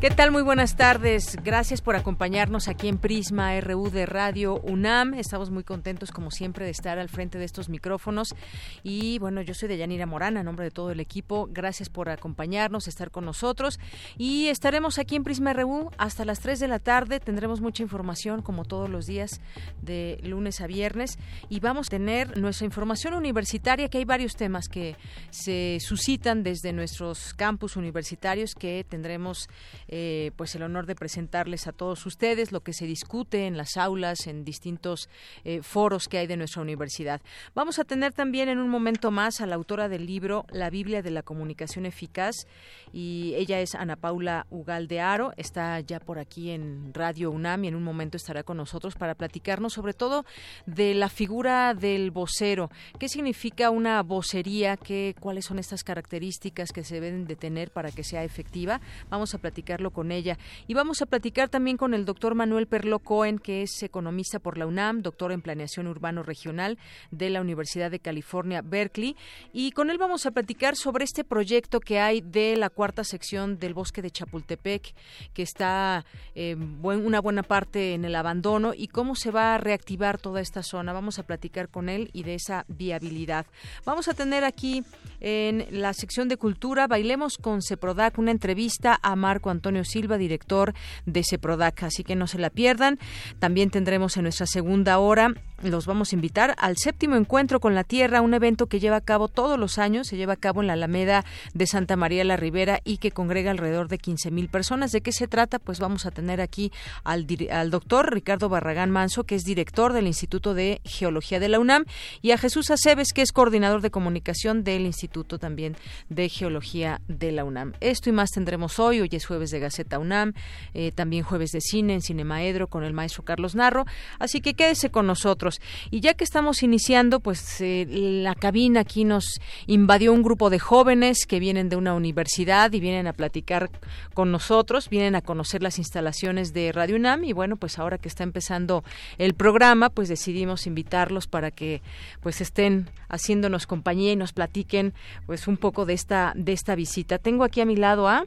¿Qué 0.00 0.08
tal? 0.08 0.30
Muy 0.30 0.40
buenas 0.40 0.76
tardes. 0.76 1.36
Gracias 1.44 1.82
por 1.82 1.94
acompañarnos 1.94 2.68
aquí 2.68 2.88
en 2.88 2.96
Prisma 2.96 3.60
RU 3.60 3.90
de 3.90 4.06
Radio 4.06 4.58
UNAM. 4.62 5.12
Estamos 5.12 5.50
muy 5.50 5.62
contentos, 5.62 6.10
como 6.10 6.30
siempre, 6.30 6.64
de 6.64 6.70
estar 6.70 6.98
al 6.98 7.10
frente 7.10 7.36
de 7.36 7.44
estos 7.44 7.68
micrófonos. 7.68 8.34
Y 8.82 9.18
bueno, 9.18 9.42
yo 9.42 9.52
soy 9.52 9.68
de 9.68 9.76
Yanira 9.76 10.06
Morana, 10.06 10.40
en 10.40 10.46
nombre 10.46 10.64
de 10.64 10.70
todo 10.70 10.90
el 10.90 11.00
equipo. 11.00 11.50
Gracias 11.52 11.90
por 11.90 12.08
acompañarnos, 12.08 12.88
estar 12.88 13.10
con 13.10 13.26
nosotros. 13.26 13.78
Y 14.16 14.46
estaremos 14.46 14.98
aquí 14.98 15.16
en 15.16 15.22
Prisma 15.22 15.52
RU 15.52 15.90
hasta 15.98 16.24
las 16.24 16.40
3 16.40 16.60
de 16.60 16.68
la 16.68 16.78
tarde. 16.78 17.20
Tendremos 17.20 17.60
mucha 17.60 17.82
información, 17.82 18.40
como 18.40 18.64
todos 18.64 18.88
los 18.88 19.04
días, 19.04 19.42
de 19.82 20.18
lunes 20.22 20.62
a 20.62 20.66
viernes. 20.66 21.18
Y 21.50 21.60
vamos 21.60 21.88
a 21.88 21.90
tener 21.90 22.38
nuestra 22.38 22.64
información 22.64 23.12
universitaria, 23.12 23.90
que 23.90 23.98
hay 23.98 24.06
varios 24.06 24.34
temas 24.34 24.70
que 24.70 24.96
se 25.28 25.76
suscitan 25.78 26.42
desde 26.42 26.72
nuestros 26.72 27.34
campus 27.34 27.76
universitarios 27.76 28.54
que 28.54 28.86
tendremos 28.88 29.46
eh, 29.92 30.30
pues 30.36 30.54
el 30.54 30.62
honor 30.62 30.86
de 30.86 30.94
presentarles 30.94 31.66
a 31.66 31.72
todos 31.72 32.06
ustedes 32.06 32.52
lo 32.52 32.60
que 32.60 32.72
se 32.72 32.86
discute 32.86 33.46
en 33.46 33.56
las 33.56 33.76
aulas, 33.76 34.28
en 34.28 34.44
distintos 34.44 35.08
eh, 35.42 35.62
foros 35.62 36.06
que 36.06 36.18
hay 36.18 36.28
de 36.28 36.36
nuestra 36.36 36.62
universidad. 36.62 37.20
Vamos 37.54 37.80
a 37.80 37.84
tener 37.84 38.12
también 38.12 38.48
en 38.48 38.60
un 38.60 38.68
momento 38.68 39.10
más 39.10 39.40
a 39.40 39.46
la 39.46 39.56
autora 39.56 39.88
del 39.88 40.06
libro 40.06 40.46
La 40.50 40.70
Biblia 40.70 41.02
de 41.02 41.10
la 41.10 41.24
Comunicación 41.24 41.86
Eficaz 41.86 42.46
y 42.92 43.34
ella 43.34 43.60
es 43.60 43.74
Ana 43.74 43.96
Paula 43.96 44.46
Ugal 44.50 44.86
de 44.86 45.00
Aro, 45.00 45.32
está 45.36 45.80
ya 45.80 45.98
por 45.98 46.20
aquí 46.20 46.50
en 46.50 46.94
Radio 46.94 47.32
UNAM 47.32 47.64
y 47.64 47.68
en 47.68 47.74
un 47.74 47.82
momento 47.82 48.16
estará 48.16 48.44
con 48.44 48.58
nosotros 48.58 48.94
para 48.94 49.16
platicarnos 49.16 49.72
sobre 49.72 49.92
todo 49.92 50.24
de 50.66 50.94
la 50.94 51.08
figura 51.08 51.74
del 51.74 52.12
vocero, 52.12 52.70
qué 53.00 53.08
significa 53.08 53.70
una 53.70 54.02
vocería, 54.04 54.76
qué, 54.76 55.16
cuáles 55.18 55.46
son 55.46 55.58
estas 55.58 55.82
características 55.82 56.70
que 56.70 56.84
se 56.84 56.94
deben 56.94 57.26
de 57.26 57.34
tener 57.34 57.72
para 57.72 57.90
que 57.90 58.04
sea 58.04 58.22
efectiva. 58.22 58.80
Vamos 59.08 59.34
a 59.34 59.38
platicar 59.38 59.79
con 59.88 60.12
ella. 60.12 60.36
Y 60.66 60.74
vamos 60.74 61.00
a 61.00 61.06
platicar 61.06 61.48
también 61.48 61.78
con 61.78 61.94
el 61.94 62.04
doctor 62.04 62.34
Manuel 62.34 62.66
Perlo 62.66 62.98
Cohen, 62.98 63.38
que 63.38 63.62
es 63.62 63.82
economista 63.82 64.38
por 64.38 64.58
la 64.58 64.66
UNAM, 64.66 65.00
doctor 65.00 65.32
en 65.32 65.40
planeación 65.40 65.86
urbano 65.86 66.22
regional 66.22 66.76
de 67.10 67.30
la 67.30 67.40
Universidad 67.40 67.90
de 67.90 68.00
California, 68.00 68.60
Berkeley. 68.60 69.16
Y 69.54 69.70
con 69.70 69.88
él 69.88 69.96
vamos 69.96 70.26
a 70.26 70.32
platicar 70.32 70.76
sobre 70.76 71.04
este 71.04 71.24
proyecto 71.24 71.80
que 71.80 72.00
hay 72.00 72.20
de 72.20 72.56
la 72.56 72.68
cuarta 72.68 73.04
sección 73.04 73.58
del 73.58 73.72
bosque 73.72 74.02
de 74.02 74.10
Chapultepec, 74.10 74.94
que 75.32 75.42
está 75.42 76.04
eh, 76.34 76.56
una 76.82 77.20
buena 77.20 77.42
parte 77.42 77.94
en 77.94 78.04
el 78.04 78.16
abandono 78.16 78.72
y 78.76 78.88
cómo 78.88 79.14
se 79.14 79.30
va 79.30 79.54
a 79.54 79.58
reactivar 79.58 80.18
toda 80.18 80.40
esta 80.40 80.62
zona. 80.62 80.92
Vamos 80.92 81.18
a 81.18 81.22
platicar 81.22 81.68
con 81.68 81.88
él 81.88 82.10
y 82.12 82.24
de 82.24 82.34
esa 82.34 82.64
viabilidad. 82.68 83.46
Vamos 83.84 84.08
a 84.08 84.14
tener 84.14 84.44
aquí 84.44 84.82
en 85.20 85.66
la 85.70 85.92
sección 85.92 86.28
de 86.28 86.36
cultura, 86.36 86.88
bailemos 86.88 87.38
con 87.38 87.62
Ceprodac, 87.62 88.18
una 88.18 88.32
entrevista 88.32 88.98
a 89.00 89.14
Marco 89.14 89.50
Antonio 89.50 89.69
Antonio 89.70 89.84
Silva, 89.84 90.18
director 90.18 90.74
de 91.06 91.22
CEPRODAC, 91.22 91.84
así 91.84 92.02
que 92.02 92.16
no 92.16 92.26
se 92.26 92.38
la 92.38 92.50
pierdan. 92.50 92.98
También 93.38 93.70
tendremos 93.70 94.16
en 94.16 94.24
nuestra 94.24 94.46
segunda 94.46 94.98
hora 94.98 95.34
los 95.62 95.86
vamos 95.86 96.12
a 96.12 96.14
invitar 96.14 96.54
al 96.58 96.76
séptimo 96.76 97.16
encuentro 97.16 97.60
con 97.60 97.74
la 97.74 97.84
Tierra, 97.84 98.22
un 98.22 98.34
evento 98.34 98.66
que 98.66 98.80
lleva 98.80 98.96
a 98.96 99.00
cabo 99.00 99.28
todos 99.28 99.58
los 99.58 99.78
años, 99.78 100.06
se 100.06 100.16
lleva 100.16 100.34
a 100.34 100.36
cabo 100.36 100.60
en 100.60 100.66
la 100.66 100.72
Alameda 100.74 101.24
de 101.54 101.66
Santa 101.66 101.96
María 101.96 102.24
la 102.24 102.36
Ribera 102.36 102.80
y 102.84 102.98
que 102.98 103.10
congrega 103.10 103.50
alrededor 103.50 103.88
de 103.88 103.98
15 103.98 104.30
mil 104.30 104.48
personas. 104.48 104.92
¿De 104.92 105.00
qué 105.00 105.12
se 105.12 105.28
trata? 105.28 105.58
Pues 105.58 105.80
vamos 105.80 106.06
a 106.06 106.10
tener 106.10 106.40
aquí 106.40 106.72
al, 107.04 107.26
doctor 107.70 108.12
Ricardo 108.12 108.48
Barragán 108.48 108.90
Manso, 108.90 109.24
que 109.24 109.34
es 109.34 109.44
director 109.44 109.92
del 109.92 110.06
Instituto 110.06 110.54
de 110.54 110.80
Geología 110.84 111.40
de 111.40 111.48
la 111.48 111.58
UNAM, 111.58 111.84
y 112.22 112.30
a 112.30 112.38
Jesús 112.38 112.70
Aceves, 112.70 113.12
que 113.12 113.22
es 113.22 113.32
coordinador 113.32 113.80
de 113.82 113.90
comunicación 113.90 114.64
del 114.64 114.82
Instituto 114.86 115.38
también 115.38 115.76
de 116.08 116.28
Geología 116.28 117.00
de 117.08 117.32
la 117.32 117.44
UNAM. 117.44 117.74
Esto 117.80 118.08
y 118.08 118.12
más 118.12 118.30
tendremos 118.30 118.78
hoy, 118.78 119.00
hoy 119.00 119.08
es 119.12 119.26
jueves 119.26 119.50
de 119.50 119.60
Gaceta 119.60 119.98
UNAM, 119.98 120.32
eh, 120.74 120.92
también 120.92 121.24
jueves 121.24 121.50
de 121.50 121.60
cine 121.60 121.94
en 121.94 122.02
Cinemaedro 122.02 122.68
con 122.68 122.84
el 122.84 122.92
maestro 122.92 123.24
Carlos 123.24 123.54
Narro, 123.54 123.84
así 124.18 124.40
que 124.40 124.54
quédese 124.54 124.90
con 124.90 125.06
nosotros. 125.06 125.49
Y 125.90 126.00
ya 126.00 126.14
que 126.14 126.24
estamos 126.24 126.62
iniciando, 126.62 127.20
pues 127.20 127.60
eh, 127.60 127.86
la 127.88 128.34
cabina 128.34 128.80
aquí 128.80 129.04
nos 129.04 129.40
invadió 129.66 130.12
un 130.12 130.22
grupo 130.22 130.50
de 130.50 130.58
jóvenes 130.58 131.26
que 131.26 131.40
vienen 131.40 131.68
de 131.68 131.76
una 131.76 131.94
universidad 131.94 132.72
y 132.72 132.80
vienen 132.80 133.06
a 133.06 133.12
platicar 133.12 133.70
con 134.14 134.30
nosotros, 134.30 134.88
vienen 134.88 135.14
a 135.14 135.22
conocer 135.22 135.62
las 135.62 135.78
instalaciones 135.78 136.52
de 136.52 136.72
Radio 136.72 136.96
UNAM 136.96 137.24
y 137.24 137.32
bueno, 137.32 137.56
pues 137.56 137.78
ahora 137.78 137.98
que 137.98 138.08
está 138.08 138.22
empezando 138.22 138.84
el 139.18 139.34
programa, 139.34 139.90
pues 139.90 140.08
decidimos 140.08 140.66
invitarlos 140.66 141.26
para 141.26 141.50
que 141.50 141.82
pues 142.20 142.40
estén 142.40 142.88
haciéndonos 143.08 143.66
compañía 143.66 144.12
y 144.12 144.16
nos 144.16 144.32
platiquen 144.32 144.92
pues 145.26 145.48
un 145.48 145.56
poco 145.56 145.86
de 145.86 145.94
esta 145.94 146.32
de 146.36 146.52
esta 146.52 146.74
visita. 146.74 147.18
Tengo 147.18 147.44
aquí 147.44 147.60
a 147.60 147.66
mi 147.66 147.76
lado 147.76 148.08
a 148.08 148.24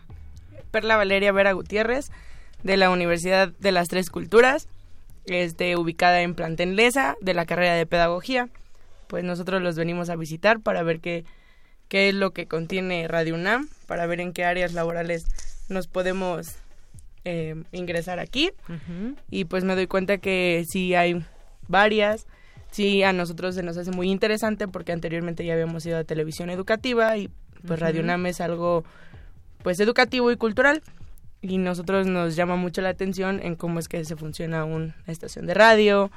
Perla 0.71 0.97
Valeria 0.97 1.31
Vera 1.31 1.53
Gutiérrez 1.53 2.11
de 2.63 2.77
la 2.77 2.89
Universidad 2.89 3.49
de 3.59 3.71
las 3.71 3.89
Tres 3.89 4.09
Culturas 4.09 4.67
este, 5.25 5.75
ubicada 5.75 6.21
en 6.21 6.35
Plantenlesa, 6.35 7.15
de 7.21 7.33
la 7.33 7.45
carrera 7.45 7.75
de 7.75 7.85
Pedagogía. 7.85 8.49
Pues 9.07 9.23
nosotros 9.23 9.61
los 9.61 9.75
venimos 9.75 10.09
a 10.09 10.15
visitar 10.15 10.59
para 10.59 10.83
ver 10.83 10.99
qué, 10.99 11.25
qué 11.87 12.09
es 12.09 12.15
lo 12.15 12.31
que 12.31 12.47
contiene 12.47 13.07
Radio 13.07 13.35
UNAM, 13.35 13.69
para 13.87 14.05
ver 14.05 14.19
en 14.21 14.33
qué 14.33 14.45
áreas 14.45 14.73
laborales 14.73 15.25
nos 15.69 15.87
podemos 15.87 16.55
eh, 17.25 17.55
ingresar 17.71 18.19
aquí. 18.19 18.51
Y 19.29 19.45
pues 19.45 19.63
me 19.63 19.75
doy 19.75 19.87
cuenta 19.87 20.17
que 20.17 20.65
sí 20.67 20.95
hay 20.95 21.23
varias. 21.67 22.27
Sí, 22.71 23.03
a 23.03 23.13
nosotros 23.13 23.55
se 23.55 23.63
nos 23.63 23.77
hace 23.77 23.91
muy 23.91 24.09
interesante 24.09 24.67
porque 24.67 24.91
anteriormente 24.91 25.45
ya 25.45 25.53
habíamos 25.53 25.85
ido 25.85 25.97
a 25.97 26.03
televisión 26.03 26.49
educativa 26.49 27.15
y 27.17 27.29
pues 27.65 27.79
Radio 27.79 28.01
UNAM 28.01 28.25
es 28.25 28.41
algo 28.41 28.83
pues 29.61 29.79
educativo 29.79 30.31
y 30.31 30.37
cultural 30.37 30.81
y 31.43 31.57
nosotros 31.57 32.07
nos 32.07 32.35
llama 32.37 32.55
mucho 32.55 32.81
la 32.81 32.89
atención 32.89 33.41
en 33.43 33.55
cómo 33.55 33.77
es 33.77 33.89
que 33.89 34.03
se 34.05 34.15
funciona 34.15 34.63
una 34.63 34.95
estación 35.07 35.45
de 35.45 35.53
radio, 35.53 36.09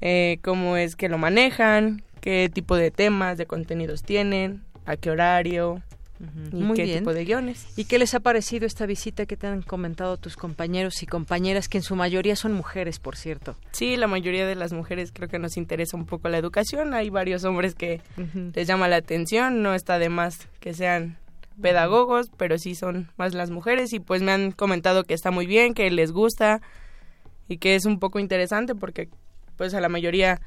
eh, 0.00 0.38
cómo 0.42 0.76
es 0.76 0.94
que 0.94 1.08
lo 1.08 1.18
manejan, 1.18 2.02
qué 2.20 2.48
tipo 2.50 2.76
de 2.76 2.92
temas, 2.92 3.36
de 3.36 3.46
contenidos 3.46 4.04
tienen, 4.04 4.62
a 4.86 4.96
qué 4.96 5.10
horario. 5.10 5.82
Y 6.52 6.72
qué 6.74 6.98
tipo 6.98 7.12
de 7.12 7.24
guiones. 7.24 7.66
¿Y 7.74 7.86
qué 7.86 7.98
les 7.98 8.14
ha 8.14 8.20
parecido 8.20 8.64
esta 8.64 8.86
visita 8.86 9.26
que 9.26 9.36
te 9.36 9.48
han 9.48 9.62
comentado 9.62 10.16
tus 10.18 10.36
compañeros 10.36 11.02
y 11.02 11.06
compañeras, 11.06 11.68
que 11.68 11.78
en 11.78 11.82
su 11.82 11.96
mayoría 11.96 12.36
son 12.36 12.52
mujeres, 12.52 13.00
por 13.00 13.16
cierto? 13.16 13.56
Sí, 13.72 13.96
la 13.96 14.06
mayoría 14.06 14.46
de 14.46 14.54
las 14.54 14.72
mujeres 14.72 15.10
creo 15.12 15.28
que 15.28 15.40
nos 15.40 15.56
interesa 15.56 15.96
un 15.96 16.06
poco 16.06 16.28
la 16.28 16.38
educación. 16.38 16.94
Hay 16.94 17.10
varios 17.10 17.42
hombres 17.42 17.74
que 17.74 18.00
les 18.54 18.68
llama 18.68 18.86
la 18.86 18.96
atención, 18.96 19.64
no 19.64 19.74
está 19.74 19.98
de 19.98 20.10
más 20.10 20.46
que 20.60 20.74
sean 20.74 21.18
pedagogos, 21.60 22.30
pero 22.36 22.58
sí 22.58 22.74
son 22.74 23.10
más 23.16 23.34
las 23.34 23.50
mujeres 23.50 23.92
y 23.92 24.00
pues 24.00 24.22
me 24.22 24.32
han 24.32 24.52
comentado 24.52 25.04
que 25.04 25.14
está 25.14 25.30
muy 25.30 25.46
bien, 25.46 25.74
que 25.74 25.90
les 25.90 26.12
gusta 26.12 26.60
y 27.48 27.58
que 27.58 27.74
es 27.74 27.84
un 27.84 27.98
poco 27.98 28.18
interesante 28.18 28.74
porque 28.74 29.08
pues 29.56 29.74
a 29.74 29.80
la 29.80 29.88
mayoría 29.88 30.40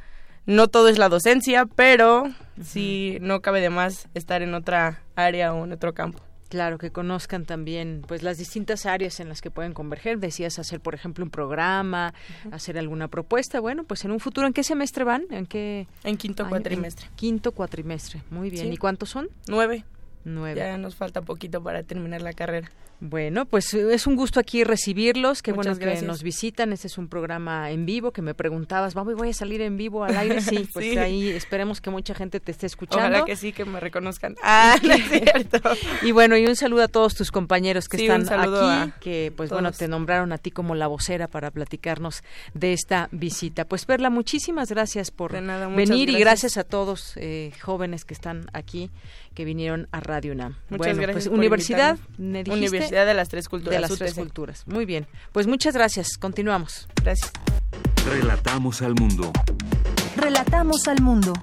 no 0.46 0.68
todo 0.68 0.90
es 0.90 0.98
la 0.98 1.10
docencia, 1.10 1.66
pero 1.66 2.24
sí 2.62 3.18
no 3.22 3.42
cabe 3.42 3.62
de 3.62 3.70
más 3.70 4.08
estar 4.14 4.42
en 4.42 4.54
otra 4.54 5.02
área 5.16 5.54
o 5.54 5.66
en 5.66 5.72
otro 5.72 5.94
campo. 5.94 6.22
Claro, 6.50 6.78
que 6.78 6.92
conozcan 6.92 7.46
también 7.46 8.04
pues 8.08 8.22
las 8.22 8.38
distintas 8.38 8.86
áreas 8.86 9.20
en 9.20 9.30
las 9.30 9.42
que 9.42 9.50
pueden 9.50 9.74
converger. 9.74 10.20
Decías 10.20 10.60
hacer, 10.60 10.80
por 10.80 10.94
ejemplo, 10.94 11.26
un 11.26 11.32
programa, 11.32 12.14
hacer 12.52 12.78
alguna 12.78 13.08
propuesta. 13.08 13.60
Bueno, 13.60 13.84
pues 13.84 14.06
en 14.06 14.12
un 14.12 14.20
futuro, 14.20 14.46
¿en 14.46 14.54
qué 14.54 14.64
semestre 14.64 15.04
van? 15.04 15.26
¿En 15.32 15.48
qué? 15.48 15.88
En 16.04 16.18
quinto 16.18 16.48
cuatrimestre. 16.48 17.08
quinto 17.16 17.52
cuatrimestre, 17.52 18.22
muy 18.30 18.52
bien. 18.52 18.72
¿Y 18.72 18.78
cuántos 18.78 19.10
son? 19.10 19.30
Nueve. 19.48 19.86
Ya 20.26 20.78
nos 20.78 20.96
falta 20.96 21.22
poquito 21.22 21.62
para 21.62 21.84
terminar 21.84 22.22
la 22.22 22.34
carrera. 22.34 22.72
Bueno, 23.02 23.46
pues 23.46 23.74
es 23.74 24.08
un 24.08 24.16
gusto 24.16 24.40
aquí 24.40 24.64
recibirlos. 24.64 25.42
Qué 25.42 25.52
bueno 25.52 25.78
que 25.78 26.02
nos 26.02 26.24
visitan. 26.24 26.72
Este 26.72 26.88
es 26.88 26.98
un 26.98 27.10
programa 27.10 27.70
en 27.72 27.86
vivo 27.86 28.12
que 28.12 28.22
me 28.22 28.34
preguntabas, 28.34 28.94
vamos, 28.94 29.16
voy 29.16 29.30
a 29.30 29.34
salir 29.34 29.62
en 29.62 29.76
vivo 29.76 30.06
al 30.06 30.16
aire. 30.18 30.40
Sí, 30.40 30.68
pues 30.74 30.98
ahí 30.98 31.30
esperemos 31.30 31.82
que 31.82 31.90
mucha 31.90 32.16
gente 32.16 32.40
te 32.40 32.52
esté 32.52 32.68
escuchando. 32.68 33.08
Ojalá 33.08 33.26
que 33.26 33.36
sí, 33.36 33.52
que 33.52 33.66
me 33.66 33.80
reconozcan. 33.80 34.36
Ah, 34.48 34.78
no 34.82 34.94
es 34.94 35.04
cierto. 35.10 35.60
y 36.02 36.12
bueno, 36.12 36.38
y 36.38 36.46
un 36.46 36.56
saludo 36.56 36.84
a 36.84 36.88
todos 36.88 37.16
tus 37.16 37.32
compañeros 37.32 37.90
que 37.90 37.98
están 37.98 38.28
aquí, 38.32 38.94
que 39.02 39.34
pues 39.36 39.50
bueno, 39.50 39.72
te 39.72 39.88
nombraron 39.88 40.32
a 40.32 40.38
ti 40.38 40.52
como 40.52 40.76
la 40.76 40.88
vocera 40.88 41.28
para 41.28 41.52
platicarnos 41.52 42.24
de 42.54 42.74
esta 42.74 43.10
visita. 43.12 43.66
Pues 43.66 43.86
Perla, 43.86 44.10
muchísimas 44.10 44.70
gracias 44.70 45.12
por 45.12 45.34
venir 45.34 46.10
y 46.10 46.18
gracias 46.18 46.58
a 46.58 46.64
todos 46.64 47.14
eh, 47.18 47.52
jóvenes 47.62 48.06
que 48.06 48.14
están 48.14 48.46
aquí 48.54 48.92
que 49.36 49.46
vinieron 49.46 49.88
a 49.92 50.00
Radio 50.00 50.32
UNAM. 50.32 50.56
Muchas 50.70 50.98
gracias. 50.98 51.28
Pues, 51.28 51.38
Universidad, 51.38 51.98
Universidad 52.18 53.06
de 53.06 53.14
las 53.14 53.30
Tres 53.30 53.48
Culturas. 53.48 53.76
De 53.76 53.82
las 53.82 53.96
Tres 53.96 54.14
Culturas. 54.16 54.64
Muy 54.66 54.86
bien. 54.86 55.06
Pues 55.32 55.46
muchas 55.46 55.76
gracias. 55.76 56.18
Continuamos. 56.18 56.88
Gracias. 57.04 57.32
Relatamos 58.10 58.82
al 58.82 58.96
mundo. 58.96 59.32
Relatamos 60.16 60.88
al 60.88 61.02
mundo. 61.02 61.34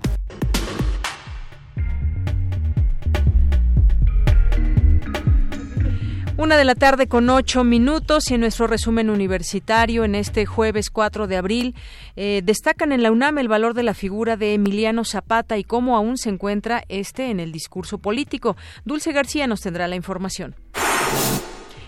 Una 6.38 6.56
de 6.56 6.64
la 6.64 6.74
tarde 6.74 7.08
con 7.08 7.28
ocho 7.28 7.62
minutos 7.62 8.30
y 8.30 8.34
en 8.34 8.40
nuestro 8.40 8.66
resumen 8.66 9.10
universitario 9.10 10.04
en 10.04 10.14
este 10.14 10.46
jueves 10.46 10.88
4 10.88 11.26
de 11.26 11.36
abril 11.36 11.74
eh, 12.16 12.40
destacan 12.42 12.90
en 12.92 13.02
la 13.02 13.12
UNAM 13.12 13.36
el 13.36 13.48
valor 13.48 13.74
de 13.74 13.82
la 13.82 13.92
figura 13.92 14.38
de 14.38 14.54
Emiliano 14.54 15.04
Zapata 15.04 15.58
y 15.58 15.64
cómo 15.64 15.94
aún 15.94 16.16
se 16.16 16.30
encuentra 16.30 16.84
este 16.88 17.30
en 17.30 17.38
el 17.38 17.52
discurso 17.52 17.98
político. 17.98 18.56
Dulce 18.86 19.12
García 19.12 19.46
nos 19.46 19.60
tendrá 19.60 19.86
la 19.88 19.96
información. 19.96 20.54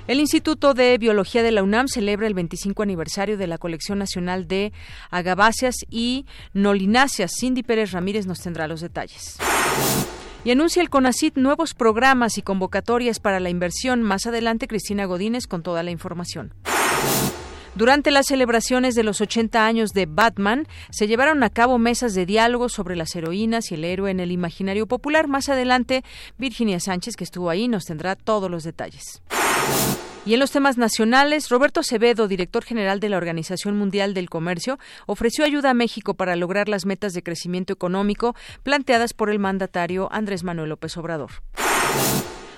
El 0.06 0.20
Instituto 0.20 0.75
de 0.75 0.99
Biología 0.99 1.43
de 1.43 1.50
la 1.50 1.62
UNAM 1.62 1.88
celebra 1.88 2.26
el 2.26 2.35
25 2.35 2.82
aniversario 2.82 3.38
de 3.38 3.46
la 3.46 3.56
colección 3.56 3.99
nacional 3.99 4.46
de 4.46 4.75
agaváceas 5.11 5.76
y 5.88 6.26
nolináceas. 6.52 7.32
Cindy 7.41 7.62
Pérez 7.62 7.93
Ramírez 7.93 8.26
nos 8.26 8.41
tendrá 8.41 8.69
los 8.69 8.82
detalles 8.82 9.38
y 10.44 10.50
anuncia 10.50 10.82
el 10.82 10.91
CONACIT 10.91 11.37
nuevos 11.37 11.75
programas 11.75 12.38
y 12.38 12.43
convocatorias 12.43 13.19
para 13.19 13.41
la 13.41 13.50
inversión. 13.50 14.02
Más 14.02 14.26
adelante, 14.26 14.69
Cristina 14.69 15.06
Godínez 15.06 15.46
con 15.46 15.62
toda 15.62 15.82
la 15.82 15.91
información. 15.91 16.52
Durante 17.75 18.12
las 18.12 18.26
celebraciones 18.26 18.94
de 18.94 19.02
los 19.02 19.20
80 19.20 19.67
años 19.67 19.91
de 19.91 20.06
Batman, 20.06 20.69
se 20.91 21.08
llevaron 21.08 21.43
a 21.43 21.50
cabo 21.50 21.79
mesas 21.79 22.14
de 22.14 22.25
diálogo 22.25 22.69
sobre 22.69 22.94
las 22.94 23.17
heroínas 23.17 23.73
y 23.73 23.75
el 23.75 23.85
héroe 23.85 24.12
en 24.12 24.20
el 24.20 24.31
imaginario 24.31 24.87
popular. 24.87 25.26
Más 25.26 25.49
adelante, 25.49 26.05
Virginia 26.38 26.79
Sánchez, 26.79 27.17
que 27.17 27.25
estuvo 27.25 27.50
ahí, 27.50 27.67
nos 27.67 27.85
tendrá 27.87 28.14
todos 28.14 28.49
los 28.49 28.62
detalles. 28.62 29.23
Y 30.26 30.32
en 30.32 30.41
los 30.41 30.50
temas 30.50 30.79
nacionales, 30.79 31.50
Roberto 31.50 31.81
Acevedo, 31.81 32.29
director 32.29 32.65
general 32.65 32.99
de 32.99 33.11
la 33.11 33.19
Organización 33.19 33.76
Mundial 33.76 34.15
del 34.15 34.31
Comercio, 34.31 34.79
ofreció 35.06 35.44
ayuda 35.44 35.71
a 35.71 35.75
México 35.75 36.15
para 36.15 36.35
lograr 36.35 36.71
las 36.71 36.87
metas 36.87 37.12
de 37.12 37.23
crecimiento 37.23 37.75
económico 37.75 38.35
planteadas 38.62 39.12
por 39.12 39.29
el 39.29 39.38
mandatario 39.38 40.09
Andrés 40.11 40.43
Manuel 40.43 40.71
López 40.71 40.97
Obrador. 40.97 41.31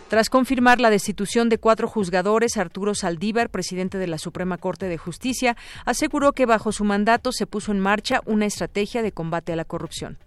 Tras 0.08 0.30
confirmar 0.30 0.80
la 0.80 0.90
destitución 0.90 1.48
de 1.48 1.58
cuatro 1.58 1.88
juzgadores, 1.88 2.56
Arturo 2.56 2.94
Saldívar, 2.94 3.50
presidente 3.50 3.98
de 3.98 4.06
la 4.06 4.18
Suprema 4.18 4.58
Corte 4.58 4.86
de 4.86 4.98
Justicia, 4.98 5.56
aseguró 5.84 6.32
que 6.32 6.46
bajo 6.46 6.70
su 6.70 6.84
mandato 6.84 7.32
se 7.32 7.48
puso 7.48 7.72
en 7.72 7.80
marcha 7.80 8.20
una 8.26 8.46
estrategia 8.46 9.02
de 9.02 9.10
combate 9.10 9.52
a 9.52 9.56
la 9.56 9.64
corrupción. 9.64 10.18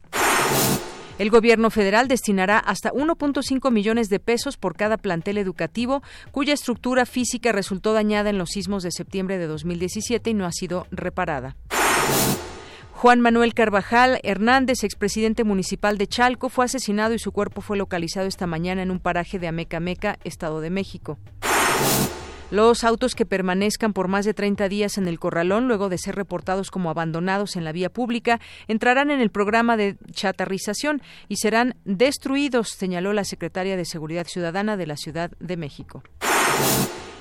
El 1.20 1.32
gobierno 1.32 1.70
federal 1.70 2.08
destinará 2.08 2.60
hasta 2.60 2.94
1.5 2.94 3.72
millones 3.72 4.08
de 4.08 4.22
pesos 4.22 4.56
por 4.56 4.78
cada 4.78 4.96
plantel 4.96 5.38
educativo 5.38 6.02
cuya 6.32 6.54
estructura 6.54 7.06
física 7.06 7.52
resultó 7.52 7.92
dañada 7.92 8.30
en 8.30 8.38
los 8.38 8.52
sismos 8.52 8.84
de 8.84 8.92
septiembre 8.94 9.38
de 9.38 9.46
2017 9.48 10.30
y 10.30 10.34
no 10.34 10.46
ha 10.46 10.54
sido 10.54 10.88
reparada. 10.92 11.58
Juan 12.94 13.20
Manuel 13.20 13.54
Carvajal 13.54 14.22
Hernández, 14.24 14.86
expresidente 14.86 15.44
municipal 15.44 15.98
de 15.98 16.08
Chalco, 16.08 16.48
fue 16.48 16.64
asesinado 16.64 17.14
y 17.14 17.20
su 17.20 17.34
cuerpo 17.34 17.60
fue 17.60 17.76
localizado 17.76 18.26
esta 18.26 18.48
mañana 18.48 18.82
en 18.82 18.90
un 18.90 19.00
paraje 19.00 19.40
de 19.40 19.50
Amecameca, 19.50 20.20
Estado 20.24 20.62
de 20.62 20.70
México. 20.70 21.18
Los 22.52 22.84
autos 22.84 23.14
que 23.14 23.28
permanezcan 23.28 23.94
por 23.94 24.08
más 24.08 24.26
de 24.26 24.34
30 24.34 24.70
días 24.70 24.98
en 24.98 25.08
el 25.08 25.20
corralón, 25.20 25.68
luego 25.68 25.88
de 25.88 26.00
ser 26.00 26.16
reportados 26.16 26.72
como 26.72 26.90
abandonados 26.90 27.56
en 27.56 27.64
la 27.64 27.72
vía 27.72 27.92
pública, 27.92 28.40
entrarán 28.68 29.12
en 29.12 29.22
el 29.22 29.30
programa 29.30 29.78
de 29.78 29.98
chatarrización 30.12 31.04
y 31.28 31.36
serán 31.36 31.76
destruidos, 31.86 32.70
señaló 32.70 33.14
la 33.14 33.24
secretaria 33.24 33.78
de 33.78 33.86
Seguridad 33.86 34.26
Ciudadana 34.26 34.78
de 34.78 34.88
la 34.88 34.98
Ciudad 34.98 35.32
de 35.40 35.58
México. 35.58 36.02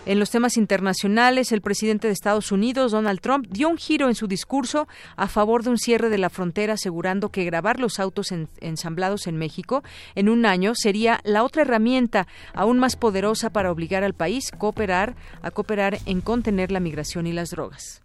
En 0.09 0.19
los 0.19 0.31
temas 0.31 0.57
internacionales, 0.57 1.53
el 1.53 1.61
presidente 1.61 2.07
de 2.07 2.15
Estados 2.15 2.51
Unidos, 2.51 2.93
Donald 2.93 3.21
Trump, 3.21 3.47
dio 3.51 3.69
un 3.69 3.77
giro 3.77 4.09
en 4.09 4.15
su 4.15 4.27
discurso 4.27 4.89
a 5.17 5.29
favor 5.29 5.63
de 5.63 5.69
un 5.69 5.77
cierre 5.77 6.09
de 6.09 6.17
la 6.17 6.31
frontera, 6.31 6.73
asegurando 6.73 7.29
que 7.29 7.45
grabar 7.45 7.79
los 7.79 8.01
autos 8.01 8.33
ensamblados 8.63 9.27
en 9.27 9.37
México 9.37 9.85
en 10.15 10.31
un 10.31 10.47
año 10.47 10.73
sería 10.75 11.21
la 11.25 11.45
otra 11.45 11.61
herramienta 11.61 12.27
aún 12.55 12.79
más 12.79 12.97
poderosa 12.97 13.51
para 13.51 13.71
obligar 13.71 14.03
al 14.03 14.15
país 14.15 14.51
cooperar, 14.51 15.15
a 15.43 15.51
cooperar 15.51 15.99
en 16.07 16.23
contener 16.23 16.73
la 16.73 16.81
migración 16.81 17.27
y 17.27 17.35
las 17.35 17.51
drogas. 17.51 18.01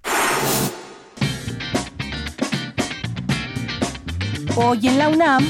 Hoy 4.57 4.87
en 4.89 4.97
la 4.97 5.07
UNAM, 5.07 5.47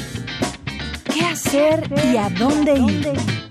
¿qué 1.12 1.26
hacer 1.26 1.92
y 2.14 2.18
a 2.18 2.30
dónde 2.30 2.78
ir? 2.78 3.43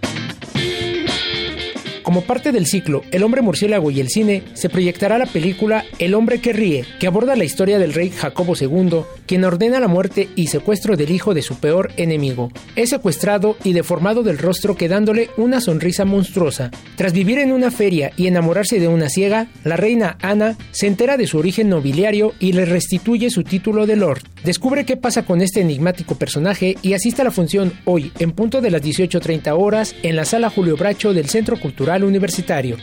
Como 2.12 2.26
parte 2.26 2.52
del 2.52 2.66
ciclo 2.66 3.00
El 3.10 3.22
hombre 3.22 3.40
murciélago 3.40 3.90
y 3.90 3.98
el 3.98 4.10
cine, 4.10 4.42
se 4.52 4.68
proyectará 4.68 5.16
la 5.16 5.24
película 5.24 5.86
El 5.98 6.12
hombre 6.12 6.42
que 6.42 6.52
ríe, 6.52 6.84
que 7.00 7.06
aborda 7.06 7.36
la 7.36 7.44
historia 7.44 7.78
del 7.78 7.94
rey 7.94 8.10
Jacobo 8.10 8.52
II, 8.54 9.04
quien 9.24 9.44
ordena 9.44 9.80
la 9.80 9.88
muerte 9.88 10.28
y 10.36 10.48
secuestro 10.48 10.98
del 10.98 11.10
hijo 11.10 11.32
de 11.32 11.40
su 11.40 11.56
peor 11.56 11.90
enemigo. 11.96 12.52
Es 12.76 12.90
secuestrado 12.90 13.56
y 13.64 13.72
deformado 13.72 14.22
del 14.22 14.36
rostro 14.36 14.76
quedándole 14.76 15.30
una 15.38 15.62
sonrisa 15.62 16.04
monstruosa. 16.04 16.70
Tras 16.96 17.14
vivir 17.14 17.38
en 17.38 17.50
una 17.50 17.70
feria 17.70 18.12
y 18.18 18.26
enamorarse 18.26 18.78
de 18.78 18.88
una 18.88 19.08
ciega, 19.08 19.46
la 19.64 19.78
reina 19.78 20.18
Ana 20.20 20.58
se 20.70 20.88
entera 20.88 21.16
de 21.16 21.26
su 21.26 21.38
origen 21.38 21.70
nobiliario 21.70 22.34
y 22.38 22.52
le 22.52 22.66
restituye 22.66 23.30
su 23.30 23.42
título 23.42 23.86
de 23.86 23.96
lord. 23.96 24.20
Descubre 24.44 24.84
qué 24.84 24.98
pasa 24.98 25.24
con 25.24 25.40
este 25.40 25.62
enigmático 25.62 26.16
personaje 26.16 26.76
y 26.82 26.92
asiste 26.92 27.22
a 27.22 27.24
la 27.24 27.30
función 27.30 27.72
hoy 27.86 28.12
en 28.18 28.32
punto 28.32 28.60
de 28.60 28.70
las 28.70 28.82
18.30 28.82 29.56
horas 29.58 29.94
en 30.02 30.14
la 30.14 30.26
sala 30.26 30.50
Julio 30.50 30.76
Bracho 30.76 31.14
del 31.14 31.30
Centro 31.30 31.58
Cultural 31.58 32.01
Universitario. 32.04 32.76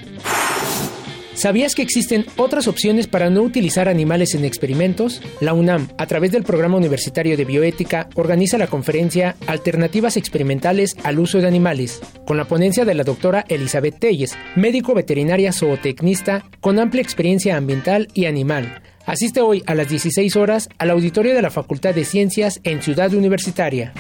¿Sabías 1.39 1.73
que 1.73 1.81
existen 1.81 2.25
otras 2.35 2.67
opciones 2.67 3.07
para 3.07 3.29
no 3.29 3.43
utilizar 3.43 3.87
animales 3.87 4.35
en 4.35 4.43
experimentos? 4.43 5.21
La 5.39 5.53
UNAM, 5.53 5.87
a 5.97 6.05
través 6.05 6.33
del 6.33 6.43
Programa 6.43 6.75
Universitario 6.75 7.37
de 7.37 7.45
Bioética, 7.45 8.09
organiza 8.15 8.57
la 8.57 8.67
conferencia 8.67 9.37
Alternativas 9.47 10.17
Experimentales 10.17 10.97
al 11.01 11.17
Uso 11.17 11.39
de 11.39 11.47
Animales, 11.47 12.01
con 12.27 12.35
la 12.35 12.43
ponencia 12.43 12.83
de 12.83 12.93
la 12.93 13.05
doctora 13.05 13.45
Elizabeth 13.47 13.99
Telles, 13.99 14.37
médico 14.57 14.93
veterinaria 14.93 15.53
zootecnista 15.53 16.43
con 16.59 16.77
amplia 16.77 17.01
experiencia 17.01 17.55
ambiental 17.55 18.09
y 18.13 18.25
animal. 18.25 18.81
Asiste 19.05 19.39
hoy 19.39 19.63
a 19.65 19.75
las 19.75 19.87
16 19.87 20.35
horas 20.35 20.67
al 20.77 20.89
auditorio 20.89 21.33
de 21.33 21.41
la 21.41 21.51
Facultad 21.51 21.95
de 21.95 22.03
Ciencias 22.03 22.59
en 22.65 22.81
Ciudad 22.81 23.13
Universitaria. 23.13 23.93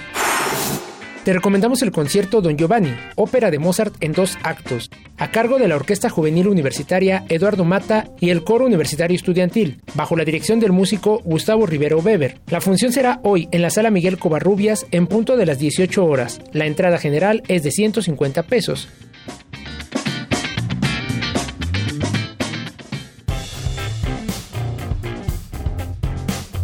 Te 1.29 1.33
recomendamos 1.33 1.83
el 1.83 1.91
concierto 1.91 2.41
Don 2.41 2.57
Giovanni, 2.57 2.91
ópera 3.15 3.51
de 3.51 3.59
Mozart 3.59 3.93
en 3.99 4.13
dos 4.13 4.39
actos, 4.41 4.89
a 5.19 5.29
cargo 5.29 5.59
de 5.59 5.67
la 5.67 5.75
Orquesta 5.75 6.09
Juvenil 6.09 6.47
Universitaria 6.47 7.23
Eduardo 7.29 7.65
Mata 7.65 8.09
y 8.19 8.31
el 8.31 8.43
Coro 8.43 8.65
Universitario 8.65 9.15
Estudiantil, 9.15 9.79
bajo 9.93 10.15
la 10.15 10.25
dirección 10.25 10.59
del 10.59 10.71
músico 10.71 11.21
Gustavo 11.23 11.67
Rivero 11.67 11.99
Weber. 11.99 12.39
La 12.47 12.61
función 12.61 12.91
será 12.91 13.19
hoy 13.21 13.47
en 13.51 13.61
la 13.61 13.69
Sala 13.69 13.91
Miguel 13.91 14.17
Covarrubias 14.17 14.87
en 14.89 15.05
punto 15.05 15.37
de 15.37 15.45
las 15.45 15.59
18 15.59 16.03
horas. 16.03 16.41
La 16.51 16.65
entrada 16.65 16.97
general 16.97 17.43
es 17.47 17.61
de 17.61 17.69
150 17.69 18.41
pesos. 18.41 18.89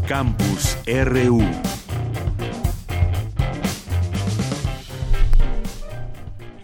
Campus 0.08 0.76
RU 0.88 1.44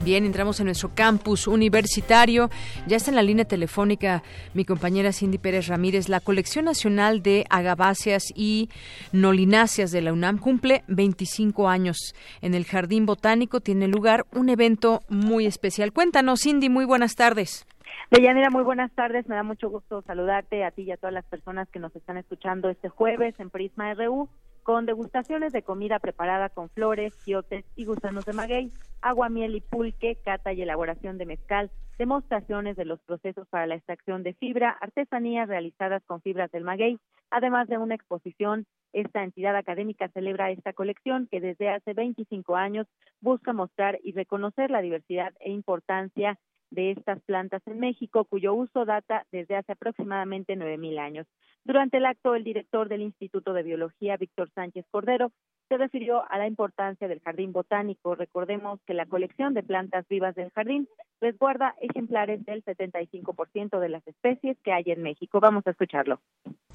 Bien, 0.03 0.25
entramos 0.25 0.59
en 0.59 0.65
nuestro 0.65 0.89
campus 0.95 1.45
universitario. 1.47 2.49
Ya 2.87 2.97
está 2.97 3.11
en 3.11 3.15
la 3.15 3.21
línea 3.21 3.45
telefónica 3.45 4.23
mi 4.55 4.65
compañera 4.65 5.13
Cindy 5.13 5.37
Pérez 5.37 5.67
Ramírez. 5.67 6.09
La 6.09 6.19
colección 6.19 6.65
nacional 6.65 7.21
de 7.21 7.45
agaváceas 7.51 8.33
y 8.35 8.69
nolináceas 9.11 9.91
de 9.91 10.01
la 10.01 10.11
UNAM 10.11 10.39
cumple 10.39 10.83
25 10.87 11.69
años. 11.69 12.15
En 12.41 12.55
el 12.55 12.65
Jardín 12.65 13.05
Botánico 13.05 13.59
tiene 13.59 13.87
lugar 13.87 14.25
un 14.33 14.49
evento 14.49 15.01
muy 15.07 15.45
especial. 15.45 15.93
Cuéntanos, 15.93 16.41
Cindy, 16.41 16.67
muy 16.67 16.85
buenas 16.85 17.13
tardes. 17.13 17.67
Deyanira, 18.09 18.49
muy 18.49 18.63
buenas 18.63 18.91
tardes. 18.93 19.27
Me 19.27 19.35
da 19.35 19.43
mucho 19.43 19.69
gusto 19.69 20.01
saludarte 20.01 20.63
a 20.63 20.71
ti 20.71 20.81
y 20.81 20.91
a 20.91 20.97
todas 20.97 21.13
las 21.13 21.25
personas 21.25 21.69
que 21.69 21.79
nos 21.79 21.95
están 21.95 22.17
escuchando 22.17 22.69
este 22.69 22.89
jueves 22.89 23.39
en 23.39 23.51
Prisma 23.51 23.93
RU. 23.93 24.27
Con 24.63 24.85
degustaciones 24.85 25.51
de 25.51 25.63
comida 25.63 25.99
preparada 25.99 26.49
con 26.49 26.69
flores, 26.69 27.13
quiotes 27.23 27.65
y 27.75 27.85
gusanos 27.85 28.25
de 28.25 28.33
maguey, 28.33 28.71
agua, 29.01 29.29
miel 29.29 29.55
y 29.55 29.61
pulque, 29.61 30.17
cata 30.23 30.53
y 30.53 30.61
elaboración 30.61 31.17
de 31.17 31.25
mezcal, 31.25 31.71
demostraciones 31.97 32.75
de 32.75 32.85
los 32.85 32.99
procesos 33.01 33.47
para 33.49 33.67
la 33.67 33.75
extracción 33.75 34.23
de 34.23 34.33
fibra, 34.33 34.77
artesanías 34.81 35.47
realizadas 35.47 36.03
con 36.05 36.21
fibras 36.21 36.51
del 36.51 36.63
maguey, 36.63 36.99
además 37.29 37.67
de 37.67 37.77
una 37.77 37.95
exposición. 37.95 38.65
Esta 38.93 39.23
entidad 39.23 39.55
académica 39.55 40.09
celebra 40.09 40.51
esta 40.51 40.73
colección 40.73 41.27
que 41.31 41.39
desde 41.39 41.69
hace 41.69 41.93
25 41.93 42.55
años 42.55 42.87
busca 43.21 43.53
mostrar 43.53 43.99
y 44.03 44.11
reconocer 44.11 44.69
la 44.69 44.81
diversidad 44.81 45.33
e 45.39 45.51
importancia 45.51 46.37
de 46.71 46.91
estas 46.91 47.21
plantas 47.21 47.61
en 47.67 47.79
México, 47.79 48.25
cuyo 48.25 48.53
uso 48.53 48.85
data 48.85 49.25
desde 49.31 49.55
hace 49.55 49.73
aproximadamente 49.73 50.55
9.000 50.55 50.99
años. 50.99 51.27
Durante 51.63 51.97
el 51.97 52.05
acto, 52.05 52.33
el 52.33 52.43
director 52.43 52.89
del 52.89 53.01
Instituto 53.01 53.53
de 53.53 53.61
Biología, 53.61 54.17
Víctor 54.17 54.49
Sánchez 54.55 54.85
Cordero, 54.89 55.31
se 55.69 55.77
refirió 55.77 56.23
a 56.29 56.37
la 56.37 56.47
importancia 56.47 57.07
del 57.07 57.21
jardín 57.21 57.51
botánico. 57.51 58.15
Recordemos 58.15 58.79
que 58.85 58.93
la 58.93 59.05
colección 59.05 59.53
de 59.53 59.63
plantas 59.63 60.07
vivas 60.09 60.35
del 60.35 60.49
jardín 60.51 60.87
resguarda 61.21 61.75
ejemplares 61.79 62.43
del 62.45 62.63
75% 62.65 63.79
de 63.79 63.89
las 63.89 64.05
especies 64.07 64.57
que 64.63 64.73
hay 64.73 64.83
en 64.87 65.03
México. 65.03 65.39
Vamos 65.39 65.65
a 65.67 65.71
escucharlo. 65.71 66.19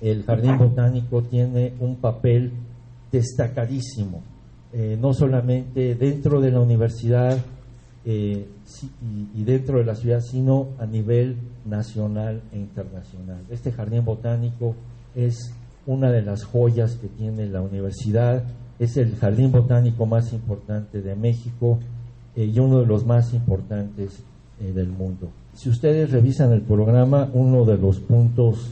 El 0.01 0.23
jardín 0.23 0.57
botánico 0.57 1.23
tiene 1.23 1.75
un 1.81 2.01
papel 2.01 2.53
destacadísimo, 3.11 4.23
eh, 4.73 4.97
no 4.99 5.13
solamente 5.13 5.95
dentro 5.95 6.41
de 6.41 6.53
la 6.53 6.61
universidad, 6.61 7.37
eh, 8.09 8.47
y, 9.35 9.43
dentro 9.43 9.79
de 9.79 9.85
la 9.85 9.97
ciudad, 9.97 10.21
sino 10.21 10.69
a 10.79 10.87
nivel 10.87 11.39
nacional 11.65 12.41
e 12.53 12.57
internacional. 12.57 13.43
Este 13.51 13.73
jardín 13.73 14.05
botánico 14.05 14.77
es 15.17 15.53
una 15.87 16.13
de 16.13 16.23
las 16.23 16.45
joyas 16.45 16.95
que 16.95 17.09
tiene 17.09 17.47
la 17.47 17.63
universidad, 17.63 18.45
es 18.79 18.97
el 18.97 19.17
jardín 19.17 19.51
botánico 19.51 20.07
más 20.07 20.33
importante 20.33 21.03
de 21.03 21.17
México 21.17 21.81
eh, 22.37 22.45
y 22.45 22.57
uno 22.61 22.79
de 22.79 22.87
los 22.87 23.05
más 23.05 23.35
importantes 23.35 24.23
eh, 24.61 24.71
del 24.73 24.89
mundo. 24.89 25.29
Si 25.55 25.69
ustedes 25.69 26.13
revisan 26.13 26.53
el 26.53 26.63
programa, 26.63 27.29
uno 27.33 27.65
de 27.65 27.77
los 27.77 27.99
puntos 27.99 28.71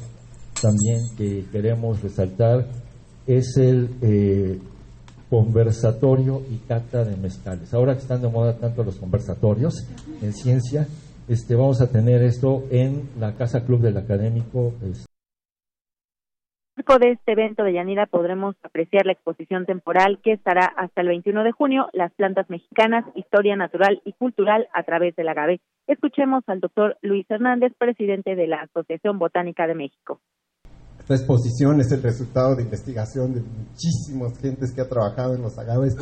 también 0.63 1.01
que 1.17 1.45
queremos 1.51 2.01
resaltar 2.01 2.69
es 3.27 3.57
el 3.57 4.61
conversatorio 5.35 6.43
y 6.49 6.59
cata 6.59 7.03
de 7.03 7.17
mezcales. 7.17 7.75
Ahora 7.75 7.95
que 7.95 8.03
están 8.03 8.23
de 8.23 8.29
moda 8.29 8.57
tanto 8.57 8.85
los 8.85 9.01
conversatorios 9.01 9.75
en 10.23 10.33
ciencia, 10.33 10.87
este, 11.29 11.57
vamos 11.57 11.81
a 11.81 11.91
tener 11.91 12.23
esto 12.23 12.63
en 12.71 13.11
la 13.19 13.35
Casa 13.35 13.65
Club 13.67 13.81
del 13.81 13.97
Académico. 13.97 14.75
De 17.01 17.11
este 17.11 17.33
evento 17.33 17.65
de 17.65 17.73
Yanira 17.73 18.07
podremos 18.07 18.55
apreciar 18.63 19.07
la 19.07 19.13
exposición 19.13 19.67
temporal 19.67 20.21
que 20.23 20.31
estará 20.31 20.67
hasta 20.67 21.01
el 21.01 21.09
21 21.09 21.43
de 21.43 21.51
junio, 21.51 21.89
Las 21.93 22.13
plantas 22.15 22.49
mexicanas, 22.49 23.05
historia 23.17 23.57
natural 23.57 24.01
y 24.05 24.13
cultural 24.13 24.69
a 24.73 24.85
través 24.85 25.17
del 25.17 25.29
agave. 25.29 25.61
Escuchemos 25.89 26.45
al 26.47 26.61
doctor 26.61 26.97
Luis 27.03 27.29
Hernández, 27.29 27.73
presidente 27.77 28.37
de 28.37 28.47
la 28.47 28.61
Asociación 28.61 29.19
Botánica 29.19 29.67
de 29.67 29.75
México. 29.75 30.21
Esta 31.05 31.17
exposición 31.17 31.83
es 31.83 31.93
el 31.93 32.03
resultado 32.03 32.57
de 32.57 32.63
investigación 32.63 33.35
de 33.35 33.43
muchísimas 33.43 34.39
gentes 34.39 34.73
que 34.73 34.81
ha 34.81 34.89
trabajado 34.89 35.35
en 35.35 35.43
los 35.43 35.59
agaves 35.59 35.95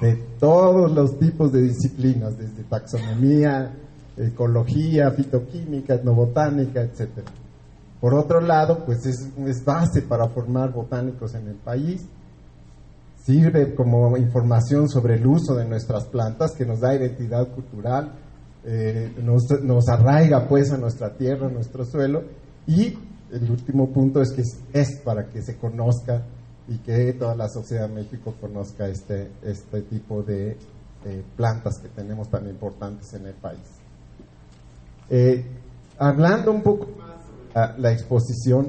de 0.00 0.16
todos 0.40 0.90
los 0.90 1.20
tipos 1.20 1.52
de 1.52 1.62
disciplinas, 1.62 2.36
desde 2.36 2.64
taxonomía, 2.64 3.72
ecología, 4.16 5.12
fitoquímica, 5.12 5.94
etnobotánica, 5.94 6.80
etc. 6.80 7.10
Por 8.00 8.12
otro 8.14 8.40
lado, 8.40 8.84
pues 8.84 9.06
es, 9.06 9.28
es 9.46 9.64
base 9.64 10.02
para 10.02 10.28
formar 10.30 10.72
botánicos 10.72 11.32
en 11.34 11.46
el 11.46 11.54
país, 11.54 12.04
sirve 13.24 13.72
como 13.76 14.16
información 14.16 14.88
sobre 14.88 15.14
el 15.14 15.28
uso 15.28 15.54
de 15.54 15.64
nuestras 15.64 16.06
plantas 16.06 16.56
que 16.56 16.66
nos 16.66 16.80
da 16.80 16.92
identidad 16.92 17.46
cultural, 17.52 18.14
eh, 18.64 19.14
nos, 19.22 19.44
nos 19.62 19.88
arraiga 19.88 20.48
pues 20.48 20.72
a 20.72 20.76
nuestra 20.76 21.16
tierra, 21.16 21.46
a 21.46 21.50
nuestro 21.50 21.84
suelo 21.84 22.24
y 22.66 22.98
el 23.32 23.50
último 23.50 23.90
punto 23.90 24.20
es 24.20 24.32
que 24.32 24.42
es, 24.72 25.00
para 25.04 25.28
que 25.28 25.42
se 25.42 25.56
conozca 25.56 26.22
y 26.68 26.78
que 26.78 27.12
toda 27.14 27.34
la 27.34 27.48
sociedad 27.48 27.88
de 27.88 27.94
México 27.94 28.34
conozca 28.40 28.88
este, 28.88 29.30
este 29.42 29.82
tipo 29.82 30.22
de 30.22 30.56
plantas 31.36 31.78
que 31.78 31.88
tenemos 31.88 32.28
tan 32.28 32.48
importantes 32.48 33.12
en 33.14 33.26
el 33.26 33.34
país. 33.34 33.80
Eh, 35.08 35.44
hablando 35.98 36.52
un 36.52 36.62
poco 36.62 36.86
más 36.96 37.74
de 37.74 37.80
la, 37.82 37.92
exposición, 37.92 38.68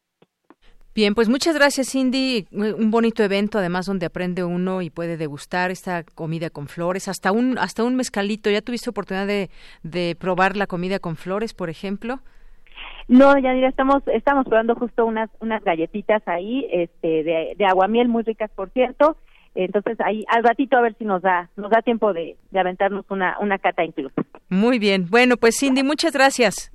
Bien, 0.94 1.14
pues 1.14 1.28
muchas 1.28 1.56
gracias 1.56 1.92
Cindy. 1.92 2.48
Un 2.52 2.90
bonito 2.90 3.22
evento, 3.22 3.58
además 3.58 3.86
donde 3.86 4.06
aprende 4.06 4.46
uno 4.46 4.82
y 4.82 4.90
puede 4.90 5.18
degustar 5.18 5.70
esta 5.70 6.04
comida 6.04 6.50
con 6.50 6.68
flores, 6.68 7.10
hasta 7.10 7.34
un 7.34 7.58
hasta 7.58 7.84
un 7.84 7.98
mezcalito. 7.98 8.50
¿Ya 8.50 8.62
tuviste 8.62 8.90
oportunidad 8.90 9.28
de, 9.28 9.50
de 9.84 10.16
probar 10.18 10.56
la 10.56 10.68
comida 10.68 11.00
con 11.00 11.18
flores, 11.18 11.54
por 11.54 11.70
ejemplo? 11.70 12.20
No, 13.10 13.38
Yanira, 13.38 13.68
estamos 13.68 14.04
estamos 14.08 14.46
probando 14.46 14.76
justo 14.76 15.06
unas 15.06 15.30
unas 15.42 15.62
galletitas 15.66 16.26
ahí, 16.28 16.66
este 16.72 17.24
de, 17.24 17.56
de 17.58 17.66
aguamiel 17.66 18.08
muy 18.08 18.24
ricas, 18.24 18.50
por 18.52 18.70
cierto 18.70 19.18
entonces 19.56 19.98
ahí 20.02 20.26
al 20.28 20.44
ratito 20.44 20.78
a 20.78 20.82
ver 20.82 20.96
si 20.98 21.06
nos 21.06 21.22
da 21.22 21.50
nos 21.56 21.72
da 21.72 21.82
tiempo 21.82 22.14
de, 22.14 22.36
aventarnos 22.54 23.06
una, 23.10 23.38
una 23.40 23.58
cata 23.58 23.84
incluso. 23.84 24.16
Muy 24.50 24.80
bien. 24.80 25.08
Bueno, 25.10 25.38
pues 25.38 25.58
Cindy, 25.60 25.84
muchas 25.84 26.14
gracias. 26.14 26.72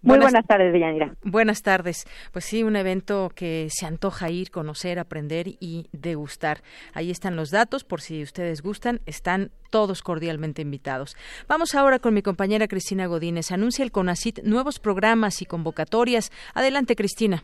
Muy 0.00 0.18
buenas, 0.18 0.46
tardes, 0.46 0.72
Deyanira. 0.72 1.14
Buenas 1.24 1.62
tardes. 1.62 2.04
Pues 2.32 2.44
sí, 2.44 2.62
un 2.62 2.76
evento 2.76 3.30
que 3.34 3.66
se 3.68 3.84
antoja 3.84 4.30
ir, 4.30 4.50
conocer, 4.50 4.98
aprender 4.98 5.48
y 5.60 5.86
degustar. 5.92 6.58
Ahí 6.94 7.10
están 7.10 7.34
los 7.34 7.50
datos, 7.50 7.82
por 7.82 8.00
si 8.00 8.22
ustedes 8.22 8.62
gustan, 8.62 9.00
están 9.06 9.50
todos 9.70 10.02
cordialmente 10.02 10.62
invitados. 10.62 11.16
Vamos 11.48 11.74
ahora 11.74 11.98
con 11.98 12.14
mi 12.14 12.22
compañera 12.22 12.68
Cristina 12.68 13.06
Godínez. 13.06 13.50
Anuncia 13.50 13.84
el 13.84 13.90
CONACIT 13.90 14.44
nuevos 14.44 14.78
programas 14.78 15.42
y 15.42 15.46
convocatorias. 15.46 16.30
Adelante, 16.54 16.94
Cristina. 16.94 17.42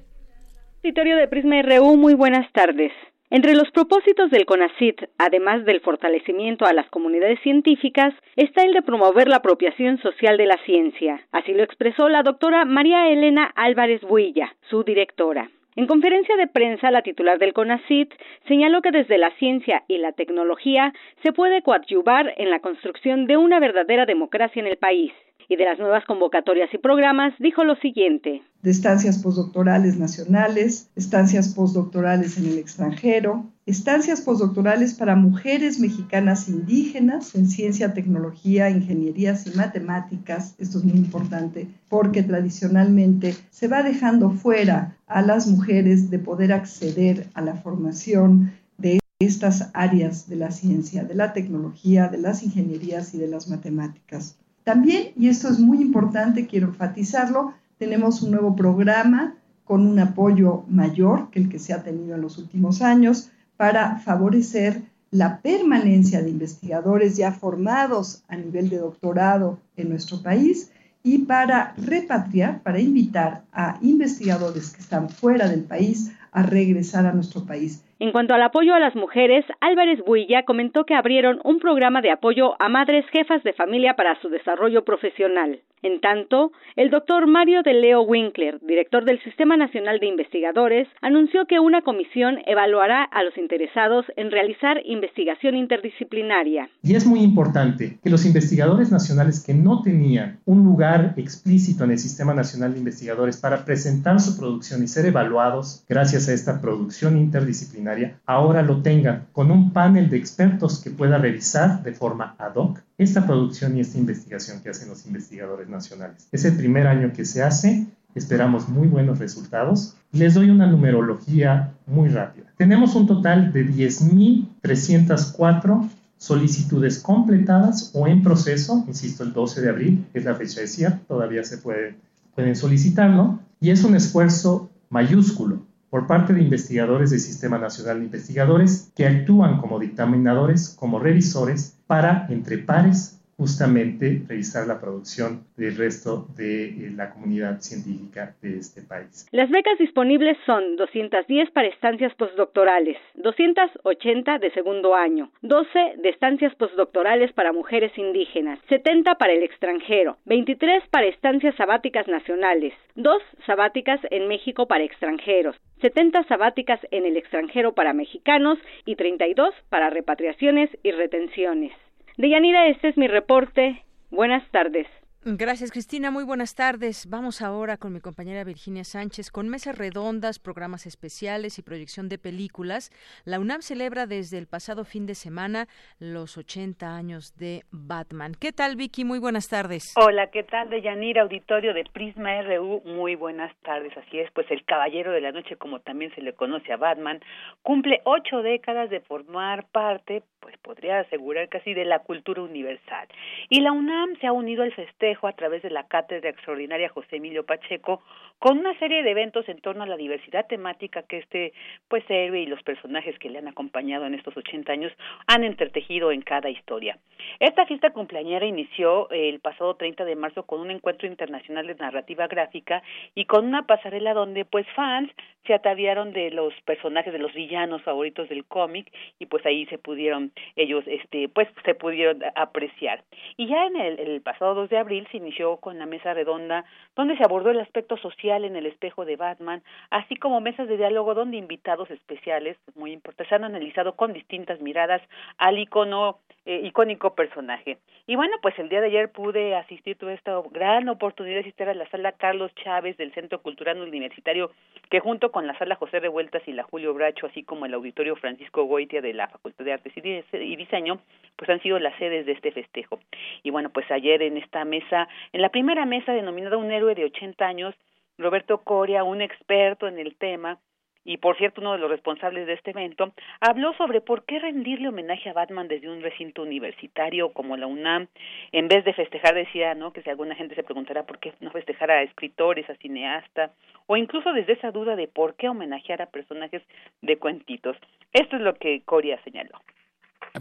Auditorio 0.84 1.16
de 1.16 1.26
Prisma 1.26 1.60
RU, 1.62 1.96
muy 1.96 2.14
buenas 2.14 2.50
tardes. 2.52 2.92
Entre 3.31 3.54
los 3.54 3.71
propósitos 3.71 4.31
del 4.31 4.45
CONACIT, 4.45 5.09
además 5.19 5.64
del 5.64 5.81
fortalecimiento 5.81 6.66
a 6.66 6.75
las 6.75 6.88
comunidades 6.90 7.40
científicas, 7.40 8.12
está 8.37 8.62
el 8.62 8.75
de 8.75 8.83
promover 8.83 9.28
la 9.28 9.37
apropiación 9.37 9.99
social 9.99 10.37
de 10.37 10.47
la 10.47 10.59
ciencia. 10.66 11.26
Así 11.33 11.54
lo 11.54 11.62
expresó 11.62 12.11
la 12.11 12.23
doctora 12.23 12.66
María 12.66 13.09
Elena 13.09 13.50
Álvarez 13.57 14.02
Builla, 14.02 14.54
su 14.69 14.85
directora. 14.85 15.50
En 15.75 15.87
conferencia 15.87 16.37
de 16.37 16.47
prensa, 16.47 16.90
la 16.90 17.02
titular 17.02 17.38
del 17.38 17.54
CONACIT 17.54 18.12
señaló 18.47 18.83
que 18.83 18.93
desde 18.93 19.19
la 19.19 19.31
ciencia 19.38 19.83
y 19.88 19.99
la 19.99 20.12
tecnología 20.12 20.93
se 21.25 21.33
puede 21.33 21.62
coadyuvar 21.62 22.35
en 22.37 22.50
la 22.50 22.61
construcción 22.61 23.26
de 23.26 23.38
una 23.38 23.59
verdadera 23.59 24.04
democracia 24.07 24.61
en 24.61 24.69
el 24.69 24.76
país 24.76 25.12
y 25.48 25.56
de 25.56 25.64
las 25.64 25.78
nuevas 25.78 26.04
convocatorias 26.04 26.72
y 26.72 26.78
programas, 26.78 27.34
dijo 27.38 27.64
lo 27.64 27.76
siguiente. 27.76 28.42
De 28.62 28.70
estancias 28.70 29.22
postdoctorales 29.22 29.98
nacionales, 29.98 30.90
estancias 30.96 31.54
postdoctorales 31.54 32.38
en 32.38 32.46
el 32.46 32.58
extranjero, 32.58 33.44
estancias 33.66 34.20
postdoctorales 34.20 34.94
para 34.94 35.16
mujeres 35.16 35.78
mexicanas 35.78 36.48
indígenas 36.48 37.34
en 37.34 37.48
ciencia, 37.48 37.94
tecnología, 37.94 38.70
ingenierías 38.70 39.46
y 39.46 39.56
matemáticas. 39.56 40.54
Esto 40.58 40.78
es 40.78 40.84
muy 40.84 40.96
importante 40.96 41.68
porque 41.88 42.22
tradicionalmente 42.22 43.34
se 43.50 43.68
va 43.68 43.82
dejando 43.82 44.30
fuera 44.30 44.96
a 45.06 45.22
las 45.22 45.46
mujeres 45.46 46.10
de 46.10 46.18
poder 46.18 46.52
acceder 46.52 47.26
a 47.34 47.42
la 47.42 47.54
formación 47.54 48.52
de 48.78 48.98
estas 49.18 49.70
áreas 49.74 50.28
de 50.28 50.36
la 50.36 50.50
ciencia, 50.50 51.04
de 51.04 51.14
la 51.14 51.32
tecnología, 51.32 52.08
de 52.08 52.18
las 52.18 52.42
ingenierías 52.42 53.14
y 53.14 53.18
de 53.18 53.28
las 53.28 53.48
matemáticas. 53.48 54.38
También, 54.64 55.12
y 55.16 55.28
esto 55.28 55.49
es 55.49 55.59
muy 55.59 55.80
importante, 55.80 56.47
quiero 56.47 56.68
enfatizarlo, 56.68 57.52
tenemos 57.78 58.23
un 58.23 58.30
nuevo 58.30 58.56
programa 58.56 59.35
con 59.64 59.87
un 59.87 59.99
apoyo 59.99 60.64
mayor 60.68 61.30
que 61.30 61.38
el 61.38 61.49
que 61.49 61.59
se 61.59 61.73
ha 61.73 61.83
tenido 61.83 62.14
en 62.14 62.23
los 62.23 62.38
últimos 62.38 62.83
años 62.83 63.30
para 63.56 63.99
favorecer 63.99 64.83
la 65.11 65.40
permanencia 65.40 66.23
de 66.23 66.30
investigadores 66.30 67.16
ya 67.16 67.30
formados 67.30 68.25
a 68.26 68.37
nivel 68.37 68.68
de 68.68 68.78
doctorado 68.78 69.61
en 69.76 69.90
nuestro 69.90 70.23
país 70.23 70.71
y 71.04 71.18
para 71.18 71.75
repatriar, 71.76 72.62
para 72.62 72.80
invitar 72.80 73.44
a 73.52 73.78
investigadores 73.83 74.71
que 74.71 74.80
están 74.80 75.09
fuera 75.09 75.47
del 75.47 75.62
país 75.62 76.11
a 76.33 76.42
regresar 76.42 77.06
a 77.06 77.12
nuestro 77.12 77.44
país. 77.44 77.83
En 78.00 78.12
cuanto 78.12 78.34
al 78.34 78.42
apoyo 78.42 78.74
a 78.74 78.80
las 78.80 78.96
mujeres, 78.96 79.44
Álvarez 79.60 80.00
Builla 80.04 80.44
comentó 80.44 80.84
que 80.84 80.94
abrieron 80.94 81.40
un 81.44 81.60
programa 81.60 82.00
de 82.00 82.10
apoyo 82.10 82.60
a 82.60 82.68
madres 82.68 83.04
jefas 83.12 83.42
de 83.44 83.52
familia 83.52 83.94
para 83.94 84.20
su 84.20 84.28
desarrollo 84.28 84.84
profesional. 84.84 85.60
En 85.84 86.00
tanto, 86.00 86.50
el 86.76 86.88
doctor 86.88 87.26
Mario 87.26 87.62
de 87.62 87.74
Leo 87.74 88.00
Winkler, 88.00 88.58
director 88.62 89.04
del 89.04 89.22
Sistema 89.22 89.58
Nacional 89.58 90.00
de 90.00 90.06
Investigadores, 90.06 90.88
anunció 91.02 91.44
que 91.44 91.60
una 91.60 91.82
comisión 91.82 92.38
evaluará 92.46 93.02
a 93.04 93.22
los 93.22 93.36
interesados 93.36 94.06
en 94.16 94.30
realizar 94.30 94.80
investigación 94.86 95.56
interdisciplinaria. 95.56 96.70
Y 96.82 96.94
es 96.94 97.04
muy 97.04 97.20
importante 97.20 97.98
que 98.02 98.08
los 98.08 98.24
investigadores 98.24 98.90
nacionales 98.90 99.44
que 99.44 99.52
no 99.52 99.82
tenían 99.82 100.40
un 100.46 100.64
lugar 100.64 101.12
explícito 101.18 101.84
en 101.84 101.90
el 101.90 101.98
Sistema 101.98 102.32
Nacional 102.32 102.72
de 102.72 102.78
Investigadores 102.78 103.36
para 103.36 103.66
presentar 103.66 104.20
su 104.20 104.38
producción 104.38 104.82
y 104.82 104.86
ser 104.86 105.04
evaluados 105.04 105.84
gracias 105.86 106.30
a 106.30 106.32
esta 106.32 106.62
producción 106.62 107.18
interdisciplinaria, 107.18 107.83
ahora 108.26 108.62
lo 108.62 108.82
tengan 108.82 109.26
con 109.32 109.50
un 109.50 109.72
panel 109.72 110.10
de 110.10 110.16
expertos 110.16 110.80
que 110.80 110.90
pueda 110.90 111.18
revisar 111.18 111.82
de 111.82 111.92
forma 111.92 112.34
ad 112.38 112.54
hoc 112.56 112.80
esta 112.98 113.26
producción 113.26 113.76
y 113.76 113.80
esta 113.80 113.98
investigación 113.98 114.60
que 114.60 114.70
hacen 114.70 114.88
los 114.88 115.06
investigadores 115.06 115.68
nacionales. 115.68 116.28
Es 116.32 116.44
el 116.44 116.56
primer 116.56 116.86
año 116.86 117.12
que 117.12 117.24
se 117.24 117.42
hace, 117.42 117.86
esperamos 118.14 118.68
muy 118.68 118.86
buenos 118.88 119.18
resultados. 119.18 119.96
Les 120.12 120.34
doy 120.34 120.50
una 120.50 120.66
numerología 120.66 121.72
muy 121.86 122.08
rápida. 122.08 122.52
Tenemos 122.56 122.94
un 122.94 123.06
total 123.06 123.52
de 123.52 123.66
10.304 123.66 125.90
solicitudes 126.16 127.00
completadas 127.00 127.90
o 127.94 128.06
en 128.06 128.22
proceso, 128.22 128.84
insisto, 128.86 129.24
el 129.24 129.32
12 129.32 129.60
de 129.60 129.68
abril 129.68 130.06
es 130.14 130.24
la 130.24 130.34
fecha 130.34 130.60
de 130.60 130.68
cierre, 130.68 131.00
todavía 131.06 131.44
se 131.44 131.58
puede, 131.58 131.96
pueden 132.34 132.56
solicitarlo, 132.56 133.40
y 133.60 133.68
es 133.70 133.84
un 133.84 133.94
esfuerzo 133.94 134.70
mayúsculo 134.88 135.60
por 135.94 136.08
parte 136.08 136.32
de 136.32 136.42
investigadores 136.42 137.10
del 137.10 137.20
Sistema 137.20 137.56
Nacional 137.56 138.00
de 138.00 138.06
Investigadores 138.06 138.90
que 138.96 139.06
actúan 139.06 139.60
como 139.60 139.78
dictaminadores, 139.78 140.70
como 140.70 140.98
revisores, 140.98 141.78
para, 141.86 142.26
entre 142.30 142.58
pares, 142.58 143.13
justamente 143.36 144.22
revisar 144.28 144.66
la 144.66 144.80
producción 144.80 145.44
del 145.56 145.76
resto 145.76 146.26
de 146.36 146.64
eh, 146.64 146.92
la 146.94 147.10
comunidad 147.10 147.60
científica 147.60 148.34
de 148.42 148.58
este 148.58 148.82
país. 148.82 149.26
Las 149.32 149.50
becas 149.50 149.78
disponibles 149.78 150.36
son 150.46 150.76
210 150.76 151.50
para 151.50 151.68
estancias 151.68 152.14
postdoctorales, 152.14 152.96
280 153.14 154.38
de 154.38 154.50
segundo 154.52 154.94
año, 154.94 155.30
12 155.42 155.94
de 155.98 156.08
estancias 156.08 156.54
postdoctorales 156.54 157.32
para 157.32 157.52
mujeres 157.52 157.96
indígenas, 157.96 158.58
70 158.68 159.16
para 159.16 159.32
el 159.32 159.42
extranjero, 159.42 160.18
23 160.26 160.84
para 160.90 161.06
estancias 161.06 161.54
sabáticas 161.56 162.06
nacionales, 162.08 162.72
2 162.94 163.22
sabáticas 163.46 164.00
en 164.10 164.28
México 164.28 164.66
para 164.66 164.84
extranjeros, 164.84 165.56
70 165.80 166.24
sabáticas 166.24 166.80
en 166.90 167.04
el 167.04 167.16
extranjero 167.16 167.74
para 167.74 167.92
mexicanos 167.92 168.58
y 168.86 168.96
32 168.96 169.54
para 169.68 169.90
repatriaciones 169.90 170.70
y 170.82 170.92
retenciones. 170.92 171.72
Deyanira, 172.16 172.68
este 172.68 172.88
es 172.88 172.97
mi 172.97 173.09
reporte. 173.09 173.83
Buenas 174.11 174.49
tardes. 174.52 174.87
Gracias, 175.26 175.73
Cristina. 175.73 176.11
Muy 176.11 176.23
buenas 176.23 176.54
tardes. 176.54 177.09
Vamos 177.09 177.40
ahora 177.40 177.78
con 177.78 177.95
mi 177.95 178.00
compañera 178.00 178.45
Virginia 178.45 178.85
Sánchez 178.85 179.31
con 179.31 179.49
mesas 179.49 179.78
redondas, 179.78 180.38
programas 180.38 180.85
especiales 180.85 181.59
y 181.59 181.62
proyección 181.62 182.11
de 182.11 182.19
películas. 182.19 182.90
La 183.25 183.40
UNAM 183.40 183.62
celebra 183.62 184.04
desde 184.04 184.37
el 184.37 184.47
pasado 184.47 184.85
fin 184.85 185.07
de 185.07 185.14
semana 185.14 185.66
los 185.99 186.37
80 186.37 186.95
años 186.95 187.35
de 187.38 187.62
Batman. 187.71 188.35
¿Qué 188.38 188.52
tal, 188.52 188.76
Vicky? 188.76 189.07
Muy 189.07 189.19
buenas 189.19 189.49
tardes. 189.49 189.95
Hola, 189.97 190.26
¿qué 190.26 190.43
tal, 190.43 190.69
Deyanira? 190.69 191.23
Auditorio 191.23 191.73
de 191.73 191.85
Prisma 191.90 192.43
RU. 192.43 192.83
Muy 192.85 193.14
buenas 193.14 193.57
tardes. 193.62 193.97
Así 193.97 194.19
es, 194.19 194.31
pues 194.33 194.50
el 194.50 194.62
Caballero 194.66 195.11
de 195.11 195.23
la 195.23 195.33
Noche, 195.33 195.57
como 195.57 195.81
también 195.81 196.14
se 196.14 196.21
le 196.21 196.35
conoce 196.35 196.71
a 196.71 196.76
Batman, 196.76 197.21
cumple 197.62 198.02
ocho 198.04 198.43
décadas 198.43 198.90
de 198.90 199.00
formar 199.00 199.64
parte, 199.73 200.23
pues 200.40 200.54
podría 200.59 201.00
asegurar 201.00 201.49
casi 201.49 201.73
de 201.73 201.87
la 201.87 202.00
cultura 202.00 202.43
universal. 202.43 203.09
Y 203.49 203.62
la 203.62 203.73
UNAM 203.73 204.19
se 204.21 204.26
ha 204.26 204.33
unido 204.33 204.62
al 204.62 204.75
festejo 204.75 205.13
a 205.23 205.33
través 205.33 205.62
de 205.62 205.71
la 205.71 205.87
Cátedra 205.87 206.30
Extraordinaria 206.30 206.88
José 206.88 207.16
Emilio 207.16 207.44
Pacheco 207.47 208.02
con 208.38 208.59
una 208.59 208.78
serie 208.78 209.02
de 209.02 209.11
eventos 209.11 209.49
en 209.49 209.61
torno 209.61 209.85
a 209.85 209.87
la 209.87 209.97
diversidad 209.97 210.47
temática 210.47 211.02
que 211.02 211.19
este 211.19 211.52
pues 211.88 212.04
héroe 212.08 212.41
y 212.41 212.47
los 212.47 212.62
personajes 212.62 213.19
que 213.19 213.30
le 213.30 213.38
han 213.38 213.49
acompañado 213.49 214.06
en 214.06 214.15
estos 214.15 214.36
80 214.36 214.73
años 214.73 214.93
han 215.26 215.45
entretejido 215.45 216.12
en 216.12 216.23
cada 216.23 216.50
historia. 216.50 216.99
Esta 217.41 217.67
fiesta 217.67 217.91
cumpleañera 217.91 218.47
inició 218.47 219.08
el 219.10 219.41
pasado 219.41 219.75
30 219.76 220.04
de 220.04 220.17
marzo 220.17 220.43
con 220.45 220.60
un 220.60 220.71
encuentro 220.71 221.08
internacional 221.08 221.67
de 221.67 221.75
narrativa 221.76 222.26
gráfica 222.26 222.82
y 223.15 223.25
con 223.25 223.47
una 223.47 223.67
pasarela 223.67 224.15
donde 224.15 224.45
pues 224.45 224.67
fans 224.75 225.10
se 225.47 225.54
ataviaron 225.54 226.12
de 226.12 226.30
los 226.30 226.54
personajes 226.65 227.12
de 227.12 227.19
los 227.19 227.32
villanos 227.34 227.82
favoritos 227.82 228.28
del 228.28 228.45
cómic 228.45 228.91
y 229.19 229.26
pues 229.26 229.45
ahí 229.45 229.67
se 229.67 229.78
pudieron 229.78 230.32
ellos 230.56 230.84
este 230.86 231.28
pues 231.28 231.49
se 231.65 231.75
pudieron 231.75 232.23
apreciar. 232.34 233.04
Y 233.36 233.47
ya 233.47 233.67
en 233.67 233.76
el, 233.76 234.00
el 234.00 234.21
pasado 234.23 234.54
2 234.54 234.71
de 234.71 234.78
abril 234.78 235.03
se 235.10 235.19
inició 235.19 235.56
con 235.58 235.78
la 235.78 235.86
mesa 235.86 236.14
redonda 236.14 236.64
donde 236.97 237.17
se 237.17 237.25
abordó 237.25 237.50
el 237.50 237.60
aspecto 237.60 237.97
social 237.97 238.45
en 238.45 238.56
el 238.56 238.67
espejo 238.67 239.04
de 239.04 239.17
Batman, 239.17 239.62
así 239.90 240.17
como 240.17 240.40
mesas 240.40 240.69
de 240.69 240.76
diálogo 240.76 241.14
donde 241.14 241.36
invitados 241.36 241.90
especiales, 241.90 242.56
muy 242.75 242.93
importantes, 242.93 243.32
han 243.32 243.45
analizado 243.45 243.95
con 243.95 244.12
distintas 244.12 244.60
miradas 244.60 245.02
al 245.38 245.58
icono 245.58 246.19
eh, 246.47 246.60
icónico 246.62 247.14
personaje. 247.14 247.78
Y 248.06 248.17
bueno, 248.17 248.36
pues 248.43 248.58
el 248.58 248.69
día 248.69 248.82
de 248.82 248.88
ayer 248.88 249.10
pude 249.10 249.54
asistir, 249.54 249.97
tuve 249.97 250.12
esta 250.12 250.38
gran 250.50 250.86
oportunidad 250.90 251.36
de 251.36 251.40
asistir 251.40 251.69
a 251.71 251.75
la 251.75 251.88
sala 251.88 252.12
Carlos 252.12 252.54
Chávez 252.62 252.99
del 252.99 253.14
Centro 253.14 253.40
Cultural 253.40 253.80
Universitario, 253.80 254.50
que 254.90 255.00
junto 255.00 255.32
con 255.32 255.47
la 255.47 255.56
sala 255.56 255.76
José 255.76 256.00
Revueltas 256.00 256.47
y 256.47 256.52
la 256.52 256.64
Julio 256.64 256.93
Bracho, 256.93 257.26
así 257.26 257.45
como 257.45 257.64
el 257.64 257.73
auditorio 257.73 258.14
Francisco 258.17 258.64
Goitia 258.64 259.00
de 259.00 259.14
la 259.14 259.28
Facultad 259.28 259.64
de 259.64 259.73
Artes 259.73 259.95
y 259.97 260.56
Diseño, 260.56 261.00
pues 261.36 261.49
han 261.49 261.62
sido 261.62 261.78
las 261.78 261.97
sedes 261.99 262.26
de 262.26 262.32
este 262.32 262.52
festejo. 262.52 263.00
Y 263.43 263.49
bueno, 263.49 263.71
pues 263.71 263.90
ayer 263.90 264.21
en 264.21 264.36
esta 264.36 264.67
mesa, 264.67 264.94
en 265.33 265.43
la 265.43 265.50
primera 265.50 265.85
mesa 265.85 266.13
denominada 266.13 266.57
Un 266.57 266.71
héroe 266.71 266.95
de 266.95 267.04
80 267.04 267.45
años, 267.45 267.75
Roberto 268.19 268.59
Coria, 268.63 269.04
un 269.04 269.21
experto 269.21 269.89
en 269.89 269.99
el 269.99 270.15
tema, 270.17 270.59
y 271.04 271.19
por 271.19 271.37
cierto 271.37 271.61
uno 271.61 271.73
de 271.73 271.78
los 271.78 271.91
responsables 271.91 272.47
de 272.47 272.54
este 272.54 272.71
evento, 272.71 273.13
habló 273.41 273.75
sobre 273.75 274.00
por 274.00 274.25
qué 274.25 274.39
rendirle 274.39 274.89
homenaje 274.89 275.28
a 275.28 275.35
Batman 275.35 275.69
desde 275.69 275.91
un 275.91 276.00
recinto 276.00 276.43
universitario 276.43 277.33
como 277.33 277.57
la 277.57 277.67
UNAM, 277.67 278.09
en 278.52 278.69
vez 278.69 278.85
de 278.85 278.95
festejar, 278.95 279.35
decía, 279.35 279.75
¿no? 279.75 279.93
Que 279.93 280.02
si 280.02 280.11
alguna 280.11 280.35
gente 280.35 280.54
se 280.54 280.63
preguntará 280.63 281.04
por 281.04 281.19
qué 281.19 281.35
no 281.41 281.50
festejar 281.50 281.91
a 281.91 282.02
escritores, 282.02 282.69
a 282.71 282.76
cineastas, 282.76 283.50
o 283.87 283.97
incluso 283.97 284.33
desde 284.33 284.54
esa 284.54 284.71
duda 284.71 284.97
de 284.97 285.09
por 285.09 285.35
qué 285.35 285.49
homenajear 285.49 286.00
a 286.00 286.07
personajes 286.07 286.63
de 287.02 287.19
cuentitos. 287.19 287.76
Esto 288.13 288.37
es 288.37 288.43
lo 288.43 288.54
que 288.54 288.83
Coria 288.85 289.21
señaló. 289.25 289.61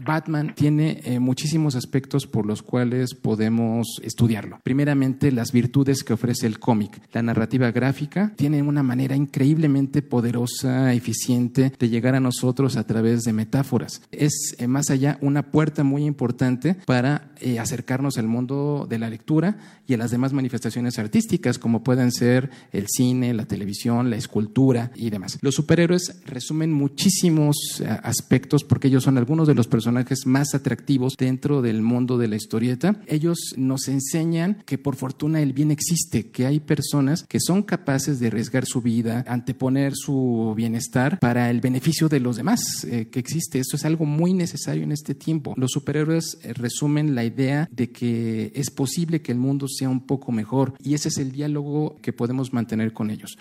Batman 0.00 0.54
tiene 0.56 1.00
eh, 1.04 1.20
muchísimos 1.20 1.76
aspectos 1.76 2.26
por 2.26 2.46
los 2.46 2.62
cuales 2.62 3.14
podemos 3.14 4.00
estudiarlo. 4.02 4.58
Primeramente, 4.64 5.30
las 5.30 5.52
virtudes 5.52 6.02
que 6.02 6.12
ofrece 6.12 6.46
el 6.46 6.58
cómic. 6.58 7.00
La 7.12 7.22
narrativa 7.22 7.70
gráfica 7.70 8.32
tiene 8.36 8.62
una 8.62 8.82
manera 8.82 9.14
increíblemente 9.14 10.02
poderosa, 10.02 10.92
eficiente 10.92 11.72
de 11.78 11.88
llegar 11.88 12.16
a 12.16 12.20
nosotros 12.20 12.76
a 12.76 12.86
través 12.86 13.22
de 13.22 13.32
metáforas. 13.32 14.02
Es 14.10 14.56
eh, 14.58 14.66
más 14.66 14.90
allá 14.90 15.18
una 15.20 15.50
puerta 15.50 15.84
muy 15.84 16.04
importante 16.04 16.74
para 16.86 17.30
eh, 17.40 17.60
acercarnos 17.60 18.18
al 18.18 18.26
mundo 18.26 18.86
de 18.88 18.98
la 18.98 19.08
lectura 19.08 19.58
y 19.86 19.94
a 19.94 19.98
las 19.98 20.10
demás 20.10 20.32
manifestaciones 20.32 20.98
artísticas, 20.98 21.58
como 21.58 21.84
pueden 21.84 22.10
ser 22.10 22.50
el 22.72 22.86
cine, 22.88 23.32
la 23.32 23.46
televisión, 23.46 24.10
la 24.10 24.16
escultura 24.16 24.90
y 24.96 25.10
demás. 25.10 25.38
Los 25.40 25.54
superhéroes 25.54 26.22
resumen 26.24 26.72
muchísimos 26.72 27.82
aspectos 28.02 28.64
porque 28.64 28.88
ellos 28.88 29.04
son 29.04 29.18
algunos 29.18 29.46
de 29.46 29.54
los 29.54 29.68
personajes 29.68 29.83
más 30.26 30.54
atractivos 30.54 31.14
dentro 31.16 31.62
del 31.62 31.82
mundo 31.82 32.18
de 32.18 32.28
la 32.28 32.36
historieta. 32.36 32.96
Ellos 33.06 33.54
nos 33.56 33.88
enseñan 33.88 34.62
que 34.66 34.78
por 34.78 34.96
fortuna 34.96 35.40
el 35.40 35.52
bien 35.52 35.70
existe, 35.70 36.30
que 36.30 36.46
hay 36.46 36.60
personas 36.60 37.26
que 37.26 37.40
son 37.40 37.62
capaces 37.62 38.20
de 38.20 38.28
arriesgar 38.28 38.64
su 38.66 38.80
vida, 38.80 39.24
anteponer 39.26 39.92
su 39.94 40.54
bienestar 40.56 41.18
para 41.18 41.50
el 41.50 41.60
beneficio 41.60 42.08
de 42.08 42.20
los 42.20 42.36
demás, 42.36 42.84
eh, 42.84 43.08
que 43.10 43.18
existe. 43.18 43.58
Esto 43.58 43.76
es 43.76 43.84
algo 43.84 44.04
muy 44.04 44.32
necesario 44.32 44.82
en 44.82 44.92
este 44.92 45.14
tiempo. 45.14 45.54
Los 45.56 45.72
superhéroes 45.72 46.40
eh, 46.44 46.52
resumen 46.52 47.14
la 47.14 47.24
idea 47.24 47.68
de 47.70 47.90
que 47.90 48.52
es 48.54 48.70
posible 48.70 49.22
que 49.22 49.32
el 49.32 49.38
mundo 49.38 49.66
sea 49.68 49.88
un 49.88 50.06
poco 50.06 50.32
mejor 50.32 50.74
y 50.78 50.94
ese 50.94 51.08
es 51.08 51.18
el 51.18 51.32
diálogo 51.32 51.96
que 52.02 52.12
podemos 52.12 52.52
mantener 52.52 52.92
con 52.92 53.10
ellos. 53.10 53.36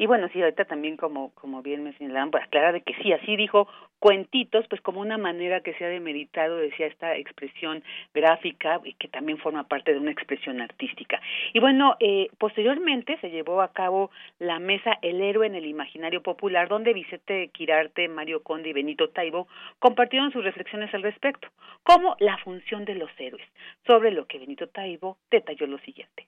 Y 0.00 0.06
bueno, 0.06 0.28
sí, 0.32 0.40
ahorita 0.40 0.64
también 0.64 0.96
como, 0.96 1.34
como 1.34 1.60
bien 1.60 1.84
me 1.84 1.92
señalaban, 1.92 2.30
pues 2.30 2.42
aclarar 2.44 2.72
de 2.72 2.80
que 2.80 2.94
sí, 3.02 3.12
así 3.12 3.36
dijo 3.36 3.68
cuentitos, 4.00 4.66
pues 4.68 4.80
como 4.80 5.00
una 5.00 5.18
manera 5.18 5.60
que 5.60 5.74
se 5.74 5.84
ha 5.84 5.88
demeritado, 5.88 6.56
decía 6.56 6.86
esta 6.86 7.16
expresión 7.16 7.84
gráfica 8.12 8.80
que 8.98 9.08
también 9.08 9.38
forma 9.38 9.68
parte 9.68 9.92
de 9.92 9.98
una 9.98 10.10
expresión 10.10 10.60
artística. 10.60 11.20
Y 11.52 11.60
bueno, 11.60 11.96
eh, 12.00 12.28
posteriormente 12.38 13.18
se 13.20 13.30
llevó 13.30 13.60
a 13.60 13.72
cabo 13.72 14.10
la 14.38 14.58
mesa 14.58 14.98
El 15.02 15.20
héroe 15.20 15.46
en 15.46 15.54
el 15.54 15.66
imaginario 15.66 16.22
popular, 16.22 16.68
donde 16.68 16.94
Vicente 16.94 17.48
Quirarte, 17.52 18.08
Mario 18.08 18.42
Conde 18.42 18.70
y 18.70 18.72
Benito 18.72 19.10
Taibo 19.10 19.46
compartieron 19.78 20.32
sus 20.32 20.44
reflexiones 20.44 20.92
al 20.94 21.02
respecto, 21.02 21.48
como 21.82 22.16
la 22.20 22.38
función 22.38 22.86
de 22.86 22.94
los 22.94 23.10
héroes, 23.18 23.46
sobre 23.86 24.10
lo 24.12 24.26
que 24.26 24.38
Benito 24.38 24.66
Taibo 24.68 25.18
detalló 25.30 25.66
lo 25.66 25.78
siguiente. 25.80 26.26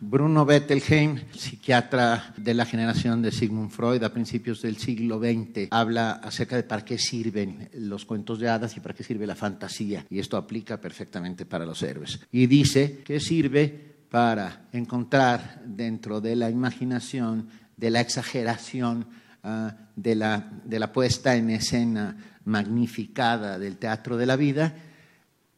Bruno 0.00 0.44
Bettelheim, 0.44 1.20
psiquiatra 1.32 2.34
de 2.36 2.52
la 2.52 2.66
generación 2.66 3.22
de 3.22 3.30
Sigmund 3.30 3.70
Freud 3.70 4.02
a 4.02 4.12
principios 4.12 4.60
del 4.60 4.76
siglo 4.76 5.20
XX, 5.20 5.68
habla 5.70 6.12
acerca 6.12 6.56
de 6.56 6.64
para 6.64 6.84
qué 6.84 6.98
sirven 6.98 7.70
los 7.74 8.04
cuentos 8.04 8.40
de 8.40 8.48
hadas 8.48 8.76
y 8.76 8.80
para 8.80 8.94
qué 8.94 9.04
sirve 9.04 9.26
la 9.26 9.36
fantasía. 9.36 10.04
Y 10.10 10.18
esto 10.18 10.36
aplica 10.36 10.80
perfectamente 10.80 11.46
para 11.46 11.64
los 11.64 11.80
héroes. 11.82 12.18
Y 12.32 12.46
dice 12.48 13.02
que 13.04 13.20
sirve 13.20 13.94
para 14.10 14.66
encontrar 14.72 15.62
dentro 15.64 16.20
de 16.20 16.34
la 16.34 16.50
imaginación, 16.50 17.48
de 17.76 17.90
la 17.90 18.00
exageración, 18.00 19.06
ah, 19.44 19.76
de, 19.94 20.16
la, 20.16 20.50
de 20.64 20.78
la 20.80 20.92
puesta 20.92 21.36
en 21.36 21.50
escena 21.50 22.16
magnificada 22.44 23.60
del 23.60 23.76
teatro 23.76 24.16
de 24.16 24.26
la 24.26 24.34
vida, 24.34 24.74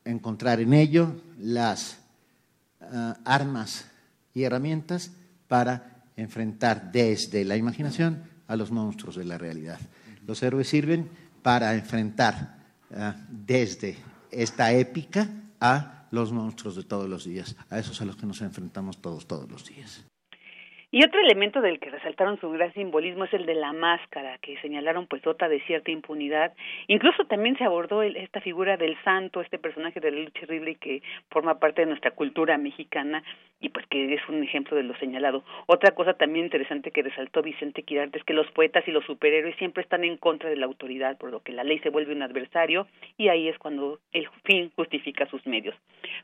encontrar 0.04 0.60
en 0.60 0.74
ello 0.74 1.22
las 1.38 1.98
ah, 2.82 3.16
armas 3.24 3.86
y 4.36 4.44
herramientas 4.44 5.12
para 5.48 6.04
enfrentar 6.14 6.92
desde 6.92 7.42
la 7.46 7.56
imaginación 7.56 8.22
a 8.46 8.54
los 8.54 8.70
monstruos 8.70 9.16
de 9.16 9.24
la 9.24 9.38
realidad. 9.38 9.80
Los 10.26 10.42
héroes 10.42 10.68
sirven 10.68 11.08
para 11.42 11.74
enfrentar 11.74 12.58
ah, 12.94 13.16
desde 13.30 13.96
esta 14.30 14.74
épica 14.74 15.26
a 15.58 16.06
los 16.10 16.32
monstruos 16.32 16.76
de 16.76 16.84
todos 16.84 17.08
los 17.08 17.24
días, 17.24 17.56
a 17.70 17.78
esos 17.78 18.02
a 18.02 18.04
los 18.04 18.16
que 18.16 18.26
nos 18.26 18.42
enfrentamos 18.42 19.00
todos, 19.00 19.26
todos 19.26 19.50
los 19.50 19.64
días. 19.64 20.04
Y 20.92 21.04
otro 21.04 21.20
elemento 21.20 21.60
del 21.60 21.80
que 21.80 21.90
resaltaron 21.90 22.38
su 22.38 22.48
gran 22.50 22.72
simbolismo 22.72 23.24
es 23.24 23.34
el 23.34 23.44
de 23.44 23.56
la 23.56 23.72
máscara, 23.72 24.38
que 24.38 24.56
señalaron 24.60 25.08
pues 25.08 25.20
dota 25.20 25.48
de 25.48 25.60
cierta 25.62 25.90
impunidad. 25.90 26.54
Incluso 26.86 27.24
también 27.24 27.58
se 27.58 27.64
abordó 27.64 28.02
esta 28.02 28.40
figura 28.40 28.76
del 28.76 28.96
santo, 29.02 29.40
este 29.40 29.58
personaje 29.58 29.98
de 29.98 30.12
la 30.12 30.20
lucha 30.20 30.46
que 30.80 31.02
forma 31.28 31.58
parte 31.58 31.82
de 31.82 31.88
nuestra 31.88 32.12
cultura 32.12 32.56
mexicana 32.56 33.24
y 33.60 33.70
pues 33.70 33.84
que 33.88 34.14
es 34.14 34.20
un 34.28 34.44
ejemplo 34.44 34.76
de 34.76 34.84
lo 34.84 34.96
señalado. 34.98 35.42
Otra 35.66 35.90
cosa 35.90 36.14
también 36.14 36.44
interesante 36.44 36.92
que 36.92 37.02
resaltó 37.02 37.42
Vicente 37.42 37.82
Quirarte 37.82 38.18
es 38.18 38.24
que 38.24 38.32
los 38.32 38.48
poetas 38.52 38.86
y 38.86 38.92
los 38.92 39.04
superhéroes 39.06 39.56
siempre 39.56 39.82
están 39.82 40.04
en 40.04 40.16
contra 40.16 40.48
de 40.50 40.56
la 40.56 40.66
autoridad, 40.66 41.18
por 41.18 41.30
lo 41.30 41.40
que 41.40 41.52
la 41.52 41.64
ley 41.64 41.80
se 41.80 41.90
vuelve 41.90 42.14
un 42.14 42.22
adversario 42.22 42.86
y 43.16 43.28
ahí 43.28 43.48
es 43.48 43.58
cuando 43.58 43.98
el 44.12 44.28
fin 44.44 44.70
justifica 44.76 45.26
sus 45.26 45.44
medios. 45.46 45.74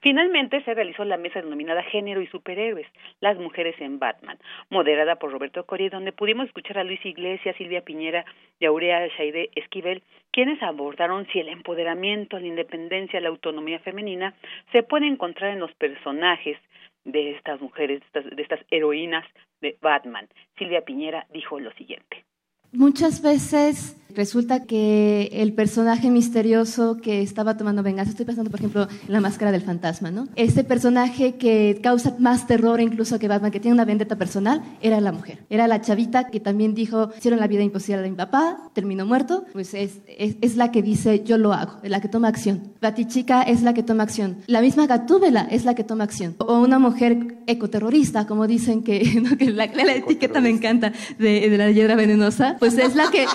Finalmente 0.03 0.63
se 0.63 0.75
realizó 0.75 1.05
la 1.05 1.17
mesa 1.17 1.43
denominada 1.43 1.83
Género 1.83 2.23
y 2.23 2.29
Superhéroes, 2.29 2.87
las 3.21 3.37
mujeres 3.39 3.75
en 3.81 3.99
Batman 3.99 4.39
moderada 4.71 5.17
por 5.17 5.33
Roberto 5.33 5.65
Coria, 5.65 5.91
donde 5.91 6.13
pudimos 6.13 6.47
escuchar 6.47 6.79
a 6.79 6.85
Luis 6.85 7.05
Iglesias, 7.05 7.57
Silvia 7.57 7.83
Piñera 7.83 8.25
y 8.59 8.67
Aurea 8.67 9.07
Shaide 9.09 9.51
Esquivel, 9.55 10.03
quienes 10.31 10.63
abordaron 10.63 11.27
si 11.29 11.41
el 11.41 11.49
empoderamiento, 11.49 12.39
la 12.39 12.47
independencia, 12.47 13.21
la 13.21 13.29
autonomía 13.29 13.79
femenina 13.81 14.35
se 14.73 14.83
puede 14.83 15.07
encontrar 15.07 15.53
en 15.53 15.61
los 15.61 15.73
personajes 15.75 16.59
de 17.05 17.33
estas 17.33 17.61
mujeres, 17.61 18.01
de 18.01 18.07
estas, 18.07 18.37
de 18.37 18.43
estas 18.43 18.61
heroínas 18.71 19.27
de 19.61 19.77
Batman. 19.81 20.29
Silvia 20.57 20.85
Piñera 20.85 21.27
dijo 21.33 21.59
lo 21.59 21.73
siguiente. 21.73 22.25
Muchas 22.73 23.21
veces 23.21 23.97
resulta 24.15 24.65
que 24.65 25.29
el 25.33 25.53
personaje 25.53 26.11
misterioso 26.11 26.99
que 26.99 27.23
estaba 27.23 27.57
tomando 27.57 27.83
venganza, 27.83 28.11
estoy 28.11 28.27
pensando 28.27 28.51
por 28.51 28.61
ejemplo 28.61 28.89
en 29.07 29.13
la 29.13 29.21
máscara 29.21 29.53
del 29.53 29.63
fantasma, 29.63 30.11
¿no? 30.11 30.29
Este 30.37 30.65
personaje 30.65 31.37
que 31.37 31.81
causa 31.83 32.17
más 32.19 32.47
terror 32.47 32.81
incluso 32.81 33.19
que 33.19 33.29
Batman, 33.29 33.51
que 33.51 33.61
tiene 33.61 33.75
una 33.75 33.85
vendetta 33.85 34.17
personal, 34.17 34.63
era 34.81 35.01
la 35.01 35.13
mujer. 35.13 35.45
Era 35.51 35.67
la 35.67 35.81
chavita 35.81 36.29
que 36.29 36.41
también 36.41 36.75
dijo, 36.75 37.11
hicieron 37.17 37.41
la 37.41 37.47
vida 37.47 37.63
imposible 37.63 38.07
a 38.07 38.09
mi 38.09 38.17
papá, 38.17 38.71
terminó 38.73 39.07
muerto, 39.07 39.45
pues 39.53 39.75
es, 39.75 39.99
es, 40.07 40.57
la 40.57 40.71
que 40.71 40.83
dice, 40.83 41.25
yo 41.25 41.39
lo 41.39 41.53
hago, 41.53 41.79
la 41.83 42.01
que 42.01 42.09
toma 42.09 42.29
acción. 42.29 42.73
Batichica 42.81 43.43
es 43.43 43.63
la 43.63 43.75
que 43.75 43.83
toma 43.83 44.03
acción. 44.03 44.39
La 44.47 44.61
misma 44.61 44.87
Gatúbela 44.87 45.43
es 45.51 45.65
la 45.65 45.75
que 45.75 45.85
toma 45.85 46.05
acción. 46.05 46.35
O 46.39 46.61
una 46.61 46.79
mujer 46.79 47.37
ecoterrorista, 47.47 48.27
como 48.27 48.47
dicen 48.47 48.83
que, 48.83 49.01
que 49.39 49.51
la, 49.51 49.65
etiqueta 49.65 50.41
me 50.41 50.51
encanta 50.51 50.93
de, 51.19 51.49
de 51.49 51.59
la 51.59 51.71
hiedra 51.71 51.95
venenosa, 51.95 52.57
pues 52.59 52.77
es 52.79 52.95
la 52.95 53.11
que, 53.11 53.27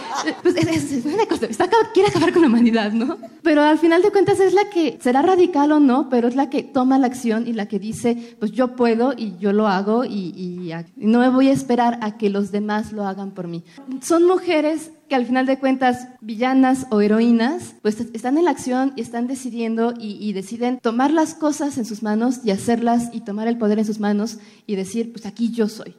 pues 0.41 0.55
es, 0.55 1.05
una 1.05 1.25
cosa, 1.25 1.47
quiere 1.93 2.09
acabar 2.09 2.33
con 2.33 2.41
la 2.41 2.47
humanidad, 2.47 2.91
¿no? 2.91 3.17
Pero 3.43 3.61
al 3.61 3.79
final 3.79 4.01
de 4.01 4.11
cuentas 4.11 4.39
es 4.39 4.53
la 4.53 4.69
que 4.69 4.97
será 5.01 5.21
radical 5.21 5.71
o 5.71 5.79
no, 5.79 6.09
pero 6.09 6.27
es 6.27 6.35
la 6.35 6.49
que 6.49 6.63
toma 6.63 6.99
la 6.99 7.07
acción 7.07 7.47
y 7.47 7.53
la 7.53 7.67
que 7.67 7.79
dice, 7.79 8.35
pues 8.39 8.51
yo 8.51 8.75
puedo 8.75 9.13
y 9.15 9.37
yo 9.37 9.53
lo 9.53 9.67
hago 9.67 10.05
y, 10.05 10.33
y 10.35 10.73
no 10.95 11.19
me 11.19 11.29
voy 11.29 11.49
a 11.49 11.53
esperar 11.53 11.99
a 12.01 12.17
que 12.17 12.29
los 12.29 12.51
demás 12.51 12.91
lo 12.91 13.07
hagan 13.07 13.31
por 13.31 13.47
mí. 13.47 13.63
Son 14.01 14.25
mujeres 14.25 14.91
que 15.07 15.15
al 15.15 15.25
final 15.25 15.45
de 15.45 15.59
cuentas, 15.59 16.09
villanas 16.21 16.87
o 16.91 17.01
heroínas, 17.01 17.75
pues 17.81 17.99
están 17.99 18.37
en 18.37 18.45
la 18.45 18.51
acción 18.51 18.93
y 18.95 19.01
están 19.01 19.27
decidiendo 19.27 19.93
y, 19.97 20.33
deciden 20.33 20.79
tomar 20.79 21.11
las 21.11 21.33
cosas 21.33 21.77
en 21.77 21.85
sus 21.85 22.03
manos 22.03 22.41
y 22.43 22.51
hacerlas 22.51 23.09
y 23.13 23.21
tomar 23.21 23.47
el 23.47 23.57
poder 23.57 23.79
en 23.79 23.85
sus 23.85 23.99
manos 23.99 24.39
y 24.65 24.75
decir, 24.75 25.11
pues 25.11 25.25
aquí 25.25 25.51
yo 25.51 25.67
soy. 25.67 25.95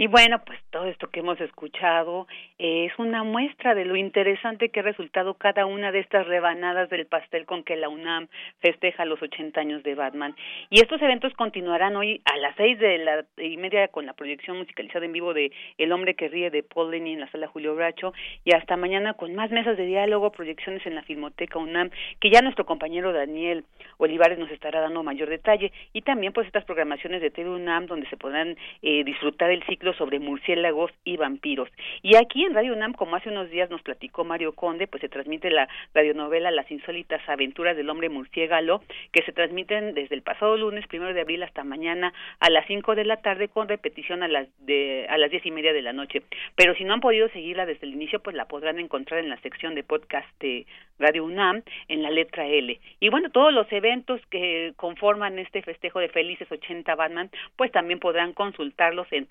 Y 0.00 0.06
bueno, 0.06 0.40
pues 0.46 0.60
todo 0.70 0.86
esto 0.86 1.08
que 1.08 1.18
hemos 1.18 1.40
escuchado 1.40 2.28
es 2.56 2.96
una 3.00 3.24
muestra 3.24 3.74
de 3.74 3.84
lo 3.84 3.96
interesante 3.96 4.68
que 4.68 4.78
ha 4.78 4.84
resultado 4.84 5.34
cada 5.34 5.66
una 5.66 5.90
de 5.90 5.98
estas 5.98 6.24
rebanadas 6.28 6.88
del 6.88 7.04
pastel 7.06 7.46
con 7.46 7.64
que 7.64 7.74
la 7.74 7.88
UNAM 7.88 8.28
festeja 8.60 9.04
los 9.04 9.20
80 9.20 9.60
años 9.60 9.82
de 9.82 9.96
Batman. 9.96 10.36
Y 10.70 10.78
estos 10.78 11.02
eventos 11.02 11.34
continuarán 11.34 11.96
hoy 11.96 12.20
a 12.26 12.36
las 12.36 12.54
seis 12.54 12.78
de 12.78 12.98
la 12.98 13.24
y 13.38 13.56
media 13.56 13.88
con 13.88 14.06
la 14.06 14.12
proyección 14.12 14.58
musicalizada 14.58 15.04
en 15.04 15.12
vivo 15.12 15.34
de 15.34 15.50
El 15.78 15.90
hombre 15.90 16.14
que 16.14 16.28
ríe 16.28 16.50
de 16.50 16.62
Paul 16.62 16.92
Lenny 16.92 17.14
en 17.14 17.20
la 17.20 17.30
sala 17.32 17.48
Julio 17.48 17.74
Bracho 17.74 18.12
y 18.44 18.54
hasta 18.54 18.76
mañana 18.76 19.14
con 19.14 19.34
más 19.34 19.50
mesas 19.50 19.76
de 19.76 19.84
diálogo, 19.84 20.30
proyecciones 20.30 20.86
en 20.86 20.94
la 20.94 21.02
Filmoteca 21.02 21.58
UNAM, 21.58 21.90
que 22.20 22.30
ya 22.30 22.40
nuestro 22.40 22.66
compañero 22.66 23.12
Daniel 23.12 23.64
Olivares 23.96 24.38
nos 24.38 24.52
estará 24.52 24.80
dando 24.80 25.02
mayor 25.02 25.28
detalle 25.28 25.72
y 25.92 26.02
también 26.02 26.32
pues 26.32 26.46
estas 26.46 26.64
programaciones 26.64 27.20
de 27.20 27.32
TV 27.32 27.50
UNAM 27.50 27.86
donde 27.86 28.08
se 28.08 28.16
podrán 28.16 28.56
eh, 28.82 29.02
disfrutar 29.02 29.50
el 29.50 29.64
ciclo 29.64 29.87
sobre 29.94 30.18
murciélagos 30.18 30.90
y 31.04 31.16
vampiros. 31.16 31.68
Y 32.02 32.16
aquí 32.16 32.44
en 32.44 32.54
Radio 32.54 32.72
UNAM, 32.72 32.92
como 32.92 33.16
hace 33.16 33.28
unos 33.28 33.50
días 33.50 33.70
nos 33.70 33.82
platicó 33.82 34.24
Mario 34.24 34.52
Conde, 34.52 34.86
pues 34.86 35.00
se 35.00 35.08
transmite 35.08 35.50
la 35.50 35.68
radionovela 35.94 36.50
Las 36.50 36.70
insólitas 36.70 37.20
aventuras 37.28 37.76
del 37.76 37.90
hombre 37.90 38.08
murciélago, 38.08 38.82
que 39.12 39.22
se 39.22 39.32
transmiten 39.32 39.94
desde 39.94 40.14
el 40.14 40.22
pasado 40.22 40.56
lunes, 40.56 40.86
primero 40.86 41.14
de 41.14 41.20
abril, 41.20 41.42
hasta 41.42 41.64
mañana 41.64 42.12
a 42.40 42.50
las 42.50 42.66
cinco 42.66 42.94
de 42.94 43.04
la 43.04 43.18
tarde, 43.18 43.48
con 43.48 43.68
repetición 43.68 44.22
a 44.22 44.28
las 44.28 44.48
de 44.58 45.06
a 45.08 45.18
las 45.18 45.30
diez 45.30 45.44
y 45.46 45.50
media 45.50 45.72
de 45.72 45.82
la 45.82 45.92
noche. 45.92 46.22
Pero 46.54 46.74
si 46.74 46.84
no 46.84 46.94
han 46.94 47.00
podido 47.00 47.28
seguirla 47.30 47.66
desde 47.66 47.86
el 47.86 47.94
inicio, 47.94 48.20
pues 48.20 48.36
la 48.36 48.46
podrán 48.46 48.78
encontrar 48.78 49.20
en 49.20 49.28
la 49.28 49.40
sección 49.40 49.74
de 49.74 49.82
podcast 49.82 50.28
de 50.40 50.66
Radio 50.98 51.24
UNAM 51.24 51.62
en 51.88 52.02
la 52.02 52.10
letra 52.10 52.46
L. 52.46 52.78
Y 53.00 53.08
bueno, 53.08 53.30
todos 53.30 53.52
los 53.52 53.70
eventos 53.72 54.20
que 54.30 54.72
conforman 54.76 55.38
este 55.38 55.62
festejo 55.62 56.00
de 56.00 56.08
felices 56.08 56.50
80 56.50 56.94
Batman, 56.94 57.30
pues 57.56 57.70
también 57.72 58.00
podrán 58.00 58.32
consultarlos 58.32 59.06
en 59.12 59.26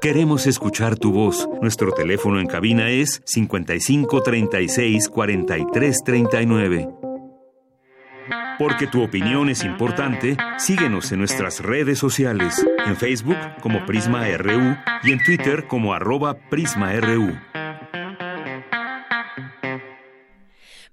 Queremos 0.00 0.46
escuchar 0.46 0.96
tu 0.96 1.12
voz. 1.12 1.48
Nuestro 1.60 1.92
teléfono 1.92 2.38
en 2.38 2.46
cabina 2.46 2.90
es 2.90 3.22
5536 3.24 5.08
4339. 5.08 6.88
Porque 8.58 8.86
tu 8.86 9.02
opinión 9.02 9.48
es 9.48 9.64
importante, 9.64 10.36
síguenos 10.58 11.10
en 11.10 11.18
nuestras 11.18 11.60
redes 11.60 11.98
sociales, 11.98 12.64
en 12.86 12.96
Facebook 12.96 13.36
como 13.60 13.84
Prisma 13.84 14.28
RU 14.36 14.76
y 15.02 15.12
en 15.12 15.18
Twitter 15.24 15.66
como 15.66 15.92
arroba 15.92 16.34
PrismaRU. 16.50 17.34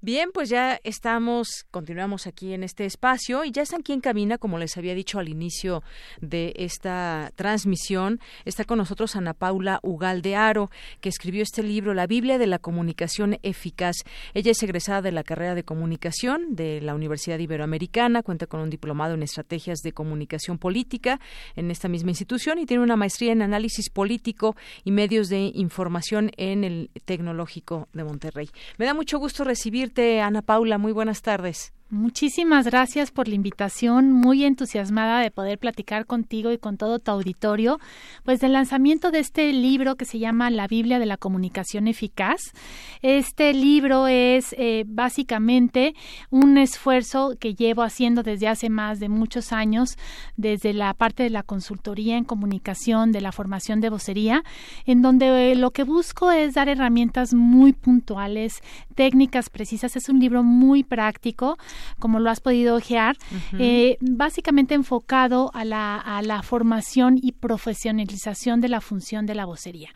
Bien, 0.03 0.31
pues 0.33 0.49
ya 0.49 0.79
estamos, 0.83 1.67
continuamos 1.69 2.25
aquí 2.25 2.53
en 2.53 2.63
este 2.63 2.85
espacio 2.85 3.45
y 3.45 3.51
ya 3.51 3.61
están 3.61 3.81
aquí 3.81 3.93
en 3.93 4.01
cabina, 4.01 4.39
como 4.39 4.57
les 4.57 4.75
había 4.75 4.95
dicho 4.95 5.19
al 5.19 5.29
inicio 5.29 5.83
de 6.21 6.53
esta 6.55 7.31
transmisión. 7.35 8.19
Está 8.43 8.65
con 8.65 8.79
nosotros 8.79 9.15
Ana 9.15 9.35
Paula 9.35 9.79
Ugalde 9.83 10.35
Aro, 10.35 10.71
que 11.01 11.09
escribió 11.09 11.43
este 11.43 11.61
libro, 11.61 11.93
La 11.93 12.07
Biblia 12.07 12.39
de 12.39 12.47
la 12.47 12.57
Comunicación 12.57 13.37
Eficaz. 13.43 13.97
Ella 14.33 14.49
es 14.49 14.63
egresada 14.63 15.03
de 15.03 15.11
la 15.11 15.23
carrera 15.23 15.53
de 15.53 15.63
comunicación 15.63 16.55
de 16.55 16.81
la 16.81 16.95
Universidad 16.95 17.37
Iberoamericana, 17.37 18.23
cuenta 18.23 18.47
con 18.47 18.59
un 18.59 18.71
diplomado 18.71 19.13
en 19.13 19.21
estrategias 19.21 19.81
de 19.83 19.91
comunicación 19.91 20.57
política 20.57 21.19
en 21.55 21.69
esta 21.69 21.89
misma 21.89 22.09
institución 22.09 22.57
y 22.57 22.65
tiene 22.65 22.81
una 22.81 22.95
maestría 22.95 23.33
en 23.33 23.43
análisis 23.43 23.91
político 23.91 24.55
y 24.83 24.89
medios 24.89 25.29
de 25.29 25.51
información 25.53 26.31
en 26.37 26.63
el 26.63 26.89
Tecnológico 27.05 27.87
de 27.93 28.03
Monterrey. 28.03 28.49
Me 28.79 28.87
da 28.87 28.95
mucho 28.95 29.19
gusto 29.19 29.43
recibir 29.43 29.90
Ana 30.21 30.41
Paula. 30.41 30.77
Muy 30.77 30.91
buenas 30.91 31.21
tardes. 31.21 31.73
Muchísimas 31.91 32.67
gracias 32.67 33.11
por 33.11 33.27
la 33.27 33.35
invitación, 33.35 34.13
muy 34.13 34.45
entusiasmada 34.45 35.19
de 35.19 35.29
poder 35.29 35.59
platicar 35.59 36.05
contigo 36.05 36.49
y 36.53 36.57
con 36.57 36.77
todo 36.77 36.99
tu 36.99 37.11
auditorio, 37.11 37.81
pues 38.23 38.39
del 38.39 38.53
lanzamiento 38.53 39.11
de 39.11 39.19
este 39.19 39.51
libro 39.51 39.97
que 39.97 40.05
se 40.05 40.17
llama 40.17 40.49
La 40.51 40.67
Biblia 40.67 40.99
de 40.99 41.05
la 41.05 41.17
Comunicación 41.17 41.89
Eficaz. 41.89 42.53
Este 43.01 43.53
libro 43.53 44.07
es 44.07 44.55
eh, 44.57 44.85
básicamente 44.87 45.93
un 46.29 46.57
esfuerzo 46.57 47.35
que 47.37 47.55
llevo 47.55 47.83
haciendo 47.83 48.23
desde 48.23 48.47
hace 48.47 48.69
más 48.69 49.01
de 49.01 49.09
muchos 49.09 49.51
años, 49.51 49.97
desde 50.37 50.71
la 50.71 50.93
parte 50.93 51.23
de 51.23 51.29
la 51.29 51.43
consultoría 51.43 52.15
en 52.15 52.23
comunicación, 52.23 53.11
de 53.11 53.19
la 53.19 53.33
formación 53.33 53.81
de 53.81 53.89
vocería, 53.89 54.45
en 54.85 55.01
donde 55.01 55.51
eh, 55.51 55.55
lo 55.57 55.71
que 55.71 55.83
busco 55.83 56.31
es 56.31 56.53
dar 56.53 56.69
herramientas 56.69 57.33
muy 57.33 57.73
puntuales, 57.73 58.61
técnicas 58.95 59.49
precisas. 59.49 59.97
Es 59.97 60.07
un 60.07 60.21
libro 60.21 60.41
muy 60.41 60.85
práctico 60.85 61.57
como 61.99 62.19
lo 62.19 62.29
has 62.29 62.39
podido 62.39 62.75
ojear, 62.75 63.17
eh, 63.57 63.97
básicamente 64.01 64.75
enfocado 64.75 65.51
a 65.53 65.65
la, 65.65 65.97
a 65.97 66.21
la 66.21 66.41
formación 66.41 67.17
y 67.21 67.33
profesionalización 67.33 68.61
de 68.61 68.69
la 68.69 68.81
función 68.81 69.25
de 69.25 69.35
la 69.35 69.45
vocería. 69.45 69.89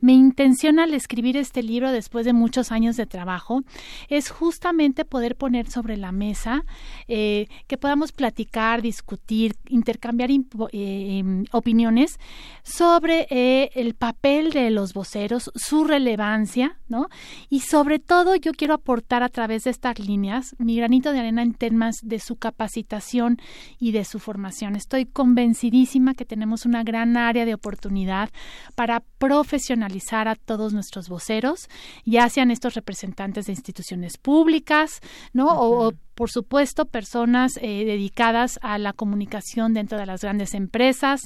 Mi 0.00 0.14
intención 0.14 0.78
al 0.78 0.94
escribir 0.94 1.36
este 1.36 1.62
libro 1.62 1.90
después 1.92 2.24
de 2.24 2.32
muchos 2.32 2.72
años 2.72 2.96
de 2.96 3.06
trabajo 3.06 3.62
es 4.08 4.30
justamente 4.30 5.04
poder 5.04 5.36
poner 5.36 5.70
sobre 5.70 5.96
la 5.96 6.12
mesa 6.12 6.64
eh, 7.08 7.48
que 7.66 7.76
podamos 7.76 8.12
platicar, 8.12 8.82
discutir, 8.82 9.56
intercambiar 9.68 10.30
eh, 10.30 10.38
em, 10.72 11.44
opiniones 11.52 12.18
sobre 12.62 13.26
el 13.74 13.94
papel 13.94 14.50
de 14.50 14.70
los 14.70 14.92
voceros, 14.92 15.50
su 15.54 15.84
relevancia, 15.84 16.78
¿no? 16.88 17.08
Y 17.48 17.60
sobre 17.60 17.98
todo 17.98 18.36
yo 18.36 18.52
quiero 18.52 18.74
aportar 18.74 19.22
a 19.22 19.28
través 19.28 19.64
de 19.64 19.70
estas 19.70 19.98
líneas 19.98 20.54
mi 20.58 20.76
granito 20.76 21.12
de 21.12 21.18
en 21.28 21.54
temas 21.54 21.96
de 22.02 22.20
su 22.20 22.36
capacitación 22.36 23.38
y 23.78 23.92
de 23.92 24.04
su 24.04 24.18
formación. 24.18 24.76
Estoy 24.76 25.04
convencidísima 25.04 26.14
que 26.14 26.24
tenemos 26.24 26.64
una 26.64 26.82
gran 26.84 27.16
área 27.16 27.44
de 27.44 27.54
oportunidad 27.54 28.30
para 28.74 29.00
profesionalizar 29.18 29.87
a 30.28 30.34
todos 30.34 30.72
nuestros 30.72 31.08
voceros, 31.08 31.68
ya 32.04 32.28
sean 32.28 32.50
estos 32.50 32.74
representantes 32.74 33.46
de 33.46 33.52
instituciones 33.52 34.16
públicas, 34.16 35.00
¿no? 35.32 35.48
o, 35.60 35.92
por 36.18 36.32
supuesto, 36.32 36.84
personas 36.84 37.52
eh, 37.62 37.84
dedicadas 37.84 38.58
a 38.62 38.76
la 38.78 38.92
comunicación 38.92 39.72
dentro 39.72 39.98
de 39.98 40.04
las 40.04 40.22
grandes 40.22 40.52
empresas, 40.52 41.20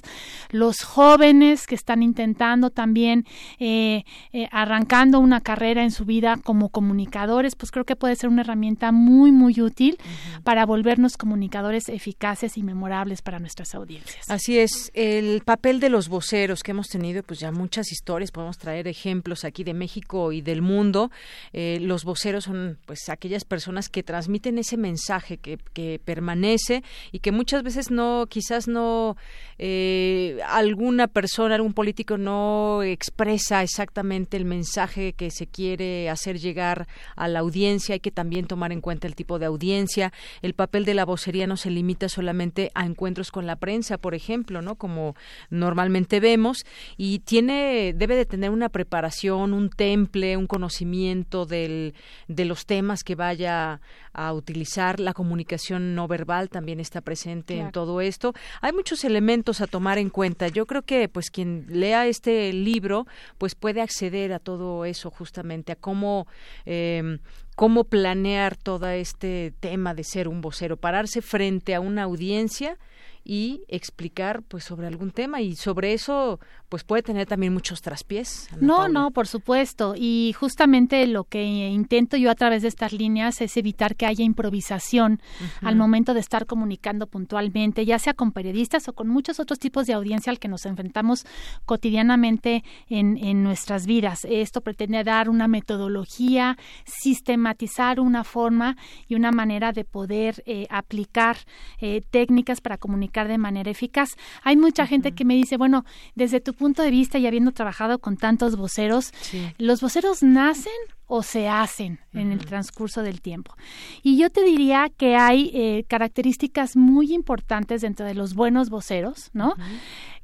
los 0.51 0.83
jóvenes 0.83 1.67
que 1.67 1.75
están 1.75 2.03
intentando 2.03 2.69
también 2.69 3.25
eh, 3.59 4.05
eh, 4.35 4.49
arrancando 4.53 5.19
una 5.19 5.41
carrera 5.41 5.83
en 5.83 5.93
su 5.93 6.05
vida 6.05 6.37
como 6.45 6.69
comunicadores, 6.69 7.57
pues 7.57 7.73
creo 7.73 7.87
que 7.87 7.97
puede 7.97 8.17
ser 8.17 8.29
una 8.29 8.43
herramienta 8.43 8.93
muy, 8.93 9.33
muy 9.33 9.63
útil 9.63 9.97
para 10.45 10.67
volvernos 10.67 11.17
comunicadores 11.17 11.89
eficaces 11.89 12.59
y 12.59 12.63
memorables 12.63 13.23
para 13.23 13.39
nuestras 13.39 13.75
audiencias. 13.75 14.29
Así 14.29 14.59
es, 14.59 14.91
el 14.93 15.41
papel 15.41 15.81
de 15.81 15.89
los 15.89 16.11
voceros 16.11 16.63
que 16.63 16.73
hemos 16.73 16.89
tenido, 16.89 17.23
pues 17.23 17.41
ya 17.41 17.51
muchas 17.51 17.93
historias, 17.93 18.31
podemos 18.31 18.59
traer 18.59 18.89
ejemplos 18.89 19.47
aquí 19.47 19.65
de 19.65 19.73
México 19.73 20.33
y 20.33 20.43
del 20.43 20.61
mundo. 20.61 21.11
los 21.55 22.05
voceros 22.05 22.45
son 22.45 22.77
pues 22.85 23.09
aquellas 23.09 23.47
personas 23.47 23.89
que 23.89 24.03
transmiten 24.03 24.59
ese 24.59 24.82
mensaje 24.83 25.39
que, 25.39 25.59
permanece 26.05 26.83
y 27.13 27.21
que 27.21 27.33
muchas 27.33 27.63
veces 27.63 27.91
no, 27.91 28.27
quizás 28.29 28.69
no, 28.69 29.17
eh, 29.59 30.39
alguna 30.49 31.09
persona, 31.09 31.55
algún 31.55 31.73
político 31.73 32.19
no 32.19 32.83
expresa 32.83 33.63
exactamente 33.63 34.37
el 34.37 34.45
mensaje 34.45 35.15
que 35.15 35.31
se 35.31 35.47
quiere 35.47 36.11
hacer 36.11 36.39
llegar 36.39 36.87
a 37.17 37.29
la 37.29 37.39
audiencia. 37.39 37.95
Hay 37.95 38.01
que 38.01 38.11
también 38.11 38.47
tomar 38.47 38.73
en 38.73 38.81
cuenta 38.81 39.07
el 39.07 39.15
tipo 39.15 39.39
de 39.39 39.47
audiencia. 39.47 40.13
El 40.43 40.55
papel 40.55 40.85
de 40.85 40.95
la 40.95 41.05
vocería 41.05 41.47
no 41.47 41.57
se 41.57 41.71
limita 41.71 42.09
solamente 42.09 42.71
a 42.75 42.85
encuentros 42.85 43.31
con 43.31 43.47
la 43.47 43.57
prensa, 43.57 43.99
por 43.99 44.15
ejemplo, 44.15 44.63
¿no? 44.63 44.77
Como 44.77 45.15
normalmente 45.51 46.21
vemos 46.21 46.65
y 46.97 47.21
tiene, 47.21 47.95
debe 47.97 48.17
de 48.17 48.27
tener 48.27 48.51
una 48.51 48.69
preparación, 48.69 49.53
un 49.53 49.71
temple, 49.71 50.37
un 50.37 50.47
conocimiento 50.47 51.47
del, 51.47 51.95
de 52.29 52.45
los 52.45 52.67
temas 52.67 53.05
que 53.05 53.15
vaya 53.15 53.81
a 54.13 54.33
utilizar. 54.33 54.72
La 54.77 55.13
comunicación 55.13 55.95
no 55.95 56.09
verbal 56.09 56.49
también 56.49 56.81
está 56.81 57.01
presente 57.01 57.59
en 57.59 57.73
todo 57.73 58.01
esto. 58.01 58.33
Hay 58.61 58.73
muchos 58.73 59.05
elementos 59.05 59.61
a 59.61 59.67
tomar 59.67 59.99
en 59.99 60.11
cuenta. 60.11 60.49
Yo 60.49 60.67
creo 60.67 60.83
que 60.83 61.09
pues 61.09 61.31
quien 61.31 61.67
lea 61.69 62.07
este 62.07 62.53
libro 62.53 63.07
pues 63.39 63.55
puede 63.55 63.81
acceder 63.81 64.33
a 64.33 64.39
todo 64.39 64.85
eso 64.85 65.11
justamente, 65.11 65.73
a 65.73 65.77
cómo 65.77 66.27
eh, 66.65 67.19
cómo 67.55 67.85
planear 67.85 68.57
todo 68.57 68.89
este 68.89 69.53
tema 69.61 69.95
de 69.95 70.05
ser 70.05 70.29
un 70.29 70.41
vocero, 70.41 70.77
pararse 70.77 71.21
frente 71.21 71.75
a 71.75 71.81
una 71.81 72.05
audiencia 72.05 72.79
y 73.25 73.63
explicar 73.69 74.43
pues 74.43 74.65
sobre 74.65 74.87
algún 74.87 75.11
tema 75.11 75.41
y 75.41 75.55
sobre 75.55 75.93
eso 75.93 76.41
pues 76.69 76.85
puede 76.85 77.03
tener 77.03 77.27
también 77.27 77.53
muchos 77.53 77.83
traspiés. 77.83 78.49
no, 78.59 78.89
no, 78.89 79.11
por 79.11 79.27
supuesto. 79.27 79.95
Y 79.95 80.35
justamente 80.39 81.07
lo 81.07 81.25
que 81.25 81.43
intento 81.43 82.17
yo 82.17 82.31
a 82.31 82.35
través 82.35 82.63
de 82.63 82.69
estas 82.69 82.93
líneas 82.93 83.41
es 83.43 83.57
evitar 83.57 83.95
que 83.95 84.07
haya 84.07 84.25
improvisación 84.25 85.21
al 85.61 85.77
momento 85.77 86.15
de 86.15 86.21
estar 86.21 86.47
comunicando 86.47 87.07
puntualmente, 87.07 87.85
ya 87.85 87.99
sea 87.99 88.15
con 88.15 88.33
periodistas 88.33 88.89
o 88.89 88.95
con 88.95 89.09
muchos 89.09 89.39
otros 89.39 89.59
tipos 89.59 89.87
de 89.87 89.93
audiencia 89.93 90.31
al 90.31 90.39
que 90.39 90.49
nos 90.49 90.65
enfrentamos 90.65 91.27
cotidianamente 91.67 92.65
en, 92.89 93.19
en 93.19 93.43
nuestras 93.43 93.87
vidas. 93.87 94.21
Esto 94.25 94.63
pretende 94.63 95.05
dar 95.05 95.29
una 95.29 95.49
metodología, 95.49 96.57
sistematizar 96.87 98.01
una 98.01 98.25
forma 98.25 98.77
y 99.09 99.15
una 99.15 99.31
manera 99.31 99.73
de 99.73 99.85
poder 99.85 100.43
eh, 100.47 100.67
aplicar 100.71 101.37
eh, 101.81 102.03
técnicas 102.11 102.61
para 102.61 102.79
comunicar 102.79 103.12
de 103.13 103.39
manera 103.39 103.71
eficaz. 103.71 104.11
Hay 104.43 104.57
mucha 104.57 104.87
gente 104.87 105.13
que 105.13 105.25
me 105.25 105.35
dice, 105.35 105.57
bueno, 105.57 105.85
desde 106.15 106.41
tu 106.41 106.55
punto 106.55 106.83
de 106.83 106.91
vista 106.91 107.19
y 107.19 107.27
habiendo 107.27 107.53
trabajado 107.53 107.99
con 107.99 108.17
tantos 108.17 108.57
voceros, 108.57 109.13
¿los 109.59 109.81
voceros 109.81 110.23
nacen 110.23 110.73
o 111.07 111.23
se 111.23 111.49
hacen 111.49 112.01
en 112.13 112.33
el 112.33 112.45
transcurso 112.45 113.03
del 113.03 113.21
tiempo? 113.21 113.55
Y 114.03 114.17
yo 114.17 114.31
te 114.31 114.43
diría 114.43 114.91
que 114.97 115.17
hay 115.17 115.51
eh, 115.55 115.85
características 115.89 116.77
muy 116.77 117.13
importantes 117.13 117.83
dentro 117.83 118.07
de 118.07 118.15
los 118.15 118.35
buenos 118.35 118.71
voceros, 118.71 119.31
¿no? 119.33 119.55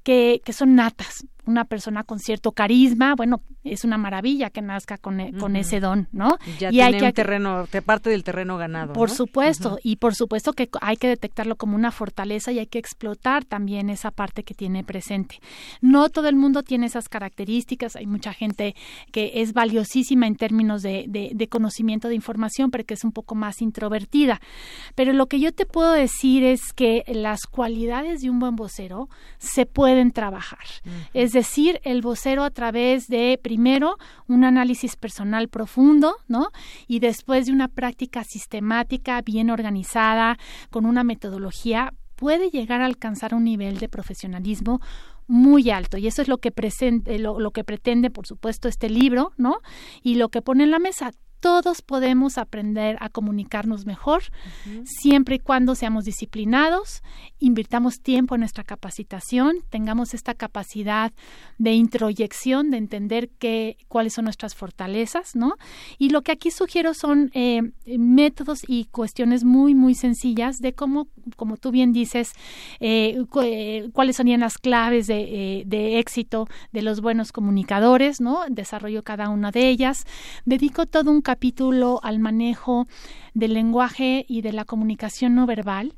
que, 0.02 0.40
que 0.44 0.52
son 0.54 0.74
natas 0.74 1.26
una 1.48 1.64
persona 1.64 2.04
con 2.04 2.18
cierto 2.18 2.52
carisma, 2.52 3.14
bueno, 3.16 3.42
es 3.64 3.84
una 3.84 3.96
maravilla 3.96 4.50
que 4.50 4.60
nazca 4.60 4.98
con, 4.98 5.20
e, 5.20 5.32
con 5.32 5.56
ese 5.56 5.80
don, 5.80 6.08
¿no? 6.12 6.36
Ya 6.58 6.68
y 6.68 6.72
tiene 6.72 6.84
hay 6.84 6.98
que, 6.98 7.06
un 7.06 7.12
terreno, 7.12 7.66
parte 7.84 8.10
del 8.10 8.22
terreno 8.22 8.58
ganado. 8.58 8.92
Por 8.92 9.10
supuesto, 9.10 9.78
y 9.82 9.96
por 9.96 10.14
supuesto 10.14 10.52
que 10.52 10.68
hay 10.80 10.96
que 10.96 11.08
detectarlo 11.08 11.56
como 11.56 11.74
una 11.74 11.90
fortaleza 11.90 12.52
y 12.52 12.58
hay 12.58 12.66
que 12.66 12.78
explotar 12.78 13.44
también 13.44 13.88
esa 13.88 14.10
parte 14.10 14.44
que 14.44 14.54
tiene 14.54 14.84
presente. 14.84 15.40
No 15.80 16.10
todo 16.10 16.28
el 16.28 16.36
mundo 16.36 16.62
tiene 16.62 16.86
esas 16.86 17.08
características, 17.08 17.96
hay 17.96 18.06
mucha 18.06 18.32
gente 18.32 18.74
que 19.10 19.32
es 19.36 19.54
valiosísima 19.54 20.26
en 20.26 20.36
términos 20.36 20.82
de, 20.82 21.06
de 21.08 21.48
conocimiento 21.48 22.08
de 22.08 22.14
información, 22.14 22.70
pero 22.70 22.84
que 22.84 22.94
es 22.94 23.04
un 23.04 23.12
poco 23.12 23.34
más 23.34 23.62
introvertida. 23.62 24.40
Pero 24.94 25.12
lo 25.12 25.26
que 25.26 25.40
yo 25.40 25.52
te 25.52 25.64
puedo 25.64 25.92
decir 25.92 26.44
es 26.44 26.72
que 26.74 27.04
las 27.06 27.46
cualidades 27.46 28.20
de 28.20 28.30
un 28.30 28.38
buen 28.38 28.56
vocero 28.56 29.08
se 29.38 29.66
pueden 29.66 30.12
trabajar. 30.12 30.58
Es 31.14 31.32
decir, 31.38 31.80
el 31.84 32.02
vocero 32.02 32.44
a 32.44 32.50
través 32.50 33.08
de, 33.08 33.38
primero, 33.42 33.96
un 34.26 34.44
análisis 34.44 34.96
personal 34.96 35.48
profundo, 35.48 36.16
¿no? 36.26 36.48
Y 36.86 36.98
después 36.98 37.46
de 37.46 37.52
una 37.52 37.68
práctica 37.68 38.24
sistemática, 38.24 39.22
bien 39.22 39.50
organizada, 39.50 40.38
con 40.70 40.84
una 40.84 41.04
metodología, 41.04 41.94
puede 42.16 42.50
llegar 42.50 42.80
a 42.80 42.86
alcanzar 42.86 43.34
un 43.34 43.44
nivel 43.44 43.78
de 43.78 43.88
profesionalismo 43.88 44.80
muy 45.28 45.70
alto 45.70 45.98
y 45.98 46.06
eso 46.06 46.22
es 46.22 46.28
lo 46.28 46.38
que 46.38 46.50
presente, 46.50 47.18
lo, 47.18 47.38
lo, 47.38 47.50
que 47.50 47.62
pretende 47.62 48.10
por 48.10 48.26
supuesto 48.26 48.66
este 48.66 48.88
libro 48.88 49.32
no 49.36 49.58
y 50.02 50.14
lo 50.14 50.30
que 50.30 50.40
pone 50.40 50.64
en 50.64 50.70
la 50.70 50.78
mesa 50.78 51.12
todos 51.40 51.82
podemos 51.82 52.38
aprender 52.38 52.96
a 53.00 53.08
comunicarnos 53.08 53.86
mejor, 53.86 54.22
siempre 54.84 55.36
y 55.36 55.38
cuando 55.38 55.74
seamos 55.74 56.04
disciplinados, 56.04 57.02
invirtamos 57.38 58.00
tiempo 58.00 58.34
en 58.34 58.40
nuestra 58.40 58.64
capacitación, 58.64 59.58
tengamos 59.70 60.14
esta 60.14 60.34
capacidad 60.34 61.12
de 61.58 61.72
introyección, 61.74 62.70
de 62.70 62.78
entender 62.78 63.28
qué, 63.38 63.76
cuáles 63.88 64.14
son 64.14 64.24
nuestras 64.24 64.54
fortalezas, 64.54 65.36
¿no? 65.36 65.54
Y 65.98 66.10
lo 66.10 66.22
que 66.22 66.32
aquí 66.32 66.50
sugiero 66.50 66.94
son 66.94 67.30
eh, 67.34 67.62
métodos 67.86 68.62
y 68.66 68.86
cuestiones 68.86 69.44
muy, 69.44 69.74
muy 69.74 69.94
sencillas 69.94 70.58
de 70.58 70.72
cómo, 70.72 71.08
como 71.36 71.56
tú 71.56 71.70
bien 71.70 71.92
dices, 71.92 72.32
eh, 72.80 73.22
eh, 73.42 73.88
cuáles 73.92 74.16
serían 74.16 74.40
las 74.40 74.58
claves 74.58 75.06
de, 75.06 75.64
de 75.66 75.98
éxito 75.98 76.46
de 76.72 76.82
los 76.82 77.00
buenos 77.00 77.32
comunicadores, 77.32 78.20
¿no? 78.20 78.40
Desarrollo 78.48 79.02
cada 79.02 79.28
una 79.28 79.50
de 79.50 79.68
ellas. 79.68 80.04
Dedico 80.44 80.86
todo 80.86 81.10
un 81.10 81.22
capítulo 81.28 82.00
al 82.02 82.20
manejo 82.20 82.86
del 83.34 83.52
lenguaje 83.52 84.24
y 84.26 84.40
de 84.40 84.54
la 84.54 84.64
comunicación 84.64 85.34
no 85.34 85.44
verbal, 85.44 85.94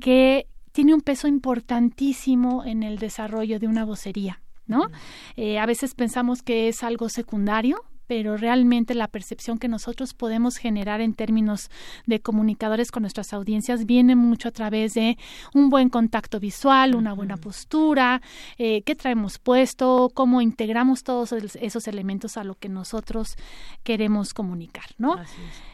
que 0.00 0.48
tiene 0.72 0.94
un 0.94 1.00
peso 1.00 1.28
importantísimo 1.28 2.64
en 2.64 2.82
el 2.82 2.98
desarrollo 2.98 3.60
de 3.60 3.68
una 3.68 3.84
vocería. 3.84 4.42
¿no? 4.66 4.88
Eh, 5.36 5.60
a 5.60 5.66
veces 5.66 5.94
pensamos 5.94 6.42
que 6.42 6.66
es 6.66 6.82
algo 6.82 7.08
secundario, 7.08 7.84
pero 8.06 8.36
realmente 8.36 8.94
la 8.94 9.08
percepción 9.08 9.58
que 9.58 9.68
nosotros 9.68 10.14
podemos 10.14 10.56
generar 10.56 11.00
en 11.00 11.14
términos 11.14 11.70
de 12.06 12.20
comunicadores 12.20 12.90
con 12.90 13.02
nuestras 13.02 13.32
audiencias 13.32 13.86
viene 13.86 14.16
mucho 14.16 14.48
a 14.48 14.52
través 14.52 14.94
de 14.94 15.16
un 15.54 15.70
buen 15.70 15.88
contacto 15.88 16.40
visual, 16.40 16.94
una 16.94 17.12
buena 17.12 17.36
postura, 17.36 18.20
eh, 18.58 18.82
qué 18.82 18.94
traemos 18.94 19.38
puesto, 19.38 20.10
cómo 20.14 20.40
integramos 20.40 21.02
todos 21.02 21.32
esos 21.32 21.88
elementos 21.88 22.36
a 22.36 22.44
lo 22.44 22.54
que 22.54 22.68
nosotros 22.68 23.36
queremos 23.82 24.34
comunicar, 24.34 24.86
¿no? 24.98 25.16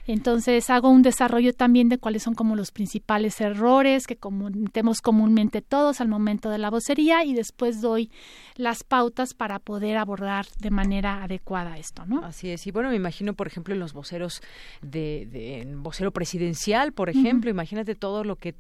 Entonces 0.07 0.71
hago 0.71 0.91
un 0.91 1.03
desarrollo 1.03 1.53
también 1.53 1.89
de 1.89 1.99
cuáles 1.99 2.23
son 2.23 2.35
como 2.35 2.57
los 2.57 2.73
principales 2.73 3.41
errores 3.41 4.07
que 4.07 4.17
cometemos 4.17 5.01
comúnmente 5.01 5.63
todos 5.63 6.01
al 6.01 6.09
momento 6.09 6.51
de 6.51 6.59
la 6.59 6.71
vocería 6.71 7.25
y 7.25 7.35
después 7.35 7.81
doy 7.81 8.11
las 8.57 8.83
pautas 8.83 9.35
para 9.35 9.59
poder 9.59 9.97
abordar 9.97 10.47
de 10.59 10.71
manera 10.71 11.23
adecuada 11.23 11.79
esto, 11.79 12.05
¿no? 12.07 12.20
Así 12.25 12.51
es. 12.51 12.67
Y 12.67 12.71
bueno, 12.71 12.91
me 12.91 12.97
imagino, 12.97 13.35
por 13.35 13.47
ejemplo, 13.47 13.75
en 13.75 13.81
los 13.81 13.93
voceros 13.93 14.43
de, 14.83 15.27
de 15.31 15.67
vocero 15.77 16.11
presidencial, 16.13 16.93
por 16.93 17.09
ejemplo, 17.11 17.51
imagínate 17.51 17.95
todo 17.95 18.25
lo 18.25 18.37
que 18.37 18.53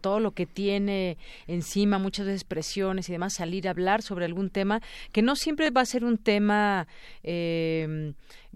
todo 0.00 0.20
lo 0.20 0.32
que 0.32 0.46
tiene 0.46 1.18
encima, 1.46 1.98
muchas 1.98 2.26
veces 2.26 2.44
presiones 2.44 3.08
y 3.08 3.12
demás, 3.12 3.34
salir 3.34 3.68
a 3.68 3.70
hablar 3.70 4.02
sobre 4.02 4.24
algún 4.24 4.50
tema 4.50 4.80
que 5.12 5.22
no 5.22 5.36
siempre 5.36 5.70
va 5.70 5.82
a 5.82 5.86
ser 5.86 6.04
un 6.04 6.18
tema 6.18 6.86
eh, 7.22 8.12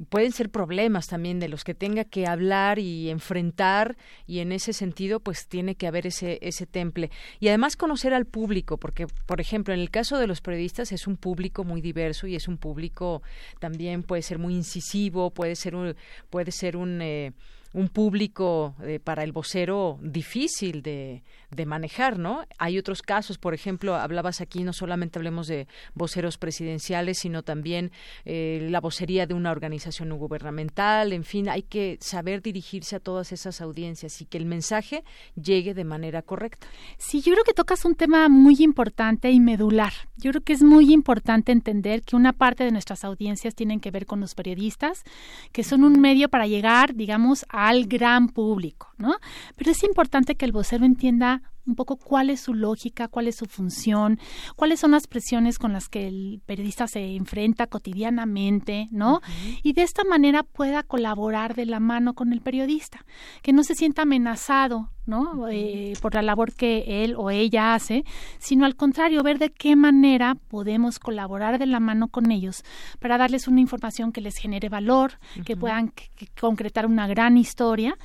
pueden 0.09 0.33
ser 0.33 0.51
problemas 0.51 1.07
también 1.07 1.39
de 1.39 1.49
los 1.49 1.65
que 1.65 1.75
tenga 1.75 2.05
que 2.05 2.27
hablar 2.27 2.79
y 2.79 3.11
enfrentar 3.11 3.97
y 4.27 4.41
en 4.41 4.53
ese 4.53 4.73
sentido 4.73 5.21
pues 5.21 5.47
tiene 5.47 5.77
que 5.77 5.87
haber 5.87 6.07
ese 6.07 6.39
ese 6.43 6.67
temple. 6.67 7.11
Y 7.41 7.49
además 7.49 7.77
conocer 7.77 8.13
al 8.13 8.27
público 8.27 8.77
porque 8.77 9.07
por 9.27 9.41
ejemplo 9.41 9.73
en 9.73 9.81
el 9.81 9.91
caso 9.91 10.19
de 10.19 10.27
los 10.27 10.41
periodistas 10.41 10.93
es 10.93 11.07
un 11.07 11.17
público 11.17 11.65
muy 11.65 11.81
diverso 11.81 12.27
y 12.27 12.35
es 12.35 12.49
un 12.49 12.57
público 12.57 13.23
también 13.61 14.03
puede 14.03 14.23
ser 14.23 14.39
muy 14.45 14.55
incisivo 14.55 15.31
puede 15.31 15.57
ser 15.57 15.75
un 15.75 15.97
puede 16.29 16.53
ser 16.53 16.77
un 16.77 17.01
eh, 17.01 17.33
un 17.73 17.89
público 17.89 18.77
eh, 18.83 19.01
para 19.03 19.25
el 19.25 19.33
vocero 19.33 19.99
difícil 20.01 20.83
de, 20.83 21.23
de 21.55 21.67
manejar, 21.67 22.19
¿no? 22.19 22.45
Hay 22.59 22.79
otros 22.79 23.03
casos, 23.03 23.39
por 23.39 23.55
ejemplo, 23.55 23.95
hablabas 23.95 24.41
aquí, 24.41 24.65
no 24.65 24.73
solamente 24.73 25.19
hablemos 25.19 25.47
de 25.47 25.67
voceros 25.95 26.39
presidenciales, 26.39 27.19
sino 27.19 27.43
también 27.43 27.93
eh, 28.25 28.67
la 28.71 28.81
vocería 28.81 29.27
de 29.27 29.35
una 29.35 29.51
organización 29.51 30.09
no 30.09 30.17
gubernamental, 30.17 31.13
en 31.13 31.25
fin, 31.25 31.49
hay 31.49 31.63
que 31.63 31.99
saber 32.01 32.43
dirigirse 32.43 32.97
a 32.97 33.01
todas 33.01 33.33
esas 33.33 33.61
audiencias 33.61 34.21
y 34.21 34.27
que 34.27 34.39
el 34.39 34.47
mensaje 34.47 35.05
llegue 35.41 35.75
de 35.75 35.85
manera 35.85 36.23
correcta. 36.23 36.67
Sí, 36.99 37.21
yo 37.21 37.33
creo 37.33 37.45
que 37.45 37.55
tocas 37.55 37.85
un 37.85 37.95
tema 37.95 38.29
muy 38.29 38.57
importante 38.61 39.31
y 39.31 39.41
medular. 39.41 39.93
Yo 40.17 40.31
creo 40.31 40.43
que 40.43 40.53
es 40.53 40.63
muy 40.63 40.93
importante 40.93 41.53
entender 41.53 42.03
que 42.03 42.17
una 42.17 42.33
parte 42.33 42.65
de 42.65 42.73
nuestras 42.73 43.05
audiencias 43.05 43.55
tienen 43.55 43.81
que 43.81 43.91
ver 43.91 44.07
con 44.07 44.21
los 44.21 44.35
periodistas, 44.35 45.05
que 45.53 45.65
son 45.65 45.85
un 45.85 46.01
medio 46.01 46.29
para 46.29 46.47
llegar, 46.47 46.95
digamos, 46.95 47.45
al 47.49 47.87
gran 47.87 48.29
público, 48.29 48.89
¿no? 48.99 49.17
Pero 49.57 49.71
es 49.71 49.83
importante 49.85 50.35
que 50.35 50.45
el 50.45 50.53
vocero 50.53 50.85
entienda 50.85 51.43
un 51.67 51.75
poco 51.75 51.97
cuál 51.97 52.31
es 52.31 52.41
su 52.41 52.55
lógica, 52.55 53.09
cuál 53.09 53.29
es 53.29 53.37
su 53.37 53.47
función, 53.47 54.19
cuáles 54.57 54.81
son 54.81 54.93
las 54.93 55.07
presiones 55.07 55.59
con 55.59 55.73
las 55.73 55.89
que 55.89 56.07
el 56.07 56.43
periodista 56.47 56.87
se 56.87 57.17
enfrenta 57.17 57.67
cotidianamente, 57.67 58.89
¿no? 58.91 59.21
Y 59.63 59.73
de 59.73 59.83
esta 59.83 60.05
manera 60.05 60.43
pueda 60.43 60.83
colaborar 60.83 61.55
de 61.55 61.67
la 61.67 61.81
mano 61.81 62.15
con 62.15 62.33
el 62.33 62.41
periodista, 62.41 63.05
que 63.43 63.53
no 63.53 63.65
se 63.65 63.75
sienta 63.75 64.03
amenazado 64.03 64.91
¿no? 65.07 65.49
Eh, 65.49 65.95
por 66.01 66.15
la 66.15 66.23
labor 66.23 66.53
que 66.53 67.05
él 67.05 67.15
o 67.17 67.31
ella 67.31 67.75
hace, 67.75 68.05
sino 68.39 68.65
al 68.65 68.77
contrario, 68.77 69.23
ver 69.23 69.39
de 69.39 69.51
qué 69.51 69.77
manera 69.77 70.37
podemos 70.49 70.99
colaborar 70.99 71.59
de 71.59 71.67
la 71.67 71.81
mano 71.81 72.09
con 72.09 72.31
ellos 72.31 72.65
para 73.01 73.19
darles 73.19 73.49
una 73.49 73.61
información 73.61 74.13
que 74.13 74.21
les 74.21 74.37
genere 74.37 74.69
valor, 74.69 75.19
que 75.45 75.57
puedan 75.57 75.93
concretar 76.41 76.87
una 76.87 77.07
gran 77.07 77.37
historia 77.37 77.97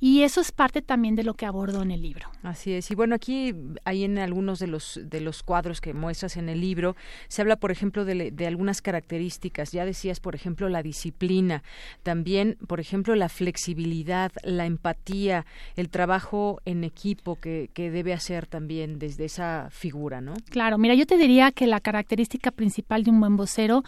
y 0.00 0.22
eso 0.22 0.40
es 0.40 0.52
parte 0.52 0.82
también 0.82 1.14
de 1.16 1.24
lo 1.24 1.34
que 1.34 1.46
abordo 1.46 1.82
en 1.82 1.90
el 1.90 2.02
libro. 2.02 2.28
Así 2.42 2.72
es. 2.72 2.90
Y 2.90 2.94
bueno, 2.94 3.14
aquí 3.14 3.54
hay 3.84 4.04
en 4.04 4.18
algunos 4.18 4.58
de 4.58 4.66
los 4.66 5.00
de 5.02 5.20
los 5.20 5.42
cuadros 5.42 5.80
que 5.80 5.94
muestras 5.94 6.36
en 6.36 6.48
el 6.48 6.60
libro 6.60 6.96
se 7.28 7.42
habla, 7.42 7.56
por 7.56 7.70
ejemplo, 7.70 8.04
de, 8.04 8.30
de 8.30 8.46
algunas 8.46 8.82
características. 8.82 9.72
Ya 9.72 9.84
decías, 9.84 10.20
por 10.20 10.34
ejemplo, 10.34 10.68
la 10.68 10.82
disciplina, 10.82 11.62
también, 12.02 12.56
por 12.66 12.80
ejemplo, 12.80 13.14
la 13.14 13.28
flexibilidad, 13.28 14.32
la 14.42 14.66
empatía, 14.66 15.46
el 15.76 15.88
trabajo 15.88 16.43
en 16.64 16.84
equipo 16.84 17.36
que, 17.36 17.70
debe 17.74 18.12
hacer 18.12 18.46
también 18.46 18.98
desde 18.98 19.26
esa 19.26 19.68
figura, 19.70 20.20
¿no? 20.20 20.34
Claro, 20.50 20.78
mira, 20.78 20.94
yo 20.94 21.06
te 21.06 21.16
diría 21.16 21.52
que 21.52 21.66
la 21.66 21.80
característica 21.80 22.50
principal 22.50 23.04
de 23.04 23.10
un 23.10 23.20
buen 23.20 23.36
vocero 23.36 23.84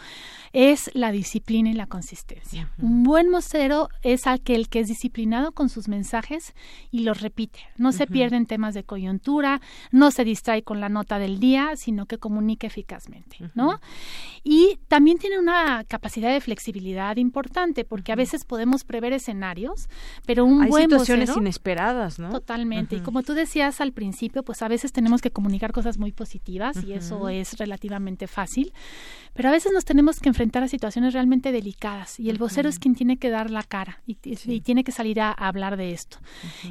es 0.53 0.91
la 0.93 1.11
disciplina 1.11 1.69
y 1.69 1.73
la 1.73 1.87
consistencia. 1.87 2.71
Un 2.81 3.03
buen 3.03 3.31
vocero 3.31 3.89
es 4.03 4.27
aquel 4.27 4.69
que 4.69 4.79
es 4.79 4.87
disciplinado 4.87 5.51
con 5.51 5.69
sus 5.69 5.87
mensajes 5.87 6.53
y 6.91 7.01
los 7.01 7.21
repite. 7.21 7.59
No 7.77 7.91
se 7.91 8.07
pierde 8.07 8.37
en 8.37 8.45
temas 8.45 8.73
de 8.73 8.83
coyuntura, 8.83 9.61
no 9.91 10.11
se 10.11 10.23
distrae 10.23 10.63
con 10.63 10.79
la 10.79 10.89
nota 10.89 11.19
del 11.19 11.39
día, 11.39 11.75
sino 11.75 12.05
que 12.05 12.17
comunica 12.17 12.67
eficazmente, 12.67 13.37
¿no? 13.55 13.79
Y 14.43 14.79
también 14.87 15.17
tiene 15.17 15.39
una 15.39 15.83
capacidad 15.85 16.31
de 16.31 16.41
flexibilidad 16.41 17.17
importante, 17.17 17.83
porque 17.83 18.11
a 18.11 18.15
veces 18.15 18.45
podemos 18.45 18.83
prever 18.83 19.13
escenarios, 19.13 19.89
pero 20.25 20.45
un 20.45 20.63
Hay 20.63 20.69
buen 20.69 20.89
situaciones 20.89 21.35
inesperadas, 21.35 22.19
¿no? 22.19 22.39
Totalmente. 22.47 22.95
Y 22.95 22.99
como 23.01 23.23
tú 23.23 23.33
decías 23.33 23.81
al 23.81 23.91
principio, 23.91 24.41
pues 24.41 24.61
a 24.61 24.69
veces 24.69 24.93
tenemos 24.93 25.21
que 25.21 25.31
comunicar 25.31 25.73
cosas 25.73 25.97
muy 25.97 26.13
positivas 26.13 26.81
y 26.81 26.93
eso 26.93 27.27
es 27.27 27.57
relativamente 27.57 28.25
fácil, 28.25 28.71
pero 29.33 29.49
a 29.49 29.51
veces 29.51 29.73
nos 29.73 29.83
tenemos 29.83 30.21
que 30.21 30.29
enfrentar 30.29 30.63
a 30.63 30.69
situaciones 30.69 31.13
realmente 31.13 31.51
delicadas 31.51 32.21
y 32.21 32.29
el 32.29 32.37
vocero 32.37 32.69
es 32.69 32.79
quien 32.79 32.95
tiene 32.95 33.17
que 33.17 33.29
dar 33.29 33.51
la 33.51 33.63
cara 33.63 34.01
y, 34.05 34.15
tiene 34.61 34.85
que 34.85 34.93
salir 34.93 35.19
a, 35.19 35.33
hablar 35.33 35.75
de 35.75 35.91
esto. 35.91 36.19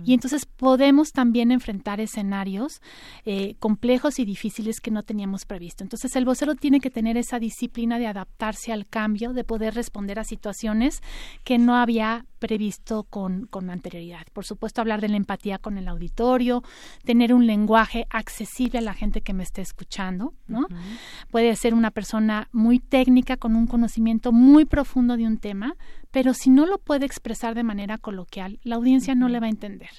Y 0.03 0.15
entonces 0.15 0.47
podemos 0.47 1.13
también 1.13 1.53
enfrentar 1.53 2.01
escenarios 2.01 2.81
eh, 3.27 3.57
complejos 3.59 4.19
y 4.19 4.25
difíciles 4.25 4.81
que 4.81 4.91
no 4.91 5.03
teníamos 5.03 5.45
previsto. 5.45 5.85
Entonces 5.85 6.17
el 6.17 6.25
vocero 6.25 6.55
tiene 6.55 6.81
que 6.81 6.91
tener 6.91 7.19
esa 7.19 7.39
disciplina 7.39 7.99
de 7.99 8.07
adaptarse 8.07 8.73
al 8.73 8.87
cambio, 8.87 9.35
de 9.35 9.45
poder 9.45 9.75
responder 9.75 10.19
a 10.19 10.25
situaciones 10.25 11.03
que 11.45 11.59
no 11.59 11.77
había 11.77 12.25
previsto 12.47 13.03
con, 13.03 13.47
con 13.47 13.71
anterioridad. 13.71 14.25
Por 14.33 14.45
supuesto, 14.45 14.81
hablar 14.81 15.01
de 15.01 15.09
la 15.09 15.17
empatía 15.17 15.59
con 15.59 15.79
el 15.79 15.89
auditorio, 15.89 16.63
tener 17.05 17.35
un 17.35 17.45
lenguaje 17.45 18.07
accesible 18.09 18.79
a 18.79 18.83
la 18.83 18.95
gente 18.95 19.21
que 19.21 19.33
me 19.33 19.43
esté 19.43 19.63
escuchando, 19.63 20.33
¿no? 20.47 20.69
Puede 21.33 21.57
ser 21.57 21.75
una 21.75 21.91
persona 21.91 22.49
muy 22.53 22.79
técnica 22.79 23.37
con 23.37 23.57
un 23.57 23.67
conocimiento 23.67 24.31
muy 24.31 24.65
profundo 24.65 25.17
de 25.17 25.27
un 25.27 25.39
tema, 25.39 25.75
pero 26.13 26.35
si 26.35 26.51
no 26.51 26.67
lo 26.67 26.79
puede 26.79 27.05
expresar 27.05 27.55
de 27.55 27.65
manera 27.65 27.99
coloquial, 27.99 28.61
la 28.63 28.77
audiencia 28.77 29.15
no 29.15 29.29
le 29.29 29.41
va 29.41 29.47
a 29.47 29.51
entender. 29.51 29.91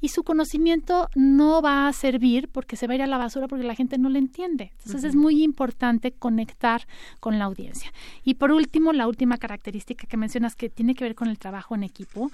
Y 0.00 0.08
su 0.08 0.24
conocimiento 0.24 1.08
no 1.14 1.60
va 1.60 1.88
a 1.88 1.92
servir 1.92 2.48
porque 2.48 2.76
se 2.76 2.86
va 2.86 2.94
a 2.94 2.96
ir 2.96 3.02
a 3.02 3.06
la 3.06 3.18
basura 3.18 3.48
porque 3.48 3.64
la 3.64 3.74
gente 3.74 3.98
no 3.98 4.08
le 4.08 4.18
entiende. 4.18 4.72
Entonces 4.78 5.04
es 5.04 5.14
muy 5.14 5.42
importante 5.42 6.12
conectar 6.12 6.86
con 7.20 7.38
la 7.38 7.44
audiencia. 7.44 7.92
Y 8.24 8.34
por 8.34 8.50
último, 8.50 8.92
la 8.92 9.06
última 9.06 9.36
característica 9.36 10.06
que 10.06 10.16
mencionas 10.16 10.56
que 10.56 10.70
tiene 10.70 10.94
que 10.94 11.04
ver 11.04 11.14
con 11.14 11.28
el 11.28 11.38
trabajo 11.38 11.65
en 11.74 11.84
equipo, 11.84 12.30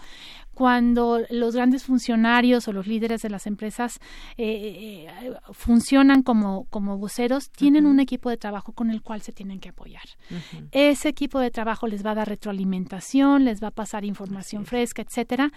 cuando 0.63 1.19
los 1.29 1.57
grandes 1.57 1.83
funcionarios 1.83 2.69
o 2.69 2.73
los 2.73 2.87
líderes 2.87 3.21
de 3.23 3.29
las 3.31 3.49
empresas 3.49 3.99
eh, 4.37 5.09
eh, 5.11 5.35
funcionan 5.51 6.23
como, 6.23 6.67
como 6.71 6.99
voceros, 6.99 7.51
tienen 7.51 7.85
un 7.85 7.99
equipo 7.99 8.31
de 8.31 8.37
trabajo 8.37 8.71
con 8.71 8.93
el 8.93 9.03
cual 9.03 9.23
se 9.23 9.33
tienen 9.33 9.59
que 9.59 9.71
apoyar. 9.71 10.05
Ese 10.71 11.09
equipo 11.09 11.41
de 11.41 11.51
trabajo 11.51 11.89
les 11.89 12.07
va 12.07 12.13
a 12.13 12.15
dar 12.15 12.29
retroalimentación 12.29 13.45
les 13.45 13.61
va 13.61 13.69
a 13.69 13.71
pasar 13.73 14.05
información 14.05 14.65
fresca, 14.65 15.03
etcétera. 15.03 15.51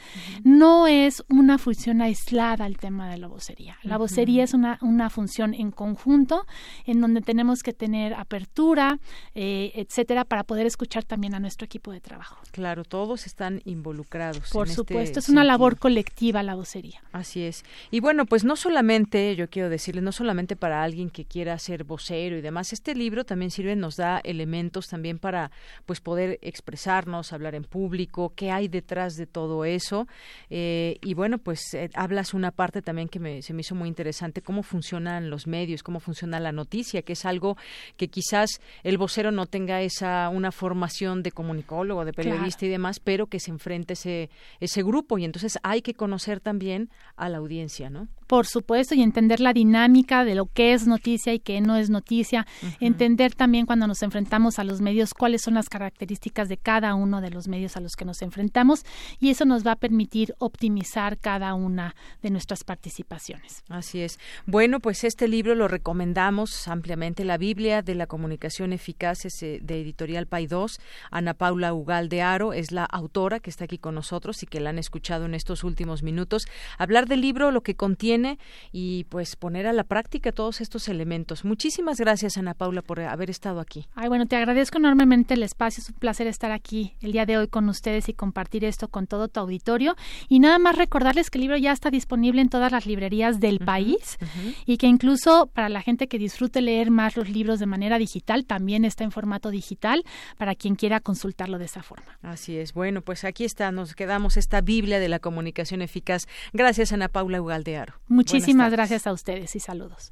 No 0.43 0.87
es 0.87 1.23
una 1.29 1.59
función 1.59 2.01
aislada 2.01 2.65
el 2.65 2.77
tema 2.77 3.07
de 3.07 3.17
la 3.17 3.27
vocería. 3.27 3.77
La 3.83 3.99
vocería 3.99 4.43
es 4.43 4.55
una, 4.55 4.79
una 4.81 5.11
función 5.11 5.53
en 5.53 5.69
conjunto 5.69 6.47
en 6.87 6.99
donde 6.99 7.21
tenemos 7.21 7.61
que 7.61 7.73
tener 7.73 8.15
apertura, 8.15 8.97
eh, 9.35 9.71
etcétera, 9.75 10.25
para 10.25 10.45
poder 10.45 10.65
escuchar 10.65 11.03
también 11.03 11.35
a 11.35 11.39
nuestro 11.39 11.65
equipo 11.65 11.91
de 11.91 12.01
trabajo. 12.01 12.37
Claro, 12.51 12.83
todos 12.83 13.27
están 13.27 13.61
involucrados. 13.65 14.49
Por 14.49 14.67
este 14.67 14.94
supuesto, 14.95 15.19
es 15.19 15.29
una 15.29 15.43
labor 15.43 15.77
colectiva 15.77 16.43
la 16.43 16.55
vocería. 16.55 17.01
Así 17.11 17.43
es. 17.43 17.63
Y 17.91 17.99
bueno, 17.99 18.25
pues 18.25 18.43
no 18.43 18.55
solamente, 18.55 19.35
yo 19.35 19.49
quiero 19.49 19.69
decirles, 19.69 20.03
no 20.03 20.11
solamente 20.11 20.55
para 20.55 20.83
alguien 20.83 21.09
que 21.09 21.25
quiera 21.25 21.57
ser 21.59 21.83
vocero 21.83 22.37
y 22.37 22.41
demás, 22.41 22.73
este 22.73 22.95
libro 22.95 23.25
también 23.25 23.51
sirve, 23.51 23.75
nos 23.75 23.95
da 23.97 24.19
elementos 24.23 24.87
también 24.87 25.19
para 25.19 25.51
pues 25.85 26.01
poder 26.01 26.39
expresarnos, 26.41 27.33
hablar 27.33 27.55
en 27.55 27.63
público, 27.63 28.33
qué 28.35 28.51
hay 28.51 28.67
detrás 28.67 29.15
de 29.15 29.27
todo 29.27 29.65
eso. 29.65 30.07
Eh, 30.49 30.97
y 31.01 31.13
bueno, 31.13 31.37
pues 31.37 31.73
eh, 31.73 31.89
hablas 31.93 32.33
una 32.33 32.51
parte 32.51 32.81
también 32.81 33.07
que 33.07 33.19
me, 33.19 33.41
se 33.41 33.53
me 33.53 33.61
hizo 33.61 33.75
muy 33.75 33.87
interesante, 33.87 34.41
cómo 34.41 34.63
funcionan 34.63 35.29
los 35.29 35.47
medios, 35.47 35.83
cómo 35.83 35.99
funciona 35.99 36.39
la 36.39 36.51
noticia, 36.51 37.01
que 37.01 37.13
es 37.13 37.25
algo 37.25 37.57
que 37.97 38.07
quizás 38.07 38.61
el 38.83 38.97
vocero 38.97 39.31
no 39.31 39.45
tenga 39.45 39.81
esa 39.81 40.29
una 40.29 40.51
formación 40.51 41.23
de 41.23 41.31
comunicólogo, 41.31 42.05
de 42.05 42.13
periodista 42.13 42.65
y 42.65 42.69
demás, 42.69 42.99
pero 42.99 43.27
que 43.27 43.39
se 43.39 43.51
enfrente 43.51 43.93
ese, 43.93 44.29
ese 44.59 44.74
grupo 44.83 45.17
y 45.17 45.25
entonces 45.25 45.59
hay 45.63 45.81
que 45.81 45.93
conocer 45.93 46.39
también 46.39 46.89
a 47.15 47.29
la 47.29 47.37
audiencia, 47.37 47.89
¿no? 47.89 48.07
Por 48.27 48.47
supuesto, 48.47 48.95
y 48.95 49.03
entender 49.03 49.39
la 49.39 49.53
dinámica 49.53 50.25
de 50.25 50.33
lo 50.33 50.47
que 50.47 50.73
es 50.73 50.87
noticia 50.87 51.33
y 51.33 51.39
qué 51.39 51.61
no 51.61 51.75
es 51.75 51.91
noticia, 51.91 52.47
entender 52.79 53.35
también 53.35 53.67
cuando 53.67 53.85
nos 53.85 54.01
enfrentamos 54.01 54.57
a 54.57 54.63
los 54.63 54.81
medios 54.81 55.13
cuáles 55.13 55.43
son 55.43 55.53
las 55.53 55.69
características 55.69 56.49
de 56.49 56.57
cada 56.57 56.95
uno 56.95 57.21
de 57.21 57.29
los 57.29 57.47
medios 57.47 57.77
a 57.77 57.81
los 57.81 57.95
que 57.95 58.03
nos 58.03 58.23
enfrentamos 58.23 58.83
y 59.19 59.29
eso 59.29 59.45
nos 59.45 59.65
va 59.65 59.73
a 59.73 59.75
permitir 59.75 60.33
optimizar 60.39 61.19
cada 61.19 61.53
una 61.53 61.95
de 62.23 62.31
nuestras 62.31 62.63
participaciones. 62.63 63.63
Así 63.69 64.01
es. 64.01 64.19
Bueno, 64.47 64.79
pues 64.79 65.03
este 65.03 65.27
libro 65.27 65.53
lo 65.53 65.67
recomendamos 65.67 66.67
ampliamente, 66.67 67.25
La 67.25 67.37
Biblia 67.37 67.83
de 67.83 67.93
la 67.93 68.07
Comunicación 68.07 68.73
Eficaz 68.73 69.25
eh, 69.25 69.59
de 69.61 69.81
Editorial 69.81 70.27
2. 70.27 70.79
Ana 71.11 71.33
Paula 71.33 71.73
Ugal 71.73 72.09
de 72.09 72.21
Aro 72.21 72.53
es 72.53 72.71
la 72.71 72.85
autora 72.85 73.39
que 73.39 73.49
está 73.49 73.65
aquí 73.65 73.77
con 73.77 73.95
nosotros 73.95 74.41
y 74.43 74.47
que 74.47 74.59
la 74.65 74.71
han 74.71 74.79
escuchado 74.79 75.25
en 75.25 75.33
estos 75.33 75.63
últimos 75.63 76.03
minutos. 76.03 76.47
Hablar 76.77 77.07
del 77.07 77.21
libro, 77.21 77.51
lo 77.51 77.61
que 77.61 77.75
contiene 77.75 78.37
y 78.71 79.05
pues 79.05 79.37
poner 79.37 79.67
a 79.67 79.73
la 79.73 79.85
práctica 79.85 80.33
todos 80.33 80.59
estos 80.59 80.89
elementos. 80.89 81.45
Muchísimas 81.45 81.99
gracias, 81.99 82.37
Ana 82.37 82.53
Paula, 82.53 82.81
por 82.81 82.99
haber 82.99 83.29
estado 83.29 83.59
aquí. 83.59 83.87
Ay, 83.95 84.09
bueno, 84.09 84.25
te 84.25 84.35
agradezco 84.35 84.77
enormemente 84.77 85.35
el 85.35 85.43
espacio. 85.43 85.81
Es 85.81 85.89
un 85.89 85.95
placer 85.95 86.27
estar 86.27 86.51
aquí 86.51 86.95
el 87.01 87.13
día 87.13 87.25
de 87.25 87.37
hoy 87.37 87.47
con 87.47 87.69
ustedes 87.69 88.09
y 88.09 88.13
compartir 88.13 88.65
esto 88.65 88.87
con 88.89 89.07
todo 89.07 89.27
tu 89.27 89.39
auditorio. 89.39 89.95
Y 90.27 90.39
nada 90.39 90.59
más 90.59 90.75
recordarles 90.75 91.29
que 91.29 91.37
el 91.37 91.43
libro 91.43 91.57
ya 91.57 91.71
está 91.71 91.91
disponible 91.91 92.41
en 92.41 92.49
todas 92.49 92.71
las 92.71 92.85
librerías 92.85 93.39
del 93.39 93.59
país 93.59 94.17
y 94.65 94.77
que 94.77 94.87
incluso 94.87 95.47
para 95.53 95.69
la 95.69 95.81
gente 95.81 96.07
que 96.07 96.17
disfrute 96.17 96.61
leer 96.61 96.91
más 96.91 97.15
los 97.15 97.29
libros 97.29 97.59
de 97.59 97.67
manera 97.67 97.97
digital, 97.97 98.45
también 98.45 98.83
está 98.83 99.03
en 99.03 99.11
formato 99.11 99.51
digital 99.51 100.03
para 100.37 100.55
quien 100.55 100.75
quiera 100.75 100.99
consultarlo 100.99 101.59
de 101.59 101.65
esa 101.65 101.83
forma. 101.83 102.17
Así 102.21 102.57
es. 102.57 102.73
Bueno, 102.73 103.01
pues 103.01 103.23
aquí 103.23 103.43
está, 103.43 103.71
nos 103.71 103.93
quedamos 103.93 104.37
esta 104.37 104.54
Biblia 104.61 104.99
de 104.99 105.09
la 105.09 105.19
comunicación 105.19 105.81
eficaz. 105.81 106.27
Gracias, 106.53 106.91
Ana 106.93 107.07
Paula 107.07 107.41
Ugaldearo. 107.41 107.93
Muchísimas 108.07 108.71
gracias 108.71 109.07
a 109.07 109.13
ustedes 109.13 109.55
y 109.55 109.59
saludos. 109.59 110.11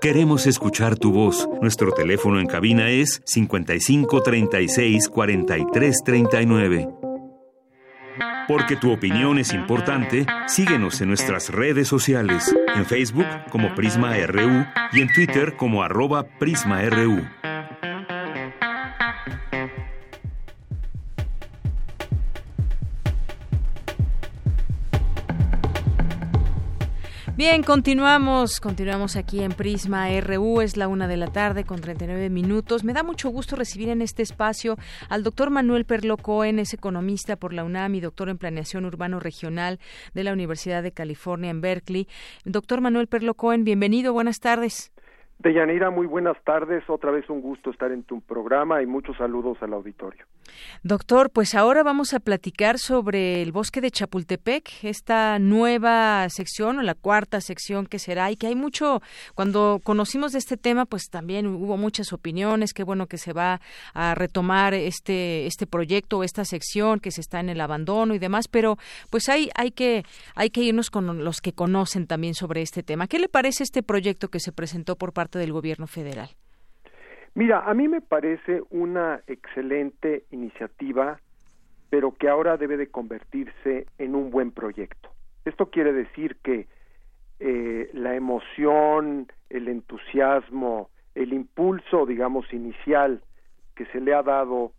Queremos 0.00 0.46
escuchar 0.46 0.98
tu 0.98 1.12
voz. 1.12 1.48
Nuestro 1.60 1.92
teléfono 1.92 2.40
en 2.40 2.46
cabina 2.46 2.90
es 2.90 3.22
55 3.24 4.22
36 4.22 5.08
43 5.08 6.02
39. 6.04 6.88
Porque 8.48 8.76
tu 8.76 8.92
opinión 8.92 9.38
es 9.38 9.52
importante, 9.52 10.26
síguenos 10.46 11.00
en 11.00 11.08
nuestras 11.08 11.50
redes 11.50 11.86
sociales, 11.86 12.54
en 12.74 12.84
Facebook 12.84 13.26
como 13.50 13.74
Prisma 13.74 14.16
RU 14.26 14.66
y 14.92 15.00
en 15.00 15.12
Twitter 15.12 15.56
como 15.56 15.82
arroba 15.82 16.24
PrismaRU. 16.38 17.22
Bien, 27.44 27.64
continuamos, 27.64 28.60
continuamos 28.60 29.16
aquí 29.16 29.42
en 29.42 29.50
Prisma 29.50 30.06
RU, 30.20 30.60
es 30.60 30.76
la 30.76 30.86
una 30.86 31.08
de 31.08 31.16
la 31.16 31.26
tarde 31.26 31.64
con 31.64 31.80
39 31.80 32.30
minutos. 32.30 32.84
Me 32.84 32.92
da 32.92 33.02
mucho 33.02 33.30
gusto 33.30 33.56
recibir 33.56 33.88
en 33.88 34.00
este 34.00 34.22
espacio 34.22 34.76
al 35.08 35.24
doctor 35.24 35.50
Manuel 35.50 35.84
Perlo 35.84 36.16
Cohen, 36.18 36.60
es 36.60 36.72
economista 36.72 37.34
por 37.34 37.52
la 37.52 37.64
UNAM 37.64 37.96
y 37.96 38.00
doctor 38.00 38.28
en 38.28 38.38
planeación 38.38 38.84
urbano 38.84 39.18
regional 39.18 39.80
de 40.14 40.22
la 40.22 40.32
Universidad 40.32 40.84
de 40.84 40.92
California 40.92 41.50
en 41.50 41.60
Berkeley. 41.60 42.06
Doctor 42.44 42.80
Manuel 42.80 43.08
Perlo 43.08 43.34
Cohen, 43.34 43.64
bienvenido, 43.64 44.12
buenas 44.12 44.38
tardes. 44.38 44.92
Deyanira, 45.42 45.90
muy 45.90 46.06
buenas 46.06 46.36
tardes. 46.44 46.84
Otra 46.88 47.10
vez 47.10 47.28
un 47.28 47.40
gusto 47.40 47.70
estar 47.70 47.90
en 47.90 48.04
tu 48.04 48.20
programa 48.20 48.80
y 48.80 48.86
muchos 48.86 49.16
saludos 49.16 49.58
al 49.60 49.72
auditorio. 49.72 50.24
Doctor, 50.84 51.30
pues 51.30 51.56
ahora 51.56 51.82
vamos 51.82 52.14
a 52.14 52.20
platicar 52.20 52.78
sobre 52.78 53.42
el 53.42 53.50
bosque 53.50 53.80
de 53.80 53.90
Chapultepec, 53.90 54.84
esta 54.84 55.40
nueva 55.40 56.28
sección 56.28 56.78
o 56.78 56.82
la 56.82 56.94
cuarta 56.94 57.40
sección 57.40 57.86
que 57.86 57.98
será 57.98 58.30
y 58.30 58.36
que 58.36 58.46
hay 58.46 58.54
mucho, 58.54 59.02
cuando 59.34 59.80
conocimos 59.82 60.32
de 60.32 60.38
este 60.38 60.56
tema, 60.56 60.84
pues 60.84 61.08
también 61.10 61.46
hubo 61.46 61.76
muchas 61.76 62.12
opiniones, 62.12 62.72
qué 62.72 62.84
bueno 62.84 63.06
que 63.06 63.18
se 63.18 63.32
va 63.32 63.60
a 63.94 64.14
retomar 64.14 64.74
este, 64.74 65.46
este 65.46 65.66
proyecto 65.66 66.22
esta 66.22 66.44
sección 66.44 67.00
que 67.00 67.10
se 67.10 67.20
está 67.20 67.40
en 67.40 67.48
el 67.48 67.60
abandono 67.60 68.14
y 68.14 68.20
demás, 68.20 68.46
pero 68.46 68.78
pues 69.10 69.28
hay, 69.28 69.50
hay, 69.56 69.72
que, 69.72 70.04
hay 70.36 70.50
que 70.50 70.62
irnos 70.62 70.90
con 70.90 71.24
los 71.24 71.40
que 71.40 71.52
conocen 71.52 72.06
también 72.06 72.34
sobre 72.34 72.62
este 72.62 72.84
tema. 72.84 73.08
¿Qué 73.08 73.18
le 73.18 73.28
parece 73.28 73.64
este 73.64 73.82
proyecto 73.82 74.28
que 74.28 74.38
se 74.38 74.52
presentó 74.52 74.94
por 74.96 75.12
parte 75.12 75.31
del 75.38 75.52
gobierno 75.52 75.86
federal? 75.86 76.30
Mira, 77.34 77.60
a 77.60 77.74
mí 77.74 77.88
me 77.88 78.00
parece 78.00 78.62
una 78.70 79.22
excelente 79.26 80.24
iniciativa, 80.30 81.20
pero 81.88 82.12
que 82.12 82.28
ahora 82.28 82.56
debe 82.56 82.76
de 82.76 82.90
convertirse 82.90 83.86
en 83.98 84.14
un 84.14 84.30
buen 84.30 84.50
proyecto. 84.50 85.10
Esto 85.44 85.70
quiere 85.70 85.92
decir 85.92 86.36
que 86.42 86.66
eh, 87.40 87.90
la 87.94 88.14
emoción, 88.14 89.26
el 89.50 89.68
entusiasmo, 89.68 90.90
el 91.14 91.32
impulso, 91.32 92.06
digamos, 92.06 92.52
inicial 92.52 93.22
que 93.74 93.86
se 93.86 94.00
le 94.00 94.14
ha 94.14 94.22
dado 94.22 94.72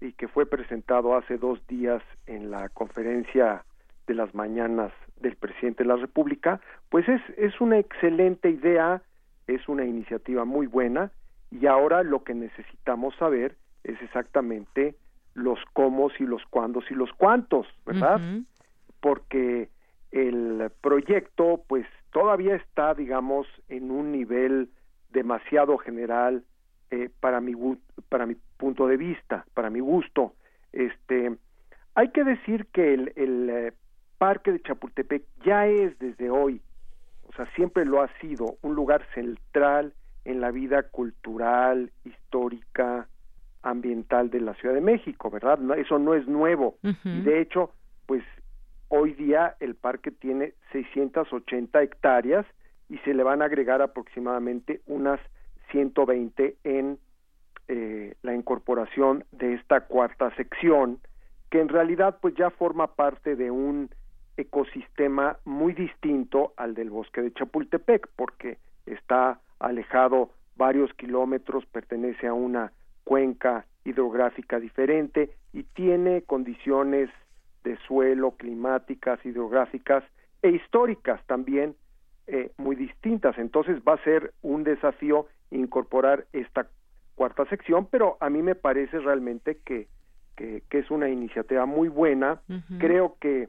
y 0.00 0.12
que 0.12 0.28
fue 0.28 0.46
presentado 0.46 1.16
hace 1.16 1.38
dos 1.38 1.64
días 1.66 2.02
en 2.26 2.50
la 2.50 2.68
conferencia 2.70 3.64
de 4.06 4.14
las 4.14 4.34
mañanas 4.34 4.92
del 5.20 5.36
presidente 5.36 5.84
de 5.84 5.88
la 5.88 5.96
República, 5.96 6.60
pues 6.88 7.08
es, 7.08 7.20
es 7.36 7.60
una 7.60 7.78
excelente 7.78 8.50
idea, 8.50 9.02
es 9.48 9.66
una 9.68 9.84
iniciativa 9.84 10.44
muy 10.44 10.66
buena 10.66 11.10
y 11.50 11.66
ahora 11.66 12.02
lo 12.04 12.22
que 12.22 12.34
necesitamos 12.34 13.16
saber 13.16 13.56
es 13.82 14.00
exactamente 14.02 14.94
los 15.34 15.58
cómo 15.72 16.10
y 16.18 16.24
los 16.24 16.42
cuándos 16.50 16.84
y 16.90 16.94
los 16.94 17.10
cuántos, 17.14 17.66
¿verdad? 17.86 18.20
Porque 19.00 19.70
el 20.12 20.70
proyecto 20.80 21.62
pues 21.66 21.86
todavía 22.12 22.56
está, 22.56 22.94
digamos, 22.94 23.46
en 23.68 23.90
un 23.90 24.12
nivel 24.12 24.68
demasiado 25.10 25.78
general 25.78 26.44
eh, 26.90 27.08
para 27.20 27.40
mi 27.40 27.54
para 28.08 28.26
mi 28.26 28.36
punto 28.56 28.86
de 28.86 28.96
vista, 28.96 29.46
para 29.54 29.70
mi 29.70 29.80
gusto. 29.80 30.34
Este, 30.72 31.36
hay 31.94 32.10
que 32.10 32.24
decir 32.24 32.66
que 32.66 32.94
el, 32.94 33.12
el 33.16 33.50
eh, 33.50 33.72
parque 34.18 34.52
de 34.52 34.60
Chapultepec 34.60 35.24
ya 35.44 35.66
es 35.66 35.98
desde 35.98 36.30
hoy 36.30 36.60
o 37.28 37.32
sea, 37.32 37.46
siempre 37.54 37.84
lo 37.84 38.02
ha 38.02 38.08
sido 38.20 38.56
un 38.62 38.74
lugar 38.74 39.06
central 39.14 39.92
en 40.24 40.40
la 40.40 40.50
vida 40.50 40.82
cultural, 40.82 41.90
histórica, 42.04 43.06
ambiental 43.62 44.30
de 44.30 44.40
la 44.40 44.54
Ciudad 44.54 44.74
de 44.74 44.80
México, 44.80 45.30
¿verdad? 45.30 45.58
eso 45.78 45.98
no 45.98 46.14
es 46.14 46.26
nuevo. 46.26 46.76
Y 47.04 47.20
de 47.20 47.40
hecho, 47.40 47.72
pues 48.06 48.22
hoy 48.88 49.12
día 49.14 49.56
el 49.60 49.74
parque 49.74 50.10
tiene 50.10 50.54
680 50.72 51.82
hectáreas 51.82 52.46
y 52.88 52.98
se 52.98 53.14
le 53.14 53.22
van 53.22 53.42
a 53.42 53.46
agregar 53.46 53.82
aproximadamente 53.82 54.80
unas 54.86 55.20
120 55.70 56.56
en 56.64 56.98
eh, 57.68 58.14
la 58.22 58.34
incorporación 58.34 59.24
de 59.32 59.54
esta 59.54 59.82
cuarta 59.82 60.34
sección, 60.36 61.00
que 61.50 61.60
en 61.60 61.68
realidad 61.68 62.18
pues 62.22 62.34
ya 62.34 62.50
forma 62.50 62.94
parte 62.94 63.36
de 63.36 63.50
un 63.50 63.90
ecosistema 64.38 65.36
muy 65.44 65.74
distinto 65.74 66.54
al 66.56 66.74
del 66.74 66.90
bosque 66.90 67.20
de 67.20 67.32
Chapultepec, 67.32 68.08
porque 68.16 68.58
está 68.86 69.40
alejado 69.58 70.30
varios 70.56 70.92
kilómetros, 70.94 71.66
pertenece 71.66 72.28
a 72.28 72.32
una 72.32 72.72
cuenca 73.04 73.66
hidrográfica 73.84 74.60
diferente 74.60 75.30
y 75.52 75.64
tiene 75.64 76.22
condiciones 76.22 77.10
de 77.64 77.76
suelo, 77.86 78.32
climáticas, 78.32 79.24
hidrográficas 79.24 80.04
e 80.42 80.50
históricas 80.50 81.20
también 81.26 81.74
eh, 82.28 82.52
muy 82.58 82.76
distintas. 82.76 83.36
Entonces 83.38 83.80
va 83.86 83.94
a 83.94 84.04
ser 84.04 84.32
un 84.42 84.62
desafío 84.62 85.26
incorporar 85.50 86.26
esta 86.32 86.68
cuarta 87.16 87.44
sección, 87.46 87.88
pero 87.90 88.16
a 88.20 88.30
mí 88.30 88.42
me 88.42 88.54
parece 88.54 89.00
realmente 89.00 89.58
que, 89.64 89.88
que, 90.36 90.62
es 90.70 90.90
una 90.90 91.08
iniciativa 91.08 91.66
muy 91.66 91.88
buena. 91.88 92.40
Creo 92.78 93.16
que 93.20 93.48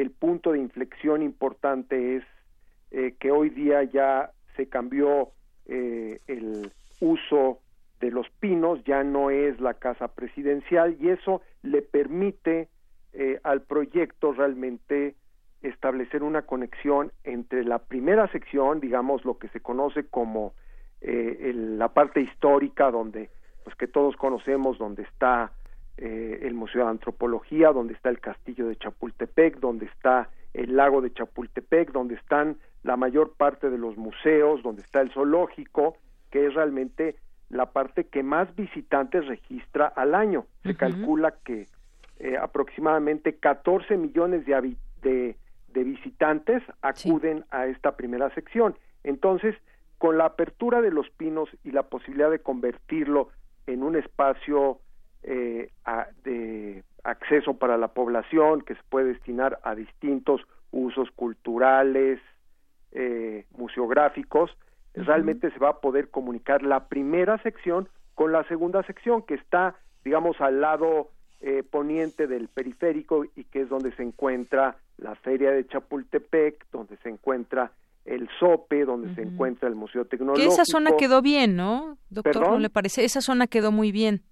el 0.00 0.12
punto 0.12 0.52
de 0.52 0.60
inflexión 0.60 1.22
importante 1.22 2.16
es 2.16 2.24
eh, 2.92 3.16
que 3.18 3.32
hoy 3.32 3.50
día 3.50 3.82
ya 3.82 4.30
se 4.56 4.68
cambió 4.68 5.30
eh, 5.66 6.20
el 6.28 6.70
uso 7.00 7.58
de 8.00 8.12
los 8.12 8.30
pinos, 8.38 8.82
ya 8.84 9.02
no 9.02 9.30
es 9.30 9.60
la 9.60 9.74
casa 9.74 10.08
presidencial 10.08 10.96
y 11.00 11.10
eso 11.10 11.42
le 11.62 11.82
permite 11.82 12.68
eh, 13.12 13.40
al 13.42 13.62
proyecto 13.62 14.32
realmente 14.32 15.16
establecer 15.62 16.22
una 16.22 16.42
conexión 16.42 17.10
entre 17.24 17.64
la 17.64 17.80
primera 17.80 18.30
sección, 18.30 18.78
digamos 18.78 19.24
lo 19.24 19.38
que 19.38 19.48
se 19.48 19.60
conoce 19.60 20.06
como 20.06 20.52
eh, 21.00 21.52
la 21.54 21.88
parte 21.88 22.20
histórica, 22.20 22.92
donde 22.92 23.30
pues 23.64 23.74
que 23.74 23.88
todos 23.88 24.14
conocemos, 24.16 24.78
donde 24.78 25.02
está 25.02 25.50
eh, 26.00 26.40
el 26.42 26.54
Museo 26.54 26.84
de 26.84 26.90
Antropología, 26.90 27.72
donde 27.72 27.94
está 27.94 28.08
el 28.08 28.20
Castillo 28.20 28.68
de 28.68 28.76
Chapultepec, 28.76 29.58
donde 29.58 29.86
está 29.86 30.30
el 30.54 30.76
lago 30.76 31.00
de 31.00 31.12
Chapultepec, 31.12 31.90
donde 31.90 32.14
están 32.14 32.56
la 32.84 32.96
mayor 32.96 33.34
parte 33.36 33.68
de 33.68 33.78
los 33.78 33.96
museos, 33.96 34.62
donde 34.62 34.82
está 34.82 35.00
el 35.00 35.10
zoológico, 35.10 35.96
que 36.30 36.46
es 36.46 36.54
realmente 36.54 37.16
la 37.50 37.72
parte 37.72 38.04
que 38.04 38.22
más 38.22 38.54
visitantes 38.54 39.26
registra 39.26 39.86
al 39.86 40.14
año. 40.14 40.46
Se 40.62 40.76
calcula 40.76 41.34
que 41.44 41.66
eh, 42.20 42.36
aproximadamente 42.36 43.34
14 43.34 43.96
millones 43.96 44.46
de, 44.46 44.76
de, 45.02 45.36
de 45.72 45.84
visitantes 45.84 46.62
acuden 46.80 47.44
a 47.50 47.66
esta 47.66 47.96
primera 47.96 48.32
sección. 48.34 48.76
Entonces, 49.02 49.56
con 49.98 50.16
la 50.16 50.26
apertura 50.26 50.80
de 50.80 50.92
los 50.92 51.10
pinos 51.10 51.48
y 51.64 51.72
la 51.72 51.84
posibilidad 51.84 52.30
de 52.30 52.38
convertirlo 52.38 53.30
en 53.66 53.82
un 53.82 53.96
espacio 53.96 54.78
eh, 55.30 55.70
de 56.24 56.82
acceso 57.04 57.54
para 57.58 57.76
la 57.76 57.88
población 57.88 58.62
que 58.62 58.74
se 58.74 58.80
puede 58.88 59.12
destinar 59.12 59.58
a 59.62 59.74
distintos 59.74 60.40
usos 60.70 61.10
culturales, 61.10 62.18
eh, 62.92 63.44
museográficos, 63.50 64.50
realmente 64.94 65.50
se 65.50 65.58
va 65.58 65.68
a 65.68 65.80
poder 65.80 66.08
comunicar 66.08 66.62
la 66.62 66.88
primera 66.88 67.36
sección 67.42 67.90
con 68.14 68.32
la 68.32 68.42
segunda 68.44 68.82
sección 68.84 69.20
que 69.22 69.34
está, 69.34 69.74
digamos, 70.02 70.40
al 70.40 70.62
lado 70.62 71.10
eh, 71.40 71.62
poniente 71.62 72.26
del 72.26 72.48
periférico 72.48 73.26
y 73.36 73.44
que 73.44 73.60
es 73.60 73.68
donde 73.68 73.94
se 73.96 74.04
encuentra 74.04 74.78
la 74.96 75.14
feria 75.16 75.50
de 75.50 75.66
Chapultepec, 75.66 76.64
donde 76.72 76.96
se 77.02 77.10
encuentra 77.10 77.70
el 78.06 78.28
SOPE, 78.40 78.86
donde 78.86 79.14
se 79.14 79.22
encuentra 79.22 79.68
el 79.68 79.74
Museo 79.74 80.06
Tecnológico. 80.06 80.48
Que 80.48 80.52
esa 80.52 80.64
zona 80.64 80.92
quedó 80.96 81.20
bien, 81.20 81.56
¿no, 81.56 81.98
doctor? 82.08 82.48
¿No 82.48 82.58
le 82.58 82.70
parece? 82.70 83.04
Esa 83.04 83.20
zona 83.20 83.46
quedó 83.46 83.70
muy 83.70 83.92
bien. 83.92 84.22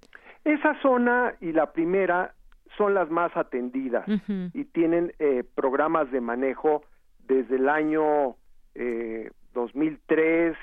Esa 0.47 0.80
zona 0.80 1.34
y 1.40 1.51
la 1.51 1.72
primera 1.72 2.32
son 2.76 2.94
las 2.94 3.11
más 3.11 3.36
atendidas 3.36 4.07
y 4.55 4.64
tienen 4.66 5.12
eh, 5.18 5.42
programas 5.57 6.12
de 6.12 6.20
manejo 6.20 6.84
desde 7.26 7.57
el 7.57 7.68
año 7.68 8.36
eh, 8.76 9.32
2003 9.55 10.57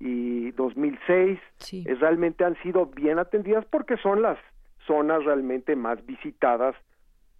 y 0.00 0.50
2006. 0.50 1.38
Sí. 1.58 1.84
realmente 1.84 2.44
han 2.44 2.60
sido 2.64 2.86
bien 2.86 3.20
atendidas 3.20 3.64
porque 3.66 3.96
son 3.98 4.22
las 4.22 4.38
zonas 4.88 5.24
realmente 5.24 5.76
más 5.76 6.04
visitadas 6.04 6.74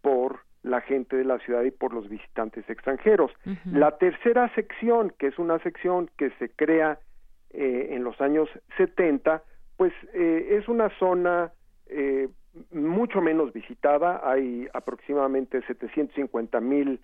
por 0.02 0.42
la 0.62 0.80
gente 0.82 1.16
de 1.16 1.24
la 1.24 1.40
ciudad 1.40 1.64
y 1.64 1.72
por 1.72 1.92
los 1.92 2.08
visitantes 2.08 2.68
extranjeros. 2.70 3.32
La 3.64 3.98
tercera 3.98 4.54
sección, 4.54 5.12
que 5.18 5.26
es 5.26 5.38
una 5.40 5.58
sección 5.64 6.08
que 6.16 6.30
se 6.38 6.48
crea 6.48 7.00
eh, 7.50 7.88
en 7.90 8.04
los 8.04 8.20
años 8.20 8.48
70, 8.76 9.42
pues 9.76 9.92
eh, 10.14 10.58
es 10.58 10.68
una 10.68 10.90
zona 10.98 11.52
eh, 11.86 12.28
mucho 12.72 13.20
menos 13.20 13.52
visitada, 13.52 14.20
hay 14.24 14.66
aproximadamente 14.72 15.62
750 15.66 16.60
mil 16.60 17.00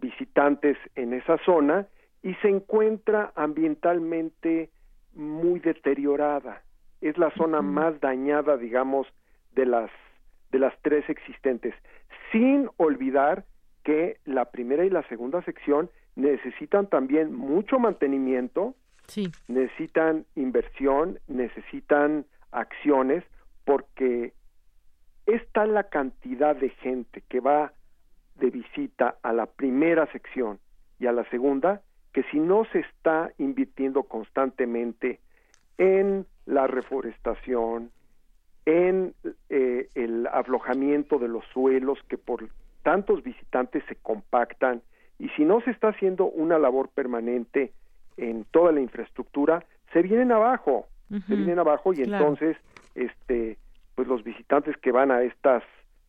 visitantes 0.00 0.78
en 0.94 1.12
esa 1.12 1.36
zona 1.44 1.86
y 2.22 2.32
se 2.36 2.48
encuentra 2.48 3.32
ambientalmente 3.36 4.70
muy 5.14 5.60
deteriorada. 5.60 6.62
Es 7.02 7.18
la 7.18 7.30
zona 7.32 7.60
más 7.60 8.00
dañada, 8.00 8.56
digamos, 8.56 9.06
de 9.54 9.66
las 9.66 9.90
de 10.50 10.58
las 10.58 10.72
tres 10.80 11.08
existentes 11.10 11.74
sin 12.32 12.68
olvidar 12.76 13.44
que 13.84 14.18
la 14.24 14.46
primera 14.46 14.84
y 14.84 14.90
la 14.90 15.06
segunda 15.08 15.42
sección 15.42 15.90
necesitan 16.16 16.88
también 16.88 17.34
mucho 17.34 17.78
mantenimiento, 17.78 18.74
necesitan 19.48 20.26
inversión, 20.34 21.18
necesitan 21.28 22.26
acciones, 22.52 23.24
porque 23.64 24.32
es 25.26 25.42
tal 25.52 25.74
la 25.74 25.84
cantidad 25.84 26.56
de 26.56 26.70
gente 26.70 27.22
que 27.28 27.40
va 27.40 27.72
de 28.36 28.50
visita 28.50 29.16
a 29.22 29.32
la 29.32 29.46
primera 29.46 30.10
sección 30.12 30.58
y 30.98 31.06
a 31.06 31.12
la 31.12 31.28
segunda, 31.30 31.82
que 32.12 32.22
si 32.24 32.38
no 32.38 32.64
se 32.72 32.80
está 32.80 33.30
invirtiendo 33.38 34.04
constantemente 34.04 35.20
en 35.76 36.26
la 36.46 36.66
reforestación, 36.66 37.90
en 38.64 39.14
eh, 39.48 39.88
el 39.94 40.26
aflojamiento 40.26 41.18
de 41.18 41.28
los 41.28 41.44
suelos 41.52 41.98
que 42.08 42.18
por 42.18 42.48
tantos 42.82 43.22
visitantes 43.22 43.82
se 43.88 43.96
compactan 43.96 44.82
y 45.18 45.28
si 45.30 45.44
no 45.44 45.60
se 45.62 45.70
está 45.70 45.88
haciendo 45.88 46.26
una 46.26 46.58
labor 46.58 46.88
permanente 46.90 47.72
en 48.18 48.44
toda 48.50 48.72
la 48.72 48.80
infraestructura 48.80 49.64
se 49.92 50.02
vienen 50.02 50.32
abajo 50.32 50.86
se 51.26 51.36
vienen 51.36 51.58
abajo 51.58 51.94
y 51.94 52.02
entonces 52.02 52.58
este 52.94 53.56
pues 53.94 54.06
los 54.06 54.22
visitantes 54.22 54.76
que 54.76 54.92
van 54.92 55.10
a 55.10 55.22
estas 55.22 55.62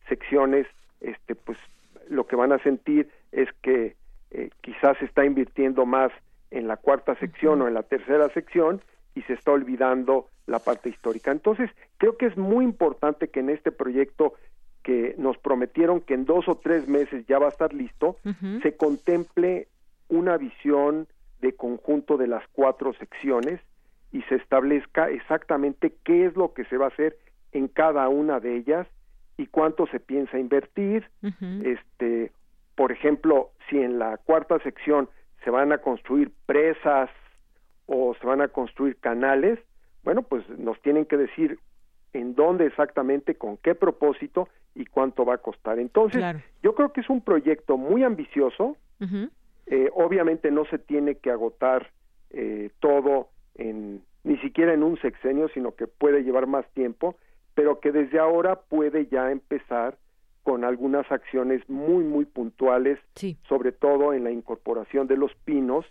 secciones 0.08 0.66
este 1.00 1.34
pues 1.34 1.56
lo 2.10 2.26
que 2.26 2.36
van 2.36 2.52
a 2.52 2.58
sentir 2.58 3.08
es 3.32 3.48
que 3.62 3.96
eh, 4.30 4.50
quizás 4.60 4.98
se 4.98 5.06
está 5.06 5.24
invirtiendo 5.24 5.86
más 5.86 6.12
en 6.50 6.68
la 6.68 6.76
cuarta 6.76 7.14
sección 7.16 7.62
o 7.62 7.68
en 7.68 7.74
la 7.74 7.82
tercera 7.82 8.28
sección 8.30 8.82
y 9.14 9.22
se 9.22 9.34
está 9.34 9.52
olvidando 9.52 10.26
la 10.46 10.58
parte 10.58 10.88
histórica. 10.88 11.30
Entonces, 11.30 11.70
creo 11.98 12.16
que 12.16 12.26
es 12.26 12.36
muy 12.36 12.64
importante 12.64 13.28
que 13.28 13.40
en 13.40 13.50
este 13.50 13.72
proyecto 13.72 14.34
que 14.82 15.14
nos 15.18 15.36
prometieron 15.38 16.00
que 16.00 16.14
en 16.14 16.24
dos 16.24 16.48
o 16.48 16.56
tres 16.56 16.88
meses 16.88 17.26
ya 17.26 17.38
va 17.38 17.46
a 17.46 17.50
estar 17.50 17.72
listo, 17.74 18.16
se 18.62 18.76
contemple 18.76 19.68
una 20.08 20.36
visión 20.38 21.06
de 21.40 21.54
conjunto 21.54 22.16
de 22.16 22.26
las 22.26 22.46
cuatro 22.52 22.92
secciones 22.94 23.60
y 24.12 24.22
se 24.22 24.36
establezca 24.36 25.08
exactamente 25.10 25.94
qué 26.04 26.26
es 26.26 26.36
lo 26.36 26.52
que 26.52 26.64
se 26.64 26.76
va 26.76 26.86
a 26.86 26.88
hacer 26.88 27.16
en 27.52 27.68
cada 27.68 28.08
una 28.08 28.40
de 28.40 28.56
ellas 28.56 28.86
y 29.36 29.46
cuánto 29.46 29.86
se 29.86 30.00
piensa 30.00 30.38
invertir. 30.38 31.08
Este, 31.64 32.32
por 32.74 32.92
ejemplo, 32.92 33.50
si 33.68 33.78
en 33.78 33.98
la 33.98 34.18
cuarta 34.18 34.58
sección 34.60 35.08
se 35.44 35.50
van 35.50 35.72
a 35.72 35.78
construir 35.78 36.32
presas 36.46 37.10
o 37.86 38.14
se 38.20 38.26
van 38.26 38.40
a 38.40 38.48
construir 38.48 38.96
canales, 38.96 39.58
bueno, 40.04 40.22
pues 40.22 40.48
nos 40.58 40.80
tienen 40.82 41.06
que 41.06 41.16
decir 41.16 41.58
en 42.12 42.34
dónde 42.34 42.66
exactamente, 42.66 43.36
con 43.36 43.56
qué 43.58 43.74
propósito 43.74 44.48
y 44.74 44.84
cuánto 44.86 45.24
va 45.24 45.34
a 45.34 45.38
costar. 45.38 45.78
Entonces, 45.78 46.22
yo 46.62 46.74
creo 46.74 46.92
que 46.92 47.00
es 47.00 47.10
un 47.10 47.20
proyecto 47.20 47.76
muy 47.76 48.02
ambicioso. 48.02 48.76
Eh, 49.70 49.88
obviamente 49.94 50.50
no 50.50 50.64
se 50.64 50.78
tiene 50.78 51.14
que 51.14 51.30
agotar 51.30 51.92
eh, 52.30 52.70
todo 52.80 53.28
en 53.54 54.02
ni 54.24 54.36
siquiera 54.38 54.74
en 54.74 54.82
un 54.82 54.98
sexenio, 55.00 55.48
sino 55.54 55.76
que 55.76 55.86
puede 55.86 56.24
llevar 56.24 56.46
más 56.46 56.68
tiempo, 56.74 57.16
pero 57.54 57.80
que 57.80 57.92
desde 57.92 58.18
ahora 58.18 58.56
puede 58.56 59.06
ya 59.06 59.30
empezar 59.30 59.96
con 60.42 60.64
algunas 60.64 61.10
acciones 61.10 61.66
muy 61.70 62.02
muy 62.02 62.24
puntuales, 62.24 62.98
sobre 63.48 63.70
todo 63.70 64.12
en 64.12 64.24
la 64.24 64.32
incorporación 64.32 65.06
de 65.06 65.16
los 65.16 65.32
pinos 65.44 65.86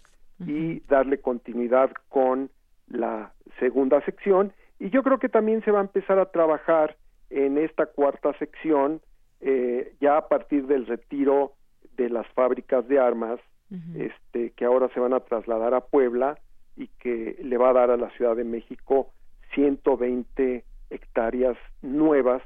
y 0.45 0.82
darle 0.82 1.21
continuidad 1.21 1.91
con 2.09 2.49
la 2.88 3.34
segunda 3.59 4.03
sección. 4.03 4.51
Y 4.77 4.89
yo 4.89 5.03
creo 5.03 5.19
que 5.19 5.30
también 5.30 5.63
se 5.63 5.71
va 5.71 5.80
a 5.80 5.84
empezar 5.84 6.19
a 6.19 6.32
trabajar 6.32 6.97
en 7.30 7.57
esta 7.57 7.86
cuarta 7.86 8.38
sección 8.39 9.01
eh, 9.39 9.93
ya 10.01 10.17
a 10.17 10.27
partir 10.27 10.67
del 10.67 10.86
retiro 10.86 11.53
de 11.95 12.09
las 12.09 12.27
fábricas 12.34 12.88
de 12.88 12.99
armas 12.99 13.39
este 13.95 14.51
que 14.51 14.65
ahora 14.65 14.89
se 14.93 14.99
van 14.99 15.13
a 15.13 15.20
trasladar 15.20 15.74
a 15.74 15.82
Puebla 15.82 16.39
y 16.76 16.88
que 16.99 17.38
le 17.43 17.57
va 17.57 17.70
a 17.70 17.74
dar 17.74 17.91
a 17.91 17.97
la 17.97 18.09
Ciudad 18.11 18.36
de 18.36 18.43
México 18.43 19.11
120 19.53 20.63
hectáreas 20.89 21.57
nuevas 21.82 22.41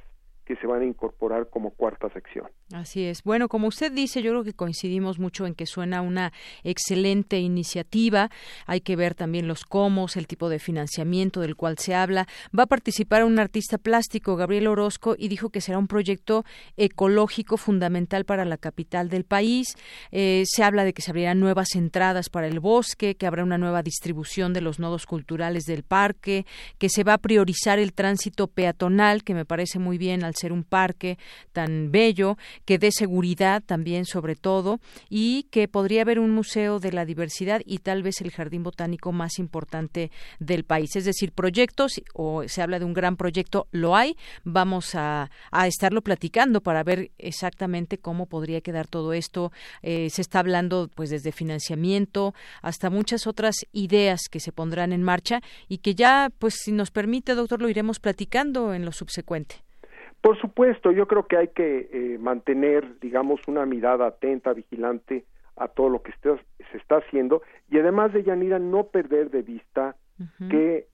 que 0.46 0.56
se 0.58 0.68
van 0.68 0.82
a 0.82 0.86
incorporar 0.86 1.50
como 1.50 1.72
cuarta 1.72 2.10
sección. 2.10 2.48
Así 2.72 3.04
es. 3.04 3.24
Bueno, 3.24 3.50
como 3.50 3.68
usted 3.68 3.92
dice, 3.92 4.24
yo 4.24 4.32
creo 4.32 4.44
que 4.44 4.54
coincidimos 4.54 5.20
mucho 5.20 5.46
en 5.46 5.54
que 5.54 5.66
suena 5.66 6.02
una 6.02 6.32
excelente 6.64 7.40
iniciativa. 7.40 8.32
Hay 8.66 8.82
que 8.82 8.96
ver 8.96 9.16
también 9.16 9.48
los 9.48 9.64
cómo, 9.66 10.08
el 10.16 10.28
tipo 10.28 10.50
de 10.50 10.60
financiamiento 10.60 11.42
del 11.42 11.56
cual 11.56 11.78
se 11.78 11.94
habla. 11.94 12.28
Va 12.58 12.64
a 12.64 12.68
participar 12.68 13.26
un 13.26 13.38
artista 13.38 13.78
plástico, 13.78 14.36
Gabriel 14.38 14.68
Orozco, 14.68 15.16
y 15.18 15.28
dijo 15.28 15.50
que 15.50 15.62
será 15.62 15.78
un 15.78 15.88
proyecto 15.88 16.46
ecológico 16.78 17.58
fundamental 17.58 18.26
para 18.26 18.46
la 18.46 18.58
capital 18.58 19.10
del 19.10 19.24
país. 19.24 19.76
Eh, 20.12 20.44
se 20.48 20.64
habla 20.64 20.84
de 20.84 20.94
que 20.94 21.02
se 21.02 21.12
abrirán 21.12 21.40
nuevas 21.40 21.76
entradas 21.76 22.30
para 22.30 22.48
el 22.48 22.60
bosque, 22.60 23.16
que 23.16 23.28
habrá 23.28 23.44
una 23.44 23.58
nueva 23.58 23.84
distribución 23.84 24.54
de 24.54 24.62
los 24.62 24.80
nodos 24.80 25.06
culturales 25.06 25.66
del 25.66 25.84
parque, 25.84 26.46
que 26.80 26.90
se 26.90 27.04
va 27.04 27.14
a 27.14 27.18
priorizar 27.20 27.78
el 27.78 27.94
tránsito 27.94 28.48
peatonal, 28.48 29.24
que 29.24 29.36
me 29.36 29.46
parece 29.46 29.80
muy 29.80 29.98
bien 29.98 30.24
al 30.24 30.34
ser 30.36 30.52
un 30.52 30.64
parque 30.64 31.18
tan 31.52 31.92
bello 31.92 32.38
que 32.66 32.78
dé 32.78 32.92
seguridad 32.92 33.64
también 33.66 34.06
sobre 34.06 34.36
todo 34.36 34.80
y 35.10 35.44
que 35.52 35.68
podría 35.68 36.02
haber 36.02 36.20
un 36.20 36.32
museo 36.32 36.80
de 36.80 36.92
la 36.92 37.06
diversidad 37.06 37.62
y 37.66 37.80
tal 37.80 38.04
vez 38.04 38.22
el 38.22 38.32
jardín 38.32 38.64
botánico 38.64 39.12
más 39.12 39.40
importante 39.40 40.12
del 40.40 40.64
país. 40.64 40.96
Es 40.96 41.06
decir, 41.06 41.32
proyectos 41.32 42.02
o 42.14 42.48
se 42.48 42.62
habla 42.62 42.80
de 42.80 42.86
un 42.86 42.94
gran 42.94 43.18
proyecto, 43.18 43.68
lo 43.72 43.96
hay, 43.96 44.18
vamos 44.44 44.96
a, 44.96 45.30
a 45.52 45.68
estarlo 45.68 46.02
platicando 46.02 46.62
para 46.62 46.84
ver 46.84 47.12
exactamente 47.18 47.98
cómo 47.98 48.26
podría 48.26 48.62
quedar 48.62 48.88
todo 48.88 49.14
esto. 49.14 49.52
Eh, 49.82 50.10
se 50.10 50.22
está 50.22 50.40
hablando 50.40 50.90
pues 50.94 51.10
desde 51.10 51.32
financiamiento 51.32 52.34
hasta 52.62 52.90
muchas 52.90 53.28
otras 53.28 53.56
ideas 53.72 54.22
que 54.30 54.40
se 54.40 54.52
pondrán 54.52 54.94
en 54.94 55.04
marcha 55.04 55.42
y 55.68 55.80
que 55.80 55.96
ya 55.96 56.32
pues 56.40 56.56
si 56.64 56.72
nos 56.72 56.92
permite 56.92 57.36
doctor 57.36 57.62
lo 57.62 57.70
iremos 57.70 58.00
platicando 58.00 58.74
en 58.74 58.86
lo 58.86 58.92
subsecuente. 58.92 59.64
Por 60.24 60.40
supuesto, 60.40 60.94
yo 60.94 61.06
creo 61.06 61.28
que 61.28 61.36
hay 61.36 61.50
que 61.50 61.90
eh, 61.92 62.18
mantener, 62.18 62.98
digamos, 63.02 63.42
una 63.46 63.66
mirada 63.66 64.08
atenta, 64.08 64.54
vigilante 64.54 65.26
a 65.58 65.68
todo 65.68 65.90
lo 65.90 66.02
que 66.02 66.14
se 66.24 66.78
está 66.78 66.96
haciendo 66.96 67.42
y 67.70 67.78
además 67.78 68.14
de 68.14 68.24
Yanira 68.24 68.58
no 68.58 68.86
perder 68.86 69.32
de 69.32 69.42
vista 69.42 69.98
que 70.50 70.88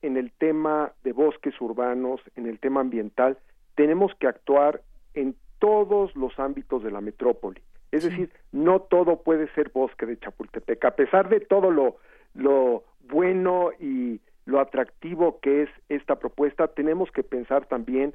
en 0.00 0.16
el 0.16 0.30
tema 0.30 0.92
de 1.02 1.12
bosques 1.12 1.60
urbanos, 1.60 2.20
en 2.36 2.46
el 2.46 2.60
tema 2.60 2.82
ambiental, 2.82 3.36
tenemos 3.74 4.14
que 4.14 4.28
actuar 4.28 4.80
en 5.14 5.34
todos 5.58 6.14
los 6.14 6.38
ámbitos 6.38 6.84
de 6.84 6.92
la 6.92 7.00
metrópoli. 7.00 7.60
Es 7.90 8.04
decir, 8.04 8.30
no 8.52 8.78
todo 8.78 9.24
puede 9.24 9.52
ser 9.54 9.72
bosque 9.74 10.06
de 10.06 10.20
Chapultepec, 10.20 10.84
a 10.84 10.92
pesar 10.92 11.28
de 11.28 11.40
todo 11.40 11.72
lo, 11.72 11.96
lo 12.34 12.84
bueno 13.08 13.70
y 13.80 14.20
lo 14.44 14.60
atractivo 14.60 15.40
que 15.40 15.64
es 15.64 15.70
esta 15.88 16.20
propuesta, 16.20 16.68
tenemos 16.68 17.10
que 17.10 17.24
pensar 17.24 17.66
también 17.66 18.14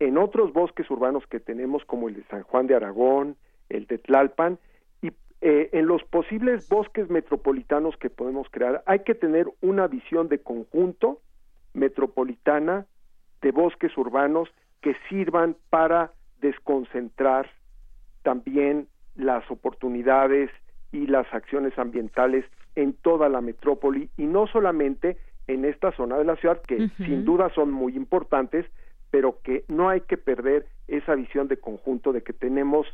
en 0.00 0.16
otros 0.18 0.52
bosques 0.52 0.90
urbanos 0.90 1.26
que 1.26 1.40
tenemos, 1.40 1.84
como 1.84 2.08
el 2.08 2.16
de 2.16 2.24
San 2.24 2.42
Juan 2.42 2.66
de 2.66 2.74
Aragón, 2.74 3.36
el 3.68 3.86
de 3.86 3.98
Tlalpan, 3.98 4.58
y 5.02 5.12
eh, 5.42 5.68
en 5.72 5.86
los 5.86 6.02
posibles 6.04 6.68
bosques 6.68 7.08
metropolitanos 7.10 7.96
que 7.98 8.10
podemos 8.10 8.48
crear, 8.50 8.82
hay 8.86 9.00
que 9.00 9.14
tener 9.14 9.46
una 9.60 9.86
visión 9.86 10.28
de 10.28 10.40
conjunto 10.40 11.20
metropolitana 11.74 12.86
de 13.42 13.52
bosques 13.52 13.96
urbanos 13.96 14.48
que 14.80 14.96
sirvan 15.08 15.56
para 15.68 16.12
desconcentrar 16.40 17.50
también 18.22 18.88
las 19.14 19.48
oportunidades 19.50 20.50
y 20.92 21.06
las 21.06 21.32
acciones 21.32 21.78
ambientales 21.78 22.44
en 22.74 22.94
toda 22.94 23.28
la 23.28 23.42
metrópoli 23.42 24.08
y 24.16 24.24
no 24.24 24.46
solamente 24.46 25.18
en 25.46 25.64
esta 25.64 25.92
zona 25.92 26.16
de 26.16 26.24
la 26.24 26.36
ciudad 26.36 26.62
que 26.62 26.88
sin 26.96 27.24
duda 27.24 27.50
son 27.54 27.70
muy 27.70 27.96
importantes, 27.96 28.66
pero 29.10 29.40
que 29.42 29.64
no 29.68 29.88
hay 29.88 30.02
que 30.02 30.16
perder 30.16 30.66
esa 30.88 31.14
visión 31.14 31.48
de 31.48 31.58
conjunto 31.58 32.12
de 32.12 32.22
que 32.22 32.32
tenemos 32.32 32.86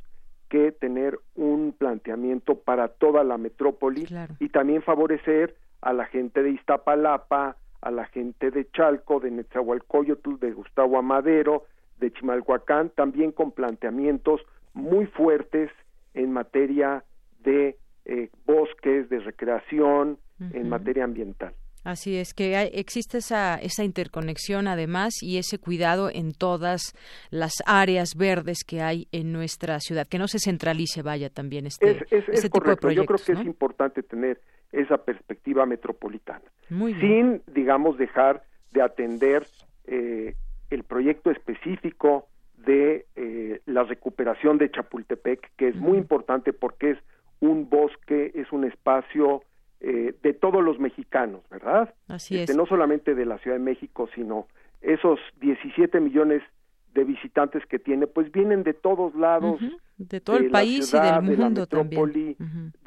que 0.49 0.73
tener 0.73 1.19
un 1.35 1.75
planteamiento 1.77 2.61
para 2.61 2.89
toda 2.89 3.25
la 3.25 3.37
metrópoli 3.37 4.07
y 4.39 4.49
también 4.51 4.83
favorecer 4.83 5.57
a 5.81 5.93
la 5.93 6.07
gente 6.07 6.43
de 6.43 6.51
Iztapalapa, 6.51 7.57
a 7.81 7.91
la 7.91 8.07
gente 8.07 8.51
de 8.51 8.69
Chalco, 8.71 9.21
de 9.21 9.31
Netzahualcoyotl, 9.31 10.39
de 10.39 10.53
Gustavo 10.53 10.99
Amadero, 10.99 11.65
de 11.99 12.13
Chimalhuacán, 12.13 12.91
también 12.91 13.33
con 13.33 13.53
planteamientos 13.53 14.41
muy 14.73 15.07
fuertes 15.07 15.71
en 16.15 16.33
materia 16.33 17.05
de 17.41 17.77
eh, 18.05 18.31
bosques, 18.45 19.09
de 19.09 19.21
recreación, 19.21 20.19
en 20.53 20.69
materia 20.69 21.05
ambiental. 21.05 21.55
Así 21.87 22.17
es, 22.17 22.35
que 22.35 22.61
existe 22.75 23.19
esa, 23.19 23.55
esa 23.59 23.85
interconexión 23.85 24.67
además 24.67 25.23
y 25.23 25.39
ese 25.39 25.61
cuidado 25.61 26.11
en 26.13 26.33
todas 26.33 26.97
las 27.31 27.53
áreas 27.65 28.17
verdes 28.17 28.65
que 28.67 28.83
hay 28.83 29.07
en 29.13 29.31
nuestra 29.33 29.79
ciudad, 29.79 30.05
que 30.09 30.19
no 30.19 30.27
se 30.27 30.41
centralice, 30.41 31.03
vaya, 31.03 31.31
también 31.31 31.65
este, 31.65 32.05
es, 32.11 32.43
tipo 32.43 32.59
de 32.59 32.77
proyectos. 32.77 32.97
Yo 32.97 33.05
creo 33.05 33.25
que 33.25 33.41
es 33.41 33.47
importante 33.47 34.03
tener 34.03 34.41
esa 34.73 34.97
perspectiva 34.99 35.65
metropolitana, 35.65 36.43
sin, 36.69 37.41
digamos, 37.55 37.97
dejar 37.99 38.43
de 38.73 38.83
atender 38.83 39.47
eh, 39.87 40.35
el 40.71 40.83
proyecto 40.83 41.31
específico 41.31 42.27
de 42.67 43.07
eh, 43.15 43.61
la 43.67 43.85
recuperación 43.85 44.59
de 44.59 44.73
Chapultepec, 44.73 45.53
que 45.57 45.69
es 45.69 45.77
muy 45.77 45.99
importante 45.99 46.53
porque 46.53 46.91
es 46.91 46.99
un 47.39 47.71
bosque, 47.71 48.33
es 48.35 48.51
un 48.51 48.65
espacio 48.65 49.45
eh, 49.81 50.15
de 50.23 50.33
todos 50.33 50.65
los 50.65 50.79
mexicanos, 50.79 51.43
¿verdad? 51.51 51.95
Así 52.09 52.39
este, 52.39 52.53
es. 52.53 52.57
No 52.57 52.67
solamente 52.67 53.15
de 53.15 53.27
la 53.27 53.39
Ciudad 53.39 53.57
de 53.57 53.63
México, 53.63 54.09
sino 54.15 54.47
esos 54.81 55.19
17 55.41 56.01
millones 56.01 56.43
de 56.95 57.05
visitantes 57.05 57.65
que 57.67 57.79
tiene, 57.79 58.07
pues 58.07 58.33
vienen 58.33 58.63
de 58.63 58.73
todos 58.73 59.15
lados. 59.15 59.61
De 59.99 60.21
todo 60.21 60.39
el 60.39 60.51
país 60.51 60.93
y 60.93 60.99
del 60.99 61.23
mundo 61.23 61.31
de 61.31 61.37
la 61.37 61.51
metrópoli, 61.51 62.37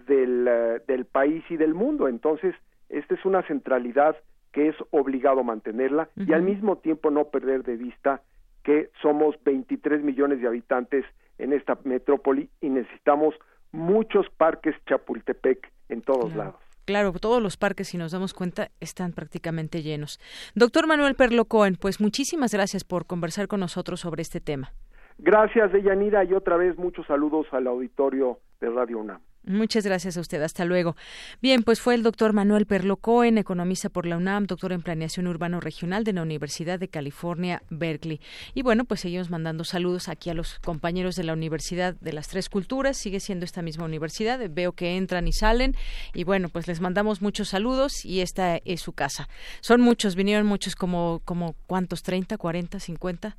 del, 0.07 0.47
eh, 0.47 0.81
del 0.87 1.05
país 1.05 1.43
y 1.49 1.57
del 1.57 1.73
mundo. 1.73 2.07
Entonces, 2.07 2.55
esta 2.89 3.13
es 3.13 3.23
una 3.25 3.43
centralidad 3.43 4.15
que 4.51 4.69
es 4.69 4.75
obligado 4.91 5.43
mantenerla 5.43 6.09
y 6.15 6.33
al 6.33 6.41
mismo 6.41 6.77
tiempo 6.77 7.11
no 7.11 7.25
perder 7.25 7.63
de 7.63 7.77
vista 7.77 8.23
que 8.63 8.89
somos 9.01 9.35
23 9.43 10.03
millones 10.03 10.41
de 10.41 10.47
habitantes 10.47 11.05
en 11.37 11.53
esta 11.53 11.77
metrópoli 11.83 12.49
y 12.61 12.69
necesitamos 12.69 13.35
muchos 13.71 14.27
parques 14.37 14.75
Chapultepec 14.87 15.71
en 15.89 16.01
todos 16.01 16.35
lados. 16.35 16.55
Claro, 16.89 17.11
todos 17.11 17.39
los 17.39 17.55
parques, 17.55 17.89
si 17.89 17.99
nos 17.99 18.13
damos 18.13 18.33
cuenta, 18.33 18.69
están 18.79 19.11
prácticamente 19.13 19.83
llenos. 19.83 20.19
Doctor 20.55 20.87
Manuel 20.87 21.13
Perlo 21.13 21.45
Cohen, 21.45 21.75
pues 21.79 22.01
muchísimas 22.01 22.51
gracias 22.51 22.83
por 22.83 23.05
conversar 23.05 23.47
con 23.47 23.59
nosotros 23.59 23.99
sobre 23.99 24.23
este 24.23 24.41
tema. 24.41 24.71
Gracias, 25.19 25.71
Deyanira, 25.71 26.23
y 26.23 26.33
otra 26.33 26.57
vez 26.57 26.79
muchos 26.79 27.05
saludos 27.05 27.45
al 27.51 27.67
auditorio 27.67 28.39
de 28.59 28.71
Radio 28.71 28.97
UNAM. 28.97 29.21
Muchas 29.45 29.85
gracias 29.85 30.17
a 30.17 30.21
usted. 30.21 30.41
Hasta 30.41 30.65
luego. 30.65 30.95
Bien, 31.41 31.63
pues 31.63 31.79
fue 31.79 31.95
el 31.95 32.03
doctor 32.03 32.33
Manuel 32.33 32.65
Perlo 32.65 32.97
Cohen, 32.97 33.37
economista 33.37 33.89
por 33.89 34.05
la 34.05 34.17
UNAM, 34.17 34.45
doctor 34.45 34.73
en 34.73 34.81
Planeación 34.81 35.27
Urbano 35.27 35.59
Regional 35.59 36.03
de 36.03 36.13
la 36.13 36.21
Universidad 36.21 36.77
de 36.77 36.89
California, 36.89 37.63
Berkeley. 37.69 38.19
Y 38.53 38.61
bueno, 38.61 38.85
pues 38.85 38.99
seguimos 38.99 39.29
mandando 39.29 39.63
saludos 39.63 40.09
aquí 40.09 40.29
a 40.29 40.33
los 40.33 40.59
compañeros 40.59 41.15
de 41.15 41.23
la 41.23 41.33
Universidad 41.33 41.95
de 41.99 42.13
las 42.13 42.27
Tres 42.27 42.49
Culturas. 42.49 42.97
Sigue 42.97 43.19
siendo 43.19 43.45
esta 43.45 43.61
misma 43.61 43.85
universidad. 43.85 44.39
Veo 44.49 44.73
que 44.73 44.97
entran 44.97 45.27
y 45.27 45.33
salen. 45.33 45.75
Y 46.13 46.25
bueno, 46.25 46.49
pues 46.49 46.67
les 46.67 46.81
mandamos 46.81 47.21
muchos 47.21 47.49
saludos 47.49 48.05
y 48.05 48.21
esta 48.21 48.57
es 48.65 48.81
su 48.81 48.93
casa. 48.93 49.29
Son 49.61 49.81
muchos, 49.81 50.15
vinieron 50.15 50.45
muchos 50.45 50.75
como, 50.75 51.21
como 51.25 51.55
¿cuántos? 51.65 52.03
¿30, 52.03 52.37
40, 52.37 52.79
50? 52.79 53.37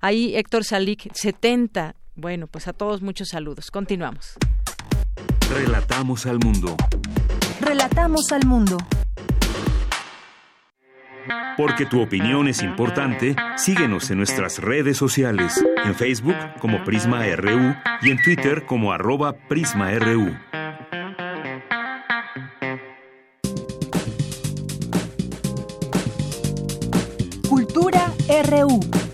Ahí 0.00 0.36
Héctor 0.36 0.64
Salik, 0.64 1.10
70. 1.12 1.94
Bueno, 2.18 2.48
pues 2.48 2.66
a 2.66 2.72
todos 2.72 3.00
muchos 3.00 3.28
saludos. 3.28 3.70
Continuamos. 3.70 4.34
Relatamos 5.54 6.26
al 6.26 6.40
mundo. 6.40 6.76
Relatamos 7.60 8.32
al 8.32 8.44
mundo. 8.44 8.76
Porque 11.56 11.86
tu 11.86 12.02
opinión 12.02 12.48
es 12.48 12.64
importante, 12.64 13.36
síguenos 13.56 14.10
en 14.10 14.18
nuestras 14.18 14.58
redes 14.58 14.96
sociales, 14.96 15.64
en 15.84 15.94
Facebook 15.94 16.34
como 16.60 16.82
Prisma 16.82 17.24
RU 17.36 17.76
y 18.02 18.10
en 18.10 18.20
Twitter 18.20 18.66
como 18.66 18.92
arroba 18.92 19.34
PrismaRU. 19.48 20.36
Cultura 27.48 28.12
RU. 28.50 29.07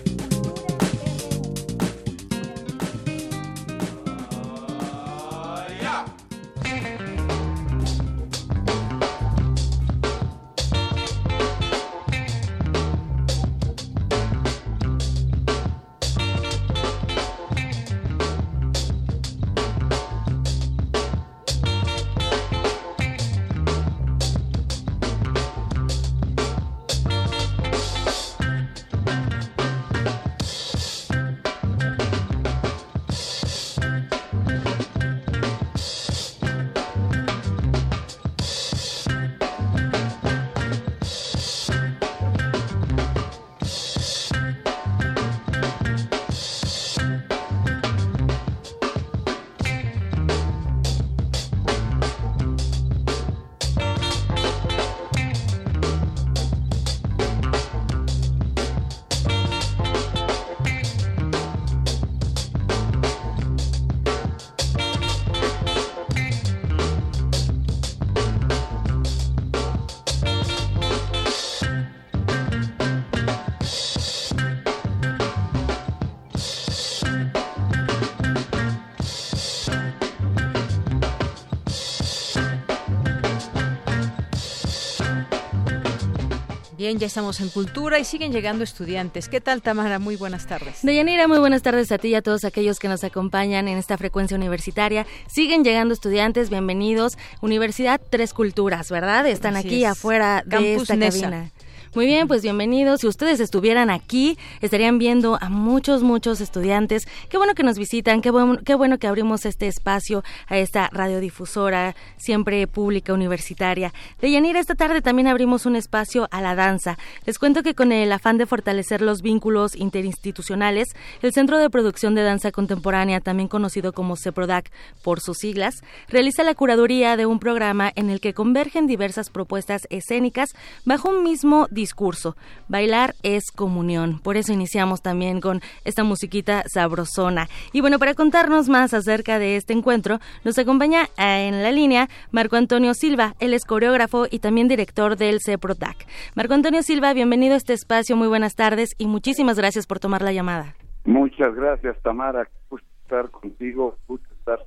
Bien, 86.85 86.99
ya 86.99 87.07
estamos 87.07 87.41
en 87.41 87.49
Cultura 87.49 87.97
y 87.97 88.05
siguen 88.05 88.31
llegando 88.31 88.63
estudiantes. 88.63 89.27
¿Qué 89.27 89.41
tal, 89.41 89.63
Tamara? 89.63 89.97
Muy 89.97 90.17
buenas 90.17 90.45
tardes. 90.45 90.81
Deyanira, 90.83 91.27
muy 91.27 91.39
buenas 91.39 91.63
tardes 91.63 91.91
a 91.91 91.97
ti 91.97 92.09
y 92.09 92.13
a 92.13 92.21
todos 92.21 92.45
aquellos 92.45 92.77
que 92.77 92.87
nos 92.87 93.03
acompañan 93.03 93.67
en 93.67 93.79
esta 93.79 93.97
frecuencia 93.97 94.37
universitaria. 94.37 95.07
Siguen 95.25 95.63
llegando 95.63 95.95
estudiantes, 95.95 96.51
bienvenidos. 96.51 97.17
Universidad 97.41 97.99
Tres 98.11 98.35
Culturas, 98.35 98.91
¿verdad? 98.91 99.25
Están 99.25 99.55
aquí 99.55 99.83
afuera 99.83 100.43
de 100.45 100.75
esta 100.75 100.95
cabina. 100.95 101.51
Muy 101.95 102.07
bien, 102.07 102.27
pues 102.27 102.41
bienvenidos. 102.41 102.99
Si 102.99 103.07
ustedes 103.07 103.39
estuvieran 103.39 103.89
aquí, 103.89 104.37
estarían 104.59 104.97
viendo 104.97 105.37
a 105.39 105.47
muchos, 105.47 106.03
muchos 106.03 106.41
estudiantes. 106.41 107.07
Qué 107.29 107.37
bueno 107.37 107.55
que 107.55 107.63
nos 107.63 107.77
visitan, 107.77 108.19
qué, 108.19 108.33
qué 108.65 108.75
bueno 108.75 108.97
que 108.97 109.07
abrimos 109.07 109.45
este 109.45 109.67
espacio 109.67 110.21
a 110.47 110.57
esta 110.57 110.89
radiodifusora, 110.91 111.95
siempre 112.17 112.67
pública, 112.67 113.13
universitaria. 113.13 113.93
De 114.19 114.29
Yanira, 114.29 114.59
esta 114.59 114.75
tarde 114.75 115.01
también 115.01 115.29
abrimos 115.29 115.65
un 115.65 115.77
espacio 115.77 116.27
a 116.31 116.41
la 116.41 116.53
danza. 116.53 116.97
Les 117.25 117.39
cuento 117.39 117.63
que 117.63 117.75
con 117.75 117.93
el 117.93 118.11
afán 118.11 118.37
de 118.37 118.45
fortalecer 118.45 119.01
los 119.01 119.21
vínculos 119.21 119.73
interinstitucionales, 119.73 120.89
el 121.21 121.31
Centro 121.31 121.59
de 121.59 121.69
Producción 121.69 122.13
de 122.13 122.23
Danza 122.23 122.51
Contemporánea, 122.51 123.21
también 123.21 123.47
conocido 123.47 123.93
como 123.93 124.17
CEPRODAC 124.17 124.69
por 125.01 125.21
sus 125.21 125.37
siglas, 125.37 125.75
realiza 126.09 126.43
la 126.43 126.55
curaduría 126.55 127.15
de 127.15 127.25
un 127.25 127.39
programa 127.39 127.89
en 127.95 128.09
el 128.09 128.19
que 128.19 128.33
convergen 128.33 128.85
diversas 128.85 129.29
propuestas 129.29 129.83
escénicas 129.89 130.49
bajo 130.83 131.07
un 131.07 131.23
mismo 131.23 131.67
discurso. 131.85 132.35
Bailar 132.67 133.13
es 133.21 133.51
comunión. 133.51 134.19
Por 134.19 134.37
eso 134.37 134.51
iniciamos 134.51 135.03
también 135.03 135.39
con 135.39 135.61
esta 135.83 136.03
musiquita 136.03 136.63
sabrosona. 136.65 137.47
Y 137.73 137.81
bueno, 137.81 137.99
para 137.99 138.15
contarnos 138.15 138.69
más 138.69 138.95
acerca 138.95 139.37
de 139.37 139.55
este 139.55 139.73
encuentro, 139.73 140.17
nos 140.43 140.57
acompaña 140.57 141.03
eh, 141.17 141.47
en 141.47 141.61
la 141.61 141.71
línea 141.71 142.07
Marco 142.31 142.55
Antonio 142.55 142.95
Silva. 142.95 143.35
Él 143.39 143.53
es 143.53 143.65
coreógrafo 143.65 144.25
y 144.31 144.39
también 144.39 144.67
director 144.67 145.15
del 145.15 145.37
CEPROTAC. 145.45 146.07
Marco 146.35 146.55
Antonio 146.55 146.81
Silva, 146.81 147.13
bienvenido 147.13 147.53
a 147.53 147.57
este 147.57 147.73
espacio. 147.73 148.15
Muy 148.15 148.27
buenas 148.27 148.55
tardes 148.55 148.95
y 148.97 149.05
muchísimas 149.05 149.57
gracias 149.57 149.85
por 149.85 149.99
tomar 149.99 150.23
la 150.23 150.33
llamada. 150.33 150.73
Muchas 151.05 151.53
gracias, 151.53 151.95
Tamara. 152.01 152.49
Gusto 152.67 152.87
estar 153.03 153.29
contigo. 153.29 153.95
Gusto 154.07 154.27
estar 154.39 154.59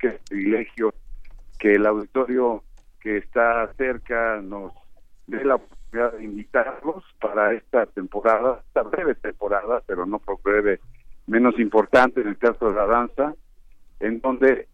Qué 0.00 0.18
privilegio 0.28 0.92
que 1.60 1.74
el 1.74 1.86
auditorio 1.86 2.64
que 3.00 3.18
está 3.18 3.72
cerca 3.76 4.40
nos 4.42 4.72
dé 5.26 5.44
la 5.44 5.60
de 5.92 6.24
invitarlos 6.24 7.04
para 7.20 7.52
esta 7.52 7.86
temporada, 7.86 8.62
esta 8.66 8.82
breve 8.82 9.14
temporada, 9.14 9.82
pero 9.86 10.06
no 10.06 10.18
por 10.18 10.40
breve 10.42 10.80
menos 11.26 11.58
importante 11.58 12.20
en 12.20 12.28
el 12.28 12.38
caso 12.38 12.68
de 12.68 12.74
la 12.74 12.86
danza, 12.86 13.34
en 14.00 14.20
donde, 14.20 14.68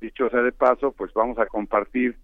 dicho 0.00 0.28
sea 0.30 0.42
de 0.42 0.52
paso, 0.52 0.92
pues 0.92 1.12
vamos 1.12 1.38
a 1.38 1.46
compartir 1.46 2.16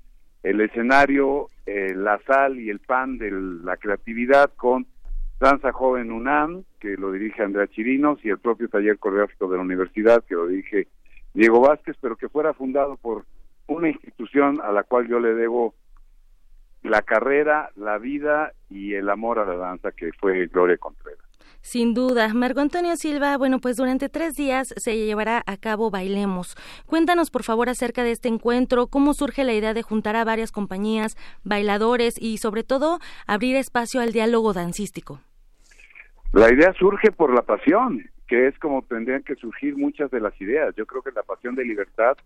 el 0.43 0.61
escenario, 0.61 1.49
eh, 1.67 1.95
la 1.95 2.21
sal 2.27 2.59
y 2.61 2.71
el 2.71 2.79
pan 2.79 3.19
de 3.19 3.31
la 3.31 3.77
creatividad 3.77 4.53
con 4.55 4.87
Danza 5.41 5.73
Joven 5.73 6.13
UNAM, 6.13 6.65
que 6.81 6.97
lo 6.97 7.13
dirige 7.13 7.43
Andrea 7.43 7.67
Chirinos, 7.67 8.25
y 8.25 8.31
el 8.31 8.39
propio 8.39 8.69
taller 8.69 8.99
coreográfico 8.99 9.49
de 9.49 9.57
la 9.57 9.63
universidad, 9.63 10.25
que 10.25 10.35
lo 10.35 10.47
dirige 10.47 10.89
Diego 11.35 11.61
Vázquez, 11.61 11.97
pero 12.01 12.17
que 12.17 12.29
fuera 12.29 12.55
fundado 12.55 12.97
por 12.97 13.25
una 13.67 13.89
institución 13.89 14.61
a 14.63 14.73
la 14.73 14.85
cual 14.85 15.09
yo 15.09 15.19
le 15.19 15.35
debo 15.35 15.75
la 16.87 17.03
carrera, 17.03 17.71
la 17.77 17.99
vida 17.99 18.53
y 18.71 18.95
el 18.95 19.09
amor 19.11 19.39
a 19.39 19.45
la 19.45 19.57
danza 19.57 19.93
que 19.93 20.11
fue 20.19 20.47
Gloria 20.47 20.77
Contreras. 20.77 21.27
Sin 21.61 21.95
duda. 21.95 22.33
Marco 22.33 22.61
Antonio 22.61 22.95
Silva, 22.97 23.37
bueno, 23.37 23.59
pues 23.59 23.77
durante 23.77 24.09
tres 24.09 24.35
días 24.35 24.73
se 24.77 24.97
llevará 24.97 25.43
a 25.47 25.57
cabo 25.57 25.91
Bailemos. 25.91 26.55
Cuéntanos, 26.87 27.31
por 27.31 27.43
favor, 27.43 27.69
acerca 27.69 28.05
de 28.05 28.13
este 28.13 28.29
encuentro, 28.29 28.87
cómo 28.87 29.15
surge 29.15 29.43
la 29.43 29.53
idea 29.53 29.75
de 29.75 29.83
juntar 29.83 30.15
a 30.15 30.25
varias 30.25 30.53
compañías, 30.53 31.17
bailadores 31.43 32.23
y, 32.23 32.39
sobre 32.39 32.63
todo, 32.63 33.01
abrir 33.27 33.57
espacio 33.57 34.01
al 34.01 34.13
diálogo 34.13 34.53
dancístico. 34.53 35.21
La 36.33 36.53
idea 36.53 36.73
surge 36.75 37.11
por 37.11 37.35
la 37.35 37.43
pasión, 37.43 38.11
que 38.29 38.47
es 38.47 38.57
como 38.61 38.83
tendrían 38.83 39.25
que 39.25 39.35
surgir 39.35 39.77
muchas 39.77 40.11
de 40.13 40.21
las 40.21 40.41
ideas. 40.41 40.73
Yo 40.77 40.87
creo 40.87 41.03
que 41.03 41.11
la 41.11 41.25
pasión 41.25 41.57
de 41.57 41.65
libertad 41.65 42.17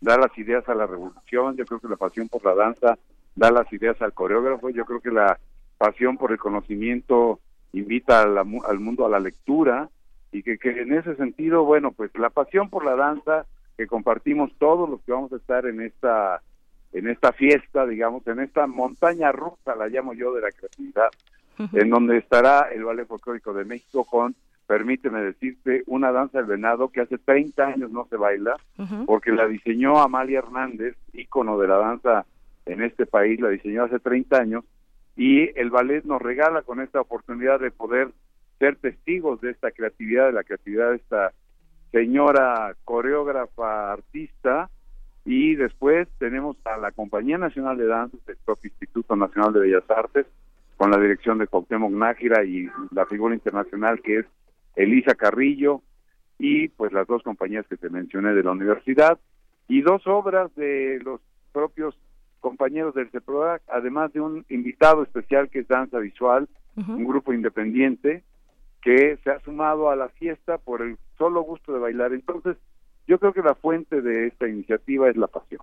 da 0.00 0.18
las 0.18 0.36
ideas 0.36 0.68
a 0.68 0.74
la 0.74 0.86
revolución, 0.86 1.56
yo 1.56 1.64
creo 1.64 1.80
que 1.80 1.88
la 1.88 1.96
pasión 1.96 2.28
por 2.28 2.44
la 2.44 2.54
danza 2.54 2.98
da 3.34 3.50
las 3.50 3.72
ideas 3.72 4.00
al 4.02 4.12
coreógrafo. 4.12 4.70
Yo 4.70 4.84
creo 4.84 5.00
que 5.00 5.10
la 5.10 5.38
pasión 5.78 6.16
por 6.16 6.32
el 6.32 6.38
conocimiento 6.38 7.40
invita 7.72 8.22
al 8.22 8.80
mundo 8.80 9.06
a 9.06 9.10
la 9.10 9.20
lectura 9.20 9.88
y 10.32 10.42
que, 10.42 10.58
que, 10.58 10.82
en 10.82 10.92
ese 10.92 11.16
sentido, 11.16 11.64
bueno, 11.64 11.92
pues 11.92 12.10
la 12.18 12.30
pasión 12.30 12.68
por 12.68 12.84
la 12.84 12.96
danza 12.96 13.46
que 13.76 13.86
compartimos 13.86 14.52
todos 14.58 14.88
los 14.88 15.00
que 15.02 15.12
vamos 15.12 15.32
a 15.32 15.36
estar 15.36 15.66
en 15.66 15.80
esta 15.80 16.42
en 16.92 17.08
esta 17.08 17.32
fiesta, 17.32 17.86
digamos, 17.86 18.26
en 18.26 18.40
esta 18.40 18.66
montaña 18.66 19.32
rusa, 19.32 19.76
la 19.76 19.88
llamo 19.88 20.12
yo, 20.12 20.34
de 20.34 20.40
la 20.40 20.50
creatividad, 20.50 21.08
en 21.72 21.90
donde 21.90 22.18
estará 22.18 22.68
el 22.72 22.84
Ballet 22.84 23.06
Folclórico 23.06 23.52
de 23.52 23.64
México 23.64 24.04
con, 24.04 24.34
permíteme 24.66 25.20
decirte, 25.20 25.84
una 25.86 26.10
danza 26.10 26.38
del 26.38 26.46
venado 26.46 26.88
que 26.88 27.02
hace 27.02 27.18
30 27.18 27.64
años 27.64 27.90
no 27.90 28.06
se 28.08 28.16
baila, 28.16 28.56
porque 29.06 29.30
la 29.30 29.46
diseñó 29.46 29.98
Amalia 29.98 30.38
Hernández, 30.38 30.96
ícono 31.12 31.58
de 31.58 31.68
la 31.68 31.76
danza 31.76 32.26
en 32.72 32.82
este 32.82 33.06
país, 33.06 33.40
la 33.40 33.48
diseñó 33.48 33.84
hace 33.84 33.98
30 33.98 34.36
años, 34.36 34.64
y 35.16 35.50
el 35.58 35.70
ballet 35.70 36.04
nos 36.04 36.22
regala 36.22 36.62
con 36.62 36.80
esta 36.80 37.00
oportunidad 37.00 37.60
de 37.60 37.70
poder 37.70 38.10
ser 38.58 38.76
testigos 38.76 39.40
de 39.40 39.50
esta 39.50 39.70
creatividad, 39.70 40.26
de 40.26 40.32
la 40.32 40.44
creatividad 40.44 40.90
de 40.90 40.96
esta 40.96 41.32
señora 41.92 42.74
coreógrafa, 42.84 43.92
artista, 43.92 44.70
y 45.24 45.54
después 45.54 46.08
tenemos 46.18 46.56
a 46.64 46.78
la 46.78 46.92
Compañía 46.92 47.38
Nacional 47.38 47.76
de 47.76 47.86
Danza 47.86 48.16
del 48.26 48.36
propio 48.44 48.70
Instituto 48.70 49.16
Nacional 49.16 49.52
de 49.52 49.60
Bellas 49.60 49.90
Artes, 49.90 50.26
con 50.76 50.90
la 50.90 50.98
dirección 50.98 51.38
de 51.38 51.46
Cuauhtémoc 51.46 51.90
Nájera 51.92 52.44
y 52.44 52.70
la 52.92 53.04
figura 53.04 53.34
internacional 53.34 54.00
que 54.00 54.20
es 54.20 54.26
Elisa 54.76 55.14
Carrillo, 55.14 55.82
y 56.38 56.68
pues 56.68 56.92
las 56.92 57.06
dos 57.06 57.22
compañías 57.22 57.66
que 57.66 57.76
te 57.76 57.90
mencioné 57.90 58.32
de 58.32 58.42
la 58.42 58.52
universidad, 58.52 59.18
y 59.68 59.82
dos 59.82 60.06
obras 60.06 60.54
de 60.54 60.98
los 61.04 61.20
propios 61.52 61.94
compañeros 62.40 62.94
del 62.94 63.10
CEPRODAC, 63.10 63.62
además 63.68 64.12
de 64.12 64.20
un 64.20 64.44
invitado 64.48 65.02
especial 65.02 65.48
que 65.48 65.60
es 65.60 65.68
Danza 65.68 65.98
Visual, 65.98 66.48
un 66.76 67.04
grupo 67.04 67.32
independiente 67.34 68.24
que 68.80 69.18
se 69.22 69.30
ha 69.30 69.40
sumado 69.40 69.90
a 69.90 69.96
la 69.96 70.08
fiesta 70.08 70.56
por 70.58 70.80
el 70.80 70.96
solo 71.18 71.42
gusto 71.42 71.72
de 71.72 71.78
bailar. 71.78 72.12
Entonces, 72.12 72.56
yo 73.06 73.18
creo 73.18 73.32
que 73.32 73.42
la 73.42 73.54
fuente 73.54 74.00
de 74.00 74.28
esta 74.28 74.48
iniciativa 74.48 75.10
es 75.10 75.16
la 75.16 75.26
pasión. 75.26 75.60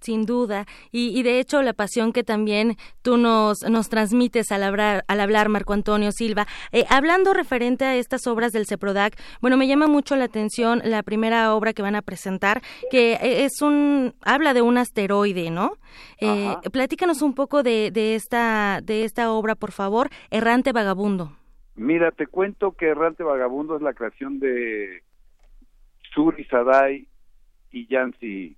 Sin 0.00 0.26
duda. 0.26 0.66
Y, 0.92 1.22
de 1.22 1.40
hecho, 1.40 1.62
la 1.62 1.72
pasión 1.72 2.12
que 2.12 2.22
también 2.22 2.76
tú 3.02 3.16
nos, 3.16 3.62
nos 3.68 3.88
transmites 3.88 4.52
al 4.52 4.62
hablar, 4.62 5.04
al 5.08 5.20
hablar, 5.20 5.48
Marco 5.48 5.72
Antonio 5.72 6.12
Silva. 6.12 6.46
Eh, 6.72 6.84
hablando 6.88 7.34
referente 7.34 7.84
a 7.84 7.96
estas 7.96 8.26
obras 8.26 8.52
del 8.52 8.66
CEPRODAC, 8.66 9.20
bueno, 9.40 9.56
me 9.56 9.66
llama 9.66 9.86
mucho 9.86 10.14
la 10.14 10.24
atención 10.24 10.80
la 10.84 11.02
primera 11.02 11.54
obra 11.54 11.72
que 11.72 11.82
van 11.82 11.96
a 11.96 12.02
presentar, 12.02 12.62
que 12.90 13.14
eh, 13.14 13.44
es 13.44 13.60
un, 13.60 14.14
habla 14.22 14.54
de 14.54 14.62
un 14.62 14.78
asteroide, 14.78 15.50
¿no? 15.50 15.72
Eh, 16.20 16.54
platícanos 16.72 17.22
un 17.22 17.34
poco 17.34 17.62
de, 17.62 17.90
de, 17.90 18.14
esta, 18.14 18.80
de 18.82 19.04
esta 19.04 19.32
obra, 19.32 19.54
por 19.54 19.72
favor, 19.72 20.10
Errante 20.30 20.72
Vagabundo. 20.72 21.32
Mira, 21.74 22.10
te 22.10 22.26
cuento 22.26 22.72
que 22.72 22.86
Errante 22.86 23.22
Vagabundo 23.22 23.76
es 23.76 23.82
la 23.82 23.94
creación 23.94 24.40
de 24.40 25.02
Suri 26.12 26.44
Sadai 26.44 27.06
y 27.70 27.86
Yancy 27.86 28.57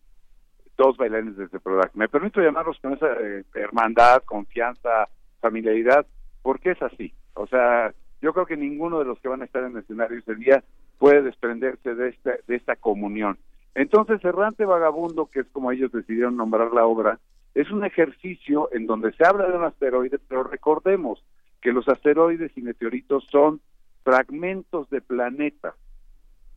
dos 0.81 0.97
bailarines 0.97 1.37
de 1.37 1.45
este 1.45 1.61
programa. 1.61 1.91
Me 1.93 2.09
permito 2.09 2.41
llamarlos 2.41 2.78
con 2.81 2.95
esa 2.95 3.12
eh, 3.20 3.45
hermandad, 3.55 4.22
confianza, 4.24 5.09
familiaridad, 5.39 6.07
porque 6.41 6.70
es 6.70 6.81
así. 6.81 7.12
O 7.35 7.47
sea, 7.47 7.93
yo 8.22 8.33
creo 8.33 8.47
que 8.47 8.57
ninguno 8.57 8.99
de 8.99 9.05
los 9.05 9.20
que 9.20 9.28
van 9.28 9.43
a 9.43 9.45
estar 9.45 9.62
en 9.62 9.72
el 9.72 9.83
escenario 9.83 10.18
ese 10.18 10.35
día 10.37 10.64
puede 10.99 11.20
desprenderse 11.20 11.95
de 11.95 12.09
esta, 12.09 12.33
de 12.47 12.57
esta 12.57 12.76
comunión. 12.76 13.37
Entonces, 13.74 14.24
Errante 14.24 14.64
Vagabundo, 14.64 15.26
que 15.26 15.41
es 15.41 15.47
como 15.53 15.70
ellos 15.70 15.93
decidieron 15.93 16.37
nombrar 16.37 16.72
la 16.72 16.87
obra, 16.87 17.18
es 17.55 17.70
un 17.70 17.85
ejercicio 17.85 18.70
en 18.72 18.87
donde 18.87 19.12
se 19.12 19.26
habla 19.26 19.49
de 19.49 19.59
un 19.59 19.64
asteroide, 19.64 20.18
pero 20.28 20.45
recordemos 20.45 21.22
que 21.61 21.72
los 21.72 21.87
asteroides 21.89 22.57
y 22.57 22.62
meteoritos 22.62 23.26
son 23.31 23.61
fragmentos 24.03 24.89
de 24.89 25.03
planetas, 25.03 25.74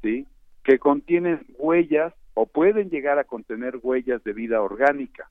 ¿sí? 0.01 0.25
Que 0.63 0.79
contienen 0.79 1.45
huellas 1.57 2.13
o 2.33 2.45
pueden 2.45 2.89
llegar 2.89 3.19
a 3.19 3.23
contener 3.23 3.79
huellas 3.81 4.23
de 4.23 4.33
vida 4.33 4.61
orgánica. 4.61 5.29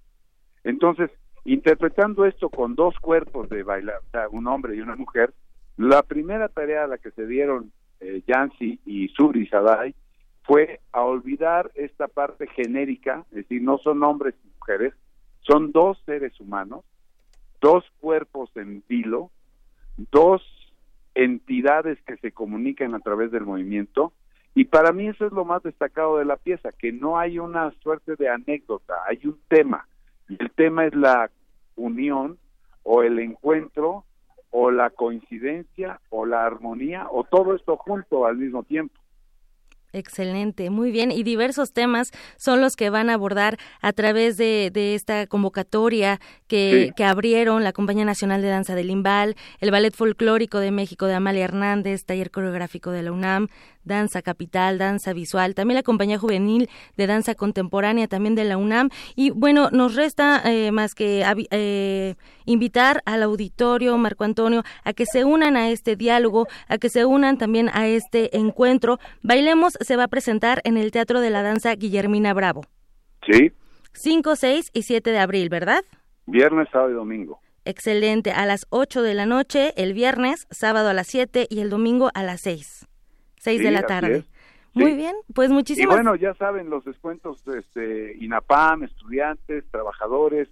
Entonces, 0.64 1.10
interpretando 1.44 2.24
esto 2.24 2.48
con 2.48 2.74
dos 2.74 2.94
cuerpos 3.00 3.48
de 3.48 3.62
bailar, 3.62 4.00
un 4.30 4.46
hombre 4.46 4.76
y 4.76 4.80
una 4.80 4.96
mujer, 4.96 5.34
la 5.76 6.02
primera 6.02 6.48
tarea 6.48 6.84
a 6.84 6.86
la 6.86 6.98
que 6.98 7.10
se 7.10 7.26
dieron 7.26 7.72
eh, 8.00 8.22
Yancy 8.26 8.80
y 8.84 9.08
Suri 9.08 9.46
Sadai 9.48 9.94
fue 10.42 10.80
a 10.92 11.02
olvidar 11.02 11.70
esta 11.74 12.08
parte 12.08 12.46
genérica, 12.48 13.24
es 13.30 13.36
decir, 13.36 13.62
no 13.62 13.78
son 13.78 14.02
hombres 14.02 14.34
y 14.44 14.48
mujeres, 14.58 14.94
son 15.40 15.72
dos 15.72 16.00
seres 16.04 16.38
humanos, 16.40 16.84
dos 17.60 17.84
cuerpos 18.00 18.50
en 18.56 18.82
vilo, 18.88 19.30
dos 20.10 20.42
entidades 21.14 22.00
que 22.02 22.16
se 22.18 22.32
comunican 22.32 22.94
a 22.94 23.00
través 23.00 23.30
del 23.30 23.44
movimiento 23.44 24.12
y 24.54 24.64
para 24.64 24.92
mí 24.92 25.08
eso 25.08 25.26
es 25.26 25.32
lo 25.32 25.44
más 25.44 25.62
destacado 25.62 26.18
de 26.18 26.24
la 26.24 26.36
pieza, 26.36 26.70
que 26.72 26.92
no 26.92 27.18
hay 27.18 27.38
una 27.38 27.70
suerte 27.82 28.16
de 28.16 28.28
anécdota, 28.28 28.94
hay 29.08 29.20
un 29.24 29.38
tema. 29.48 29.86
El 30.28 30.50
tema 30.50 30.86
es 30.86 30.94
la 30.94 31.30
unión 31.76 32.38
o 32.82 33.02
el 33.02 33.18
encuentro 33.18 34.04
o 34.50 34.70
la 34.70 34.90
coincidencia 34.90 36.00
o 36.10 36.26
la 36.26 36.44
armonía 36.44 37.06
o 37.10 37.24
todo 37.24 37.54
esto 37.54 37.76
junto 37.78 38.26
al 38.26 38.36
mismo 38.36 38.62
tiempo. 38.62 38.94
Excelente, 39.94 40.70
muy 40.70 40.90
bien. 40.90 41.10
Y 41.10 41.22
diversos 41.22 41.72
temas 41.72 42.12
son 42.38 42.62
los 42.62 42.76
que 42.76 42.88
van 42.88 43.10
a 43.10 43.14
abordar 43.14 43.58
a 43.82 43.92
través 43.92 44.38
de, 44.38 44.70
de 44.72 44.94
esta 44.94 45.26
convocatoria 45.26 46.18
que, 46.46 46.92
que, 46.96 47.04
abrieron 47.04 47.62
la 47.62 47.74
Compañía 47.74 48.06
Nacional 48.06 48.40
de 48.40 48.48
Danza 48.48 48.74
del 48.74 48.86
Limbal, 48.86 49.36
el 49.60 49.70
Ballet 49.70 49.94
Folclórico 49.94 50.60
de 50.60 50.70
México 50.70 51.06
de 51.06 51.14
Amalia 51.14 51.44
Hernández, 51.44 52.04
Taller 52.06 52.30
Coreográfico 52.30 52.90
de 52.90 53.02
la 53.02 53.12
UNAM, 53.12 53.48
Danza 53.84 54.22
Capital, 54.22 54.78
Danza 54.78 55.12
Visual, 55.12 55.54
también 55.54 55.76
la 55.76 55.82
Compañía 55.82 56.18
Juvenil 56.18 56.68
de 56.96 57.06
Danza 57.06 57.34
Contemporánea, 57.34 58.06
también 58.06 58.34
de 58.34 58.44
la 58.44 58.56
UNAM. 58.56 58.90
Y 59.16 59.30
bueno, 59.30 59.70
nos 59.70 59.94
resta 59.94 60.40
eh, 60.44 60.70
más 60.72 60.94
que 60.94 61.24
eh, 61.50 62.14
invitar 62.44 63.02
al 63.06 63.22
auditorio, 63.22 63.96
Marco 63.98 64.24
Antonio, 64.24 64.62
a 64.84 64.92
que 64.92 65.04
se 65.06 65.24
unan 65.24 65.56
a 65.56 65.70
este 65.70 65.96
diálogo, 65.96 66.46
a 66.68 66.78
que 66.78 66.88
se 66.88 67.04
unan 67.04 67.38
también 67.38 67.70
a 67.72 67.88
este 67.88 68.36
encuentro. 68.36 68.98
Bailemos 69.22 69.76
se 69.84 69.96
va 69.96 70.04
a 70.04 70.08
presentar 70.08 70.60
en 70.64 70.76
el 70.76 70.90
Teatro 70.90 71.20
de 71.20 71.30
la 71.30 71.42
Danza 71.42 71.74
Guillermina 71.74 72.34
Bravo. 72.34 72.62
Sí. 73.30 73.52
5, 73.92 74.36
6 74.36 74.70
y 74.72 74.82
7 74.82 75.10
de 75.10 75.18
abril, 75.18 75.48
¿verdad? 75.48 75.84
Viernes, 76.26 76.68
sábado 76.72 76.90
y 76.90 76.94
domingo. 76.94 77.40
Excelente, 77.64 78.32
a 78.32 78.46
las 78.46 78.66
8 78.70 79.02
de 79.02 79.14
la 79.14 79.26
noche, 79.26 79.72
el 79.76 79.92
viernes, 79.92 80.46
sábado 80.50 80.88
a 80.88 80.94
las 80.94 81.06
7 81.08 81.46
y 81.48 81.60
el 81.60 81.70
domingo 81.70 82.10
a 82.14 82.22
las 82.22 82.40
6. 82.42 82.88
6 83.36 83.62
de 83.62 83.70
la 83.70 83.82
tarde. 83.82 84.24
Muy 84.74 84.94
bien, 84.94 85.14
pues 85.34 85.50
muchísimas 85.50 85.92
Y 85.92 85.96
bueno, 85.96 86.16
ya 86.16 86.34
saben 86.34 86.70
los 86.70 86.84
descuentos 86.84 87.46
este 87.46 88.16
INAPAM, 88.18 88.84
estudiantes, 88.84 89.64
trabajadores 89.70 90.48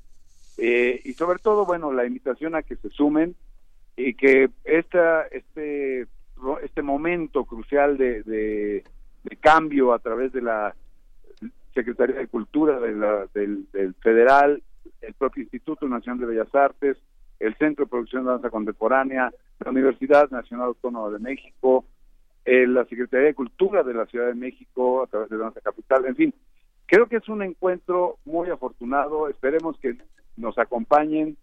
eh, 0.59 1.01
y 1.05 1.15
sobre 1.15 1.39
todo, 1.39 1.65
bueno, 1.65 1.93
la 1.93 2.05
invitación 2.05 2.55
a 2.55 2.63
que 2.63 2.77
se 2.77 2.91
sumen 2.91 3.35
y 3.97 4.15
que 4.15 4.51
esta 4.65 5.23
este 5.29 6.07
este 6.63 6.83
momento 6.83 7.45
crucial 7.45 7.99
de, 7.99 8.23
de, 8.23 8.85
cambio 9.41 9.93
a 9.93 9.99
través 9.99 10.33
de 10.33 10.43
la 10.43 10.75
Secretaría 11.75 12.17
de 12.17 12.29
Cultura 12.29 12.81
de 12.81 12.93
la, 12.93 13.27
del, 13.35 13.71
del 13.73 13.95
Federal, 13.95 14.63
el 15.01 15.15
propio 15.15 15.43
Instituto 15.43 15.89
Nacional 15.89 16.21
de 16.21 16.27
Bellas 16.27 16.55
Artes, 16.55 16.97
el 17.39 17.55
Centro 17.57 17.85
de 17.85 17.91
Producción 17.91 18.25
de 18.25 18.31
Danza 18.31 18.51
Contemporánea, 18.51 19.33
la 19.61 19.71
Universidad 19.71 20.31
Nacional 20.31 20.69
Autónoma 20.69 21.11
de 21.11 21.19
México, 21.19 21.85
eh, 22.45 22.67
la 22.67 22.85
Secretaría 22.87 23.29
de 23.29 23.35
Cultura 23.35 23.83
de 23.83 23.95
la 23.95 24.07
Ciudad 24.07 24.27
de 24.27 24.35
México 24.35 25.03
a 25.03 25.07
través 25.07 25.31
de 25.31 25.39
Danza 25.39 25.61
Capital, 25.61 26.07
en 26.07 26.17
fin, 26.17 26.35
creo 26.87 27.07
que 27.07 27.17
es 27.17 27.29
un 27.29 27.43
encuentro 27.43 28.19
muy 28.25 28.51
afortunado, 28.51 29.29
esperemos 29.29 29.79
que 29.79 29.97
nos 30.37 30.59
acompañen, 30.59 31.37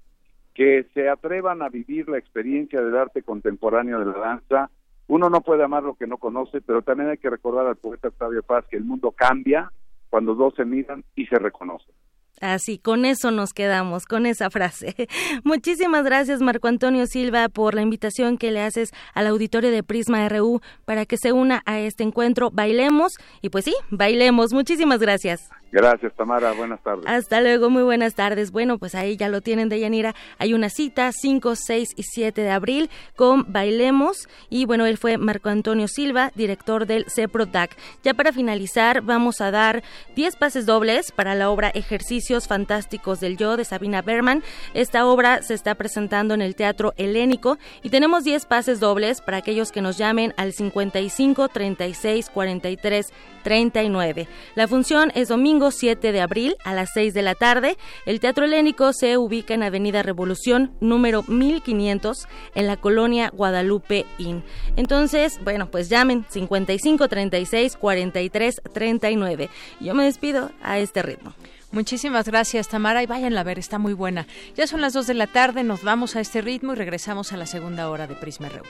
que 0.53 0.87
se 0.93 1.07
atrevan 1.07 1.61
a 1.61 1.69
vivir 1.69 2.09
la 2.09 2.17
experiencia 2.17 2.81
del 2.81 2.97
arte 2.97 3.21
contemporáneo 3.21 3.99
de 3.99 4.05
la 4.05 4.17
danza. 4.17 4.71
Uno 5.07 5.29
no 5.29 5.41
puede 5.41 5.63
amar 5.63 5.83
lo 5.83 5.95
que 5.95 6.07
no 6.07 6.17
conoce, 6.17 6.61
pero 6.61 6.81
también 6.81 7.09
hay 7.09 7.17
que 7.17 7.29
recordar 7.29 7.67
al 7.67 7.77
poeta 7.77 8.09
Octavio 8.09 8.43
Paz 8.43 8.65
que 8.69 8.77
el 8.77 8.83
mundo 8.83 9.11
cambia 9.11 9.71
cuando 10.09 10.35
dos 10.35 10.53
se 10.55 10.65
miran 10.65 11.03
y 11.15 11.25
se 11.25 11.37
reconocen. 11.37 11.93
Así, 12.39 12.77
con 12.77 13.05
eso 13.05 13.31
nos 13.31 13.51
quedamos, 13.51 14.05
con 14.05 14.27
esa 14.27 14.51
frase. 14.51 15.07
Muchísimas 15.43 16.03
gracias, 16.03 16.39
Marco 16.39 16.67
Antonio 16.67 17.07
Silva, 17.07 17.49
por 17.49 17.73
la 17.73 17.81
invitación 17.81 18.37
que 18.37 18.51
le 18.51 18.61
haces 18.61 18.91
al 19.15 19.25
auditorio 19.25 19.71
de 19.71 19.81
Prisma 19.81 20.27
RU 20.29 20.61
para 20.85 21.05
que 21.05 21.17
se 21.17 21.31
una 21.31 21.63
a 21.65 21.79
este 21.79 22.03
encuentro. 22.03 22.51
Bailemos, 22.51 23.13
y 23.41 23.49
pues 23.49 23.65
sí, 23.65 23.73
bailemos. 23.89 24.53
Muchísimas 24.53 24.99
gracias. 24.99 25.49
Gracias, 25.71 26.13
Tamara. 26.15 26.53
Buenas 26.53 26.81
tardes. 26.81 27.05
Hasta 27.07 27.41
luego, 27.41 27.69
muy 27.69 27.83
buenas 27.83 28.15
tardes. 28.15 28.51
Bueno, 28.51 28.77
pues 28.77 28.95
ahí 28.95 29.17
ya 29.17 29.27
lo 29.27 29.41
tienen 29.41 29.67
de 29.67 29.79
Yanira. 29.79 30.15
Hay 30.37 30.53
una 30.53 30.69
cita 30.69 31.11
5, 31.11 31.55
6 31.55 31.89
y 31.95 32.03
7 32.03 32.41
de 32.41 32.51
abril 32.51 32.89
con 33.15 33.51
Bailemos. 33.51 34.29
Y 34.49 34.65
bueno, 34.65 34.85
él 34.85 34.97
fue 34.97 35.17
Marco 35.17 35.49
Antonio 35.49 35.89
Silva, 35.89 36.31
director 36.35 36.85
del 36.85 37.05
CEPRODAC. 37.13 37.75
Ya 38.03 38.13
para 38.13 38.31
finalizar, 38.31 39.01
vamos 39.01 39.41
a 39.41 39.51
dar 39.51 39.83
10 40.15 40.37
pases 40.37 40.65
dobles 40.65 41.11
para 41.11 41.35
la 41.35 41.49
obra 41.49 41.69
Ejercicios 41.69 42.47
Fantásticos 42.47 43.19
del 43.19 43.35
Yo 43.35 43.57
de 43.57 43.65
Sabina 43.65 44.01
Berman. 44.01 44.43
Esta 44.73 45.05
obra 45.05 45.41
se 45.41 45.53
está 45.53 45.75
presentando 45.75 46.33
en 46.33 46.41
el 46.41 46.55
Teatro 46.55 46.93
Helénico 46.95 47.57
y 47.83 47.89
tenemos 47.89 48.23
10 48.23 48.45
pases 48.45 48.79
dobles 48.79 49.19
para 49.19 49.37
aquellos 49.37 49.73
que 49.73 49.81
nos 49.81 49.97
llamen 49.97 50.33
al 50.37 50.53
55 50.53 51.49
36 51.49 52.29
43 52.29 53.13
39. 53.43 54.27
La 54.55 54.67
función 54.67 55.11
es 55.13 55.27
domingo 55.27 55.56
7 55.71 56.11
de 56.11 56.21
abril 56.21 56.55
a 56.63 56.73
las 56.73 56.91
6 56.93 57.13
de 57.13 57.21
la 57.21 57.35
tarde. 57.35 57.77
El 58.05 58.19
Teatro 58.19 58.45
Helénico 58.45 58.93
se 58.93 59.17
ubica 59.17 59.53
en 59.53 59.63
Avenida 59.63 60.03
Revolución 60.03 60.75
número 60.79 61.23
1500 61.23 62.27
en 62.55 62.67
la 62.67 62.77
colonia 62.77 63.29
Guadalupe 63.33 64.05
Inn. 64.17 64.43
Entonces, 64.75 65.39
bueno, 65.43 65.69
pues 65.69 65.89
llamen 65.89 66.25
55 66.29 67.07
36 67.07 67.77
43 67.77 68.61
39. 68.73 69.49
Yo 69.79 69.93
me 69.93 70.05
despido 70.05 70.51
a 70.61 70.79
este 70.79 71.01
ritmo. 71.01 71.33
Muchísimas 71.71 72.25
gracias, 72.27 72.69
Tamara, 72.69 73.03
y 73.03 73.07
váyanla 73.07 73.41
a 73.41 73.43
ver, 73.43 73.59
está 73.59 73.77
muy 73.77 73.93
buena. 73.93 74.25
Ya 74.55 74.67
son 74.67 74.79
las 74.79 74.93
2 74.93 75.07
de 75.07 75.13
la 75.13 75.27
tarde, 75.27 75.63
nos 75.63 75.83
vamos 75.83 76.15
a 76.15 76.21
este 76.21 76.41
ritmo 76.41 76.73
y 76.73 76.75
regresamos 76.75 77.33
a 77.33 77.37
la 77.37 77.45
segunda 77.45 77.89
hora 77.89 78.07
de 78.07 78.15
Prisma 78.15 78.47
Reu. 78.47 78.63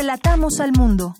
Relatamos 0.00 0.60
al 0.60 0.72
mundo. 0.72 1.14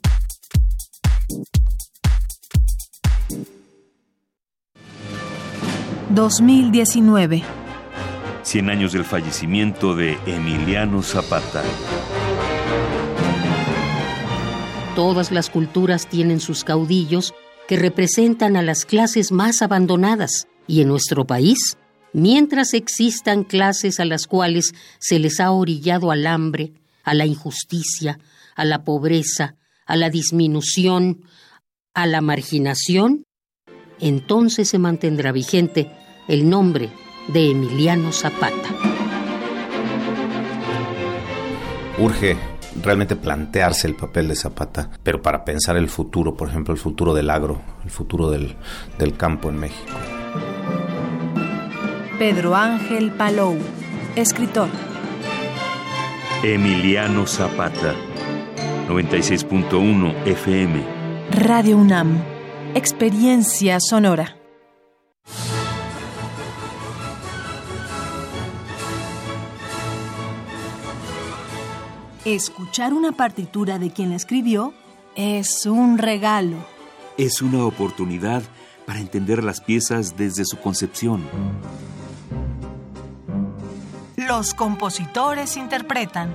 ...2019... 6.14 7.42
100 8.42 8.70
años 8.70 8.92
del 8.94 9.04
fallecimiento 9.04 9.94
de 9.94 10.16
Emiliano 10.24 11.02
Zapata. 11.02 11.62
Todas 14.96 15.30
las 15.30 15.50
culturas 15.50 16.06
tienen 16.06 16.40
sus 16.40 16.64
caudillos 16.64 17.34
que 17.68 17.76
representan 17.76 18.56
a 18.56 18.62
las 18.62 18.86
clases 18.86 19.30
más 19.30 19.60
abandonadas 19.60 20.48
y 20.66 20.80
en 20.80 20.88
nuestro 20.88 21.26
país 21.26 21.76
mientras 22.14 22.72
existan 22.72 23.44
clases 23.44 24.00
a 24.00 24.06
las 24.06 24.26
cuales 24.26 24.72
se 24.98 25.18
les 25.18 25.38
ha 25.38 25.50
orillado 25.50 26.10
al 26.10 26.26
hambre, 26.26 26.72
a 27.04 27.12
la 27.12 27.26
injusticia, 27.26 28.18
a 28.60 28.66
la 28.66 28.84
pobreza, 28.84 29.56
a 29.86 29.96
la 29.96 30.10
disminución, 30.10 31.22
a 31.94 32.06
la 32.06 32.20
marginación, 32.20 33.24
entonces 33.98 34.68
se 34.68 34.78
mantendrá 34.78 35.32
vigente 35.32 35.90
el 36.28 36.46
nombre 36.46 36.90
de 37.28 37.52
Emiliano 37.52 38.12
Zapata. 38.12 38.68
Urge 41.96 42.36
realmente 42.82 43.16
plantearse 43.16 43.86
el 43.86 43.96
papel 43.96 44.28
de 44.28 44.36
Zapata, 44.36 44.90
pero 45.02 45.22
para 45.22 45.42
pensar 45.42 45.78
el 45.78 45.88
futuro, 45.88 46.36
por 46.36 46.50
ejemplo, 46.50 46.74
el 46.74 46.80
futuro 46.80 47.14
del 47.14 47.30
agro, 47.30 47.62
el 47.82 47.90
futuro 47.90 48.30
del, 48.30 48.56
del 48.98 49.16
campo 49.16 49.48
en 49.48 49.56
México. 49.56 49.92
Pedro 52.18 52.54
Ángel 52.54 53.10
Palou, 53.12 53.56
escritor. 54.16 54.68
Emiliano 56.42 57.26
Zapata, 57.26 57.94
96.1 58.90 60.26
FM. 60.26 60.84
Radio 61.30 61.76
UNAM, 61.76 62.20
experiencia 62.74 63.78
sonora. 63.78 64.36
Escuchar 72.24 72.92
una 72.92 73.12
partitura 73.12 73.78
de 73.78 73.92
quien 73.92 74.10
la 74.10 74.16
escribió 74.16 74.74
es 75.14 75.66
un 75.66 75.96
regalo. 75.96 76.56
Es 77.16 77.42
una 77.42 77.64
oportunidad 77.64 78.42
para 78.86 78.98
entender 78.98 79.44
las 79.44 79.60
piezas 79.60 80.16
desde 80.16 80.44
su 80.44 80.56
concepción. 80.58 81.22
Los 84.16 84.52
compositores 84.52 85.56
interpretan. 85.56 86.34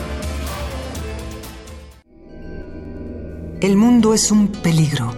El 3.61 3.77
mundo 3.77 4.15
es 4.15 4.31
un 4.31 4.47
peligro. 4.47 5.15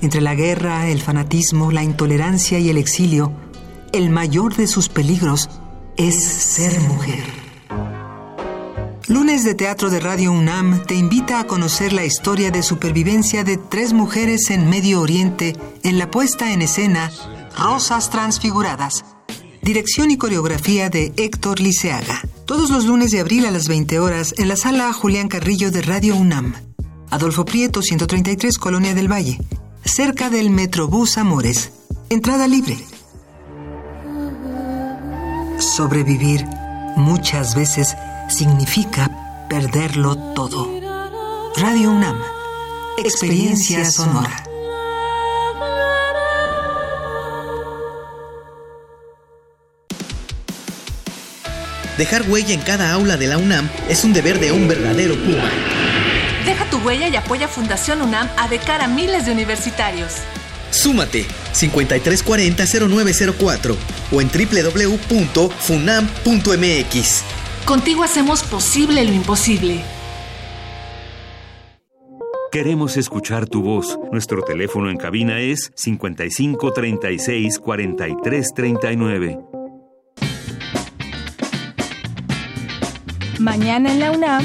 Entre 0.00 0.20
la 0.20 0.34
guerra, 0.34 0.88
el 0.88 1.00
fanatismo, 1.00 1.70
la 1.70 1.84
intolerancia 1.84 2.58
y 2.58 2.68
el 2.68 2.76
exilio, 2.76 3.32
el 3.92 4.10
mayor 4.10 4.56
de 4.56 4.66
sus 4.66 4.88
peligros 4.88 5.48
es 5.96 6.20
ser 6.20 6.80
mujer. 6.80 7.22
Lunes 9.06 9.44
de 9.44 9.54
Teatro 9.54 9.88
de 9.88 10.00
Radio 10.00 10.32
UNAM 10.32 10.84
te 10.84 10.96
invita 10.96 11.38
a 11.38 11.46
conocer 11.46 11.92
la 11.92 12.04
historia 12.04 12.50
de 12.50 12.64
supervivencia 12.64 13.44
de 13.44 13.56
tres 13.56 13.92
mujeres 13.92 14.50
en 14.50 14.68
Medio 14.68 15.00
Oriente 15.00 15.56
en 15.84 15.96
la 15.96 16.10
puesta 16.10 16.52
en 16.52 16.62
escena 16.62 17.12
Rosas 17.56 18.10
Transfiguradas. 18.10 19.04
Dirección 19.62 20.10
y 20.10 20.16
coreografía 20.16 20.90
de 20.90 21.12
Héctor 21.16 21.60
Liceaga. 21.60 22.20
Todos 22.46 22.70
los 22.70 22.86
lunes 22.86 23.12
de 23.12 23.20
abril 23.20 23.46
a 23.46 23.52
las 23.52 23.68
20 23.68 24.00
horas 24.00 24.34
en 24.38 24.48
la 24.48 24.56
sala 24.56 24.92
Julián 24.92 25.28
Carrillo 25.28 25.70
de 25.70 25.82
Radio 25.82 26.16
UNAM. 26.16 26.69
Adolfo 27.10 27.44
Prieto, 27.44 27.82
133, 27.82 28.56
Colonia 28.56 28.94
del 28.94 29.10
Valle, 29.10 29.38
cerca 29.84 30.30
del 30.30 30.48
Metrobús 30.50 31.18
Amores. 31.18 31.72
Entrada 32.08 32.46
libre. 32.46 32.78
Sobrevivir 35.58 36.46
muchas 36.96 37.56
veces 37.56 37.96
significa 38.28 39.46
perderlo 39.48 40.16
todo. 40.34 40.68
Radio 41.56 41.90
UNAM, 41.90 42.16
experiencia 42.98 43.84
sonora. 43.90 44.44
Dejar 51.98 52.30
huella 52.30 52.54
en 52.54 52.60
cada 52.60 52.92
aula 52.92 53.16
de 53.16 53.26
la 53.26 53.36
UNAM 53.36 53.68
es 53.88 54.04
un 54.04 54.12
deber 54.12 54.38
de 54.38 54.52
un 54.52 54.68
verdadero 54.68 55.16
Puma. 55.16 55.50
Huella 56.84 57.08
y 57.08 57.16
apoya 57.16 57.48
Fundación 57.48 58.02
UNAM 58.02 58.28
a 58.36 58.48
de 58.48 58.58
cara 58.58 58.84
a 58.84 58.88
miles 58.88 59.24
de 59.26 59.32
universitarios. 59.32 60.16
Súmate 60.70 61.24
5340-0904 61.52 63.76
o 64.12 64.20
en 64.20 64.28
www.funam.mx. 64.28 67.22
Contigo 67.64 68.02
hacemos 68.02 68.42
posible 68.42 69.04
lo 69.04 69.12
imposible. 69.12 69.84
Queremos 72.52 72.96
escuchar 72.96 73.46
tu 73.46 73.62
voz. 73.62 73.96
Nuestro 74.10 74.42
teléfono 74.42 74.90
en 74.90 74.96
cabina 74.96 75.38
es 75.38 75.70
55 75.76 76.72
36 76.72 77.60
43 77.60 78.54
39. 78.54 79.38
Mañana 83.38 83.92
en 83.92 84.00
la 84.00 84.10
UNAM, 84.10 84.44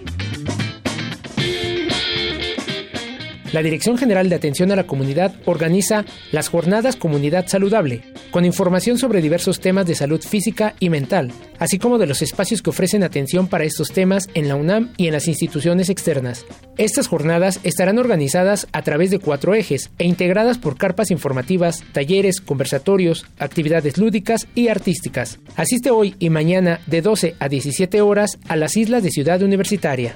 La 3.51 3.61
Dirección 3.61 3.97
General 3.97 4.29
de 4.29 4.35
Atención 4.35 4.71
a 4.71 4.77
la 4.77 4.87
Comunidad 4.87 5.33
organiza 5.45 6.05
las 6.31 6.47
Jornadas 6.47 6.95
Comunidad 6.95 7.47
Saludable, 7.47 8.01
con 8.31 8.45
información 8.45 8.97
sobre 8.97 9.21
diversos 9.21 9.59
temas 9.59 9.85
de 9.85 9.95
salud 9.95 10.21
física 10.21 10.73
y 10.79 10.89
mental, 10.89 11.33
así 11.59 11.77
como 11.77 11.97
de 11.97 12.07
los 12.07 12.21
espacios 12.21 12.61
que 12.61 12.69
ofrecen 12.69 13.03
atención 13.03 13.47
para 13.47 13.65
estos 13.65 13.89
temas 13.89 14.29
en 14.35 14.47
la 14.47 14.55
UNAM 14.55 14.93
y 14.95 15.07
en 15.07 15.13
las 15.13 15.27
instituciones 15.27 15.89
externas. 15.89 16.45
Estas 16.77 17.07
jornadas 17.07 17.59
estarán 17.63 17.99
organizadas 17.99 18.67
a 18.71 18.83
través 18.83 19.11
de 19.11 19.19
cuatro 19.19 19.53
ejes 19.53 19.89
e 19.97 20.05
integradas 20.05 20.57
por 20.57 20.77
carpas 20.77 21.11
informativas, 21.11 21.83
talleres, 21.91 22.39
conversatorios, 22.39 23.25
actividades 23.37 23.97
lúdicas 23.97 24.47
y 24.55 24.69
artísticas. 24.69 25.39
Asiste 25.57 25.91
hoy 25.91 26.15
y 26.19 26.29
mañana 26.29 26.79
de 26.87 27.01
12 27.01 27.35
a 27.37 27.49
17 27.49 27.99
horas 27.99 28.39
a 28.47 28.55
las 28.55 28.77
islas 28.77 29.03
de 29.03 29.11
Ciudad 29.11 29.41
Universitaria. 29.41 30.15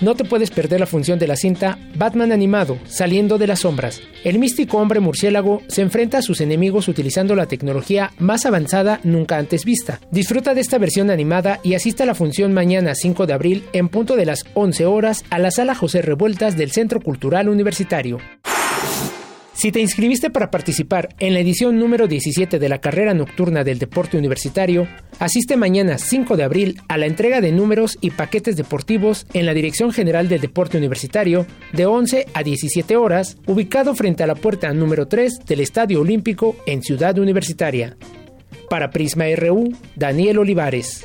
No 0.00 0.14
te 0.14 0.24
puedes 0.24 0.50
perder 0.50 0.80
la 0.80 0.86
función 0.86 1.18
de 1.18 1.26
la 1.26 1.36
cinta 1.36 1.78
Batman 1.94 2.32
animado, 2.32 2.78
saliendo 2.86 3.36
de 3.36 3.46
las 3.46 3.60
sombras. 3.60 4.00
El 4.24 4.38
místico 4.38 4.78
hombre 4.78 4.98
murciélago 5.00 5.60
se 5.68 5.82
enfrenta 5.82 6.18
a 6.18 6.22
sus 6.22 6.40
enemigos 6.40 6.88
utilizando 6.88 7.34
la 7.34 7.46
tecnología 7.46 8.12
más 8.18 8.46
avanzada 8.46 9.00
nunca 9.04 9.36
antes 9.36 9.66
vista. 9.66 10.00
Disfruta 10.10 10.54
de 10.54 10.62
esta 10.62 10.78
versión 10.78 11.10
animada 11.10 11.60
y 11.62 11.74
asista 11.74 12.04
a 12.04 12.06
la 12.06 12.14
función 12.14 12.54
mañana 12.54 12.94
5 12.94 13.26
de 13.26 13.32
abril 13.34 13.64
en 13.74 13.90
punto 13.90 14.16
de 14.16 14.24
las 14.24 14.44
11 14.54 14.86
horas 14.86 15.24
a 15.28 15.38
la 15.38 15.50
sala 15.50 15.74
José 15.74 16.00
Revueltas 16.00 16.56
del 16.56 16.70
Centro 16.70 17.00
Cultural 17.00 17.50
Universitario. 17.50 18.18
Si 19.60 19.72
te 19.72 19.80
inscribiste 19.80 20.30
para 20.30 20.50
participar 20.50 21.10
en 21.18 21.34
la 21.34 21.40
edición 21.40 21.78
número 21.78 22.08
17 22.08 22.58
de 22.58 22.68
la 22.70 22.80
carrera 22.80 23.12
nocturna 23.12 23.62
del 23.62 23.78
deporte 23.78 24.16
universitario, 24.16 24.88
asiste 25.18 25.58
mañana 25.58 25.98
5 25.98 26.38
de 26.38 26.44
abril 26.44 26.80
a 26.88 26.96
la 26.96 27.04
entrega 27.04 27.42
de 27.42 27.52
números 27.52 27.98
y 28.00 28.08
paquetes 28.08 28.56
deportivos 28.56 29.26
en 29.34 29.44
la 29.44 29.52
Dirección 29.52 29.92
General 29.92 30.30
del 30.30 30.40
Deporte 30.40 30.78
Universitario 30.78 31.46
de 31.74 31.84
11 31.84 32.28
a 32.32 32.42
17 32.42 32.96
horas, 32.96 33.36
ubicado 33.46 33.94
frente 33.94 34.22
a 34.22 34.26
la 34.26 34.34
puerta 34.34 34.72
número 34.72 35.08
3 35.08 35.40
del 35.44 35.60
Estadio 35.60 36.00
Olímpico 36.00 36.56
en 36.64 36.82
Ciudad 36.82 37.18
Universitaria. 37.18 37.98
Para 38.70 38.88
Prisma 38.88 39.26
RU, 39.36 39.76
Daniel 39.94 40.38
Olivares. 40.38 41.04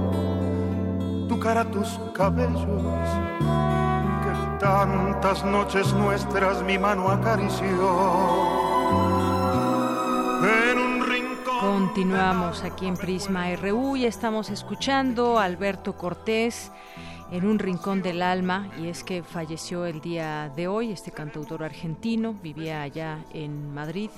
cara, 1.39 1.65
tus 1.65 1.99
cabellos, 2.13 2.65
que 4.23 4.59
tantas 4.59 5.43
noches 5.45 5.93
nuestras 5.93 6.63
mi 6.63 6.77
mano 6.77 7.09
acarició. 7.09 8.61
Continuamos 11.59 12.63
aquí 12.63 12.87
en 12.87 12.97
Prisma 12.97 13.55
RU 13.55 13.95
y 13.95 14.05
estamos 14.05 14.49
escuchando 14.49 15.37
a 15.37 15.43
Alberto 15.43 15.93
Cortés 15.93 16.71
en 17.31 17.45
un 17.45 17.59
rincón 17.59 18.01
del 18.01 18.23
alma 18.23 18.69
y 18.79 18.87
es 18.87 19.03
que 19.03 19.21
falleció 19.21 19.85
el 19.85 20.01
día 20.01 20.51
de 20.55 20.67
hoy 20.67 20.91
este 20.91 21.11
cantautor 21.11 21.63
argentino, 21.63 22.33
vivía 22.41 22.81
allá 22.81 23.19
en 23.33 23.73
Madrid 23.73 24.09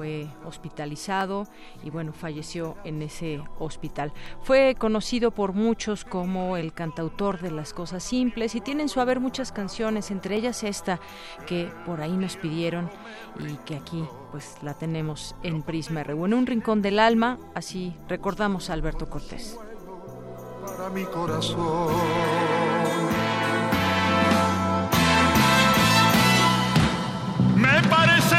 fue 0.00 0.26
hospitalizado 0.46 1.46
y 1.84 1.90
bueno, 1.90 2.14
falleció 2.14 2.78
en 2.84 3.02
ese 3.02 3.42
hospital. 3.58 4.14
Fue 4.42 4.74
conocido 4.78 5.30
por 5.30 5.52
muchos 5.52 6.06
como 6.06 6.56
el 6.56 6.72
cantautor 6.72 7.38
de 7.38 7.50
las 7.50 7.74
cosas 7.74 8.02
simples 8.02 8.54
y 8.54 8.62
tienen 8.62 8.88
su 8.88 9.00
haber 9.00 9.20
muchas 9.20 9.52
canciones, 9.52 10.10
entre 10.10 10.36
ellas 10.36 10.64
esta 10.64 11.00
que 11.46 11.70
por 11.84 12.00
ahí 12.00 12.16
nos 12.16 12.38
pidieron 12.38 12.88
y 13.40 13.56
que 13.66 13.76
aquí 13.76 14.02
pues 14.30 14.56
la 14.62 14.72
tenemos 14.72 15.36
en 15.42 15.60
Prisma 15.60 16.00
R. 16.00 16.14
En 16.14 16.32
un 16.32 16.46
rincón 16.46 16.80
del 16.80 16.98
alma, 16.98 17.38
así 17.54 17.94
recordamos 18.08 18.70
a 18.70 18.72
Alberto 18.72 19.10
Cortés. 19.10 19.58
Para 20.64 20.88
mi 20.88 21.04
corazón. 21.04 21.92
Me 27.54 27.82
parece 27.90 28.29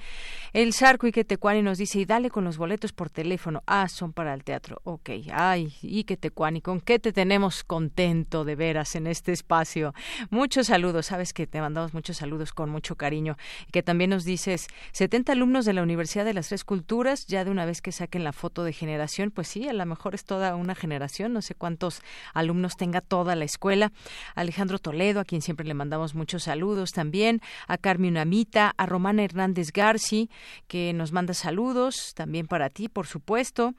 El 0.52 0.74
Sarco 0.74 1.08
Iquetecuani 1.08 1.62
nos 1.62 1.78
dice, 1.78 2.00
y 2.00 2.04
dale 2.04 2.30
con 2.30 2.44
los 2.44 2.58
boletos 2.58 2.92
por 2.92 3.10
teléfono. 3.10 3.64
Ah, 3.66 3.88
son 3.88 4.12
para 4.12 4.34
el 4.34 4.44
teatro. 4.44 4.82
Ok. 4.84 5.12
Ay, 5.32 5.74
Iquetecuani, 5.82 6.60
¿con 6.60 6.82
qué 6.82 7.00
te 7.00 7.14
tenemos 7.14 7.64
contento 7.64 8.44
de 8.44 8.58
veras 8.58 8.98
en 8.98 9.08
este 9.08 9.32
espacio? 9.32 9.94
Muchos 10.30 10.68
saludos, 10.68 11.06
sabes 11.06 11.32
que 11.32 11.48
te 11.48 11.62
mandamos 11.62 11.94
muchos 11.94 12.18
saludos 12.18 12.52
con 12.52 12.70
mucho 12.70 12.98
cariño. 12.98 13.38
Y 13.70 13.72
que 13.72 13.82
también 13.82 14.10
nos 14.10 14.26
dices, 14.26 14.68
70 14.92 15.32
alumnos 15.32 15.64
de 15.64 15.72
la 15.72 15.84
Universidad 15.84 16.26
de 16.26 16.34
las 16.34 16.50
Tres 16.50 16.66
Culturas, 16.66 17.28
ya 17.28 17.46
de 17.46 17.52
una 17.52 17.64
vez 17.64 17.82
que 17.82 17.94
saquen 17.94 18.26
la 18.26 18.34
foto 18.34 18.66
de 18.66 18.74
generación, 18.74 19.32
pues 19.32 19.48
sí, 19.48 19.70
a 19.70 19.74
lo 19.74 19.86
mejor 19.86 20.16
es 20.16 20.26
toda 20.26 20.58
una 20.58 20.76
generación, 20.76 21.32
no 21.32 21.42
sé 21.42 21.56
cuántos 21.56 22.02
alumnos 22.34 22.76
tenga 22.76 23.00
toda 23.00 23.38
la 23.38 23.46
escuela. 23.46 23.94
Alejandro 24.36 24.80
Toledo, 24.80 25.13
a 25.20 25.26
quien 25.26 25.42
siempre 25.42 25.68
le 25.68 25.74
mandamos 25.74 26.16
muchos 26.16 26.44
saludos 26.44 26.92
también. 26.92 27.42
A 27.68 27.78
Carmen 27.78 28.12
Unamita, 28.12 28.74
a 28.78 28.86
Romana 28.86 29.24
Hernández 29.24 29.72
Garci, 29.72 30.30
que 30.68 30.94
nos 30.94 31.12
manda 31.12 31.34
saludos 31.34 32.14
también 32.16 32.48
para 32.48 32.70
ti, 32.70 32.90
por 32.90 33.08
supuesto. 33.08 33.74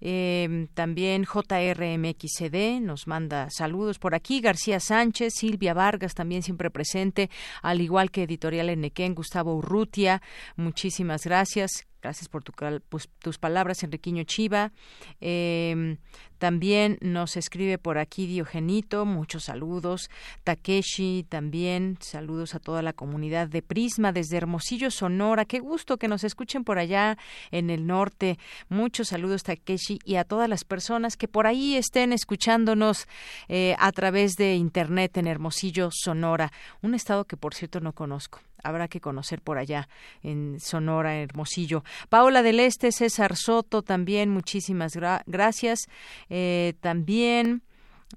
Eh, 0.00 0.68
también 0.74 1.24
JRMXCD 1.24 2.80
nos 2.80 3.06
manda 3.06 3.50
saludos 3.50 3.98
por 3.98 4.14
aquí. 4.14 4.40
García 4.40 4.80
Sánchez, 4.80 5.34
Silvia 5.34 5.74
Vargas 5.74 6.14
también 6.14 6.42
siempre 6.42 6.70
presente, 6.70 7.30
al 7.62 7.80
igual 7.80 8.10
que 8.10 8.22
Editorial 8.22 8.70
Enequén, 8.70 9.14
Gustavo 9.14 9.54
Urrutia. 9.54 10.22
Muchísimas 10.56 11.24
gracias. 11.24 11.86
Gracias 12.00 12.28
por 12.28 12.44
tu, 12.44 12.52
pues, 12.88 13.08
tus 13.18 13.38
palabras, 13.38 13.82
Enriquiño 13.82 14.22
Chiva. 14.24 14.72
Eh, 15.20 15.98
también 16.38 16.98
nos 17.00 17.36
escribe 17.36 17.78
por 17.78 17.98
aquí 17.98 18.26
Diogenito, 18.26 19.04
muchos 19.04 19.44
saludos. 19.44 20.08
Takeshi 20.44 21.26
también, 21.28 21.98
saludos 22.00 22.54
a 22.54 22.60
toda 22.60 22.80
la 22.80 22.92
comunidad 22.92 23.48
de 23.48 23.60
Prisma 23.60 24.12
desde 24.12 24.36
Hermosillo, 24.36 24.92
Sonora. 24.92 25.44
Qué 25.44 25.58
gusto 25.58 25.96
que 25.96 26.06
nos 26.06 26.22
escuchen 26.22 26.62
por 26.62 26.78
allá 26.78 27.18
en 27.50 27.70
el 27.70 27.86
norte. 27.86 28.38
Muchos 28.68 29.08
saludos, 29.08 29.42
Takeshi, 29.42 29.98
y 30.04 30.14
a 30.14 30.24
todas 30.24 30.48
las 30.48 30.62
personas 30.62 31.16
que 31.16 31.26
por 31.26 31.48
ahí 31.48 31.74
estén 31.74 32.12
escuchándonos 32.12 33.08
eh, 33.48 33.74
a 33.78 33.90
través 33.90 34.34
de 34.36 34.54
Internet 34.54 35.16
en 35.16 35.26
Hermosillo, 35.26 35.90
Sonora. 35.92 36.52
Un 36.82 36.94
estado 36.94 37.24
que, 37.24 37.36
por 37.36 37.54
cierto, 37.54 37.80
no 37.80 37.92
conozco 37.92 38.40
habrá 38.62 38.88
que 38.88 39.00
conocer 39.00 39.40
por 39.40 39.58
allá 39.58 39.88
en 40.22 40.60
Sonora, 40.60 41.16
Hermosillo. 41.16 41.84
Paola 42.08 42.42
del 42.42 42.60
Este, 42.60 42.92
César 42.92 43.36
Soto 43.36 43.82
también, 43.82 44.30
muchísimas 44.30 44.92
gracias. 45.26 45.80
Eh, 46.28 46.74
también 46.80 47.62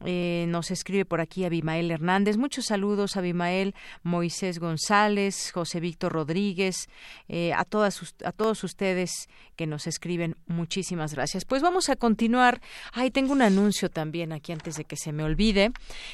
eh, 0.05 0.45
nos 0.47 0.71
escribe 0.71 1.05
por 1.05 1.19
aquí 1.19 1.43
Abimael 1.43 1.91
Hernández. 1.91 2.37
Muchos 2.37 2.65
saludos, 2.65 3.17
Abimael, 3.17 3.75
Moisés 4.03 4.57
González, 4.57 5.51
José 5.51 5.79
Víctor 5.79 6.13
Rodríguez, 6.13 6.87
eh, 7.27 7.53
a, 7.53 7.65
todas, 7.65 8.15
a 8.23 8.31
todos 8.31 8.63
ustedes 8.63 9.27
que 9.55 9.67
nos 9.67 9.87
escriben. 9.87 10.37
Muchísimas 10.47 11.13
gracias. 11.13 11.45
Pues 11.45 11.61
vamos 11.61 11.89
a 11.89 11.95
continuar. 11.97 12.61
Ay, 12.93 13.11
tengo 13.11 13.33
un 13.33 13.41
anuncio 13.41 13.89
también 13.89 14.31
aquí 14.31 14.53
antes 14.53 14.75
de 14.75 14.85
que 14.85 14.95
se 14.95 15.11
me 15.11 15.23
olvide 15.23 15.71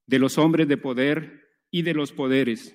de 0.06 0.18
los 0.18 0.38
hombres 0.38 0.66
de 0.66 0.78
poder 0.78 1.42
y 1.70 1.82
de 1.82 1.92
los 1.92 2.12
poderes. 2.12 2.74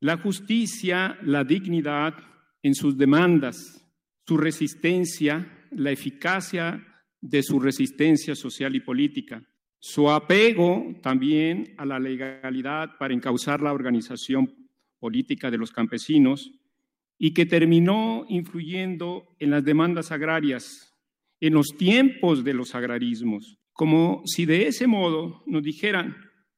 La 0.00 0.16
justicia, 0.16 1.18
la 1.22 1.44
dignidad 1.44 2.14
en 2.62 2.74
sus 2.74 2.96
demandas, 2.96 3.84
su 4.26 4.38
resistencia 4.38 5.46
la 5.74 5.90
eficacia 5.90 6.86
de 7.20 7.42
su 7.42 7.60
resistencia 7.60 8.34
social 8.34 8.74
y 8.74 8.80
política, 8.80 9.42
su 9.78 10.10
apego 10.10 10.94
también 11.02 11.74
a 11.76 11.86
la 11.86 11.98
legalidad 11.98 12.96
para 12.98 13.14
encauzar 13.14 13.60
la 13.60 13.72
organización 13.72 14.54
política 14.98 15.50
de 15.50 15.58
los 15.58 15.70
campesinos 15.70 16.50
y 17.18 17.32
que 17.32 17.46
terminó 17.46 18.24
influyendo 18.28 19.34
en 19.38 19.50
las 19.50 19.64
demandas 19.64 20.12
agrarias, 20.12 20.91
en 21.42 21.54
los 21.54 21.76
tiempos 21.76 22.44
de 22.44 22.54
los 22.54 22.76
agrarismos, 22.76 23.58
como 23.72 24.22
si 24.26 24.46
de 24.46 24.68
ese 24.68 24.86
modo 24.86 25.42
nos 25.44 25.64
dijeran, 25.64 26.16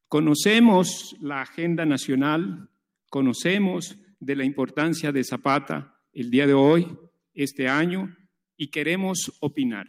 conocemos 0.08 1.16
la 1.22 1.40
agenda 1.40 1.86
nacional, 1.86 2.68
conocemos 3.08 3.98
de 4.20 4.36
la 4.36 4.44
importancia 4.44 5.10
de 5.10 5.24
Zapata 5.24 5.98
el 6.12 6.30
día 6.30 6.46
de 6.46 6.52
hoy, 6.52 6.86
este 7.32 7.66
año, 7.66 8.14
y 8.58 8.66
queremos 8.66 9.32
opinar. 9.40 9.86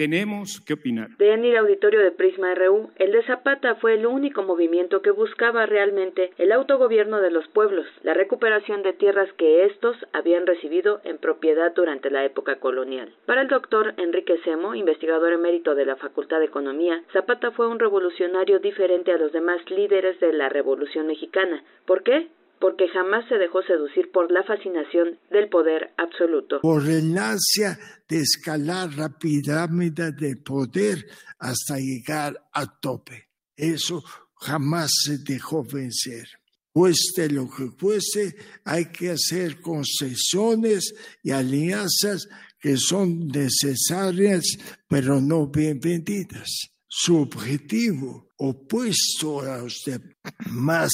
Tenemos 0.00 0.62
que 0.62 0.72
opinar. 0.72 1.10
En 1.18 1.44
el 1.44 1.58
auditorio 1.58 2.00
de 2.00 2.10
Prisma 2.10 2.54
RU, 2.54 2.88
el 2.96 3.12
de 3.12 3.22
Zapata 3.24 3.74
fue 3.74 3.92
el 3.92 4.06
único 4.06 4.42
movimiento 4.42 5.02
que 5.02 5.10
buscaba 5.10 5.66
realmente 5.66 6.30
el 6.38 6.52
autogobierno 6.52 7.20
de 7.20 7.30
los 7.30 7.46
pueblos, 7.48 7.84
la 8.02 8.14
recuperación 8.14 8.82
de 8.82 8.94
tierras 8.94 9.30
que 9.34 9.66
estos 9.66 9.94
habían 10.14 10.46
recibido 10.46 11.02
en 11.04 11.18
propiedad 11.18 11.74
durante 11.74 12.08
la 12.08 12.24
época 12.24 12.60
colonial. 12.60 13.12
Para 13.26 13.42
el 13.42 13.48
doctor 13.48 13.92
Enrique 13.98 14.38
Semo, 14.42 14.74
investigador 14.74 15.34
emérito 15.34 15.74
de 15.74 15.84
la 15.84 15.96
Facultad 15.96 16.38
de 16.38 16.46
Economía, 16.46 17.02
Zapata 17.12 17.50
fue 17.50 17.68
un 17.68 17.78
revolucionario 17.78 18.58
diferente 18.58 19.12
a 19.12 19.18
los 19.18 19.32
demás 19.32 19.60
líderes 19.68 20.18
de 20.18 20.32
la 20.32 20.48
Revolución 20.48 21.08
Mexicana. 21.08 21.62
¿Por 21.84 22.02
qué? 22.04 22.30
Porque 22.60 22.88
jamás 22.88 23.26
se 23.28 23.36
dejó 23.36 23.62
seducir 23.62 24.12
por 24.12 24.30
la 24.30 24.44
fascinación 24.44 25.18
del 25.30 25.48
poder 25.48 25.92
absoluto. 25.96 26.60
Por 26.60 26.86
el 26.86 27.16
ansia 27.16 27.78
de 28.08 28.20
escalar 28.20 28.94
la 28.94 29.08
pirámide 29.18 30.12
de 30.12 30.36
poder 30.36 31.06
hasta 31.38 31.78
llegar 31.78 32.36
a 32.52 32.78
tope. 32.80 33.28
Eso 33.56 34.04
jamás 34.34 34.90
se 35.04 35.18
dejó 35.18 35.64
vencer. 35.64 36.28
Cueste 36.72 37.30
lo 37.30 37.48
que 37.50 37.70
cueste, 37.76 38.36
hay 38.64 38.86
que 38.86 39.10
hacer 39.10 39.60
concesiones 39.60 40.94
y 41.22 41.32
alianzas 41.32 42.28
que 42.60 42.76
son 42.76 43.26
necesarias, 43.26 44.44
pero 44.86 45.20
no 45.20 45.46
bien 45.48 45.80
vendidas. 45.80 46.48
Su 46.86 47.22
objetivo, 47.22 48.28
opuesto 48.36 49.40
a 49.40 49.58
los 49.58 49.82
demás, 49.84 50.90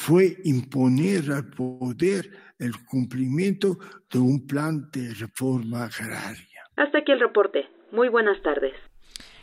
fue 0.00 0.38
imponer 0.44 1.30
al 1.30 1.50
poder 1.50 2.30
el 2.58 2.72
cumplimiento 2.86 3.76
de 4.10 4.18
un 4.18 4.46
plan 4.46 4.88
de 4.90 5.12
reforma 5.12 5.84
agraria. 5.84 6.62
Hasta 6.76 7.00
aquí 7.00 7.12
el 7.12 7.20
reporte. 7.20 7.66
Muy 7.92 8.08
buenas 8.08 8.40
tardes. 8.40 8.72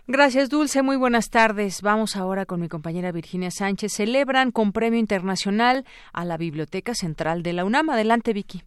Gracias, 0.07 0.49
Dulce. 0.49 0.81
Muy 0.81 0.97
buenas 0.97 1.29
tardes. 1.29 1.83
Vamos 1.83 2.15
ahora 2.15 2.47
con 2.47 2.59
mi 2.59 2.69
compañera 2.69 3.11
Virginia 3.11 3.51
Sánchez. 3.51 3.91
Celebran 3.93 4.49
con 4.51 4.71
premio 4.71 4.99
internacional 4.99 5.83
a 6.11 6.25
la 6.25 6.37
Biblioteca 6.37 6.95
Central 6.95 7.43
de 7.43 7.53
la 7.53 7.63
UNAM. 7.63 7.91
Adelante, 7.91 8.33
Vicky. 8.33 8.61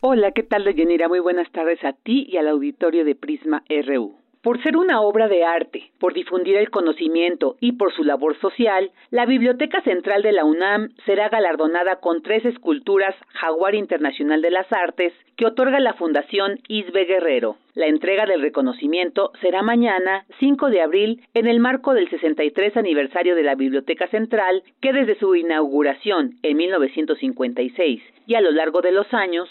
Hola, 0.00 0.32
¿qué 0.32 0.42
tal, 0.42 0.64
Deyanira? 0.64 1.06
Muy 1.06 1.20
buenas 1.20 1.52
tardes 1.52 1.84
a 1.84 1.92
ti 1.92 2.26
y 2.30 2.38
al 2.38 2.48
auditorio 2.48 3.04
de 3.04 3.14
Prisma 3.14 3.62
RU. 3.68 4.16
Por 4.46 4.62
ser 4.62 4.76
una 4.76 5.00
obra 5.00 5.26
de 5.26 5.42
arte, 5.42 5.90
por 5.98 6.14
difundir 6.14 6.56
el 6.56 6.70
conocimiento 6.70 7.56
y 7.58 7.72
por 7.72 7.92
su 7.92 8.04
labor 8.04 8.38
social, 8.38 8.92
la 9.10 9.26
Biblioteca 9.26 9.82
Central 9.82 10.22
de 10.22 10.30
la 10.30 10.44
UNAM 10.44 10.90
será 11.04 11.28
galardonada 11.28 11.96
con 11.96 12.22
tres 12.22 12.44
esculturas 12.44 13.16
Jaguar 13.34 13.74
Internacional 13.74 14.42
de 14.42 14.52
las 14.52 14.72
Artes 14.72 15.12
que 15.36 15.46
otorga 15.46 15.80
la 15.80 15.94
Fundación 15.94 16.60
Isbe 16.68 17.06
Guerrero. 17.06 17.56
La 17.74 17.88
entrega 17.88 18.24
del 18.24 18.40
reconocimiento 18.40 19.32
será 19.40 19.62
mañana, 19.62 20.24
5 20.38 20.70
de 20.70 20.80
abril, 20.80 21.22
en 21.34 21.48
el 21.48 21.58
marco 21.58 21.92
del 21.92 22.08
63 22.08 22.76
aniversario 22.76 23.34
de 23.34 23.42
la 23.42 23.56
Biblioteca 23.56 24.06
Central, 24.06 24.62
que 24.80 24.92
desde 24.92 25.18
su 25.18 25.34
inauguración 25.34 26.36
en 26.44 26.56
1956 26.56 28.00
y 28.28 28.34
a 28.36 28.40
lo 28.40 28.52
largo 28.52 28.80
de 28.80 28.92
los 28.92 29.12
años 29.12 29.48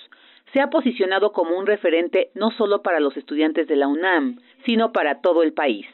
se 0.56 0.62
ha 0.62 0.70
posicionado 0.70 1.34
como 1.34 1.58
un 1.58 1.66
referente 1.66 2.30
no 2.34 2.50
solo 2.52 2.82
para 2.82 3.02
los 3.02 3.18
estudiantes 3.18 3.68
de 3.68 3.76
la 3.76 3.90
UNAM, 3.90 4.40
sino 4.64 4.94
para 4.94 5.20
todo 5.20 5.44
el 5.44 5.52
país. 5.52 5.86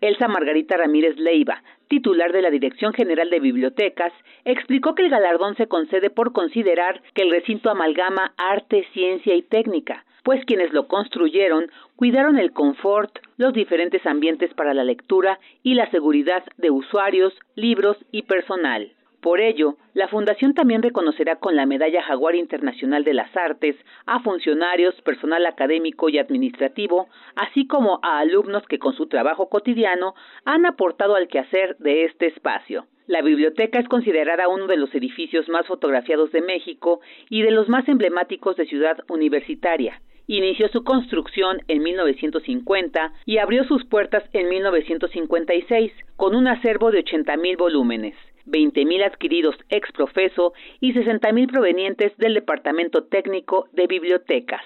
Elsa 0.00 0.26
Margarita 0.26 0.78
Ramírez 0.78 1.18
Leiva, 1.18 1.62
titular 1.88 2.32
de 2.32 2.40
la 2.40 2.48
Dirección 2.48 2.94
General 2.94 3.28
de 3.28 3.40
Bibliotecas, 3.40 4.14
explicó 4.46 4.94
que 4.94 5.02
el 5.02 5.10
galardón 5.10 5.54
se 5.56 5.66
concede 5.66 6.08
por 6.08 6.32
considerar 6.32 7.02
que 7.12 7.24
el 7.24 7.30
recinto 7.30 7.68
amalgama 7.68 8.32
arte, 8.38 8.86
ciencia 8.94 9.34
y 9.34 9.42
técnica, 9.42 10.06
pues 10.24 10.42
quienes 10.46 10.72
lo 10.72 10.88
construyeron 10.88 11.70
cuidaron 11.96 12.38
el 12.38 12.52
confort, 12.52 13.18
los 13.36 13.52
diferentes 13.52 14.06
ambientes 14.06 14.54
para 14.54 14.72
la 14.72 14.84
lectura 14.84 15.38
y 15.62 15.74
la 15.74 15.90
seguridad 15.90 16.42
de 16.56 16.70
usuarios, 16.70 17.34
libros 17.54 17.98
y 18.12 18.22
personal. 18.22 18.92
Por 19.20 19.40
ello, 19.40 19.76
la 19.94 20.08
Fundación 20.08 20.54
también 20.54 20.82
reconocerá 20.82 21.36
con 21.36 21.56
la 21.56 21.66
Medalla 21.66 22.02
Jaguar 22.02 22.34
Internacional 22.34 23.02
de 23.02 23.14
las 23.14 23.34
Artes 23.36 23.76
a 24.04 24.20
funcionarios, 24.20 24.94
personal 25.02 25.46
académico 25.46 26.08
y 26.08 26.18
administrativo, 26.18 27.08
así 27.34 27.66
como 27.66 27.98
a 28.02 28.18
alumnos 28.18 28.66
que 28.68 28.78
con 28.78 28.94
su 28.94 29.06
trabajo 29.06 29.48
cotidiano 29.48 30.14
han 30.44 30.66
aportado 30.66 31.16
al 31.16 31.28
quehacer 31.28 31.76
de 31.78 32.04
este 32.04 32.26
espacio. 32.26 32.86
La 33.06 33.22
biblioteca 33.22 33.78
es 33.78 33.88
considerada 33.88 34.48
uno 34.48 34.66
de 34.66 34.76
los 34.76 34.92
edificios 34.94 35.48
más 35.48 35.66
fotografiados 35.66 36.32
de 36.32 36.42
México 36.42 37.00
y 37.30 37.42
de 37.42 37.52
los 37.52 37.68
más 37.68 37.88
emblemáticos 37.88 38.56
de 38.56 38.66
Ciudad 38.66 38.98
Universitaria. 39.08 40.00
Inició 40.26 40.68
su 40.68 40.82
construcción 40.82 41.62
en 41.68 41.84
1950 41.84 43.12
y 43.24 43.38
abrió 43.38 43.62
sus 43.64 43.84
puertas 43.84 44.24
en 44.32 44.48
1956 44.48 45.92
con 46.16 46.34
un 46.34 46.48
acervo 46.48 46.90
de 46.90 47.04
80.000 47.04 47.56
volúmenes. 47.56 48.14
20.000 48.46 49.04
adquiridos 49.04 49.56
ex 49.68 49.90
profeso 49.92 50.52
y 50.80 50.92
60.000 50.92 51.50
provenientes 51.50 52.16
del 52.18 52.34
Departamento 52.34 53.04
Técnico 53.04 53.68
de 53.72 53.86
Bibliotecas. 53.86 54.62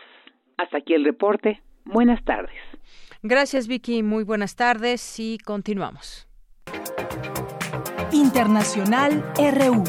Hasta 0.56 0.78
aquí 0.78 0.94
el 0.94 1.04
reporte. 1.04 1.60
Buenas 1.84 2.22
tardes. 2.24 2.54
Gracias, 3.22 3.68
Vicky. 3.68 4.02
Muy 4.02 4.24
buenas 4.24 4.56
tardes 4.56 5.18
y 5.18 5.38
continuamos. 5.38 6.26
Internacional 8.12 9.24
RU. 9.36 9.84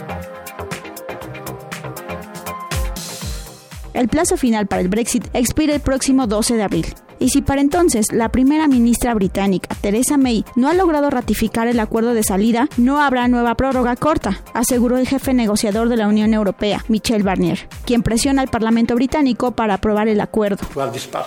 El 3.94 4.08
plazo 4.08 4.38
final 4.38 4.68
para 4.68 4.82
el 4.82 4.88
Brexit 4.88 5.28
expira 5.34 5.76
el 5.76 5.82
próximo 5.82 6.28
12 6.28 6.56
de 6.56 6.64
abril. 6.64 6.86
Y 7.22 7.30
si 7.30 7.44
para 7.44 7.62
entonces 7.62 8.08
la 8.12 8.30
primera 8.30 8.68
ministra 8.68 9.14
británica, 9.14 9.76
Theresa 9.80 10.18
May, 10.18 10.44
no 10.56 10.70
ha 10.70 10.74
logrado 10.74 11.12
ratificar 11.12 11.68
el 11.68 11.80
acuerdo 11.80 12.16
de 12.16 12.24
salida, 12.24 12.68
no 12.78 13.00
habrá 13.00 13.28
nueva 13.28 13.54
prórroga 13.54 13.96
corta, 13.96 14.42
aseguró 14.56 14.98
el 14.98 15.08
jefe 15.08 15.32
negociador 15.36 15.88
de 15.88 15.98
la 15.98 16.08
Unión 16.08 16.34
Europea, 16.34 16.84
Michel 16.88 17.22
Barnier, 17.22 17.60
quien 17.86 18.02
presiona 18.02 18.42
al 18.42 18.48
Parlamento 18.48 18.96
británico 18.96 19.52
para 19.52 19.76
aprobar 19.76 20.08
el 20.08 20.20
acuerdo. 20.20 20.66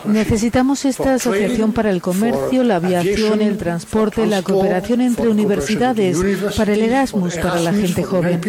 Necesitamos 0.05 0.85
esta 0.85 1.15
asociación 1.15 1.73
para 1.73 1.91
el 1.91 2.03
comercio, 2.03 2.65
la 2.65 2.77
aviación, 2.77 3.41
el 3.41 3.57
transporte, 3.57 4.27
la 4.27 4.43
cooperación 4.43 5.01
entre 5.01 5.29
universidades, 5.29 6.19
para 6.57 6.73
el 6.73 6.83
Erasmus, 6.83 7.37
para 7.37 7.61
la 7.61 7.73
gente 7.73 8.03
joven. 8.03 8.41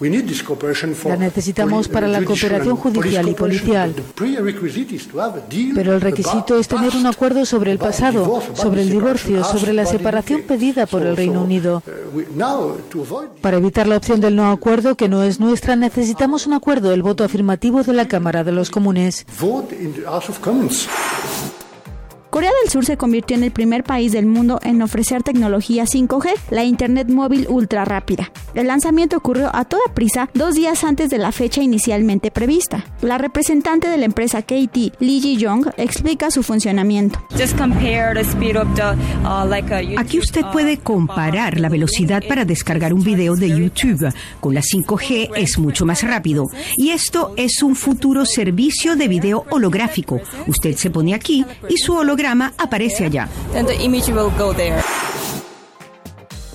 La 0.00 1.16
necesitamos 1.16 1.88
para 1.88 2.06
la 2.06 2.24
cooperación 2.24 2.76
judicial 2.76 3.28
y 3.28 3.34
policial. 3.34 3.94
Pero 5.74 5.94
el 5.94 6.00
requisito 6.00 6.58
es 6.58 6.68
tener 6.68 6.94
un 6.94 7.06
acuerdo 7.06 7.44
sobre 7.44 7.72
el 7.72 7.78
pasado, 7.78 8.40
sobre 8.54 8.82
el 8.82 8.90
divorcio, 8.90 9.42
sobre 9.44 9.72
la 9.72 9.86
separación 9.86 10.42
pedida 10.42 10.86
por 10.86 11.02
el 11.02 11.16
Reino 11.16 11.42
Unido. 11.42 11.82
Para 13.40 13.56
evitar 13.56 13.88
la 13.88 13.96
opción 13.96 14.20
del 14.20 14.36
no 14.36 14.50
acuerdo, 14.50 14.94
que 14.94 15.08
no 15.08 15.22
es 15.24 15.40
nuestra, 15.40 15.74
necesitamos 15.74 16.46
un 16.46 16.52
acuerdo, 16.52 16.92
el 16.92 17.02
voto 17.02 17.24
afirmativo 17.24 17.82
de 17.82 17.92
la 17.92 18.06
Cámara 18.06 18.44
de 18.44 18.52
los 18.52 18.70
Comunes. 18.70 19.26
Corea 22.38 22.52
del 22.62 22.70
Sur 22.70 22.84
se 22.84 22.96
convirtió 22.96 23.36
en 23.36 23.42
el 23.42 23.50
primer 23.50 23.82
país 23.82 24.12
del 24.12 24.24
mundo 24.24 24.60
en 24.62 24.80
ofrecer 24.80 25.24
tecnología 25.24 25.86
5G, 25.86 26.28
la 26.50 26.62
Internet 26.62 27.08
móvil 27.08 27.48
ultra 27.48 27.84
rápida. 27.84 28.30
El 28.54 28.68
lanzamiento 28.68 29.16
ocurrió 29.16 29.50
a 29.52 29.64
toda 29.64 29.82
prisa 29.92 30.30
dos 30.34 30.54
días 30.54 30.84
antes 30.84 31.10
de 31.10 31.18
la 31.18 31.32
fecha 31.32 31.62
inicialmente 31.62 32.30
prevista. 32.30 32.86
La 33.02 33.18
representante 33.18 33.88
de 33.88 33.98
la 33.98 34.04
empresa 34.04 34.42
KT, 34.42 35.00
Lee 35.00 35.20
Ji-young, 35.20 35.70
explica 35.78 36.30
su 36.30 36.44
funcionamiento. 36.44 37.20
Aquí 39.96 40.20
usted 40.20 40.42
puede 40.52 40.76
comparar 40.76 41.58
la 41.58 41.68
velocidad 41.68 42.22
para 42.28 42.44
descargar 42.44 42.94
un 42.94 43.02
video 43.02 43.34
de 43.34 43.48
YouTube. 43.48 44.14
Con 44.38 44.54
la 44.54 44.60
5G 44.60 45.30
es 45.34 45.58
mucho 45.58 45.84
más 45.84 46.04
rápido. 46.04 46.44
Y 46.76 46.90
esto 46.90 47.34
es 47.36 47.64
un 47.64 47.74
futuro 47.74 48.24
servicio 48.24 48.94
de 48.94 49.08
video 49.08 49.44
holográfico. 49.50 50.20
Usted 50.46 50.76
se 50.76 50.90
pone 50.90 51.14
aquí 51.14 51.44
y 51.68 51.78
su 51.78 51.94
holograma 51.94 52.27
aparece 52.58 53.06
allá. 53.06 53.28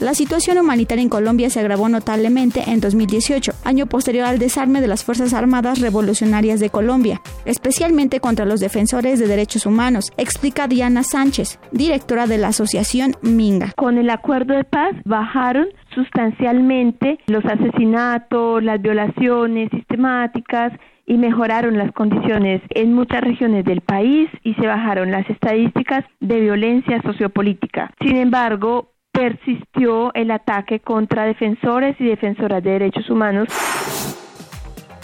La 0.03 0.13
situación 0.13 0.57
humanitaria 0.57 1.01
en 1.01 1.07
Colombia 1.07 1.49
se 1.49 1.61
agravó 1.61 1.87
notablemente 1.87 2.63
en 2.67 2.81
2018, 2.81 3.53
año 3.63 3.85
posterior 3.85 4.25
al 4.25 4.37
desarme 4.37 4.81
de 4.81 4.87
las 4.89 5.05
Fuerzas 5.05 5.33
Armadas 5.33 5.79
Revolucionarias 5.79 6.59
de 6.59 6.69
Colombia, 6.69 7.21
especialmente 7.45 8.19
contra 8.19 8.43
los 8.43 8.59
defensores 8.59 9.17
de 9.19 9.27
derechos 9.27 9.65
humanos, 9.65 10.11
explica 10.17 10.67
Diana 10.67 11.03
Sánchez, 11.03 11.57
directora 11.71 12.27
de 12.27 12.37
la 12.37 12.49
asociación 12.49 13.13
Minga. 13.21 13.71
Con 13.77 13.97
el 13.97 14.09
acuerdo 14.09 14.55
de 14.55 14.65
paz 14.65 14.93
bajaron 15.05 15.67
sustancialmente 15.95 17.19
los 17.27 17.45
asesinatos, 17.45 18.61
las 18.61 18.81
violaciones 18.81 19.69
sistemáticas, 19.71 20.73
y 21.05 21.17
mejoraron 21.17 21.77
las 21.77 21.91
condiciones 21.91 22.61
en 22.69 22.93
muchas 22.93 23.21
regiones 23.21 23.65
del 23.65 23.81
país 23.81 24.29
y 24.43 24.53
se 24.55 24.67
bajaron 24.67 25.11
las 25.11 25.29
estadísticas 25.29 26.05
de 26.19 26.39
violencia 26.39 27.01
sociopolítica. 27.01 27.91
Sin 28.01 28.17
embargo, 28.17 28.91
persistió 29.11 30.13
el 30.13 30.31
ataque 30.31 30.79
contra 30.79 31.25
defensores 31.25 31.95
y 31.99 32.05
defensoras 32.05 32.63
de 32.63 32.71
derechos 32.71 33.09
humanos. 33.09 33.47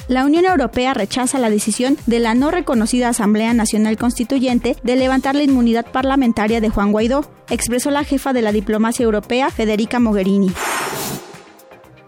La 0.08 0.26
Unión 0.26 0.46
Europea 0.46 0.96
rechaza 0.96 1.38
la 1.38 1.52
decisión 1.52 1.96
de 2.08 2.20
la 2.20 2.34
no 2.34 2.50
reconocida 2.50 3.10
Asamblea 3.10 3.54
Nacional 3.54 3.96
Constituyente 3.96 4.76
de 4.82 4.96
levantar 4.96 5.36
la 5.36 5.44
inmunidad 5.44 5.86
parlamentaria 5.92 6.62
de 6.62 6.70
Juan 6.70 6.92
Guaidó, 6.92 7.30
expresó 7.52 7.92
la 7.92 8.04
jefa 8.04 8.34
de 8.34 8.42
la 8.42 8.52
diplomacia 8.52 9.04
europea, 9.04 9.52
Federica 9.52 10.00
Mogherini. 10.00 10.52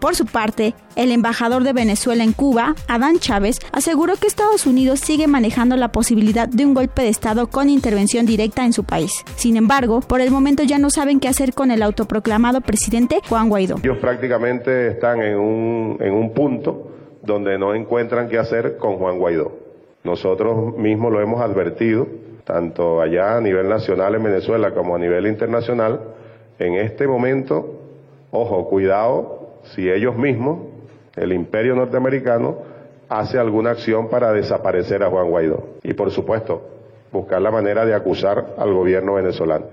Por 0.02 0.16
su 0.16 0.26
parte, 0.26 0.74
el 0.96 1.12
embajador 1.12 1.62
de 1.62 1.72
Venezuela 1.72 2.24
en 2.24 2.32
Cuba, 2.32 2.74
Adán 2.88 3.20
Chávez, 3.20 3.60
aseguró 3.72 4.14
que 4.16 4.26
Estados 4.26 4.66
Unidos 4.66 4.98
sigue 4.98 5.28
manejando 5.28 5.76
la 5.76 5.92
posibilidad 5.92 6.48
de 6.48 6.66
un 6.66 6.74
golpe 6.74 7.02
de 7.02 7.08
Estado 7.08 7.46
con 7.46 7.68
intervención 7.68 8.26
directa 8.26 8.64
en 8.64 8.72
su 8.72 8.82
país. 8.82 9.12
Sin 9.36 9.56
embargo, 9.56 10.00
por 10.00 10.20
el 10.20 10.32
momento 10.32 10.64
ya 10.64 10.78
no 10.78 10.90
saben 10.90 11.20
qué 11.20 11.28
hacer 11.28 11.54
con 11.54 11.70
el 11.70 11.84
autoproclamado 11.84 12.62
presidente 12.62 13.20
Juan 13.28 13.48
Guaidó. 13.48 13.76
Ellos 13.80 13.98
prácticamente 13.98 14.88
están 14.88 15.22
en 15.22 15.38
un, 15.38 15.98
en 16.00 16.12
un 16.12 16.34
punto 16.34 16.90
donde 17.22 17.56
no 17.56 17.72
encuentran 17.72 18.28
qué 18.28 18.38
hacer 18.38 18.78
con 18.78 18.96
Juan 18.96 19.20
Guaidó. 19.20 19.52
Nosotros 20.02 20.76
mismos 20.78 21.12
lo 21.12 21.20
hemos 21.20 21.40
advertido, 21.40 22.08
tanto 22.42 23.00
allá 23.00 23.36
a 23.36 23.40
nivel 23.40 23.68
nacional 23.68 24.16
en 24.16 24.24
Venezuela 24.24 24.74
como 24.74 24.96
a 24.96 24.98
nivel 24.98 25.28
internacional. 25.28 26.00
En 26.58 26.74
este 26.74 27.06
momento, 27.06 27.78
ojo, 28.32 28.68
cuidado 28.68 29.41
si 29.74 29.88
ellos 29.88 30.16
mismos, 30.16 30.60
el 31.16 31.32
imperio 31.32 31.74
norteamericano, 31.74 32.58
hace 33.08 33.38
alguna 33.38 33.70
acción 33.70 34.08
para 34.08 34.32
desaparecer 34.32 35.02
a 35.02 35.10
Juan 35.10 35.30
Guaidó. 35.30 35.76
Y 35.82 35.94
por 35.94 36.10
supuesto, 36.10 36.62
buscar 37.10 37.42
la 37.42 37.50
manera 37.50 37.84
de 37.84 37.94
acusar 37.94 38.54
al 38.58 38.72
gobierno 38.72 39.14
venezolano. 39.14 39.66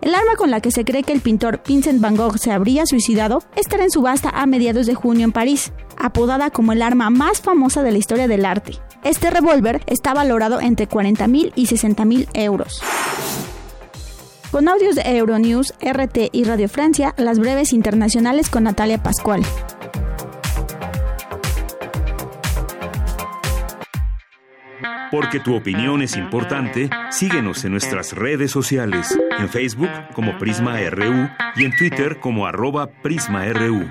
El 0.00 0.14
arma 0.14 0.36
con 0.36 0.50
la 0.50 0.60
que 0.60 0.70
se 0.70 0.84
cree 0.84 1.02
que 1.02 1.14
el 1.14 1.22
pintor 1.22 1.60
Vincent 1.66 2.00
Van 2.00 2.14
Gogh 2.14 2.36
se 2.36 2.52
habría 2.52 2.84
suicidado 2.84 3.38
estará 3.56 3.84
en 3.84 3.90
subasta 3.90 4.28
a 4.28 4.44
mediados 4.44 4.86
de 4.86 4.94
junio 4.94 5.24
en 5.24 5.32
París, 5.32 5.72
apodada 5.96 6.50
como 6.50 6.72
el 6.72 6.82
arma 6.82 7.08
más 7.08 7.40
famosa 7.40 7.82
de 7.82 7.92
la 7.92 7.98
historia 7.98 8.28
del 8.28 8.44
arte. 8.44 8.72
Este 9.02 9.30
revólver 9.30 9.80
está 9.86 10.12
valorado 10.12 10.60
entre 10.60 10.88
40 10.88 11.26
mil 11.28 11.52
y 11.56 11.66
60 11.66 12.04
mil 12.04 12.28
euros. 12.34 12.82
Con 14.54 14.68
audios 14.68 14.94
de 14.94 15.02
Euronews, 15.02 15.74
RT 15.80 16.28
y 16.30 16.44
Radio 16.44 16.68
Francia, 16.68 17.12
las 17.18 17.40
breves 17.40 17.72
internacionales 17.72 18.48
con 18.48 18.62
Natalia 18.62 19.02
Pascual. 19.02 19.42
Porque 25.10 25.40
tu 25.40 25.56
opinión 25.56 26.02
es 26.02 26.16
importante, 26.16 26.88
síguenos 27.10 27.64
en 27.64 27.72
nuestras 27.72 28.12
redes 28.12 28.52
sociales, 28.52 29.18
en 29.40 29.48
Facebook 29.48 29.90
como 30.14 30.38
Prisma 30.38 30.78
RU 30.88 31.28
y 31.56 31.64
en 31.64 31.76
Twitter 31.76 32.20
como 32.20 32.46
arroba 32.46 32.86
PrismaRU. 33.02 33.90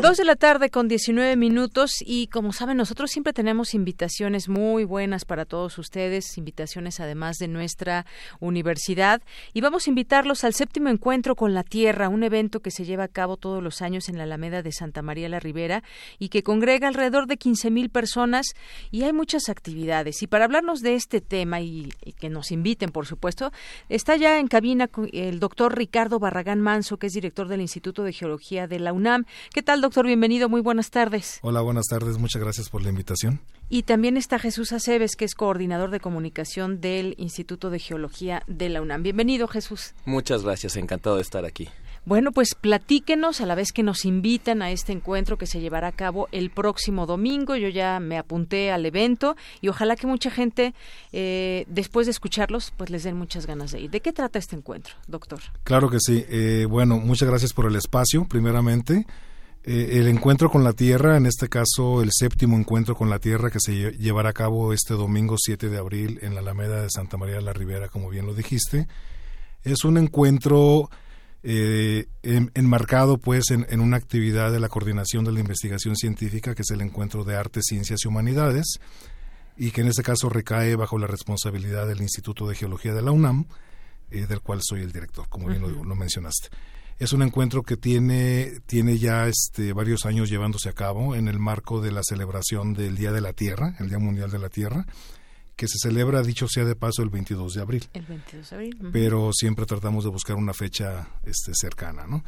Dos 0.00 0.16
de 0.16 0.24
la 0.24 0.36
tarde 0.36 0.70
con 0.70 0.88
19 0.88 1.36
minutos 1.36 2.02
y 2.04 2.26
como 2.26 2.52
saben 2.52 2.76
nosotros 2.76 3.10
siempre 3.10 3.32
tenemos 3.32 3.74
invitaciones 3.74 4.48
muy 4.48 4.84
buenas 4.84 5.24
para 5.24 5.44
todos 5.44 5.78
ustedes, 5.78 6.36
invitaciones 6.38 6.98
además 6.98 7.36
de 7.38 7.48
nuestra 7.48 8.04
universidad 8.40 9.22
y 9.52 9.60
vamos 9.60 9.86
a 9.86 9.90
invitarlos 9.90 10.44
al 10.44 10.54
séptimo 10.54 10.88
encuentro 10.88 11.36
con 11.36 11.54
la 11.54 11.62
Tierra, 11.62 12.08
un 12.08 12.24
evento 12.24 12.60
que 12.60 12.70
se 12.70 12.84
lleva 12.84 13.04
a 13.04 13.08
cabo 13.08 13.36
todos 13.36 13.62
los 13.62 13.82
años 13.82 14.08
en 14.08 14.18
la 14.18 14.24
Alameda 14.24 14.62
de 14.62 14.72
Santa 14.72 15.02
María 15.02 15.28
la 15.28 15.40
Ribera 15.40 15.84
y 16.18 16.30
que 16.30 16.42
congrega 16.42 16.88
alrededor 16.88 17.26
de 17.26 17.36
15 17.36 17.70
mil 17.70 17.90
personas 17.90 18.46
y 18.90 19.04
hay 19.04 19.12
muchas 19.12 19.48
actividades 19.48 20.22
y 20.22 20.26
para 20.26 20.46
hablarnos 20.46 20.80
de 20.80 20.94
este 20.94 21.20
tema 21.20 21.60
y, 21.60 21.92
y 22.04 22.12
que 22.12 22.28
nos 22.28 22.50
inviten 22.50 22.90
por 22.90 23.06
supuesto 23.06 23.52
está 23.88 24.16
ya 24.16 24.38
en 24.38 24.48
cabina 24.48 24.90
el 25.12 25.38
doctor 25.38 25.76
Ricardo 25.76 26.18
Barragán 26.18 26.60
Manso 26.60 26.96
que 26.96 27.06
es 27.06 27.12
director 27.12 27.46
del 27.48 27.60
Instituto 27.60 28.02
de 28.02 28.12
Geología 28.12 28.66
de 28.66 28.80
la 28.80 28.92
UNAM. 28.92 29.26
¿Qué 29.52 29.62
tal 29.62 29.82
doctor? 29.82 30.06
bienvenido, 30.06 30.48
muy 30.48 30.62
buenas 30.62 30.90
tardes. 30.90 31.38
Hola, 31.42 31.60
buenas 31.60 31.84
tardes, 31.86 32.16
muchas 32.16 32.40
gracias 32.40 32.70
por 32.70 32.80
la 32.80 32.88
invitación. 32.88 33.42
Y 33.68 33.82
también 33.82 34.16
está 34.16 34.38
Jesús 34.38 34.72
Aceves, 34.72 35.14
que 35.14 35.26
es 35.26 35.34
coordinador 35.34 35.90
de 35.90 36.00
comunicación 36.00 36.80
del 36.80 37.14
Instituto 37.18 37.68
de 37.68 37.78
Geología 37.78 38.44
de 38.46 38.70
la 38.70 38.80
UNAM. 38.80 39.02
Bienvenido, 39.02 39.48
Jesús. 39.48 39.92
Muchas 40.06 40.42
gracias, 40.42 40.76
encantado 40.76 41.16
de 41.16 41.22
estar 41.22 41.44
aquí. 41.44 41.68
Bueno, 42.06 42.32
pues 42.32 42.54
platíquenos 42.54 43.42
a 43.42 43.46
la 43.46 43.54
vez 43.54 43.72
que 43.72 43.82
nos 43.82 44.06
invitan 44.06 44.62
a 44.62 44.70
este 44.70 44.92
encuentro 44.92 45.36
que 45.36 45.46
se 45.46 45.60
llevará 45.60 45.88
a 45.88 45.92
cabo 45.92 46.28
el 46.32 46.48
próximo 46.48 47.04
domingo. 47.04 47.54
Yo 47.54 47.68
ya 47.68 48.00
me 48.00 48.16
apunté 48.16 48.72
al 48.72 48.86
evento 48.86 49.36
y 49.60 49.68
ojalá 49.68 49.96
que 49.96 50.06
mucha 50.06 50.30
gente, 50.30 50.72
eh, 51.12 51.66
después 51.68 52.06
de 52.06 52.12
escucharlos, 52.12 52.72
pues 52.74 52.88
les 52.88 53.04
den 53.04 53.18
muchas 53.18 53.46
ganas 53.46 53.70
de 53.72 53.82
ir. 53.82 53.90
¿De 53.90 54.00
qué 54.00 54.14
trata 54.14 54.38
este 54.38 54.56
encuentro, 54.56 54.94
doctor? 55.08 55.40
Claro 55.62 55.90
que 55.90 55.98
sí. 56.00 56.24
Eh, 56.30 56.66
bueno, 56.68 56.96
muchas 56.96 57.28
gracias 57.28 57.52
por 57.52 57.66
el 57.66 57.76
espacio, 57.76 58.24
primeramente. 58.24 59.06
Eh, 59.64 59.98
el 60.00 60.08
encuentro 60.08 60.50
con 60.50 60.64
la 60.64 60.72
Tierra, 60.72 61.16
en 61.16 61.26
este 61.26 61.48
caso 61.48 62.02
el 62.02 62.10
séptimo 62.12 62.56
encuentro 62.56 62.96
con 62.96 63.08
la 63.08 63.20
Tierra 63.20 63.48
que 63.48 63.60
se 63.60 63.92
llevará 63.92 64.30
a 64.30 64.32
cabo 64.32 64.72
este 64.72 64.94
domingo 64.94 65.36
7 65.38 65.68
de 65.68 65.78
abril 65.78 66.18
en 66.22 66.34
la 66.34 66.40
Alameda 66.40 66.82
de 66.82 66.90
Santa 66.90 67.16
María 67.16 67.36
de 67.36 67.42
la 67.42 67.52
Ribera, 67.52 67.88
como 67.88 68.10
bien 68.10 68.26
lo 68.26 68.34
dijiste, 68.34 68.88
es 69.62 69.84
un 69.84 69.98
encuentro 69.98 70.90
eh, 71.44 72.06
enmarcado 72.24 73.18
pues 73.18 73.50
en, 73.50 73.80
una 73.80 73.96
actividad 73.96 74.50
de 74.50 74.58
la 74.58 74.68
coordinación 74.68 75.24
de 75.24 75.30
la 75.30 75.38
investigación 75.38 75.94
científica, 75.94 76.56
que 76.56 76.62
es 76.62 76.70
el 76.72 76.80
encuentro 76.80 77.22
de 77.22 77.36
artes, 77.36 77.66
ciencias 77.68 78.00
y 78.04 78.08
humanidades, 78.08 78.80
y 79.56 79.70
que 79.70 79.82
en 79.82 79.88
este 79.88 80.02
caso 80.02 80.28
recae 80.28 80.74
bajo 80.74 80.98
la 80.98 81.06
responsabilidad 81.06 81.86
del 81.86 82.02
Instituto 82.02 82.48
de 82.48 82.56
Geología 82.56 82.94
de 82.94 83.02
la 83.02 83.12
UNAM, 83.12 83.46
eh, 84.10 84.26
del 84.26 84.40
cual 84.40 84.58
soy 84.60 84.80
el 84.80 84.90
director, 84.90 85.28
como 85.28 85.46
bien 85.46 85.62
lo 85.62 85.94
mencionaste. 85.94 86.48
Es 87.02 87.12
un 87.12 87.22
encuentro 87.22 87.64
que 87.64 87.76
tiene, 87.76 88.60
tiene 88.66 88.96
ya 88.96 89.26
este, 89.26 89.72
varios 89.72 90.06
años 90.06 90.30
llevándose 90.30 90.68
a 90.68 90.72
cabo 90.72 91.16
en 91.16 91.26
el 91.26 91.40
marco 91.40 91.80
de 91.80 91.90
la 91.90 92.04
celebración 92.04 92.74
del 92.74 92.94
Día 92.94 93.10
de 93.10 93.20
la 93.20 93.32
Tierra, 93.32 93.74
el 93.80 93.88
Día 93.88 93.98
Mundial 93.98 94.30
de 94.30 94.38
la 94.38 94.48
Tierra, 94.48 94.86
que 95.56 95.66
se 95.66 95.78
celebra, 95.82 96.22
dicho 96.22 96.46
sea 96.46 96.64
de 96.64 96.76
paso, 96.76 97.02
el 97.02 97.08
22 97.08 97.54
de 97.54 97.60
abril. 97.60 97.88
El 97.92 98.06
22 98.06 98.50
de 98.50 98.54
abril. 98.54 98.78
Pero 98.92 99.32
siempre 99.32 99.66
tratamos 99.66 100.04
de 100.04 100.10
buscar 100.10 100.36
una 100.36 100.54
fecha 100.54 101.08
este, 101.24 101.50
cercana, 101.54 102.06
¿no? 102.06 102.22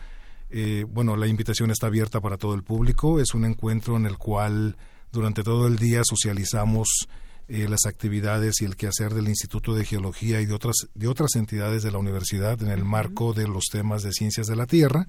Eh, 0.50 0.84
bueno, 0.88 1.14
la 1.14 1.28
invitación 1.28 1.70
está 1.70 1.86
abierta 1.86 2.20
para 2.20 2.36
todo 2.36 2.54
el 2.56 2.64
público. 2.64 3.20
Es 3.20 3.32
un 3.32 3.44
encuentro 3.44 3.96
en 3.96 4.06
el 4.06 4.18
cual 4.18 4.76
durante 5.12 5.44
todo 5.44 5.68
el 5.68 5.76
día 5.76 6.02
socializamos 6.02 7.06
eh, 7.46 7.68
las 7.68 7.84
actividades 7.86 8.60
y 8.60 8.64
el 8.64 8.76
quehacer 8.76 9.12
del 9.12 9.28
Instituto 9.28 9.74
de 9.74 9.84
Geología 9.84 10.40
y 10.40 10.46
de 10.46 10.54
otras, 10.54 10.76
de 10.94 11.08
otras 11.08 11.34
entidades 11.36 11.82
de 11.82 11.90
la 11.90 11.98
universidad 11.98 12.62
en 12.62 12.70
el 12.70 12.84
marco 12.84 13.34
de 13.34 13.46
los 13.46 13.64
temas 13.70 14.02
de 14.02 14.12
ciencias 14.12 14.46
de 14.46 14.56
la 14.56 14.66
Tierra 14.66 15.06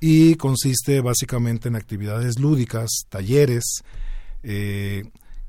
y 0.00 0.34
consiste 0.34 1.00
básicamente 1.00 1.68
en 1.68 1.76
actividades 1.76 2.38
lúdicas, 2.38 2.90
talleres, 3.08 3.82
eh, 4.42 5.04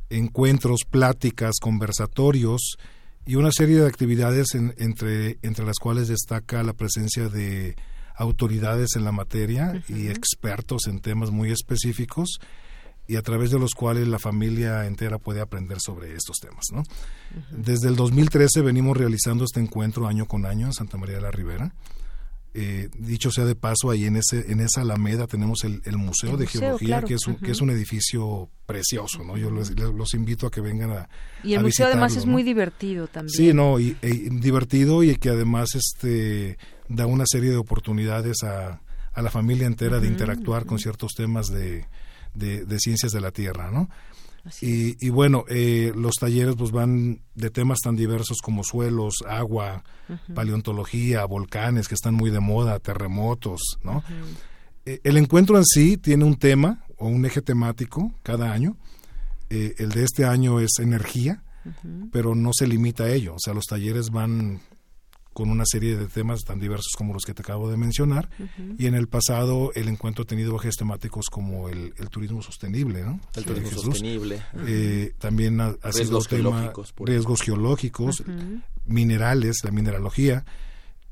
encuentros, 0.10 0.82
pláticas, 0.90 1.56
conversatorios 1.60 2.78
y 3.26 3.36
una 3.36 3.52
serie 3.52 3.80
de 3.80 3.88
actividades 3.88 4.56
entre, 4.56 5.38
entre 5.42 5.66
las 5.66 5.78
cuales 5.80 6.08
destaca 6.08 6.64
la 6.64 6.74
presencia 6.74 7.28
de 7.28 7.76
autoridades 8.16 8.96
en 8.96 9.04
la 9.04 9.12
materia 9.12 9.84
y 9.90 10.08
expertos 10.08 10.88
en 10.88 11.00
temas 11.00 11.30
muy 11.30 11.52
específicos 11.52 12.40
y 13.08 13.16
a 13.16 13.22
través 13.22 13.52
de 13.52 13.60
los 13.60 13.74
cuales 13.74 14.08
la 14.08 14.20
familia 14.20 14.86
entera 14.86 15.18
puede 15.18 15.42
aprender 15.42 15.78
sobre 15.80 16.14
estos 16.14 16.38
temas. 16.38 16.66
¿no? 16.74 16.84
Desde 17.52 17.88
el 17.88 17.96
2013 17.96 18.62
venimos 18.62 18.98
realizando 18.98 19.46
este 19.46 19.62
encuentro 19.62 20.08
año 20.08 20.28
con 20.28 20.46
año 20.46 20.68
en 20.68 20.74
Santa 20.74 20.98
María 20.98 21.16
de 21.16 21.22
la 21.22 21.32
Ribera. 21.32 21.74
Eh, 22.60 22.90
dicho 22.98 23.30
sea 23.30 23.46
de 23.46 23.54
paso, 23.54 23.92
ahí 23.92 24.06
en 24.06 24.16
ese 24.16 24.52
en 24.52 24.62
esa 24.62 24.82
alameda 24.82 25.28
tenemos 25.28 25.64
el, 25.64 25.82
Museo 25.96 26.38
de 26.38 26.48
Geología, 26.48 27.04
que 27.04 27.14
es 27.14 27.28
un, 27.28 27.36
que 27.36 27.52
es 27.52 27.62
un 27.62 27.70
edificio 27.70 28.50
precioso, 28.66 29.24
¿no? 29.24 29.38
Yo 29.38 29.52
los, 29.52 29.70
los 29.80 30.14
invito 30.16 30.48
a 30.48 30.52
que 30.52 30.60
vengan 30.60 30.90
a 30.90 31.10
Y 31.44 31.54
el 31.54 31.62
museo 31.62 31.86
además 31.86 32.16
es 32.16 32.26
muy 32.26 32.42
divertido 32.42 33.08
también. 33.08 33.30
Sí, 33.30 33.54
no, 33.54 33.80
y, 33.80 33.96
divertido 34.02 35.04
y 35.04 35.16
que 35.18 35.30
además 35.30 35.76
este 35.76 36.58
da 36.88 37.06
una 37.06 37.26
serie 37.28 37.52
de 37.52 37.58
oportunidades 37.58 38.38
a, 38.42 38.82
a 39.14 39.22
la 39.22 39.30
familia 39.30 39.68
entera 39.68 40.00
de 40.00 40.08
interactuar 40.08 40.66
con 40.66 40.80
ciertos 40.80 41.14
temas 41.14 41.50
de 41.50 41.86
de, 42.38 42.80
ciencias 42.80 43.12
de 43.12 43.22
la 43.22 43.32
Tierra, 43.32 43.72
¿no? 43.72 43.90
Y, 44.62 45.10
bueno, 45.10 45.44
eh, 45.50 45.92
los 45.94 46.16
talleres 46.16 46.56
pues 46.58 46.72
van 46.72 47.20
de 47.36 47.50
temas 47.50 47.80
tan 47.84 47.98
diversos 47.98 48.38
como 48.42 48.64
suelos, 48.64 49.16
agua, 49.28 49.84
paleontología, 50.34 51.26
volcanes 51.26 51.90
que 51.90 51.96
están 51.96 52.14
muy 52.14 52.30
de 52.30 52.40
moda, 52.40 52.80
terremotos, 52.80 53.78
¿no? 53.84 54.04
Eh, 54.86 55.02
el 55.04 55.18
encuentro 55.18 55.58
en 55.58 55.66
sí 55.66 55.98
tiene 55.98 56.24
un 56.24 56.38
tema 56.38 56.86
o 56.98 57.08
un 57.08 57.26
eje 57.26 57.42
temático 57.42 58.14
cada 58.24 58.54
año. 58.54 58.78
Eh, 59.50 59.76
el 59.80 59.90
de 59.90 60.04
este 60.04 60.24
año 60.24 60.62
es 60.62 60.80
energía, 60.80 61.44
pero 62.14 62.36
no 62.36 62.52
se 62.54 62.68
limita 62.68 63.04
a 63.04 63.10
ello. 63.10 63.36
O 63.36 63.40
sea, 63.40 63.54
los 63.54 63.66
talleres 63.66 64.12
van 64.12 64.62
con 65.38 65.52
una 65.52 65.66
serie 65.68 65.96
de 65.96 66.08
temas 66.08 66.44
tan 66.46 66.60
diversos 66.60 66.94
como 66.98 67.14
los 67.14 67.24
que 67.24 67.36
te 67.36 67.44
acabo 67.44 67.70
de 67.70 67.78
mencionar. 67.78 68.28
Y 68.80 68.88
en 68.88 68.96
el 68.96 69.08
pasado 69.08 69.72
el 69.76 69.88
encuentro 69.88 70.24
ha 70.24 70.26
tenido 70.26 70.56
ejes 70.56 70.78
temáticos 70.78 71.28
como 71.30 71.70
el, 71.70 71.94
turismo 72.10 72.42
sostenible, 72.42 73.04
¿no? 73.04 73.20
El 73.36 73.46
turismo 73.46 73.70
sostenible. 73.70 74.42
Eh, 74.66 75.14
también 75.20 75.62
ha, 75.62 75.76
sido 75.92 76.22
tema 76.22 76.42
geológicos, 76.42 76.96
riesgos 76.98 77.42
geológicos, 77.44 78.24
minerales, 78.88 79.58
la 79.64 79.70
mineralogía. 79.70 80.44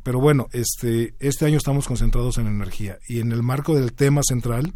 Pero 0.01 0.19
bueno, 0.19 0.47
este, 0.53 1.13
este 1.19 1.45
año 1.45 1.57
estamos 1.57 1.87
concentrados 1.87 2.39
en 2.39 2.47
energía 2.47 2.97
y 3.07 3.19
en 3.19 3.31
el 3.31 3.43
marco 3.43 3.75
del 3.75 3.93
tema 3.93 4.21
central 4.27 4.73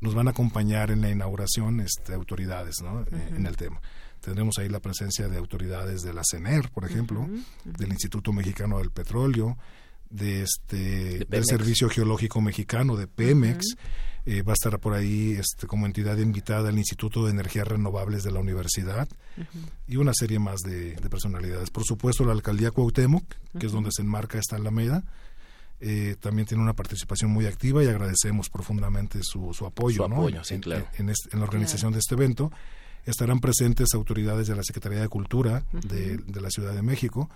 nos 0.00 0.14
van 0.14 0.28
a 0.28 0.30
acompañar 0.30 0.90
en 0.90 1.02
la 1.02 1.10
inauguración 1.10 1.80
este, 1.80 2.14
autoridades 2.14 2.76
¿no? 2.82 3.04
en 3.36 3.44
el 3.44 3.54
tema. 3.58 3.82
Tendremos 4.28 4.58
ahí 4.58 4.68
la 4.68 4.80
presencia 4.80 5.26
de 5.26 5.38
autoridades 5.38 6.02
de 6.02 6.12
la 6.12 6.20
CENER, 6.22 6.68
por 6.68 6.84
ejemplo, 6.84 7.26
del 7.64 7.88
Instituto 7.88 8.30
Mexicano 8.30 8.76
del 8.76 8.90
Petróleo, 8.90 9.56
de 10.10 10.42
este 10.42 11.24
del 11.24 11.46
Servicio 11.46 11.88
Geológico 11.88 12.42
Mexicano, 12.42 12.96
de 12.96 13.06
Pemex. 13.06 13.74
Eh, 14.26 14.42
va 14.42 14.52
a 14.52 14.54
estar 14.54 14.78
por 14.80 14.92
ahí 14.92 15.32
este, 15.32 15.66
como 15.66 15.86
entidad 15.86 16.18
invitada 16.18 16.68
el 16.68 16.76
Instituto 16.76 17.24
de 17.24 17.30
Energías 17.30 17.66
Renovables 17.66 18.22
de 18.22 18.30
la 18.30 18.40
Universidad 18.40 19.08
y 19.86 19.96
una 19.96 20.12
serie 20.12 20.38
más 20.38 20.60
de, 20.60 20.94
personalidades. 21.08 21.70
Por 21.70 21.84
supuesto, 21.84 22.26
la 22.26 22.32
Alcaldía 22.32 22.70
Cuauhtémoc, 22.70 23.24
que 23.58 23.64
es 23.64 23.72
donde 23.72 23.88
se 23.90 24.02
enmarca 24.02 24.38
esta 24.38 24.56
Alameda, 24.56 25.04
eh, 25.80 26.16
también 26.20 26.46
tiene 26.46 26.62
una 26.62 26.74
participación 26.74 27.30
muy 27.30 27.46
activa 27.46 27.82
y 27.82 27.86
agradecemos 27.86 28.50
profundamente 28.50 29.20
su, 29.22 29.54
su 29.54 29.64
apoyo, 29.64 30.04
en, 30.04 30.68
en, 30.98 31.14
la 31.32 31.44
organización 31.44 31.94
de 31.94 32.00
este 32.00 32.14
evento 32.14 32.52
estarán 33.06 33.40
presentes 33.40 33.94
autoridades 33.94 34.48
de 34.48 34.56
la 34.56 34.62
Secretaría 34.62 35.00
de 35.00 35.08
Cultura 35.08 35.64
de, 35.72 36.20
la 36.40 36.50
Ciudad 36.50 36.74
de 36.74 36.82
México. 36.82 37.28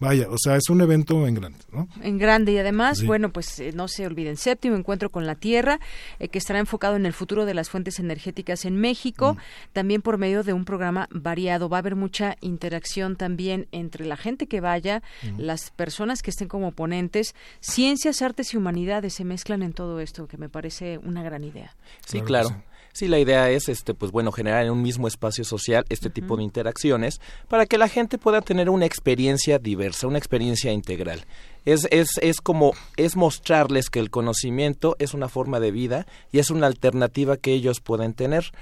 Vaya, 0.00 0.26
o 0.30 0.36
sea, 0.36 0.56
es 0.56 0.68
un 0.68 0.80
evento 0.80 1.28
en 1.28 1.34
grande, 1.34 1.60
¿no? 1.70 1.86
En 2.02 2.18
grande 2.18 2.50
y 2.50 2.58
además, 2.58 3.04
bueno, 3.04 3.30
pues 3.30 3.60
eh, 3.60 3.70
no 3.72 3.86
se 3.86 4.04
olviden, 4.04 4.36
séptimo 4.36 4.74
encuentro 4.74 5.10
con 5.10 5.26
la 5.26 5.36
Tierra, 5.36 5.78
eh, 6.18 6.26
que 6.26 6.38
estará 6.38 6.58
enfocado 6.58 6.96
en 6.96 7.06
el 7.06 7.12
futuro 7.12 7.46
de 7.46 7.54
las 7.54 7.70
fuentes 7.70 8.00
energéticas 8.00 8.64
en 8.64 8.74
México, 8.74 9.36
también 9.72 10.02
por 10.02 10.18
medio 10.18 10.42
de 10.42 10.54
un 10.54 10.64
programa 10.64 11.06
variado. 11.12 11.68
Va 11.68 11.76
a 11.76 11.80
haber 11.80 11.94
mucha 11.94 12.36
interacción 12.40 13.14
también 13.14 13.68
entre 13.70 14.04
la 14.04 14.16
gente 14.16 14.48
que 14.48 14.60
vaya, 14.60 15.04
las 15.38 15.70
personas 15.70 16.20
que 16.20 16.30
estén 16.30 16.48
como 16.48 16.72
ponentes, 16.72 17.36
ciencias, 17.60 18.22
artes 18.22 18.54
y 18.54 18.56
humanidades 18.56 19.14
se 19.14 19.24
mezclan 19.24 19.62
en 19.62 19.72
todo 19.72 20.00
esto, 20.00 20.26
que 20.26 20.36
me 20.36 20.48
parece 20.48 20.98
una 20.98 21.22
gran 21.22 21.44
idea. 21.44 21.76
Sí, 22.04 22.22
claro. 22.22 22.60
Sí, 22.92 23.08
la 23.08 23.18
idea 23.18 23.48
es, 23.48 23.70
este, 23.70 23.94
pues 23.94 24.12
bueno, 24.12 24.32
generar 24.32 24.64
en 24.64 24.70
un 24.70 24.82
mismo 24.82 25.08
espacio 25.08 25.44
social 25.44 25.86
este 25.88 26.10
tipo 26.10 26.36
de 26.36 26.42
interacciones 26.42 27.22
para 27.48 27.64
que 27.64 27.78
la 27.78 27.88
gente 27.88 28.18
pueda 28.18 28.42
tener 28.42 28.68
una 28.68 28.84
experiencia 28.84 29.58
diversa, 29.58 30.06
una 30.06 30.18
experiencia 30.18 30.72
integral. 30.72 31.24
Es, 31.64 31.88
es, 31.90 32.18
es 32.20 32.42
como, 32.42 32.74
es 32.98 33.16
mostrarles 33.16 33.88
que 33.88 33.98
el 33.98 34.10
conocimiento 34.10 34.94
es 34.98 35.14
una 35.14 35.30
forma 35.30 35.58
de 35.58 35.70
vida 35.70 36.06
y 36.32 36.38
es 36.38 36.50
una 36.50 36.66
alternativa 36.66 37.38
que 37.38 37.54
ellos 37.54 37.80
pueden 37.80 38.12
tener. 38.12 38.52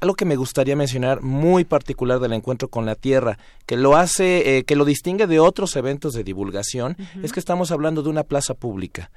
Algo 0.00 0.14
que 0.14 0.24
me 0.24 0.36
gustaría 0.36 0.76
mencionar 0.76 1.22
muy 1.22 1.64
particular 1.64 2.18
del 2.18 2.34
encuentro 2.34 2.68
con 2.68 2.84
la 2.86 2.96
Tierra, 2.96 3.38
que 3.66 3.76
lo 3.76 3.96
hace, 3.96 4.58
eh, 4.58 4.64
que 4.64 4.76
lo 4.76 4.84
distingue 4.84 5.26
de 5.26 5.40
otros 5.40 5.74
eventos 5.76 6.12
de 6.12 6.22
divulgación, 6.22 6.96
es 7.22 7.32
que 7.32 7.40
estamos 7.40 7.70
hablando 7.70 8.02
de 8.02 8.10
una 8.10 8.24
plaza 8.24 8.52
pública. 8.52 9.10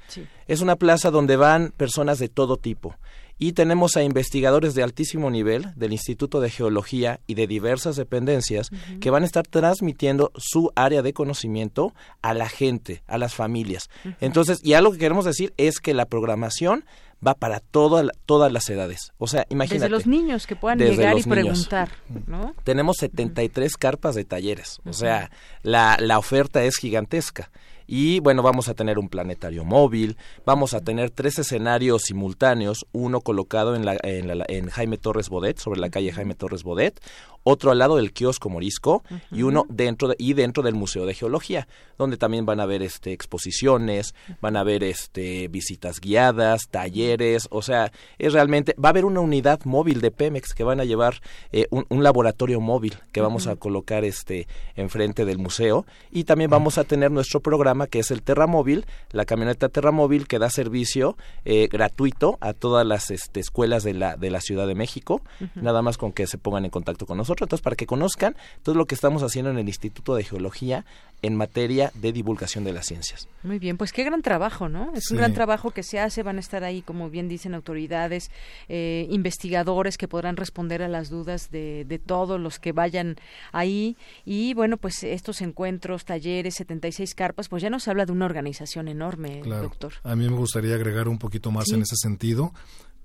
Es 0.46 0.62
una 0.62 0.76
plaza 0.76 1.10
donde 1.10 1.36
van 1.36 1.72
personas 1.76 2.18
de 2.18 2.28
todo 2.28 2.56
tipo 2.56 2.96
y 3.40 3.54
tenemos 3.54 3.96
a 3.96 4.04
investigadores 4.04 4.74
de 4.74 4.82
altísimo 4.84 5.30
nivel 5.30 5.72
del 5.74 5.92
Instituto 5.92 6.40
de 6.40 6.50
Geología 6.50 7.20
y 7.26 7.34
de 7.34 7.46
diversas 7.46 7.96
dependencias 7.96 8.68
que 9.00 9.10
van 9.10 9.22
a 9.22 9.26
estar 9.26 9.46
transmitiendo 9.46 10.30
su 10.36 10.70
área 10.76 11.00
de 11.00 11.14
conocimiento 11.14 11.94
a 12.20 12.34
la 12.34 12.50
gente, 12.50 13.02
a 13.06 13.16
las 13.16 13.34
familias. 13.34 13.88
Entonces, 14.20 14.60
y 14.62 14.74
algo 14.74 14.92
que 14.92 14.98
queremos 14.98 15.24
decir 15.24 15.54
es 15.56 15.80
que 15.80 15.94
la 15.94 16.04
programación 16.04 16.84
va 17.26 17.34
para 17.34 17.60
todas 17.60 18.52
las 18.52 18.68
edades. 18.68 19.12
O 19.16 19.26
sea, 19.26 19.46
imagínate. 19.48 19.84
Desde 19.84 19.90
los 19.90 20.06
niños 20.06 20.46
que 20.46 20.54
puedan 20.54 20.78
llegar 20.78 21.18
y 21.18 21.22
preguntar, 21.22 21.90
¿no? 22.26 22.54
Tenemos 22.64 22.96
73 22.98 23.76
carpas 23.78 24.14
de 24.14 24.24
talleres. 24.24 24.80
O 24.84 24.92
sea, 24.92 25.30
la, 25.62 25.96
la 25.98 26.18
oferta 26.18 26.62
es 26.64 26.76
gigantesca. 26.76 27.50
Y 27.92 28.20
bueno, 28.20 28.44
vamos 28.44 28.68
a 28.68 28.74
tener 28.74 29.00
un 29.00 29.08
planetario 29.08 29.64
móvil, 29.64 30.16
vamos 30.46 30.74
a 30.74 30.80
tener 30.80 31.10
tres 31.10 31.40
escenarios 31.40 32.02
simultáneos, 32.02 32.86
uno 32.92 33.20
colocado 33.20 33.74
en, 33.74 33.84
la, 33.84 33.96
en, 34.04 34.28
la, 34.28 34.44
en 34.46 34.68
Jaime 34.68 34.96
Torres 34.96 35.28
Bodet, 35.28 35.58
sobre 35.58 35.80
la 35.80 35.90
calle 35.90 36.12
Jaime 36.12 36.36
Torres 36.36 36.62
Bodet, 36.62 37.00
otro 37.42 37.70
al 37.70 37.78
lado 37.78 37.96
del 37.96 38.12
kiosco 38.12 38.50
Morisco 38.50 39.02
y 39.30 39.42
uno 39.42 39.64
dentro 39.68 40.08
de, 40.08 40.16
y 40.18 40.34
dentro 40.34 40.62
del 40.62 40.74
Museo 40.74 41.06
de 41.06 41.14
Geología, 41.14 41.68
donde 41.98 42.16
también 42.16 42.46
van 42.46 42.60
a 42.60 42.64
haber 42.64 42.82
este 42.82 43.12
exposiciones, 43.12 44.14
van 44.40 44.56
a 44.56 44.60
haber 44.60 44.84
este 44.84 45.48
visitas 45.48 46.00
guiadas, 46.00 46.68
talleres, 46.70 47.48
o 47.50 47.62
sea, 47.62 47.92
es 48.18 48.32
realmente 48.32 48.74
va 48.82 48.88
a 48.88 48.90
haber 48.90 49.04
una 49.04 49.20
unidad 49.20 49.60
móvil 49.64 50.00
de 50.00 50.10
Pemex 50.10 50.54
que 50.54 50.64
van 50.64 50.80
a 50.80 50.84
llevar 50.84 51.20
eh, 51.52 51.66
un, 51.70 52.02
laboratorio 52.02 52.60
móvil 52.60 52.96
que 53.12 53.20
vamos 53.20 53.46
a 53.46 53.56
colocar 53.56 54.04
este 54.04 54.48
enfrente 54.74 55.24
del 55.24 55.38
museo. 55.38 55.84
Y 56.10 56.24
también 56.24 56.50
vamos 56.50 56.78
a 56.78 56.84
tener 56.84 57.10
nuestro 57.10 57.40
programa 57.40 57.86
que 57.86 57.98
es 57.98 58.10
el 58.10 58.22
Terramóvil, 58.22 58.86
la 59.12 59.26
camioneta 59.26 59.68
Terramóvil 59.68 60.26
que 60.26 60.38
da 60.38 60.48
servicio 60.48 61.16
eh, 61.44 61.68
gratuito 61.70 62.38
a 62.40 62.54
todas 62.54 62.86
las 62.86 63.10
este, 63.10 63.40
escuelas 63.40 63.82
de 63.84 63.94
la 63.94 64.16
de 64.16 64.30
la 64.30 64.40
Ciudad 64.40 64.66
de 64.66 64.74
México, 64.74 65.22
nada 65.54 65.82
más 65.82 65.98
con 65.98 66.12
que 66.12 66.26
se 66.26 66.38
pongan 66.38 66.64
en 66.64 66.70
contacto 66.70 67.06
con 67.06 67.18
nosotros 67.18 67.29
entonces 67.38 67.62
para 67.62 67.76
que 67.76 67.86
conozcan 67.86 68.36
todo 68.62 68.74
lo 68.74 68.86
que 68.86 68.94
estamos 68.94 69.22
haciendo 69.22 69.50
en 69.50 69.58
el 69.58 69.68
Instituto 69.68 70.14
de 70.14 70.24
Geología 70.24 70.84
en 71.22 71.36
materia 71.36 71.92
de 71.94 72.12
divulgación 72.12 72.64
de 72.64 72.72
las 72.72 72.86
ciencias. 72.86 73.28
Muy 73.42 73.58
bien, 73.58 73.76
pues 73.76 73.92
qué 73.92 74.04
gran 74.04 74.22
trabajo, 74.22 74.68
¿no? 74.68 74.92
Es 74.94 75.10
un 75.10 75.18
gran 75.18 75.34
trabajo 75.34 75.70
que 75.70 75.82
se 75.82 75.98
hace, 75.98 76.22
van 76.22 76.38
a 76.38 76.40
estar 76.40 76.64
ahí, 76.64 76.82
como 76.82 77.10
bien 77.10 77.28
dicen, 77.28 77.54
autoridades, 77.54 78.30
eh, 78.68 79.06
investigadores 79.10 79.98
que 79.98 80.08
podrán 80.08 80.36
responder 80.36 80.82
a 80.82 80.88
las 80.88 81.10
dudas 81.10 81.50
de, 81.50 81.84
de, 81.86 81.98
todos 81.98 82.40
los 82.40 82.58
que 82.58 82.72
vayan 82.72 83.16
ahí. 83.52 83.96
Y 84.24 84.54
bueno, 84.54 84.78
pues 84.78 85.04
estos 85.04 85.42
encuentros, 85.42 86.04
talleres, 86.04 86.54
76 86.54 87.14
carpas, 87.14 87.48
pues 87.48 87.62
ya 87.62 87.70
nos 87.70 87.86
habla 87.88 88.06
de 88.06 88.12
una 88.12 88.24
organización 88.24 88.88
enorme, 88.88 89.42
doctor. 89.44 89.92
A 90.04 90.16
mí 90.16 90.28
me 90.28 90.36
gustaría 90.36 90.74
agregar 90.74 91.08
un 91.08 91.18
poquito 91.18 91.50
más 91.50 91.70
en 91.70 91.82
ese 91.82 91.96
sentido 91.96 92.52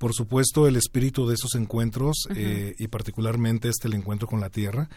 por 0.06 0.14
supuesto, 0.14 0.68
el 0.68 0.76
espíritu 0.76 1.28
de 1.28 1.34
esos 1.34 1.56
encuentros 1.56 2.28
eh, 2.36 2.76
y 2.78 2.88
particularmente 2.90 3.70
este 3.70 3.88
el 3.88 3.96
encuentro 3.96 4.28
con 4.28 4.40
la 4.40 4.52
Tierra, 4.52 4.88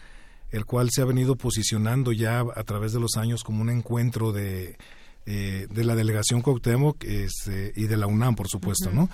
el 0.51 0.65
cual 0.65 0.89
se 0.91 1.01
ha 1.01 1.05
venido 1.05 1.35
posicionando 1.35 2.11
ya 2.11 2.41
a 2.41 2.63
través 2.63 2.93
de 2.93 2.99
los 2.99 3.17
años 3.17 3.43
como 3.43 3.63
un 3.63 3.71
encuentro 3.71 4.31
de, 4.31 4.77
eh, 5.25 5.65
de 5.67 5.83
la 5.83 5.95
delegación 5.95 6.43
Cuauhtémoc 6.43 7.03
este, 7.05 7.73
y 7.75 7.87
de 7.87 7.97
la 7.97 8.05
UNAM, 8.05 8.35
por 8.35 8.49
supuesto, 8.49 8.91
¿no? 8.91 9.09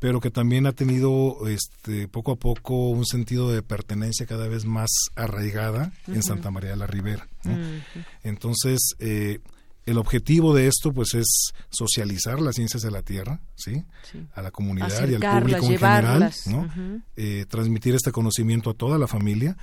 Pero 0.00 0.18
que 0.18 0.32
también 0.32 0.66
ha 0.66 0.72
tenido 0.72 1.46
este, 1.46 2.08
poco 2.08 2.32
a 2.32 2.36
poco 2.36 2.88
un 2.88 3.06
sentido 3.06 3.48
de 3.52 3.62
pertenencia 3.62 4.26
cada 4.26 4.48
vez 4.48 4.64
más 4.64 4.90
arraigada 5.14 5.92
en 6.08 6.24
Santa 6.24 6.50
María 6.50 6.70
de 6.70 6.76
la 6.78 6.88
Ribera. 6.88 7.28
Entonces, 8.24 8.80
eh, 8.98 9.38
el 9.88 9.96
objetivo 9.96 10.54
de 10.54 10.66
esto 10.66 10.92
pues 10.92 11.14
es 11.14 11.52
socializar 11.70 12.40
las 12.40 12.56
ciencias 12.56 12.82
de 12.82 12.90
la 12.90 13.02
Tierra, 13.02 13.40
¿sí? 13.56 13.84
A 14.34 14.42
la 14.42 14.50
comunidad 14.50 15.08
y 15.08 15.14
al 15.14 15.40
público 15.40 15.64
en 15.64 15.78
general, 15.78 16.32
¿no? 16.46 16.68
Eh, 17.16 17.46
transmitir 17.48 17.94
este 17.94 18.12
conocimiento 18.12 18.70
a 18.70 18.74
toda 18.74 18.98
la 18.98 19.06
familia 19.06 19.56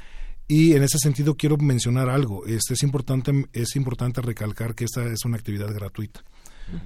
y 0.47 0.73
en 0.73 0.83
ese 0.83 0.97
sentido 0.97 1.35
quiero 1.37 1.57
mencionar 1.57 2.09
algo, 2.09 2.45
este 2.45 2.73
es 2.73 2.83
importante 2.83 3.45
es 3.53 3.75
importante 3.75 4.21
recalcar 4.21 4.73
que 4.73 4.85
esta 4.85 5.05
es 5.05 5.25
una 5.25 5.37
actividad 5.37 5.71
gratuita. 5.73 6.23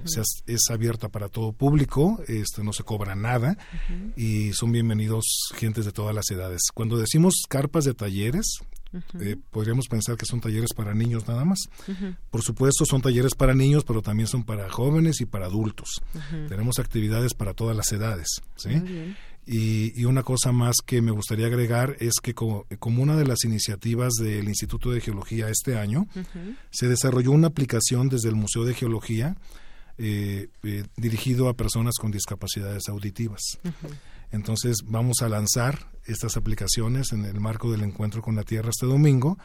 O 0.04 0.08
sea, 0.08 0.22
es 0.46 0.60
abierta 0.70 1.08
para 1.08 1.30
todo 1.30 1.52
público, 1.52 2.22
este, 2.28 2.62
no 2.62 2.74
se 2.74 2.82
cobra 2.82 3.14
nada 3.14 3.56
y 4.14 4.52
son 4.52 4.72
bienvenidos 4.72 5.24
gentes 5.54 5.86
de 5.86 5.92
todas 5.92 6.14
las 6.14 6.30
edades. 6.30 6.60
Cuando 6.74 6.98
decimos 6.98 7.44
carpas 7.48 7.84
de 7.84 7.94
talleres, 7.94 8.58
eh, 9.20 9.36
podríamos 9.50 9.86
pensar 9.88 10.16
que 10.16 10.26
son 10.26 10.40
talleres 10.40 10.72
para 10.74 10.94
niños 10.94 11.26
nada 11.28 11.44
más. 11.44 11.58
Por 12.30 12.42
supuesto, 12.42 12.84
son 12.84 13.02
talleres 13.02 13.34
para 13.34 13.54
niños, 13.54 13.84
pero 13.84 14.02
también 14.02 14.26
son 14.26 14.44
para 14.44 14.68
jóvenes 14.70 15.20
y 15.20 15.26
para 15.26 15.46
adultos. 15.46 16.02
Tenemos 16.48 16.78
actividades 16.78 17.34
para 17.34 17.54
todas 17.54 17.76
las 17.76 17.90
edades. 17.92 18.28
Y, 19.46 20.04
una 20.04 20.22
cosa 20.22 20.52
más 20.52 20.76
que 20.84 21.02
me 21.02 21.10
gustaría 21.10 21.46
agregar 21.46 21.96
es 21.98 22.14
que 22.22 22.34
como, 22.34 22.66
una 22.98 23.16
de 23.16 23.26
las 23.26 23.44
iniciativas 23.44 24.12
del 24.14 24.48
Instituto 24.48 24.90
de 24.90 25.00
Geología 25.00 25.48
este 25.48 25.78
año, 25.78 26.06
se 26.70 26.88
desarrolló 26.88 27.32
una 27.32 27.48
aplicación 27.48 28.08
desde 28.08 28.28
el 28.28 28.36
Museo 28.36 28.64
de 28.64 28.74
Geología 28.74 29.36
eh, 29.98 30.48
eh, 30.62 30.84
dirigido 30.96 31.48
a 31.48 31.54
personas 31.54 31.96
con 32.00 32.10
discapacidades 32.10 32.88
auditivas. 32.88 33.58
Entonces 34.30 34.78
vamos 34.84 35.22
a 35.22 35.28
lanzar 35.28 35.90
estas 36.06 36.36
aplicaciones 36.36 37.12
en 37.12 37.24
el 37.24 37.40
marco 37.40 37.70
del 37.70 37.82
encuentro 37.82 38.22
con 38.22 38.36
la 38.36 38.42
Tierra 38.42 38.70
este 38.70 38.86
domingo 38.86 39.38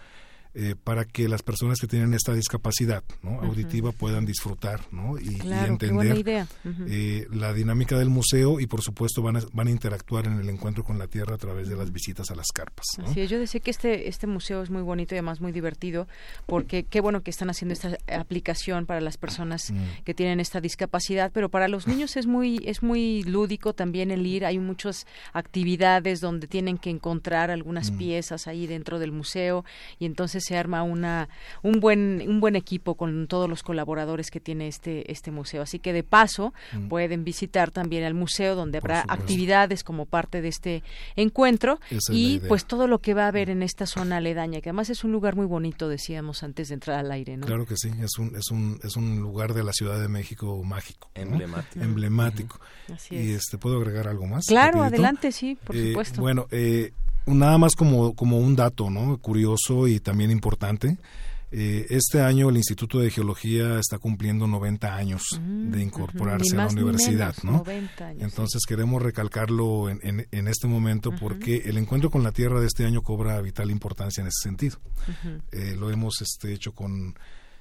eh, 0.57 0.73
para 0.81 1.03
que 1.03 1.27
las 1.27 1.43
personas 1.43 1.81
que 1.81 1.87
tienen 1.87 2.13
esta 2.13 2.33
discapacidad 2.33 3.03
¿no? 3.21 3.41
auditiva 3.41 3.91
puedan 3.91 4.25
disfrutar 4.25 4.79
¿no? 4.89 5.19
y, 5.19 5.37
entender 5.67 6.47
eh, 6.87 7.27
la 7.33 7.51
dinámica 7.53 7.97
del 7.97 8.09
museo 8.09 8.61
y 8.61 8.65
por 8.65 8.81
supuesto 8.81 9.21
van 9.21 9.35
a, 9.35 9.41
van 9.51 9.67
a 9.67 9.71
interactuar 9.71 10.27
en 10.27 10.39
el 10.39 10.47
encuentro 10.47 10.85
con 10.85 10.97
la 10.97 11.07
tierra 11.07 11.35
a 11.35 11.37
través 11.37 11.67
de 11.67 11.75
las 11.75 11.91
visitas 11.91 12.31
a 12.31 12.35
las 12.35 12.47
carpas. 12.53 12.85
Sí, 13.13 13.27
yo 13.27 13.37
decía 13.37 13.59
que 13.59 13.69
este, 13.69 14.07
este 14.07 14.27
museo 14.27 14.63
es 14.63 14.69
muy 14.69 14.81
bonito 14.81 15.13
y 15.13 15.17
además 15.17 15.41
muy 15.41 15.51
divertido 15.51 16.07
porque 16.45 16.83
qué 16.83 17.01
bueno 17.01 17.21
que 17.21 17.31
están 17.31 17.49
haciendo 17.49 17.73
esta 17.73 17.97
aplicación 18.07 18.85
para 18.85 19.01
las 19.01 19.17
personas 19.17 19.71
mm. 19.71 20.03
que 20.05 20.13
tienen 20.13 20.39
esta 20.39 20.61
discapacidad, 20.61 21.31
pero 21.33 21.49
para 21.49 21.67
los 21.67 21.85
niños 21.85 22.15
es 22.15 22.27
muy, 22.27 22.61
es 22.65 22.81
muy 22.81 23.23
lúdico 23.23 23.73
también 23.73 24.09
el 24.09 24.25
ir, 24.25 24.45
hay 24.45 24.59
muchas 24.59 25.05
actividades 25.33 26.21
donde 26.21 26.47
tienen 26.47 26.77
que 26.77 26.91
encontrar 26.91 27.51
algunas 27.51 27.91
mm. 27.91 27.97
piezas 27.97 28.47
ahí 28.47 28.67
dentro 28.67 28.99
del 28.99 29.11
museo 29.11 29.65
y 29.99 30.05
entonces 30.05 30.44
se 30.45 30.57
arma 30.57 30.83
una 30.83 31.29
un 31.63 31.79
buen 31.79 32.23
un 32.27 32.39
buen 32.39 32.55
equipo 32.55 32.95
con 32.95 33.27
todos 33.27 33.49
los 33.49 33.63
colaboradores 33.63 34.31
que 34.31 34.39
tiene 34.39 34.67
este 34.67 35.11
este 35.11 35.31
museo. 35.31 35.61
Así 35.61 35.79
que 35.79 35.93
de 35.93 36.03
paso 36.03 36.53
mm. 36.73 36.87
pueden 36.87 37.23
visitar 37.23 37.71
también 37.71 38.03
el 38.03 38.13
museo 38.13 38.55
donde 38.55 38.77
habrá 38.77 39.03
actividades 39.07 39.83
como 39.83 40.05
parte 40.05 40.41
de 40.41 40.47
este 40.47 40.83
encuentro 41.15 41.79
y 42.09 42.39
pues 42.47 42.65
todo 42.65 42.87
lo 42.87 42.99
que 42.99 43.13
va 43.13 43.25
a 43.25 43.27
haber 43.27 43.49
en 43.49 43.63
esta 43.63 43.85
zona 43.85 44.17
aledaña, 44.17 44.61
que 44.61 44.69
además 44.69 44.89
es 44.89 45.03
un 45.03 45.11
lugar 45.11 45.35
muy 45.35 45.45
bonito, 45.45 45.89
decíamos 45.89 46.43
antes 46.43 46.69
de 46.69 46.75
entrar 46.75 46.99
al 46.99 47.11
aire, 47.11 47.37
¿no? 47.37 47.45
Claro 47.45 47.65
que 47.65 47.75
sí, 47.77 47.91
es 48.01 48.17
un 48.17 48.35
es 48.35 48.51
un 48.51 48.79
es 48.83 48.95
un 48.95 49.19
lugar 49.19 49.53
de 49.53 49.63
la 49.63 49.73
Ciudad 49.73 49.99
de 49.99 50.07
México 50.07 50.63
mágico, 50.63 51.09
emblemático. 51.13 51.83
Emblemático. 51.83 52.59
Y 53.09 53.33
este 53.33 53.57
puedo 53.57 53.77
agregar 53.77 54.07
algo 54.07 54.25
más. 54.25 54.45
Claro, 54.45 54.83
adelante, 54.83 55.31
sí, 55.31 55.57
por 55.63 55.75
eh, 55.75 55.89
supuesto. 55.89 56.21
Bueno, 56.21 56.47
eh, 56.51 56.93
nada 57.25 57.57
más 57.57 57.75
como, 57.75 58.15
como 58.15 58.37
un 58.37 58.55
dato 58.55 58.89
¿no? 58.89 59.17
curioso 59.17 59.87
y 59.87 59.99
también 59.99 60.31
importante. 60.31 60.97
Eh, 61.51 61.85
este 61.89 62.21
año 62.21 62.49
el 62.49 62.57
Instituto 62.57 62.99
de 62.99 63.09
Geología 63.11 63.79
está 63.79 63.97
cumpliendo 63.97 64.45
90 64.45 64.93
años 64.93 65.23
mm, 65.39 65.71
de 65.71 65.83
incorporarse 65.83 66.55
a 66.55 66.65
la 66.65 66.67
universidad, 66.67 67.35
¿no? 67.43 67.63
Entonces 68.19 68.63
queremos 68.67 69.01
recalcarlo 69.01 69.89
en, 69.89 70.27
en, 70.29 70.47
este 70.47 70.67
momento 70.67 71.11
porque 71.17 71.61
el 71.65 71.77
encuentro 71.77 72.09
con 72.09 72.23
la 72.23 72.31
Tierra 72.31 72.59
de 72.59 72.67
este 72.67 72.85
año 72.85 73.01
cobra 73.03 73.39
vital 73.41 73.71
importancia 73.71 74.21
en 74.21 74.27
ese 74.27 74.41
sentido. 74.41 74.79
Eh, 75.51 75.75
lo 75.79 75.91
hemos 75.91 76.21
este, 76.21 76.51
hecho 76.51 76.73
con 76.73 77.15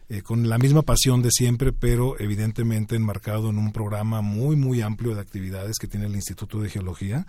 eh, 0.08 0.22
con 0.22 0.48
la 0.48 0.58
misma 0.58 0.82
pasión 0.82 1.22
de 1.22 1.30
siempre, 1.30 1.72
pero 1.72 2.18
evidentemente 2.20 2.94
enmarcado 2.94 3.48
en 3.48 3.58
un 3.58 3.72
programa 3.72 4.20
muy, 4.20 4.54
muy 4.54 4.82
amplio 4.82 5.14
de 5.14 5.20
actividades 5.22 5.78
que 5.78 5.86
tiene 5.86 6.06
el 6.06 6.14
Instituto 6.14 6.60
de 6.60 6.68
Geología 6.68 7.26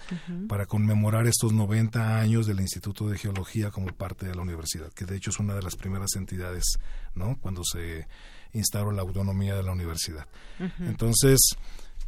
para 0.49 0.65
conmemorar 0.65 1.25
estos 1.25 1.53
90 1.53 2.19
años 2.19 2.47
del 2.47 2.59
Instituto 2.59 3.07
de 3.07 3.17
Geología 3.17 3.71
como 3.71 3.87
parte 3.87 4.25
de 4.27 4.35
la 4.35 4.41
universidad, 4.41 4.91
que 4.93 5.05
de 5.05 5.15
hecho 5.15 5.29
es 5.29 5.39
una 5.39 5.55
de 5.55 5.61
las 5.61 5.75
primeras 5.75 6.15
entidades, 6.15 6.77
¿no? 7.13 7.37
Cuando 7.39 7.63
se 7.63 8.07
instauró 8.51 8.91
la 8.91 9.01
autonomía 9.03 9.55
de 9.55 9.63
la 9.63 9.71
universidad. 9.71 10.27
Entonces, 10.79 11.39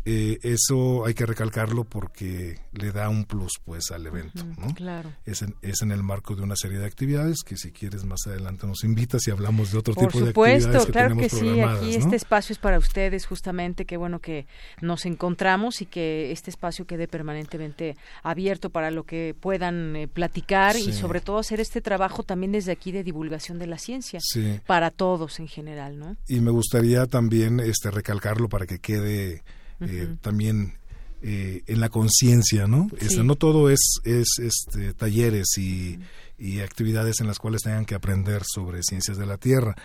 eh, 0.10 0.40
eso 0.42 1.06
hay 1.06 1.14
que 1.14 1.26
recalcarlo 1.26 1.84
porque 1.84 2.62
le 2.72 2.94
da 2.94 3.10
un 3.10 3.26
plus 3.26 3.60
pues 3.66 3.92
al 3.92 4.08
evento 4.08 4.46
¿no? 4.58 4.74
claro. 4.74 5.12
Es 5.26 5.42
en, 5.42 5.54
es 5.62 5.82
en 5.82 5.92
el 5.92 6.02
marco 6.02 6.34
de 6.34 6.44
una 6.44 6.56
serie 6.56 6.80
de 6.80 6.86
actividades 6.86 7.40
que 7.46 7.58
si 7.58 7.72
quieres 7.72 8.06
más 8.06 8.26
adelante 8.26 8.66
nos 8.66 8.86
invitas 8.86 9.28
y 9.28 9.32
hablamos 9.32 9.74
de 9.74 9.80
otro 9.80 9.94
tipo 9.96 10.22
de 10.22 10.30
actividades 10.30 10.86
que 10.86 10.92
claro 10.94 11.18
que 11.18 11.28
sí 11.28 11.60
aquí 11.60 11.96
este 11.96 12.16
espacio 12.16 12.54
es 12.54 12.58
para 12.58 12.78
ustedes 12.78 13.26
justamente 13.26 13.84
qué 13.84 13.98
bueno 13.98 14.20
que 14.20 14.48
nos 14.80 15.06
encontramos 15.06 15.82
y 15.82 15.86
que 15.86 16.32
este 16.32 16.52
espacio 16.52 16.88
quede 16.88 17.10
permanentemente 17.10 17.98
abierto 18.24 18.70
para 18.70 18.92
lo 18.92 19.04
que 19.04 19.36
puedan 19.38 19.94
eh, 19.98 20.08
platicar 20.08 20.78
y 20.78 20.94
sobre 20.94 21.20
todo 21.20 21.40
hacer 21.40 21.60
este 21.60 21.82
trabajo 21.82 22.24
también 22.24 22.54
desde 22.54 22.72
aquí 22.72 22.94
de 22.94 23.04
divulgación 23.04 23.60
de 23.60 23.68
la 23.68 23.78
ciencia 23.78 24.22
para 24.66 24.90
todos 24.90 25.42
en 25.42 25.50
general 25.50 26.00
no 26.00 26.16
y 26.30 26.40
me 26.40 26.52
gustaría 26.52 27.08
también 27.08 27.60
este 27.60 27.92
recalcarlo 27.92 28.48
para 28.48 28.66
que 28.66 28.80
quede 28.80 29.44
eh, 29.82 30.16
también 30.22 30.74
eh, 31.22 31.64
en 31.68 31.80
la 31.80 31.90
conciencia, 31.90 32.68
¿no? 32.68 32.90
Este, 33.00 33.24
no 33.24 33.36
todo 33.36 33.70
es, 33.70 34.00
es 34.04 34.28
este, 34.40 34.94
talleres 34.94 35.58
y, 35.58 35.98
y, 36.38 36.60
actividades 36.60 37.20
en 37.22 37.28
las 37.28 37.40
cuales 37.40 37.62
tengan 37.62 37.86
que 37.86 37.96
aprender 37.96 38.44
sobre 38.46 38.84
ciencias 38.84 39.18
de 39.18 39.26
la 39.26 39.38
Tierra. 39.38 39.76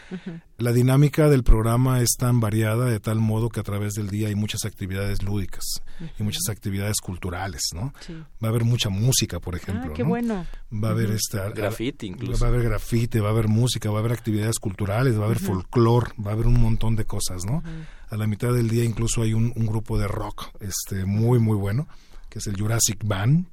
La 0.59 0.73
dinámica 0.73 1.29
del 1.29 1.45
programa 1.45 2.01
es 2.01 2.17
tan 2.19 2.41
variada 2.41 2.87
de 2.87 3.01
tal 3.01 3.19
modo 3.19 3.49
que 3.49 3.61
a 3.61 3.63
través 3.63 3.95
del 3.95 4.09
día 4.09 4.29
hay 4.29 4.35
muchas 4.35 4.65
actividades 4.65 5.23
lúdicas 5.23 5.65
y 6.19 6.23
muchas 6.23 6.49
actividades 6.51 7.01
culturales, 7.01 7.63
¿no? 7.75 7.93
Va 8.43 8.49
a 8.49 8.51
haber 8.51 8.65
mucha 8.65 8.89
música, 8.89 9.41
por 9.41 9.55
ejemplo. 9.55 9.91
Ah, 9.93 9.95
qué 9.95 10.03
bueno. 10.03 10.47
Va 10.73 10.89
a 10.89 10.91
haber 10.93 11.11
esta 11.11 11.51
grafite 11.51 12.07
incluso. 12.07 12.41
Va 12.45 12.49
a 12.49 12.51
haber 12.51 12.65
grafite, 12.65 13.21
va 13.21 13.29
a 13.29 13.33
haber 13.33 13.49
música, 13.49 13.91
va 13.91 13.99
a 13.99 14.01
haber 14.01 14.13
actividades 14.13 14.59
culturales, 14.59 15.19
va 15.19 15.23
a 15.23 15.27
haber 15.27 15.39
folclore, 15.39 16.13
va 16.25 16.31
a 16.31 16.35
haber 16.35 16.47
un 16.47 16.61
montón 16.61 16.97
de 16.97 17.05
cosas, 17.05 17.45
¿no? 17.45 17.63
a 18.13 18.17
la 18.19 18.27
mitad 18.27 18.53
del 18.53 18.69
día 18.69 18.85
incluso 18.85 19.23
hay 19.23 19.33
un, 19.33 19.53
grupo 19.55 19.99
de 19.99 20.07
rock 20.07 20.51
este 20.61 21.07
muy 21.07 21.39
muy 21.39 21.57
bueno 21.57 21.89
que 22.33 22.39
es 22.39 22.47
el 22.47 22.59
Jurassic 22.59 23.05
Band, 23.05 23.47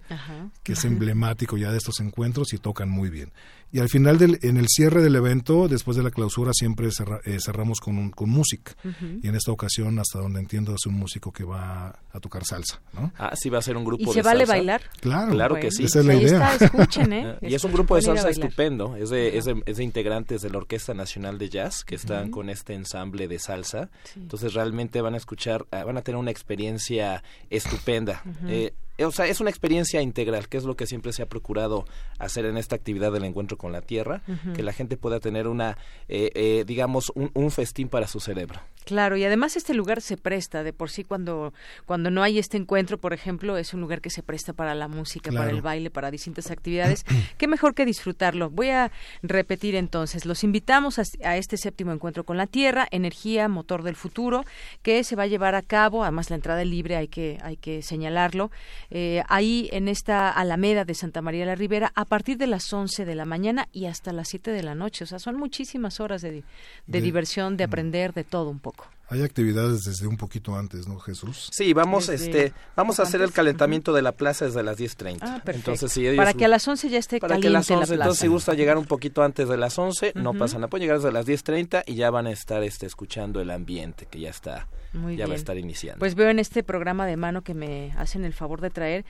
que 0.63 0.71
es 0.71 0.85
emblemático 0.85 1.57
ya 1.57 1.69
de 1.69 1.77
estos 1.77 1.99
encuentros 1.99 2.53
y 2.53 2.59
tocan 2.59 2.89
muy 2.89 3.09
bien. 3.09 3.33
Y 3.71 3.79
al 3.79 3.89
final, 3.89 4.17
del, 4.17 4.39
en 4.41 4.57
el 4.57 4.67
cierre 4.67 5.01
del 5.01 5.15
evento, 5.15 5.67
después 5.67 5.95
de 5.95 6.03
la 6.03 6.09
clausura, 6.09 6.51
siempre 6.53 6.87
eh, 6.87 7.37
cerramos 7.43 7.79
con, 7.79 8.09
con 8.11 8.29
música. 8.29 8.75
Y 9.21 9.27
en 9.27 9.35
esta 9.35 9.51
ocasión, 9.51 9.99
hasta 9.99 10.19
donde 10.19 10.39
entiendo, 10.39 10.73
es 10.73 10.85
un 10.87 10.95
músico 10.95 11.31
que 11.31 11.43
va 11.43 11.99
a 12.11 12.19
tocar 12.19 12.43
salsa. 12.45 12.81
¿no? 12.93 13.11
Ah, 13.17 13.35
sí, 13.35 13.49
va 13.49 13.59
a 13.59 13.61
ser 13.61 13.77
un 13.77 13.85
grupo 13.85 14.09
¿Y 14.09 14.13
se 14.13 14.21
vale 14.21 14.45
bailar? 14.45 14.81
Claro, 14.99 15.31
claro 15.31 15.55
que 15.55 15.71
sí. 15.71 15.83
Esa 15.83 15.99
es 15.99 16.05
la 16.05 16.15
idea. 16.15 16.55
escuchen, 16.55 17.13
¿eh? 17.13 17.37
y 17.41 17.53
es 17.53 17.63
un 17.63 17.71
grupo 17.71 17.95
de 17.95 18.01
salsa 18.01 18.29
estupendo. 18.29 18.95
Es 18.95 19.11
de, 19.11 19.37
es, 19.37 19.45
de, 19.45 19.83
integrantes 19.83 20.41
de 20.41 20.49
la 20.49 20.57
Orquesta 20.57 20.93
Nacional 20.93 21.37
de 21.37 21.49
Jazz 21.49 21.83
que 21.83 21.95
están 21.95 22.31
con 22.31 22.49
este 22.49 22.73
ensamble 22.73 23.27
de 23.27 23.37
salsa. 23.37 23.89
Entonces, 24.15 24.53
realmente 24.53 25.01
van 25.01 25.13
a 25.13 25.17
escuchar, 25.17 25.65
ah, 25.71 25.83
van 25.83 25.97
a 25.97 26.01
tener 26.01 26.17
una 26.17 26.31
experiencia 26.31 27.23
estupenda. 27.49 28.23
Eh, 28.47 28.73
o 29.05 29.11
sea, 29.11 29.27
es 29.27 29.39
una 29.39 29.49
experiencia 29.49 30.01
integral, 30.01 30.47
que 30.47 30.57
es 30.57 30.63
lo 30.63 30.75
que 30.75 30.85
siempre 30.85 31.13
se 31.13 31.21
ha 31.21 31.25
procurado 31.25 31.85
hacer 32.17 32.45
en 32.45 32.57
esta 32.57 32.75
actividad 32.75 33.11
del 33.11 33.23
encuentro 33.23 33.57
con 33.57 33.71
la 33.71 33.81
tierra, 33.81 34.21
que 34.55 34.63
la 34.63 34.73
gente 34.73 34.97
pueda 34.97 35.19
tener 35.19 35.47
una, 35.47 35.77
eh, 36.07 36.31
eh, 36.35 36.63
digamos, 36.65 37.11
un, 37.15 37.51
festín 37.51 37.89
para 37.89 38.07
su 38.07 38.19
cerebro. 38.19 38.59
Claro, 38.89 39.17
y 39.17 39.23
además 39.23 39.55
este 39.55 39.75
lugar 39.75 40.01
se 40.01 40.17
presta 40.17 40.63
de 40.63 40.73
por 40.73 40.89
sí 40.89 41.03
cuando, 41.03 41.53
cuando 41.85 42.09
no 42.09 42.23
hay 42.23 42.39
este 42.39 42.57
encuentro, 42.57 42.97
por 42.97 43.13
ejemplo, 43.13 43.55
es 43.55 43.75
un 43.75 43.81
lugar 43.81 44.01
que 44.01 44.09
se 44.09 44.23
presta 44.23 44.51
para 44.51 44.73
la 44.73 44.87
música, 44.87 45.31
para 45.31 45.51
el 45.51 45.61
baile, 45.61 45.91
para 45.91 46.09
distintas 46.09 46.49
actividades. 46.49 47.05
Qué 47.37 47.45
mejor 47.45 47.75
que 47.75 47.85
disfrutarlo. 47.85 48.49
Voy 48.49 48.69
a 48.69 48.91
repetir 49.21 49.75
entonces, 49.75 50.25
los 50.25 50.43
invitamos 50.43 50.97
a, 50.97 51.37
este 51.37 51.55
séptimo 51.57 51.91
encuentro 51.91 52.23
con 52.23 52.35
la 52.35 52.47
tierra, 52.47 52.87
energía, 52.89 53.47
motor 53.47 53.83
del 53.83 53.95
futuro, 53.95 54.43
que 54.81 55.03
se 55.03 55.15
va 55.15 55.21
a 55.21 55.27
llevar 55.27 55.53
a 55.53 55.61
cabo, 55.61 56.01
además 56.01 56.31
la 56.31 56.37
entrada 56.37 56.63
es 56.63 56.67
libre, 56.67 56.95
hay 56.95 57.09
que, 57.09 57.37
hay 57.43 57.57
que 57.57 57.83
señalarlo, 57.83 58.49
eh, 58.89 59.21
ahí 59.29 59.69
en 59.71 59.87
esta 59.87 60.31
Alameda 60.31 60.83
de 60.83 60.95
Santa 60.95 61.21
María 61.21 61.45
la 61.45 61.53
Ribera 61.53 61.91
a 61.93 62.05
partir 62.05 62.39
de 62.39 62.47
las 62.47 62.73
11 62.73 63.05
de 63.05 63.13
la 63.13 63.25
mañana 63.25 63.67
y 63.71 63.85
hasta 63.85 64.13
las 64.13 64.29
7 64.29 64.49
de 64.49 64.63
la 64.63 64.73
noche. 64.73 65.03
O 65.03 65.07
sea, 65.07 65.19
son 65.19 65.35
muchísimas 65.35 65.99
horas 65.99 66.23
de, 66.23 66.43
diversión, 66.87 67.55
de 67.55 67.65
aprender, 67.65 68.13
de 68.13 68.23
todo 68.23 68.49
un 68.49 68.59
poco. 68.59 68.78
Hay 69.09 69.23
actividades 69.23 69.85
desde 69.85 70.05
un 70.05 70.17
poquito 70.17 70.55
antes, 70.55 70.87
¿no, 70.87 70.99
Jesús? 70.99 71.49
Sí, 71.51 71.73
vamos 71.73 72.09
este 72.09 72.53
vamos 72.75 72.99
a 72.99 73.03
hacer 73.03 73.21
el 73.21 73.31
calentamiento 73.31 73.91
de 73.91 74.03
la 74.03 74.11
plaza 74.11 74.45
desde 74.45 74.61
las 74.61 74.77
10:30. 74.77 75.17
Ah, 75.21 75.41
Entonces, 75.45 75.91
si 75.91 76.15
Para 76.15 76.33
que 76.33 76.45
a 76.45 76.47
las 76.47 76.67
11 76.67 76.89
ya 76.89 76.99
esté 76.99 77.19
para 77.19 77.35
caliente 77.35 77.47
que 77.47 77.55
a 77.55 77.59
las 77.59 77.71
11, 77.71 77.73
la 77.73 77.77
plaza. 77.79 77.93
Entonces, 77.95 78.21
si 78.21 78.27
gusta 78.27 78.53
llegar 78.53 78.77
un 78.77 78.85
poquito 78.85 79.23
antes 79.23 79.49
de 79.49 79.57
las 79.57 79.79
11, 79.79 80.13
no 80.15 80.33
pasa 80.35 80.57
nada. 80.57 80.67
Pueden 80.67 80.83
llegar 80.83 80.97
desde 80.97 81.11
las 81.11 81.25
10:30 81.25 81.83
y 81.87 81.95
ya 81.95 82.11
van 82.11 82.27
a 82.27 82.31
estar 82.31 82.63
este 82.63 82.85
escuchando 82.85 83.41
el 83.41 83.49
ambiente 83.49 84.05
que 84.05 84.19
ya 84.19 84.29
está 84.29 84.67
ya 85.15 85.27
va 85.27 85.33
a 85.33 85.35
estar 85.35 85.57
iniciando. 85.57 85.99
Pues 85.99 86.15
veo 86.15 86.29
en 86.29 86.39
este 86.39 86.63
programa 86.63 87.05
de 87.05 87.15
mano 87.15 87.43
que 87.43 87.53
me 87.53 87.91
hacen 87.97 88.25
el 88.25 88.33
favor 88.33 88.59
de 88.61 88.69
traer, 88.69 89.05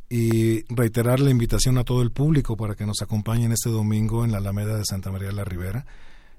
y 0.09 0.63
reiterar 0.73 1.19
la 1.19 1.31
invitación 1.31 1.77
a 1.77 1.83
todo 1.83 2.01
el 2.01 2.11
público 2.11 2.55
para 2.55 2.75
que 2.75 2.85
nos 2.85 3.01
acompañen 3.01 3.51
este 3.51 3.69
domingo 3.69 4.23
en 4.23 4.31
la 4.31 4.37
Alameda 4.37 4.77
de 4.77 4.85
Santa 4.85 5.11
María 5.11 5.31
la 5.31 5.43
Ribera 5.43 5.85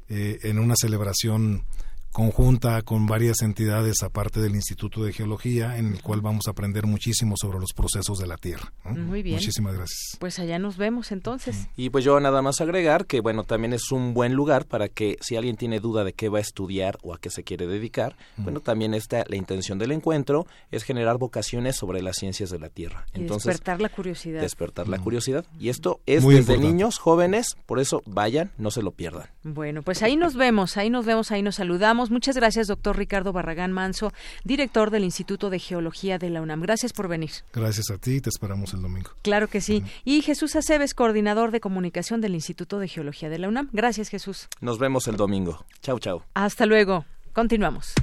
eh, 0.08 0.38
en 0.44 0.58
una 0.58 0.74
celebración 0.74 1.64
conjunta 2.12 2.82
con 2.82 3.06
varias 3.06 3.42
entidades 3.42 4.02
aparte 4.02 4.40
del 4.40 4.54
Instituto 4.54 5.04
de 5.04 5.12
Geología 5.12 5.76
en 5.78 5.92
el 5.92 6.02
cual 6.02 6.20
vamos 6.20 6.46
a 6.48 6.50
aprender 6.50 6.86
muchísimo 6.86 7.34
sobre 7.36 7.58
los 7.60 7.72
procesos 7.72 8.18
de 8.18 8.26
la 8.26 8.36
Tierra. 8.36 8.72
¿no? 8.84 8.94
Muy 8.94 9.22
bien. 9.22 9.36
Muchísimas 9.36 9.74
gracias. 9.74 10.16
Pues 10.18 10.38
allá 10.38 10.58
nos 10.58 10.76
vemos 10.76 11.12
entonces. 11.12 11.68
Y 11.76 11.90
pues 11.90 12.04
yo 12.04 12.18
nada 12.20 12.42
más 12.42 12.60
agregar 12.60 13.06
que 13.06 13.20
bueno, 13.20 13.44
también 13.44 13.72
es 13.72 13.92
un 13.92 14.14
buen 14.14 14.34
lugar 14.34 14.64
para 14.66 14.88
que 14.88 15.16
si 15.20 15.36
alguien 15.36 15.56
tiene 15.56 15.80
duda 15.80 16.04
de 16.04 16.12
qué 16.12 16.28
va 16.28 16.38
a 16.38 16.42
estudiar 16.42 16.98
o 17.02 17.14
a 17.14 17.18
qué 17.18 17.30
se 17.30 17.44
quiere 17.44 17.66
dedicar, 17.66 18.16
bueno, 18.36 18.60
también 18.60 18.94
está 18.94 19.24
la 19.28 19.36
intención 19.36 19.78
del 19.78 19.92
encuentro 19.92 20.46
es 20.70 20.82
generar 20.84 21.18
vocaciones 21.18 21.76
sobre 21.76 22.02
las 22.02 22.16
ciencias 22.16 22.50
de 22.50 22.58
la 22.58 22.68
Tierra. 22.68 23.06
Y 23.14 23.20
Entonces, 23.20 23.46
despertar 23.46 23.80
la 23.80 23.88
curiosidad. 23.88 24.40
despertar 24.40 24.88
la 24.88 24.98
curiosidad. 24.98 25.44
Y 25.58 25.68
esto 25.68 26.00
es 26.06 26.22
Muy 26.22 26.34
desde 26.36 26.52
importante. 26.54 26.68
niños, 26.72 26.98
jóvenes, 26.98 27.56
por 27.66 27.78
eso 27.78 28.02
vayan, 28.06 28.50
no 28.58 28.70
se 28.70 28.82
lo 28.82 28.92
pierdan. 28.92 29.28
Bueno, 29.42 29.82
pues 29.82 30.02
ahí 30.02 30.16
nos 30.16 30.34
vemos, 30.34 30.76
ahí 30.76 30.90
nos 30.90 31.04
vemos, 31.06 31.30
ahí 31.30 31.42
nos 31.42 31.56
saludamos. 31.56 31.97
Muchas 32.10 32.36
gracias, 32.36 32.68
doctor 32.68 32.96
Ricardo 32.96 33.32
Barragán 33.32 33.72
Manso, 33.72 34.12
director 34.44 34.90
del 34.90 35.02
Instituto 35.02 35.50
de 35.50 35.58
Geología 35.58 36.18
de 36.18 36.30
la 36.30 36.40
UNAM. 36.40 36.60
Gracias 36.60 36.92
por 36.92 37.08
venir. 37.08 37.30
Gracias 37.52 37.90
a 37.90 37.98
ti 37.98 38.20
te 38.20 38.30
esperamos 38.30 38.72
el 38.72 38.82
domingo. 38.82 39.10
Claro 39.22 39.48
que 39.48 39.60
sí. 39.60 39.82
Y 40.04 40.22
Jesús 40.22 40.54
Aceves, 40.54 40.94
coordinador 40.94 41.50
de 41.50 41.60
comunicación 41.60 42.20
del 42.20 42.34
Instituto 42.34 42.78
de 42.78 42.86
Geología 42.86 43.28
de 43.28 43.38
la 43.38 43.48
UNAM. 43.48 43.68
Gracias, 43.72 44.08
Jesús. 44.08 44.48
Nos 44.60 44.78
vemos 44.78 45.08
el 45.08 45.16
domingo. 45.16 45.64
Chau, 45.82 45.98
chau. 45.98 46.22
Hasta 46.34 46.64
luego. 46.66 47.04
Continuamos. 47.32 47.94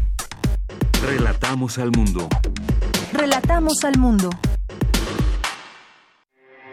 Relatamos 1.02 1.78
al 1.78 1.92
mundo. 1.92 2.28
Relatamos 3.14 3.84
al 3.84 3.98
mundo. 3.98 4.30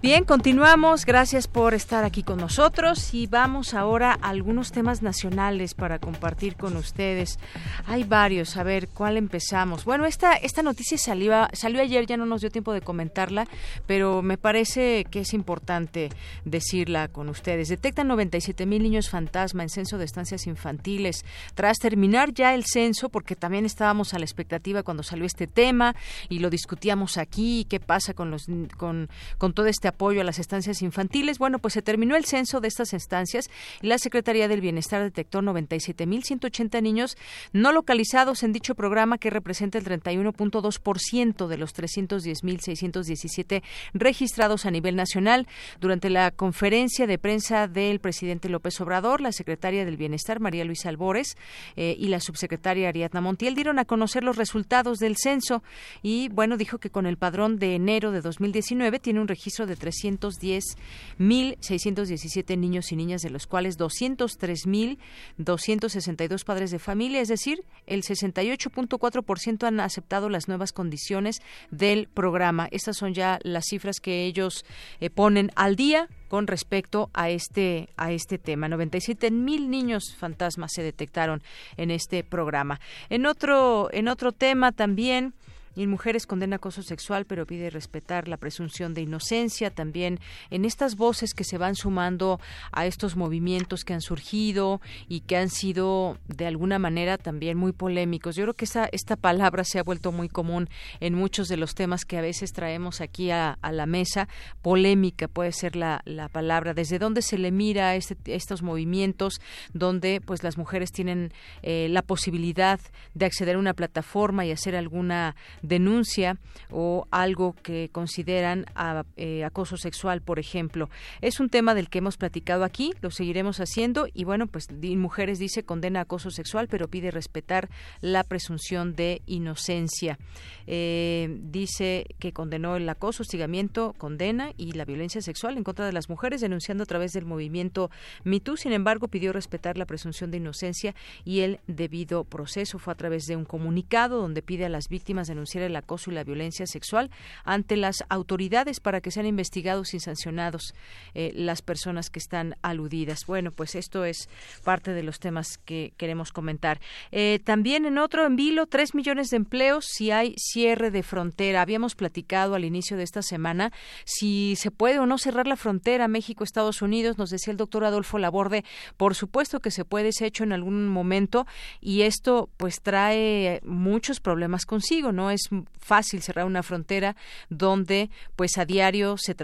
Bien, 0.00 0.22
continuamos. 0.22 1.04
Gracias 1.04 1.48
por 1.48 1.74
estar 1.74 2.04
aquí 2.04 2.22
con 2.22 2.38
nosotros 2.38 3.12
y 3.14 3.26
vamos 3.26 3.74
ahora 3.74 4.16
a 4.22 4.28
algunos 4.28 4.70
temas 4.70 5.02
nacionales 5.02 5.74
para 5.74 5.98
compartir 5.98 6.54
con 6.54 6.76
ustedes. 6.76 7.40
Hay 7.84 8.04
varios. 8.04 8.56
A 8.56 8.62
ver, 8.62 8.86
¿cuál 8.86 9.16
empezamos? 9.16 9.84
Bueno, 9.84 10.04
esta, 10.04 10.34
esta 10.34 10.62
noticia 10.62 10.96
salió, 10.98 11.48
salió 11.52 11.82
ayer, 11.82 12.06
ya 12.06 12.16
no 12.16 12.26
nos 12.26 12.42
dio 12.42 12.50
tiempo 12.50 12.72
de 12.72 12.80
comentarla, 12.80 13.48
pero 13.88 14.22
me 14.22 14.38
parece 14.38 15.04
que 15.10 15.22
es 15.22 15.34
importante 15.34 16.10
decirla 16.44 17.08
con 17.08 17.28
ustedes. 17.28 17.68
Detectan 17.68 18.06
97 18.06 18.66
mil 18.66 18.84
niños 18.84 19.10
fantasma 19.10 19.64
en 19.64 19.68
censo 19.68 19.98
de 19.98 20.04
estancias 20.04 20.46
infantiles. 20.46 21.24
Tras 21.56 21.78
terminar 21.78 22.32
ya 22.32 22.54
el 22.54 22.64
censo, 22.64 23.08
porque 23.08 23.34
también 23.34 23.66
estábamos 23.66 24.14
a 24.14 24.20
la 24.20 24.26
expectativa 24.26 24.84
cuando 24.84 25.02
salió 25.02 25.26
este 25.26 25.48
tema 25.48 25.96
y 26.28 26.38
lo 26.38 26.50
discutíamos 26.50 27.18
aquí, 27.18 27.66
qué 27.68 27.80
pasa 27.80 28.14
con, 28.14 28.30
los, 28.30 28.46
con, 28.76 29.08
con 29.38 29.52
todo 29.54 29.66
este 29.66 29.87
apoyo 29.88 30.20
a 30.20 30.24
las 30.24 30.38
estancias 30.38 30.82
infantiles. 30.82 31.38
Bueno, 31.38 31.58
pues 31.58 31.74
se 31.74 31.82
terminó 31.82 32.16
el 32.16 32.24
censo 32.24 32.60
de 32.60 32.68
estas 32.68 32.92
estancias 32.94 33.50
y 33.82 33.88
la 33.88 33.98
Secretaría 33.98 34.48
del 34.48 34.60
Bienestar 34.60 35.02
detectó 35.02 35.40
97.180 35.40 36.82
niños 36.82 37.16
no 37.52 37.72
localizados 37.72 38.42
en 38.42 38.52
dicho 38.52 38.74
programa 38.74 39.18
que 39.18 39.30
representa 39.30 39.78
el 39.78 39.84
31.2% 39.84 41.46
de 41.46 41.58
los 41.58 41.74
310.617 41.74 43.62
registrados 43.94 44.66
a 44.66 44.70
nivel 44.70 44.96
nacional. 44.96 45.46
Durante 45.80 46.10
la 46.10 46.30
conferencia 46.30 47.06
de 47.06 47.18
prensa 47.18 47.66
del 47.66 48.00
presidente 48.00 48.48
López 48.48 48.80
Obrador, 48.80 49.20
la 49.20 49.32
secretaria 49.32 49.84
del 49.84 49.96
Bienestar, 49.96 50.40
María 50.40 50.64
Luisa 50.64 50.88
Albores, 50.88 51.36
eh, 51.76 51.96
y 51.98 52.08
la 52.08 52.20
subsecretaria 52.20 52.88
Ariadna 52.88 53.20
Montiel 53.20 53.54
dieron 53.54 53.78
a 53.78 53.84
conocer 53.84 54.24
los 54.24 54.36
resultados 54.36 54.98
del 54.98 55.16
censo 55.16 55.62
y, 56.02 56.28
bueno, 56.28 56.56
dijo 56.56 56.78
que 56.78 56.90
con 56.90 57.06
el 57.06 57.16
padrón 57.16 57.58
de 57.58 57.74
enero 57.74 58.10
de 58.12 58.20
2019 58.20 58.98
tiene 58.98 59.20
un 59.20 59.28
registro 59.28 59.66
de 59.66 59.76
310.617 59.80 62.58
niños 62.58 62.92
y 62.92 62.96
niñas, 62.96 63.22
de 63.22 63.30
los 63.30 63.46
cuales 63.46 63.78
203.262 63.78 66.44
padres 66.44 66.70
de 66.70 66.78
familia, 66.78 67.20
es 67.20 67.28
decir, 67.28 67.64
el 67.86 68.02
68.4% 68.02 69.66
han 69.66 69.80
aceptado 69.80 70.28
las 70.28 70.48
nuevas 70.48 70.72
condiciones 70.72 71.40
del 71.70 72.08
programa. 72.08 72.68
Estas 72.70 72.96
son 72.96 73.14
ya 73.14 73.38
las 73.42 73.64
cifras 73.68 74.00
que 74.00 74.24
ellos 74.24 74.64
eh, 75.00 75.10
ponen 75.10 75.50
al 75.54 75.76
día 75.76 76.08
con 76.28 76.46
respecto 76.46 77.10
a 77.14 77.30
este 77.30 77.88
a 77.96 78.12
este 78.12 78.38
tema. 78.38 78.68
97 78.68 79.30
mil 79.30 79.70
niños 79.70 80.14
fantasmas 80.16 80.72
se 80.74 80.82
detectaron 80.82 81.42
en 81.76 81.90
este 81.90 82.22
programa. 82.22 82.80
En 83.08 83.26
otro 83.26 83.88
en 83.92 84.08
otro 84.08 84.32
tema 84.32 84.72
también 84.72 85.34
y 85.78 85.86
Mujeres 85.86 86.26
condena 86.26 86.56
acoso 86.56 86.82
sexual, 86.82 87.24
pero 87.24 87.46
pide 87.46 87.70
respetar 87.70 88.26
la 88.26 88.36
presunción 88.36 88.94
de 88.94 89.02
inocencia. 89.02 89.70
También 89.70 90.18
en 90.50 90.64
estas 90.64 90.96
voces 90.96 91.34
que 91.34 91.44
se 91.44 91.56
van 91.56 91.76
sumando 91.76 92.40
a 92.72 92.84
estos 92.86 93.14
movimientos 93.14 93.84
que 93.84 93.94
han 93.94 94.00
surgido 94.00 94.80
y 95.06 95.20
que 95.20 95.36
han 95.36 95.50
sido 95.50 96.18
de 96.26 96.46
alguna 96.46 96.80
manera 96.80 97.16
también 97.16 97.56
muy 97.56 97.70
polémicos. 97.70 98.34
Yo 98.34 98.42
creo 98.42 98.54
que 98.54 98.64
esta, 98.64 98.88
esta 98.90 99.14
palabra 99.14 99.62
se 99.62 99.78
ha 99.78 99.84
vuelto 99.84 100.10
muy 100.10 100.28
común 100.28 100.68
en 100.98 101.14
muchos 101.14 101.46
de 101.46 101.56
los 101.56 101.76
temas 101.76 102.04
que 102.04 102.18
a 102.18 102.22
veces 102.22 102.52
traemos 102.52 103.00
aquí 103.00 103.30
a, 103.30 103.56
la 103.70 103.86
mesa. 103.86 104.28
Polémica 104.62 105.28
puede 105.28 105.52
ser 105.52 105.76
la, 105.76 106.00
la 106.04 106.28
palabra. 106.28 106.74
¿Desde 106.74 106.98
dónde 106.98 107.22
se 107.22 107.38
le 107.38 107.52
mira 107.52 107.94
este, 107.94 108.16
estos 108.34 108.62
movimientos 108.62 109.40
donde 109.74 110.20
pues 110.20 110.42
las 110.42 110.58
mujeres 110.58 110.90
tienen 110.90 111.32
eh, 111.62 111.86
la 111.88 112.02
posibilidad 112.02 112.80
de 113.14 113.26
acceder 113.26 113.54
a 113.54 113.58
una 113.60 113.74
plataforma 113.74 114.44
y 114.44 114.50
hacer 114.50 114.74
alguna 114.74 115.36
denuncia 115.68 116.38
o 116.70 117.06
algo 117.10 117.54
que 117.62 117.90
consideran 117.92 118.66
a, 118.74 119.04
eh, 119.16 119.44
acoso 119.44 119.76
sexual, 119.76 120.22
por 120.22 120.38
ejemplo. 120.38 120.88
Es 121.20 121.40
un 121.40 121.48
tema 121.48 121.74
del 121.74 121.88
que 121.88 121.98
hemos 121.98 122.16
platicado 122.16 122.64
aquí, 122.64 122.92
lo 123.00 123.10
seguiremos 123.10 123.60
haciendo 123.60 124.08
y 124.12 124.24
bueno, 124.24 124.46
pues 124.46 124.68
Mujeres 124.96 125.38
dice 125.38 125.62
condena 125.62 126.00
acoso 126.00 126.30
sexual, 126.30 126.68
pero 126.68 126.88
pide 126.88 127.10
respetar 127.10 127.68
la 128.00 128.24
presunción 128.24 128.94
de 128.94 129.22
inocencia. 129.26 130.18
Eh, 130.66 131.38
dice 131.42 132.06
que 132.18 132.32
condenó 132.32 132.76
el 132.76 132.88
acoso, 132.88 133.22
hostigamiento, 133.22 133.94
condena 133.98 134.52
y 134.56 134.72
la 134.72 134.84
violencia 134.84 135.20
sexual 135.20 135.56
en 135.56 135.64
contra 135.64 135.86
de 135.86 135.92
las 135.92 136.08
mujeres, 136.08 136.40
denunciando 136.40 136.82
a 136.82 136.86
través 136.86 137.12
del 137.12 137.24
movimiento 137.24 137.90
MeToo. 138.24 138.56
Sin 138.56 138.72
embargo, 138.72 139.08
pidió 139.08 139.32
respetar 139.32 139.78
la 139.78 139.86
presunción 139.86 140.30
de 140.30 140.38
inocencia 140.38 140.94
y 141.24 141.40
el 141.40 141.60
debido 141.66 142.24
proceso. 142.24 142.78
Fue 142.78 142.92
a 142.92 142.96
través 142.96 143.24
de 143.26 143.36
un 143.36 143.44
comunicado 143.44 144.20
donde 144.20 144.42
pide 144.42 144.66
a 144.66 144.68
las 144.68 144.88
víctimas 144.88 145.28
denunciar 145.28 145.47
el 145.56 145.76
acoso 145.76 146.10
y 146.10 146.14
la 146.14 146.24
violencia 146.24 146.66
sexual 146.66 147.10
ante 147.44 147.76
las 147.76 148.04
autoridades 148.08 148.80
para 148.80 149.00
que 149.00 149.10
sean 149.10 149.26
investigados 149.26 149.94
y 149.94 150.00
sancionados 150.00 150.74
eh, 151.14 151.32
las 151.34 151.62
personas 151.62 152.10
que 152.10 152.18
están 152.18 152.56
aludidas. 152.62 153.26
Bueno, 153.26 153.52
pues 153.52 153.74
esto 153.74 154.04
es 154.04 154.28
parte 154.64 154.92
de 154.92 155.02
los 155.02 155.18
temas 155.18 155.58
que 155.64 155.92
queremos 155.96 156.32
comentar. 156.32 156.80
Eh, 157.10 157.40
también 157.44 157.86
en 157.86 157.98
otro 157.98 158.26
en 158.26 158.36
vilo, 158.36 158.66
tres 158.66 158.94
millones 158.94 159.30
de 159.30 159.36
empleos 159.36 159.86
si 159.86 160.10
hay 160.10 160.34
cierre 160.36 160.90
de 160.90 161.02
frontera. 161.02 161.62
Habíamos 161.62 161.94
platicado 161.94 162.54
al 162.54 162.64
inicio 162.64 162.96
de 162.96 163.02
esta 163.02 163.22
semana 163.22 163.72
si 164.04 164.54
se 164.56 164.70
puede 164.70 164.98
o 164.98 165.06
no 165.06 165.18
cerrar 165.18 165.46
la 165.46 165.56
frontera 165.56 166.08
México-Estados 166.08 166.82
Unidos. 166.82 167.18
Nos 167.18 167.30
decía 167.30 167.50
el 167.50 167.56
doctor 167.56 167.84
Adolfo 167.84 168.18
Laborde, 168.18 168.64
por 168.96 169.14
supuesto 169.14 169.60
que 169.60 169.70
se 169.70 169.84
puede, 169.84 170.12
se 170.12 170.24
ha 170.24 170.28
hecho 170.28 170.44
en 170.44 170.52
algún 170.52 170.88
momento 170.88 171.46
y 171.80 172.02
esto 172.02 172.48
pues 172.56 172.80
trae 172.82 173.60
muchos 173.64 174.20
problemas 174.20 174.66
consigo, 174.66 175.12
¿no? 175.12 175.30
Es 175.38 175.48
fácil 175.80 176.22
cerrar 176.22 176.44
una 176.44 176.62
frontera 176.62 177.16
donde 177.48 178.10
pues 178.36 178.58
a 178.58 178.64
diario 178.64 179.16
se, 179.16 179.34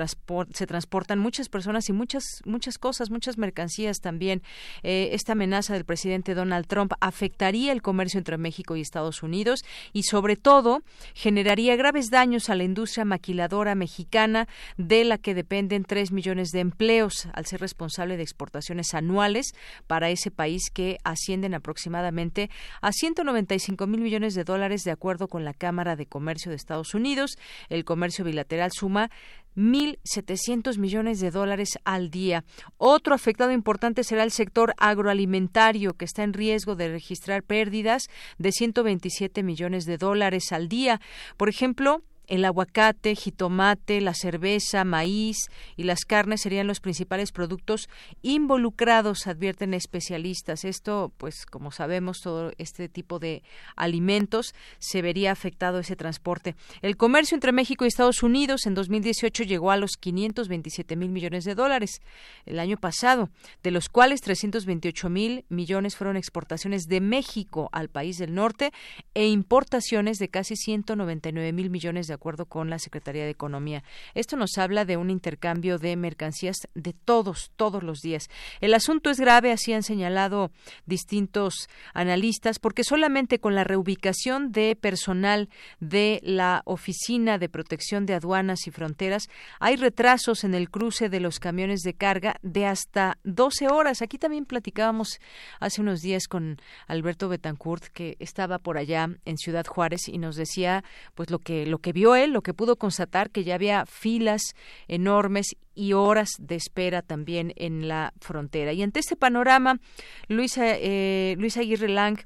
se 0.53 0.67
transportan 0.67 1.19
muchas 1.19 1.49
personas 1.49 1.89
y 1.89 1.93
muchas 1.93 2.25
muchas 2.45 2.79
cosas, 2.79 3.11
muchas 3.11 3.39
mercancías 3.39 3.99
también. 4.01 4.43
Eh, 4.83 5.11
esta 5.13 5.33
amenaza 5.33 5.75
del 5.75 5.85
presidente 5.85 6.35
Donald 6.35 6.67
Trump 6.67 6.93
afectaría 7.01 7.73
el 7.73 7.83
comercio 7.83 8.19
entre 8.19 8.39
México 8.39 8.77
y 8.77 8.81
Estados 8.81 9.23
Unidos 9.23 9.65
y 9.93 10.05
sobre 10.05 10.37
todo 10.37 10.83
generaría 11.15 11.77
graves 11.77 12.11
daños 12.11 12.51
a 12.51 12.55
la 12.55 12.65
industria 12.65 13.05
maquiladora 13.05 13.75
mexicana 13.75 14.49
de 14.77 15.05
la 15.05 15.19
que 15.19 15.35
dependen 15.35 15.85
tres 15.85 16.13
millones 16.13 16.51
de 16.51 16.61
empleos 16.61 17.29
al 17.33 17.47
ser 17.47 17.61
responsable 17.61 18.17
de 18.17 18.23
exportaciones 18.23 18.95
anuales 18.95 19.55
para 19.87 20.11
ese 20.11 20.31
país 20.31 20.71
que 20.73 20.99
ascienden 21.05 21.55
aproximadamente 21.55 22.51
a 22.81 22.93
195 22.93 23.87
mil 23.87 24.01
millones 24.01 24.35
de 24.35 24.45
dólares 24.45 24.83
de 24.85 24.91
acuerdo 24.91 25.29
con 25.29 25.45
la 25.45 25.55
Cámara 25.55 25.84
de 25.85 26.07
Comercio 26.07 26.51
de 26.51 26.57
Estados 26.57 26.95
Unidos. 26.95 27.37
El 27.69 27.85
comercio 27.85 28.25
bilateral 28.25 28.71
suma 28.73 29.11
1.700 29.57 30.79
millones 30.79 31.21
de 31.21 31.31
dólares 31.31 31.79
al 31.85 32.11
día. 32.11 32.45
Otro 32.77 33.15
afectado 33.15 33.53
importante 33.53 34.03
será 34.03 34.23
el 34.25 34.31
sector 34.31 34.75
agroalimentario, 34.79 35.95
que 35.95 36.05
está 36.05 36.23
en 36.23 36.33
riesgo 36.33 36.75
de 36.75 36.89
registrar 36.89 37.43
pérdidas 37.43 38.09
de 38.39 38.53
127 38.53 39.43
millones 39.43 39.85
de 39.85 39.99
dólares 39.99 40.51
al 40.53 40.69
día. 40.69 41.01
Por 41.37 41.49
ejemplo, 41.49 42.03
el 42.27 42.45
aguacate, 42.45 43.15
jitomate, 43.15 44.01
la 44.01 44.15
cerveza, 44.15 44.85
maíz 44.85 45.49
y 45.77 45.85
las 45.85 46.05
carnes 46.05 46.43
serían 46.43 46.67
los 46.67 46.81
principales 46.81 47.33
productos 47.33 47.89
involucrados, 48.23 49.27
advierten 49.27 49.75
especialistas. 49.75 50.65
Esto, 50.65 51.13
pues, 51.17 51.47
como 51.47 51.71
sabemos, 51.71 52.21
todo 52.21 52.53
este 52.59 52.89
tipo 52.89 53.19
de 53.19 53.43
alimentos 53.77 54.55
se 54.79 55.03
vería 55.03 55.33
afectado 55.33 55.79
ese 55.79 55.97
transporte. 55.97 56.55
El 56.83 56.97
comercio 56.97 57.35
entre 57.35 57.53
México 57.53 57.85
y 57.85 57.89
Estados 57.89 58.23
Unidos 58.23 58.67
en 58.67 58.75
2018 58.75 59.45
llegó 59.45 59.71
a 59.71 59.77
los 59.77 59.93
527 59.99 60.97
mil 60.97 61.11
millones 61.11 61.45
de 61.45 61.55
dólares 61.55 62.01
el 62.47 62.59
año 62.59 62.77
pasado, 62.77 63.31
de 63.63 63.71
los 63.71 63.89
cuales 63.89 64.21
328 64.21 65.11
mil 65.11 65.45
millones 65.49 65.97
fueron 65.97 66.17
exportaciones 66.17 66.85
de 66.87 67.01
México 67.01 67.69
al 67.73 67.89
país 67.89 68.19
del 68.19 68.35
norte 68.35 68.73
e 69.15 69.29
importaciones 69.29 70.19
de 70.19 70.29
casi 70.29 70.57
199 70.57 71.53
mil 71.53 71.71
millones 71.71 72.07
de 72.07 72.14
de 72.15 72.17
acuerdo 72.17 72.47
con 72.47 72.71
la 72.71 72.79
Secretaría 72.79 73.25
de 73.25 73.31
Economía. 73.31 73.83
Esto 74.15 74.37
nos 74.37 74.57
habla 74.57 74.85
de 74.85 74.97
un 74.97 75.11
intercambio 75.11 75.79
de 75.79 75.97
mercancías 75.97 76.57
de 76.75 76.93
todos, 76.93 77.51
todos 77.57 77.83
los 77.83 77.99
días. 77.99 78.29
El 78.61 78.73
asunto 78.73 79.11
es 79.11 79.19
grave, 79.19 79.51
así 79.51 79.73
han 79.73 79.83
señalado 79.83 80.53
distintos 80.87 81.69
analistas, 81.93 82.61
porque 82.61 82.85
solamente 82.85 83.41
con 83.41 83.57
la 83.57 83.65
reubicación 83.65 84.53
de 84.53 84.77
personal 84.77 85.49
de 85.81 86.21
la 86.23 86.63
Oficina 86.67 87.39
de 87.39 87.49
Protección 87.49 88.07
de 88.07 88.15
Aduanas 88.15 88.69
y 88.69 88.71
Fronteras 88.71 89.29
hay 89.59 89.75
retrasos 89.75 90.45
en 90.45 90.55
el 90.55 90.71
cruce 90.71 91.09
de 91.09 91.19
los 91.19 91.41
camiones 91.41 91.81
de 91.81 91.95
carga 91.95 92.37
de 92.43 92.67
hasta 92.67 93.19
12 93.25 93.67
horas. 93.69 94.03
Aquí 94.03 94.19
también 94.19 94.45
platicábamos 94.45 95.19
hace 95.59 95.81
unos 95.81 96.01
días 96.01 96.29
con 96.29 96.59
Alberto 96.87 97.29
Betancourt, 97.29 97.87
que 97.87 98.17
estaba 98.21 98.61
por 98.61 98.79
allá 98.79 99.09
en 99.25 99.37
Ciudad 99.37 99.67
Juárez 99.67 100.09
y 100.09 100.19
nos 100.19 100.37
decía 100.37 100.85
pues 101.17 101.31
lo 101.31 101.41
que 101.41 101.65
lo 101.67 101.79
que 101.79 101.93
vio 101.93 102.04
él, 102.15 102.33
lo 102.33 102.43
que 102.43 102.53
pudo 102.53 102.77
constatar 102.77 103.31
que 103.31 103.45
ya 103.45 103.55
había 103.55 103.87
filas 103.87 104.55
enormes 104.89 105.57
y 105.75 105.95
horas 105.95 106.29
de 106.39 106.57
espera 106.57 107.01
también 107.01 107.53
en 107.57 107.89
la 107.89 108.13
frontera. 108.21 108.73
Y 108.73 108.83
ante 108.83 109.01
este 109.01 109.17
panorama, 109.17 109.81
Luis, 110.29 110.59
eh, 110.59 111.35
Luis 111.39 111.57
Aguirre 111.57 111.89
Lang 111.89 112.19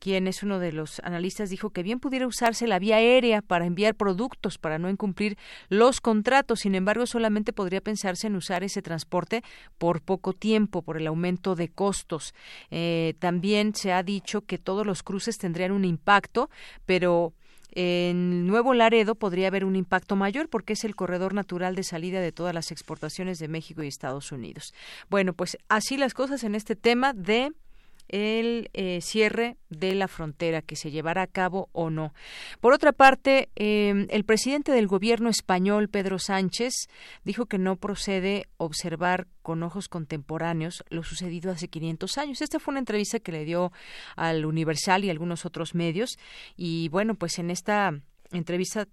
quien 0.00 0.26
es 0.26 0.42
uno 0.42 0.58
de 0.58 0.72
los 0.72 0.98
analistas, 1.00 1.50
dijo 1.50 1.70
que 1.70 1.82
bien 1.82 2.00
pudiera 2.00 2.26
usarse 2.26 2.66
la 2.66 2.78
vía 2.78 2.96
aérea 2.96 3.42
para 3.42 3.66
enviar 3.66 3.94
productos 3.94 4.56
para 4.58 4.78
no 4.78 4.88
incumplir 4.88 5.36
los 5.68 6.00
contratos. 6.00 6.60
Sin 6.60 6.74
embargo, 6.74 7.06
solamente 7.06 7.52
podría 7.52 7.82
pensarse 7.82 8.26
en 8.26 8.34
usar 8.34 8.64
ese 8.64 8.80
transporte 8.82 9.44
por 9.78 10.00
poco 10.00 10.32
tiempo, 10.32 10.82
por 10.82 10.96
el 10.96 11.06
aumento 11.06 11.54
de 11.54 11.68
costos. 11.68 12.34
Eh, 12.70 13.14
también 13.18 13.74
se 13.74 13.92
ha 13.92 14.02
dicho 14.02 14.40
que 14.40 14.56
todos 14.56 14.86
los 14.86 15.02
cruces 15.02 15.36
tendrían 15.36 15.70
un 15.70 15.84
impacto, 15.84 16.48
pero 16.86 17.34
en 17.72 18.46
Nuevo 18.46 18.74
Laredo 18.74 19.14
podría 19.14 19.48
haber 19.48 19.64
un 19.64 19.76
impacto 19.76 20.16
mayor 20.16 20.48
porque 20.48 20.74
es 20.74 20.84
el 20.84 20.96
corredor 20.96 21.34
natural 21.34 21.74
de 21.74 21.82
salida 21.82 22.20
de 22.20 22.32
todas 22.32 22.54
las 22.54 22.70
exportaciones 22.70 23.38
de 23.38 23.48
México 23.48 23.82
y 23.82 23.88
Estados 23.88 24.32
Unidos. 24.32 24.74
Bueno, 25.08 25.32
pues 25.32 25.58
así 25.68 25.96
las 25.96 26.14
cosas 26.14 26.44
en 26.44 26.54
este 26.54 26.76
tema 26.76 27.12
de 27.12 27.52
el 28.10 28.70
eh, 28.72 29.00
cierre 29.00 29.56
de 29.68 29.94
la 29.94 30.08
frontera 30.08 30.62
que 30.62 30.76
se 30.76 30.90
llevará 30.90 31.22
a 31.22 31.26
cabo 31.26 31.68
o 31.72 31.90
no. 31.90 32.12
Por 32.60 32.72
otra 32.72 32.92
parte, 32.92 33.48
em, 33.54 34.06
el 34.10 34.24
presidente 34.24 34.72
del 34.72 34.86
gobierno 34.86 35.28
español, 35.28 35.88
Pedro 35.88 36.18
Sánchez, 36.18 36.88
dijo 37.24 37.46
que 37.46 37.58
no 37.58 37.76
procede 37.76 38.46
observar 38.56 39.26
con 39.42 39.62
ojos 39.62 39.88
contemporáneos 39.88 40.84
lo 40.90 41.02
sucedido 41.02 41.50
hace 41.50 41.68
500 41.68 42.18
años. 42.18 42.42
Esta 42.42 42.58
fue 42.58 42.72
una 42.72 42.80
entrevista 42.80 43.20
que 43.20 43.32
le 43.32 43.44
dio 43.44 43.72
al 44.16 44.44
Universal 44.44 45.04
y 45.04 45.10
algunos 45.10 45.46
otros 45.46 45.74
medios 45.74 46.18
y 46.56 46.88
bueno, 46.88 47.14
pues 47.14 47.38
en 47.38 47.50
esta 47.50 47.92
entrevista 48.32 48.86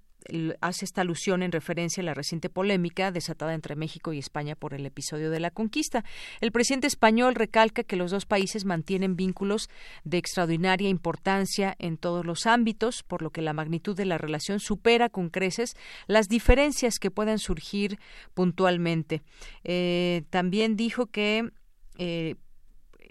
hace 0.61 0.85
esta 0.85 1.01
alusión 1.01 1.43
en 1.43 1.51
referencia 1.51 2.01
a 2.01 2.05
la 2.05 2.13
reciente 2.13 2.49
polémica 2.49 3.11
desatada 3.11 3.53
entre 3.53 3.75
México 3.75 4.13
y 4.13 4.19
España 4.19 4.55
por 4.55 4.73
el 4.73 4.85
episodio 4.85 5.29
de 5.31 5.39
la 5.39 5.51
conquista. 5.51 6.03
El 6.41 6.51
presidente 6.51 6.87
español 6.87 7.35
recalca 7.35 7.83
que 7.83 7.95
los 7.95 8.11
dos 8.11 8.25
países 8.25 8.65
mantienen 8.65 9.15
vínculos 9.15 9.69
de 10.03 10.17
extraordinaria 10.17 10.89
importancia 10.89 11.75
en 11.79 11.97
todos 11.97 12.25
los 12.25 12.45
ámbitos, 12.45 13.03
por 13.03 13.21
lo 13.21 13.31
que 13.31 13.41
la 13.41 13.53
magnitud 13.53 13.95
de 13.95 14.05
la 14.05 14.17
relación 14.17 14.59
supera 14.59 15.09
con 15.09 15.29
creces 15.29 15.75
las 16.07 16.27
diferencias 16.27 16.99
que 16.99 17.11
puedan 17.11 17.39
surgir 17.39 17.99
puntualmente. 18.33 19.21
Eh, 19.63 20.23
también 20.29 20.75
dijo 20.75 21.07
que 21.07 21.49
eh, 21.97 22.35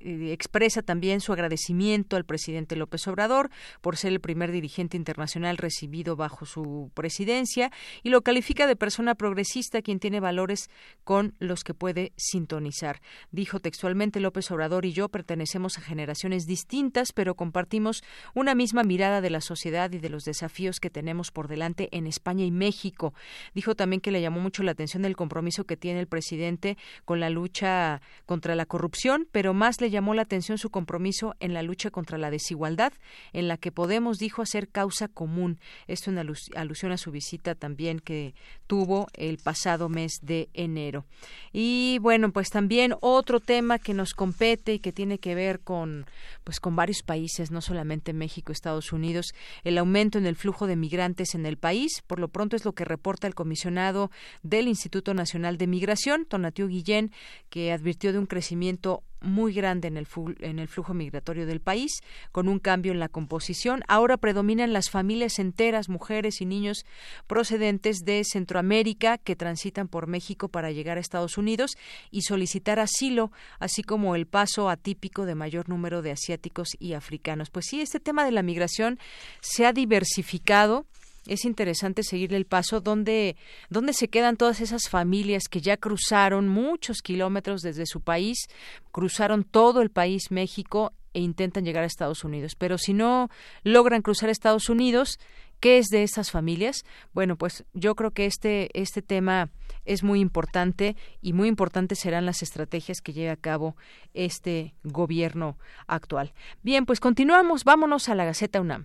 eh, 0.07 0.33
expresa 0.33 0.83
también 0.83 1.21
su 1.21 1.33
agradecimiento 1.33 2.15
al 2.15 2.25
presidente 2.25 2.77
López 2.77 3.09
Obrador 3.09 3.51
por 3.81 3.97
ser 3.97 4.13
el 4.13 4.21
primer 4.21 4.53
dirigente 4.53 4.97
internacional 4.97 5.57
recibido 5.57 6.15
bajo 6.15 6.47
su 6.47 6.93
presidencia 6.95 7.73
y 8.05 8.11
lo 8.11 8.23
califica 8.23 8.69
de 8.69 8.77
persona 8.77 9.17
progresista 9.17 9.83
quien 9.83 9.99
tiene 9.99 10.21
valores 10.21 10.71
con 11.03 11.35
los 11.41 11.65
que 11.65 11.75
puede 11.75 12.13
sintonizar. 12.17 13.01
Dijo 13.33 13.59
textualmente 13.59 14.21
López 14.21 14.49
Obrador 14.53 14.85
y 14.85 14.93
yo 14.93 15.09
pertenecemos 15.09 15.77
a 15.77 15.81
generaciones 15.81 16.47
distintas, 16.47 17.13
pero 17.13 17.35
compartimos 17.35 18.05
una 18.33 18.55
misma 18.55 18.85
mirada 18.85 19.21
de 19.21 19.31
la 19.31 19.41
sociedad 19.41 19.91
y 19.91 19.99
de 19.99 20.09
los 20.09 20.23
desafíos 20.23 20.79
que 20.79 20.89
tenemos 20.89 21.33
por 21.33 21.49
delante 21.49 21.89
en 21.91 22.07
España 22.07 22.45
y 22.45 22.53
México. 22.53 23.13
Dijo 23.55 23.75
también 23.75 24.01
que 24.01 24.13
le 24.13 24.21
llamó 24.21 24.39
mucho 24.39 24.63
la 24.63 24.71
atención 24.71 25.05
el 25.05 25.17
compromiso 25.17 25.65
que 25.65 25.77
tiene 25.77 25.99
el 25.99 26.07
presidente 26.07 26.79
con 27.05 27.19
la 27.19 27.29
lucha 27.29 28.01
contra 28.25 28.55
la 28.55 28.67
corrupción, 28.67 29.27
pero 29.33 29.53
más 29.53 29.81
le 29.81 29.91
llamó 29.97 30.13
la 30.13 30.23
atención 30.23 30.59
su 30.59 30.69
compromiso 30.69 31.35
en 31.41 31.55
la 31.55 31.63
lucha 31.63 31.91
contra 31.91 32.19
la 32.19 32.31
desigualdad, 32.31 32.93
en 33.33 33.49
la 33.49 33.57
que 33.57 33.73
Podemos 33.73 34.19
dijo 34.19 34.43
hacer 34.43 34.69
causa 34.69 35.09
común. 35.09 35.59
Esto 35.87 36.11
en 36.11 36.19
alusión 36.19 36.93
a 36.93 36.99
su 36.99 37.11
visita 37.11 37.55
también 37.55 38.01
que 38.01 38.35
tuvo 38.67 39.09
el 39.15 39.39
pasado 39.39 39.89
mes 39.89 40.19
de 40.21 40.51
enero. 40.53 41.07
Y 41.51 41.99
bueno, 42.03 42.31
pues 42.31 42.51
también 42.51 42.95
otro 43.01 43.41
tema 43.41 43.79
que 43.79 43.95
nos 43.95 44.13
compete 44.13 44.75
y 44.75 44.81
que 44.81 44.93
tiene 44.93 45.19
que 45.19 45.35
ver 45.35 45.61
con 45.61 46.05
pues 46.45 46.61
con 46.61 46.77
varios 46.77 47.03
países, 47.03 47.51
no 47.51 47.61
solamente 47.61 48.13
México, 48.13 48.53
Estados 48.53 48.93
Unidos, 48.93 49.35
el 49.65 49.79
aumento 49.79 50.19
en 50.19 50.27
el 50.27 50.37
flujo 50.37 50.67
de 50.67 50.77
migrantes 50.77 51.35
en 51.35 51.47
el 51.47 51.57
país, 51.57 52.03
por 52.07 52.21
lo 52.21 52.29
pronto 52.29 52.55
es 52.55 52.65
lo 52.65 52.73
que 52.73 52.85
reporta 52.85 53.27
el 53.27 53.35
comisionado 53.35 54.11
del 54.43 54.69
Instituto 54.69 55.15
Nacional 55.15 55.59
de 55.59 55.67
Migración, 55.67 56.27
Tonatiu 56.27 56.69
Guillén, 56.69 57.13
que 57.51 57.73
advirtió 57.73 58.13
de 58.13 58.19
un 58.19 58.27
crecimiento 58.27 59.03
muy 59.27 59.53
grande 59.53 59.89
en 59.89 59.97
el, 59.97 60.07
en 60.41 60.59
el 60.59 60.69
flujo 60.69 60.95
migratorio 60.95 61.47
del 61.47 61.61
país, 61.61 62.01
con 62.33 62.49
un 62.49 62.59
cambio 62.59 62.93
en 62.93 63.01
la 63.01 63.09
composición. 63.09 63.83
Ahora 63.89 64.17
predominan 64.17 64.73
las 64.73 64.91
familias 64.91 65.39
enteras, 65.39 65.89
mujeres 65.89 66.41
y 66.41 66.47
niños 66.47 66.85
procedentes 67.27 67.99
de 68.05 68.23
Centroamérica 68.25 69.19
que 69.19 69.37
transitan 69.37 69.89
por 69.89 70.07
México 70.07 70.49
para 70.49 70.71
llegar 70.71 70.97
a 70.97 71.01
Estados 71.01 71.39
Unidos 71.39 71.73
y 72.11 72.23
solicitar 72.23 72.79
asilo, 72.79 73.31
así 73.59 73.83
como 73.83 74.17
el 74.17 74.27
paso 74.27 74.71
atípico 74.71 75.27
de 75.27 75.35
mayor 75.35 75.69
número 75.69 76.03
de 76.03 76.13
asiáticos 76.13 76.71
y 76.79 76.95
africanos. 76.95 77.51
Pues 77.51 77.67
sí, 77.69 77.81
este 77.81 78.01
tema 78.01 78.25
de 78.25 78.33
la 78.33 78.43
migración 78.43 78.99
se 79.41 79.67
ha 79.67 79.73
diversificado 79.73 80.87
es 81.27 81.45
interesante 81.45 82.03
seguirle 82.03 82.37
el 82.37 82.47
paso 82.47 82.81
donde, 82.81 83.37
donde 83.71 83.93
se 83.93 84.09
quedan 84.09 84.37
todas 84.37 84.61
esas 84.61 84.89
familias 84.89 85.45
que 85.51 85.61
ya 85.61 85.77
cruzaron 85.77 86.49
muchos 86.49 87.03
kilómetros 87.03 87.63
desde 87.63 87.87
su 87.87 88.01
país, 88.01 88.47
cruzaron 88.93 89.45
todo 89.45 89.83
el 89.83 89.91
país 89.91 90.31
México 90.31 90.93
e 91.15 91.21
intentan 91.21 91.65
llegar 91.65 91.83
a 91.83 91.87
Estados 91.87 92.25
Unidos. 92.25 92.55
Pero 92.57 92.79
si 92.79 92.93
no 92.93 93.31
logran 93.63 94.03
cruzar 94.03 94.29
Estados 94.29 94.69
Unidos, 94.69 95.19
¿qué 95.61 95.79
es 95.79 95.87
de 95.87 96.03
estas 96.03 96.31
familias? 96.31 96.85
Bueno, 97.15 97.37
pues 97.37 97.65
yo 97.73 97.95
creo 97.95 98.11
que 98.11 98.27
este, 98.27 98.69
este 98.79 99.01
tema 99.01 99.51
es 99.87 100.03
muy 100.03 100.21
importante 100.21 100.97
y 101.23 101.33
muy 101.33 101.49
importantes 101.49 102.01
serán 102.01 102.27
las 102.27 102.43
estrategias 102.43 103.01
que 103.01 103.15
lleve 103.15 103.31
a 103.31 103.37
cabo 103.37 103.77
este 104.13 104.75
gobierno 104.83 105.57
actual. 105.87 106.35
Bien, 106.63 106.85
pues 106.85 107.01
continuamos, 107.01 107.65
vámonos 107.65 108.09
a 108.09 108.15
la 108.15 108.27
Gaceta 108.27 108.61
UNAM. 108.61 108.85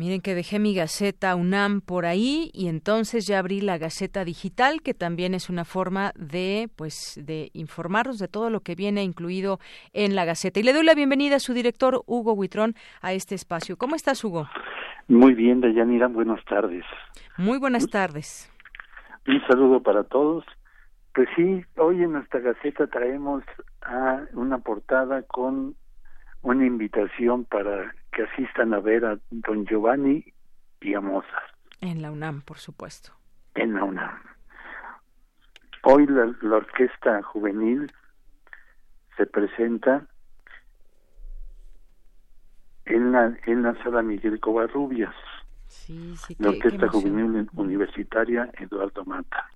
Miren 0.00 0.22
que 0.22 0.34
dejé 0.34 0.58
mi 0.58 0.74
Gaceta 0.74 1.36
UNAM 1.36 1.82
por 1.82 2.06
ahí 2.06 2.50
y 2.54 2.68
entonces 2.68 3.26
ya 3.26 3.38
abrí 3.38 3.60
la 3.60 3.76
Gaceta 3.76 4.24
Digital, 4.24 4.80
que 4.80 4.94
también 4.94 5.34
es 5.34 5.50
una 5.50 5.66
forma 5.66 6.12
de, 6.16 6.70
pues, 6.74 7.20
de 7.22 7.50
informarnos 7.52 8.18
de 8.18 8.26
todo 8.26 8.48
lo 8.48 8.60
que 8.60 8.74
viene 8.74 9.02
incluido 9.02 9.58
en 9.92 10.14
la 10.14 10.24
Gaceta. 10.24 10.58
Y 10.58 10.62
le 10.62 10.72
doy 10.72 10.86
la 10.86 10.94
bienvenida 10.94 11.36
a 11.36 11.38
su 11.38 11.52
director, 11.52 12.00
Hugo 12.06 12.32
Huitrón, 12.32 12.76
a 13.02 13.12
este 13.12 13.34
espacio. 13.34 13.76
¿Cómo 13.76 13.94
estás, 13.94 14.24
Hugo? 14.24 14.48
Muy 15.06 15.34
bien, 15.34 15.60
Dayanira, 15.60 16.06
buenas 16.06 16.42
tardes. 16.46 16.86
Muy 17.36 17.58
buenas 17.58 17.86
tardes. 17.86 18.50
Un 19.28 19.42
saludo 19.48 19.82
para 19.82 20.04
todos. 20.04 20.46
Pues 21.14 21.28
sí, 21.36 21.62
hoy 21.76 22.02
en 22.02 22.12
nuestra 22.12 22.40
Gaceta 22.40 22.86
traemos 22.86 23.44
a 23.82 24.22
una 24.32 24.60
portada 24.60 25.24
con 25.24 25.74
una 26.40 26.64
invitación 26.64 27.44
para 27.44 27.94
que 28.12 28.22
asistan 28.22 28.74
a 28.74 28.80
ver 28.80 29.04
a 29.04 29.18
don 29.30 29.66
Giovanni 29.66 30.24
y 30.80 30.94
a 30.94 31.00
Mozart. 31.00 31.54
En 31.80 32.02
la 32.02 32.10
UNAM, 32.10 32.42
por 32.42 32.58
supuesto. 32.58 33.12
En 33.54 33.74
la 33.74 33.84
UNAM. 33.84 34.22
Hoy 35.82 36.06
la, 36.06 36.34
la 36.42 36.56
orquesta 36.56 37.22
juvenil 37.22 37.90
se 39.16 39.26
presenta 39.26 40.06
en 42.84 43.12
la, 43.12 43.36
en 43.46 43.62
la 43.62 43.74
sala 43.82 44.02
Miguel 44.02 44.40
Covarrubias. 44.40 45.14
Sí, 45.66 46.16
sí, 46.16 46.36
la 46.38 46.50
Orquesta. 46.50 46.88
Juvenil 46.88 47.48
Universitaria 47.54 48.50
Eduardo 48.58 49.04
Mata. 49.04 49.48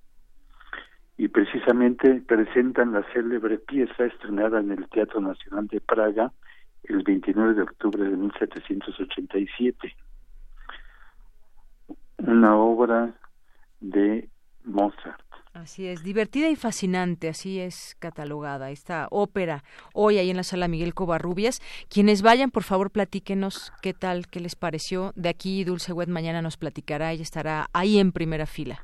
Y 1.17 1.27
precisamente 1.27 2.21
presentan 2.27 2.93
la 2.93 3.03
célebre 3.13 3.57
pieza 3.57 4.05
estrenada 4.05 4.59
en 4.59 4.71
el 4.71 4.87
Teatro 4.89 5.19
Nacional 5.21 5.67
de 5.67 5.81
Praga 5.81 6.31
el 6.89 7.03
29 7.03 7.53
de 7.53 7.61
octubre 7.63 8.03
de 8.03 8.15
1787. 8.17 9.95
Una 12.17 12.55
obra 12.55 13.13
de 13.79 14.29
Mozart. 14.63 15.21
Así 15.53 15.87
es, 15.87 16.03
divertida 16.03 16.49
y 16.49 16.57
fascinante, 16.57 17.29
así 17.29 17.61
es 17.61 17.95
catalogada 17.99 18.71
esta 18.71 19.07
ópera 19.09 19.63
hoy 19.93 20.17
ahí 20.17 20.29
en 20.29 20.35
la 20.35 20.43
sala 20.43 20.67
Miguel 20.67 20.93
Covarrubias. 20.93 21.61
Quienes 21.89 22.21
vayan, 22.21 22.51
por 22.51 22.63
favor, 22.63 22.91
platíquenos 22.91 23.71
qué 23.81 23.93
tal, 23.93 24.27
qué 24.27 24.41
les 24.41 24.55
pareció. 24.57 25.13
De 25.15 25.29
aquí 25.29 25.63
Dulce 25.63 25.93
Wet 25.93 26.09
mañana 26.09 26.41
nos 26.41 26.57
platicará, 26.57 27.13
ella 27.13 27.23
estará 27.23 27.67
ahí 27.71 27.99
en 27.99 28.11
primera 28.11 28.45
fila. 28.47 28.81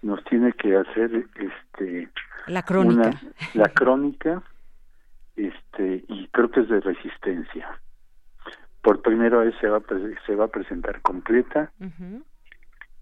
Nos 0.00 0.24
tiene 0.24 0.52
que 0.54 0.74
hacer 0.76 1.26
este 1.74 2.08
La 2.46 2.62
crónica. 2.62 3.08
una- 3.10 3.20
la 3.54 3.68
crónica 3.68 4.42
este 5.36 6.04
y 6.08 6.28
creo 6.28 6.50
que 6.50 6.60
es 6.60 6.68
de 6.68 6.80
resistencia. 6.80 7.80
Por 8.82 9.02
primera 9.02 9.38
vez 9.38 9.54
se 9.60 9.68
va 9.68 9.78
a, 9.78 9.82
se 10.26 10.34
va 10.34 10.44
a 10.44 10.48
presentar 10.48 11.00
completa 11.02 11.72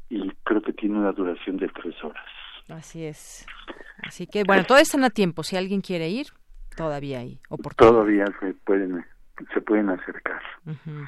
y 0.09 0.31
creo 0.45 0.63
que 0.63 0.73
tiene 0.73 0.99
una 0.99 1.13
duración 1.13 1.59
de 1.59 1.69
tres 1.69 1.95
horas. 2.03 2.25
Así 2.71 3.05
es. 3.05 3.47
Así 4.07 4.27
que, 4.27 4.45
bueno, 4.45 4.65
todavía 4.65 4.83
están 4.83 5.05
a 5.05 5.11
tiempo. 5.11 5.43
Si 5.43 5.57
alguien 5.57 5.83
quiere 5.83 6.09
ir, 6.09 6.29
todavía 6.77 7.19
hay 7.19 7.39
oportunidad. 7.51 7.93
Todavía 7.93 8.25
se 8.41 8.55
pueden 8.55 9.05
se 9.53 9.61
pueden 9.61 9.91
acercar. 9.91 10.41
Ujú. 10.65 11.07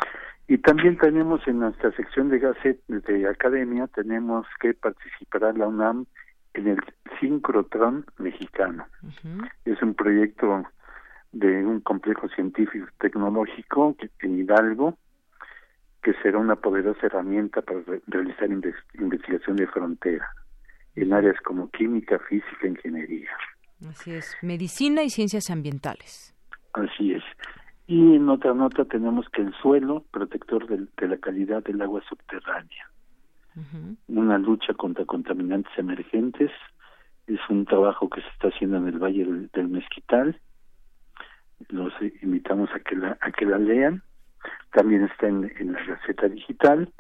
Y 0.49 0.59
también 0.59 0.97
tenemos 0.99 1.47
en 1.47 1.61
nuestra 1.61 1.93
sección 1.93 2.29
de 2.29 2.39
Gacet 2.39 2.81
de 2.87 3.29
Academia, 3.29 3.89
tenemos 3.89 4.47
que 4.61 4.75
participará 4.75 5.53
la 5.53 5.67
UNAM 5.67 6.07
en 6.55 6.69
el 6.69 6.79
Sincrotrón 7.21 8.07
mexicano. 8.19 8.87
Es 9.65 9.83
un 9.83 9.95
proyecto 9.95 10.65
de 11.39 11.65
un 11.65 11.81
complejo 11.81 12.29
científico 12.31 12.87
tecnológico 12.99 13.95
que- 13.97 14.11
en 14.21 14.39
Hidalgo 14.41 14.97
que 16.03 16.15
será 16.23 16.39
una 16.39 16.57
poderosa 16.57 17.07
herramienta 17.07 17.63
para 17.63 17.81
re- 17.81 18.01
realizar 18.07 18.49
inves- 18.49 18.75
investigación 18.95 19.57
de 19.57 19.67
frontera 19.67 20.27
en 20.95 21.13
áreas 21.13 21.37
como 21.43 21.69
química, 21.71 22.19
física, 22.21 22.67
ingeniería. 22.67 23.29
Así 23.89 24.13
es. 24.15 24.35
Medicina 24.41 25.03
y 25.03 25.11
ciencias 25.11 25.51
ambientales. 25.51 26.33
Así 26.73 27.13
es. 27.13 27.25
Y 27.89 28.15
en 28.17 28.29
otra 28.29 28.55
nota 28.55 28.85
tenemos 28.85 29.29
que 29.31 29.43
el 29.43 29.53
suelo, 29.61 30.05
protector 30.11 30.67
del- 30.69 30.89
de 30.97 31.09
la 31.09 31.19
calidad 31.19 31.63
del 31.65 31.83
agua 31.83 32.03
subterránea. 32.09 32.89
Una 34.09 34.39
lucha 34.39 34.75
contra 34.75 35.05
contaminantes 35.07 35.73
emergentes. 35.79 36.51
Es 37.27 37.41
un 37.49 37.65
trabajo 37.65 38.09
que 38.11 38.21
se 38.21 38.29
está 38.29 38.49
haciendo 38.49 38.77
en 38.77 38.89
el 38.89 38.99
Valle 38.99 39.25
del, 39.25 39.49
del 39.53 39.69
Mezquital. 39.69 40.39
Los 41.69 41.93
invitamos 42.23 42.71
a 42.73 42.81
que 42.81 42.97
la, 42.97 43.17
a 43.21 43.31
que 43.33 43.47
la 43.47 43.59
lean. 43.59 44.03
También 44.73 45.05
está 45.05 45.29
en, 45.29 45.51
en 45.59 45.73
la 45.73 45.83
Gaceta 45.85 46.29
Digital. 46.29 46.93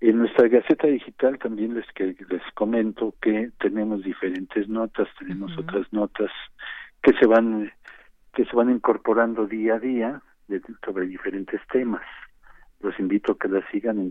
En 0.00 0.18
nuestra 0.18 0.48
Gaceta 0.48 0.88
Digital 0.88 1.38
también 1.38 1.74
les, 1.74 1.86
que, 1.92 2.16
les 2.28 2.42
comento 2.54 3.14
que 3.22 3.50
tenemos 3.60 4.02
diferentes 4.02 4.68
notas, 4.68 5.08
tenemos 5.18 5.56
otras 5.56 5.90
notas 5.92 6.30
que 7.02 7.12
se 7.14 7.26
van 7.26 7.70
que 8.34 8.44
se 8.46 8.56
van 8.56 8.70
incorporando 8.70 9.46
día 9.46 9.74
a 9.74 9.78
día 9.78 10.22
de- 10.48 10.62
sobre 10.84 11.06
diferentes 11.06 11.60
temas. 11.70 12.02
Los 12.80 12.98
invito 12.98 13.32
a 13.32 13.38
que 13.38 13.46
la 13.48 13.62
sigan 13.70 13.98
en 13.98 14.10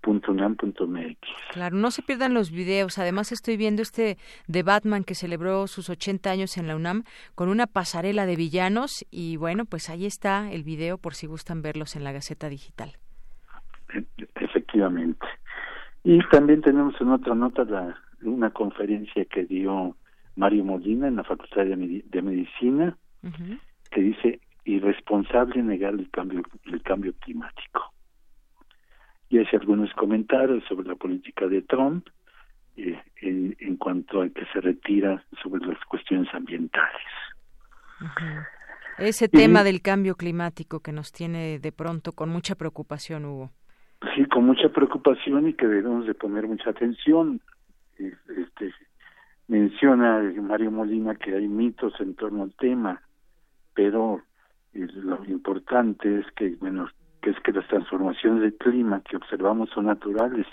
gaceta.unam.mx. 0.00 1.18
Claro, 1.52 1.76
no 1.76 1.90
se 1.90 2.02
pierdan 2.02 2.34
los 2.34 2.50
videos. 2.50 2.98
Además, 2.98 3.32
estoy 3.32 3.56
viendo 3.56 3.82
este 3.82 4.18
de 4.46 4.62
Batman 4.62 5.04
que 5.04 5.14
celebró 5.14 5.66
sus 5.66 5.90
80 5.90 6.30
años 6.30 6.56
en 6.56 6.66
la 6.66 6.76
UNAM 6.76 7.04
con 7.34 7.48
una 7.48 7.66
pasarela 7.66 8.26
de 8.26 8.36
villanos. 8.36 9.04
Y 9.10 9.36
bueno, 9.36 9.64
pues 9.64 9.90
ahí 9.90 10.06
está 10.06 10.50
el 10.52 10.62
video 10.64 10.98
por 10.98 11.14
si 11.14 11.26
gustan 11.26 11.62
verlos 11.62 11.96
en 11.96 12.04
la 12.04 12.12
Gaceta 12.12 12.48
Digital. 12.48 12.92
Efectivamente. 14.36 15.26
Y 16.04 16.18
también 16.30 16.62
tenemos 16.62 16.94
en 17.00 17.08
otra 17.10 17.34
nota 17.34 17.64
la, 17.64 17.96
una 18.22 18.50
conferencia 18.50 19.24
que 19.26 19.44
dio 19.44 19.96
Mario 20.36 20.64
Molina 20.64 21.08
en 21.08 21.16
la 21.16 21.24
Facultad 21.24 21.64
de, 21.64 21.76
Medi- 21.76 22.04
de 22.04 22.22
Medicina 22.22 22.96
que 23.90 24.00
dice 24.00 24.40
irresponsable 24.64 25.62
negar 25.62 25.92
el 25.92 26.08
cambio 26.10 26.42
el 26.66 26.82
cambio 26.82 27.12
climático. 27.20 27.92
Y 29.30 29.38
hace 29.38 29.56
algunos 29.56 29.92
comentarios 29.94 30.62
sobre 30.68 30.88
la 30.88 30.96
política 30.96 31.46
de 31.46 31.62
Trump 31.62 32.06
eh, 32.76 33.00
en, 33.22 33.56
en 33.58 33.76
cuanto 33.76 34.22
a 34.22 34.28
que 34.28 34.44
se 34.52 34.60
retira 34.60 35.24
sobre 35.42 35.64
las 35.66 35.78
cuestiones 35.86 36.28
ambientales. 36.34 37.02
Ese 38.98 39.28
tema 39.28 39.64
del 39.64 39.80
cambio 39.80 40.14
climático 40.14 40.80
que 40.80 40.92
nos 40.92 41.12
tiene 41.12 41.58
de 41.58 41.72
pronto 41.72 42.12
con 42.12 42.28
mucha 42.28 42.54
preocupación, 42.54 43.24
Hugo. 43.24 43.50
Sí, 44.14 44.24
con 44.26 44.44
mucha 44.44 44.68
preocupación 44.70 45.48
y 45.48 45.54
que 45.54 45.66
debemos 45.66 46.06
de 46.06 46.14
poner 46.14 46.46
mucha 46.46 46.70
atención. 46.70 47.40
Este, 47.98 48.74
menciona 49.48 50.20
Mario 50.40 50.70
Molina 50.70 51.14
que 51.14 51.34
hay 51.34 51.48
mitos 51.48 51.92
en 52.00 52.14
torno 52.14 52.42
al 52.42 52.54
tema, 52.54 53.02
pero 53.74 54.22
eh, 54.72 54.86
lo 54.94 55.24
importante 55.26 56.20
es 56.20 56.26
que, 56.36 56.56
bueno, 56.56 56.88
que 57.22 57.30
es 57.30 57.40
que 57.40 57.52
las 57.52 57.66
transformaciones 57.68 58.42
del 58.42 58.54
clima 58.56 59.02
que 59.08 59.16
observamos 59.16 59.70
son 59.70 59.86
naturales 59.86 60.46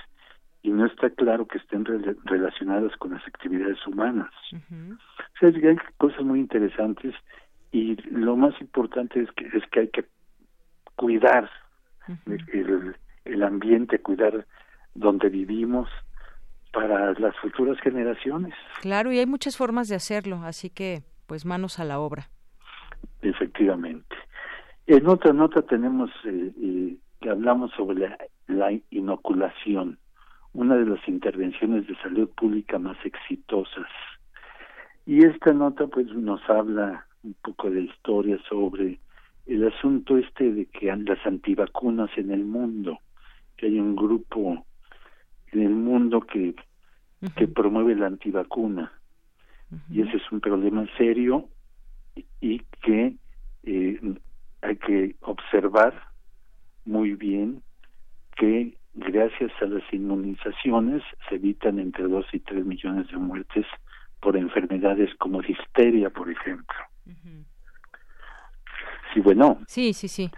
y 0.64 0.70
no 0.70 0.86
está 0.86 1.10
claro 1.12 1.48
que 1.48 1.58
estén 1.60 1.86
rela- 1.86 2.16
relacionadas 2.26 2.96
con 2.98 3.12
las 3.14 3.26
actividades 3.28 3.86
humanas. 3.88 4.32
O 4.54 5.40
sea, 5.40 5.50
hay 5.50 5.78
cosas 5.98 6.22
muy 6.24 6.40
interesantes 6.40 7.14
y 7.72 7.96
lo 8.12 8.36
más 8.36 8.60
importante 8.62 9.22
es 9.22 9.32
que 9.32 9.46
es 9.58 9.64
que 9.72 9.80
hay 9.82 9.88
que 9.90 10.06
cuidar 10.96 11.50
el, 12.26 12.96
el 13.26 13.44
ambiente, 13.44 14.00
cuidar 14.00 14.46
donde 14.96 15.30
vivimos 15.30 15.90
para 16.74 17.14
las 17.14 17.36
futuras 17.38 17.80
generaciones. 17.82 18.54
Claro, 18.82 19.12
y 19.12 19.20
hay 19.20 19.26
muchas 19.26 19.56
formas 19.58 19.88
de 19.90 19.96
hacerlo, 19.96 20.38
así 20.44 20.70
que 20.70 21.04
pues 21.28 21.46
manos 21.46 21.80
a 21.80 21.86
la 21.86 22.00
obra. 22.00 22.30
Efectivamente. 23.22 24.16
En 24.88 25.08
otra 25.08 25.34
nota 25.34 25.62
tenemos 25.62 26.10
eh, 26.26 26.52
eh, 26.62 26.98
que 27.22 27.30
hablamos 27.30 27.72
sobre 27.74 28.08
la, 28.08 28.18
la 28.48 28.72
inoculación, 28.90 30.00
una 30.54 30.76
de 30.76 30.86
las 30.86 31.06
intervenciones 31.08 31.86
de 31.88 31.96
salud 31.98 32.30
pública 32.30 32.80
más 32.80 32.98
exitosas. 33.06 33.88
Y 35.06 35.26
esta 35.26 35.54
nota 35.54 35.88
pues 35.88 36.08
nos 36.08 36.42
habla 36.50 37.06
un 37.24 37.36
poco 37.44 37.70
de 37.70 37.82
historia 37.82 38.40
sobre 38.50 39.00
el 39.46 39.68
asunto 39.68 40.18
este 40.18 40.52
de 40.52 40.66
que 40.66 40.88
las 40.96 41.26
antivacunas 41.26 42.10
en 42.18 42.32
el 42.32 42.46
mundo, 42.46 43.00
que 43.58 43.68
hay 43.68 43.80
un 43.80 43.96
grupo 43.96 44.66
en 45.52 45.62
el 45.62 45.72
mundo 45.72 46.22
que 46.22 46.56
que 47.36 47.48
promueve 47.48 47.96
la 47.96 48.08
antivacuna. 48.08 48.92
Y 49.90 50.02
ese 50.02 50.18
es 50.18 50.32
un 50.32 50.40
problema 50.40 50.86
serio 50.98 51.50
y 52.40 52.60
que 52.82 53.16
eh, 53.64 54.00
hay 54.62 54.78
que 54.78 55.16
observar 55.22 55.94
muy 56.86 57.14
bien 57.14 57.62
que 58.36 58.78
gracias 58.94 59.52
a 59.62 59.66
las 59.66 59.84
inmunizaciones 59.94 61.04
se 61.30 61.36
evitan 61.36 61.80
entre 61.80 62.06
2 62.06 62.26
y 62.34 62.40
3 62.40 62.66
millones 62.66 63.08
de 63.10 63.18
muertes 63.18 63.66
por 64.20 64.36
enfermedades 64.36 65.14
como 65.20 65.42
difteria, 65.42 66.10
por 66.10 66.30
ejemplo. 66.30 66.76
Sí, 69.14 69.20
bueno. 69.22 69.60
Sí, 69.68 69.94
sí, 69.94 70.08
sí. 70.08 70.30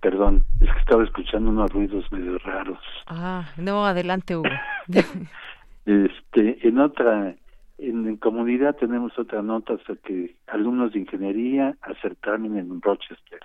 Perdón, 0.00 0.44
es 0.60 0.70
que 0.70 0.78
estaba 0.80 1.04
escuchando 1.04 1.50
unos 1.50 1.72
ruidos 1.72 2.10
medio 2.12 2.38
raros. 2.38 2.80
Ah, 3.06 3.48
no, 3.56 3.86
adelante, 3.86 4.36
Hugo. 4.36 4.48
este, 5.86 6.68
en 6.68 6.78
otra, 6.78 7.34
en, 7.78 8.16
comunidad 8.16 8.76
tenemos 8.76 9.16
otra 9.18 9.42
nota 9.42 9.74
hasta 9.74 9.96
que 9.96 10.36
alumnos 10.48 10.92
de 10.92 11.00
ingeniería 11.00 11.76
acertaron 11.82 12.58
en 12.58 12.82
Rochester. 12.82 13.40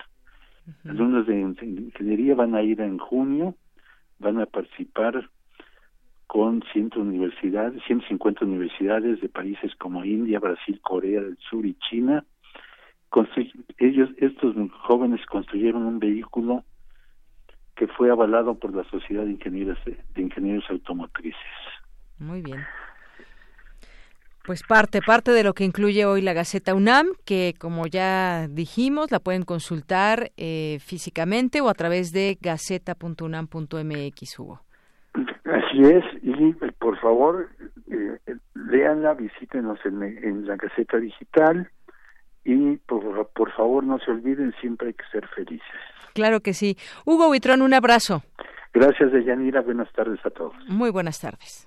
Alumnos 0.85 1.27
de 1.27 1.39
ingeniería 1.39 2.35
van 2.35 2.55
a 2.55 2.61
ir 2.61 2.81
en 2.81 2.97
junio, 2.97 3.55
van 4.19 4.39
a 4.39 4.45
participar 4.45 5.29
con 6.27 6.63
100 6.73 6.91
universidades, 6.97 7.81
150 7.87 8.45
universidades 8.45 9.21
de 9.21 9.29
países 9.29 9.73
como 9.75 10.03
India, 10.03 10.39
Brasil, 10.39 10.79
Corea 10.81 11.21
del 11.21 11.37
Sur 11.37 11.65
y 11.65 11.75
China 11.89 12.25
ellos, 13.77 14.09
estos 14.17 14.55
jóvenes 14.81 15.25
construyeron 15.25 15.85
un 15.85 15.99
vehículo 15.99 16.63
que 17.75 17.87
fue 17.87 18.09
avalado 18.09 18.55
por 18.55 18.75
la 18.75 18.83
Sociedad 18.89 19.23
de 19.23 19.31
Ingenieros, 19.31 19.77
de 19.85 20.21
Ingenieros 20.21 20.65
Automotrices. 20.69 21.41
Muy 22.17 22.41
bien. 22.41 22.59
Pues 24.47 24.63
parte, 24.63 25.01
parte 25.05 25.31
de 25.31 25.43
lo 25.43 25.53
que 25.53 25.65
incluye 25.65 26.05
hoy 26.05 26.21
la 26.21 26.31
Gaceta 26.31 26.73
UNAM, 26.73 27.07
que 27.25 27.53
como 27.59 27.85
ya 27.85 28.47
dijimos, 28.47 29.11
la 29.11 29.19
pueden 29.19 29.43
consultar 29.43 30.31
eh, 30.37 30.77
físicamente 30.79 31.59
o 31.59 31.67
a 31.67 31.73
través 31.73 32.13
de 32.13 32.37
gaceta.unam.mx, 32.39 34.39
Hugo. 34.39 34.61
Así 35.13 35.81
es, 35.81 36.05
y 36.21 36.53
por 36.79 36.97
favor, 37.01 37.49
eh, 37.91 38.19
leanla, 38.55 39.15
visítenos 39.15 39.79
en, 39.83 40.01
en 40.01 40.47
la 40.47 40.55
Gaceta 40.55 40.95
Digital, 40.95 41.69
y 42.45 42.77
por, 42.77 43.27
por 43.35 43.51
favor 43.51 43.83
no 43.83 43.99
se 43.99 44.11
olviden, 44.11 44.55
siempre 44.61 44.87
hay 44.87 44.93
que 44.93 45.03
ser 45.11 45.27
felices. 45.27 45.67
Claro 46.13 46.39
que 46.39 46.53
sí. 46.53 46.77
Hugo 47.05 47.29
Huitrón, 47.29 47.61
un 47.61 47.73
abrazo. 47.73 48.23
Gracias, 48.73 49.11
Deyanira. 49.11 49.59
Buenas 49.59 49.91
tardes 49.91 50.25
a 50.25 50.29
todos. 50.29 50.55
Muy 50.69 50.89
buenas 50.89 51.19
tardes. 51.19 51.66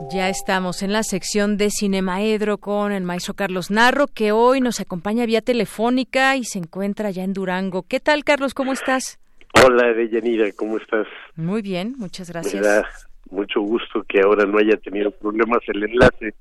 Ya 0.00 0.28
estamos 0.28 0.82
en 0.82 0.92
la 0.92 1.02
sección 1.02 1.56
de 1.56 1.70
Cinemaedro 1.70 2.58
con 2.58 2.92
el 2.92 3.02
maestro 3.02 3.32
Carlos 3.32 3.70
Narro, 3.70 4.06
que 4.06 4.30
hoy 4.30 4.60
nos 4.60 4.78
acompaña 4.78 5.24
vía 5.24 5.40
telefónica 5.40 6.36
y 6.36 6.44
se 6.44 6.58
encuentra 6.58 7.10
ya 7.10 7.24
en 7.24 7.32
Durango. 7.32 7.82
¿Qué 7.82 7.98
tal, 7.98 8.22
Carlos? 8.22 8.52
¿Cómo 8.52 8.74
estás? 8.74 9.18
Hola, 9.64 9.94
Deyanira, 9.94 10.52
¿cómo 10.52 10.76
estás? 10.76 11.06
Muy 11.34 11.62
bien, 11.62 11.94
muchas 11.96 12.30
gracias. 12.30 12.62
Me 12.62 12.68
da 12.68 12.84
mucho 13.30 13.62
gusto 13.62 14.04
que 14.06 14.20
ahora 14.20 14.44
no 14.44 14.58
haya 14.58 14.76
tenido 14.76 15.10
problemas 15.10 15.60
el 15.66 15.82
enlace. 15.82 16.34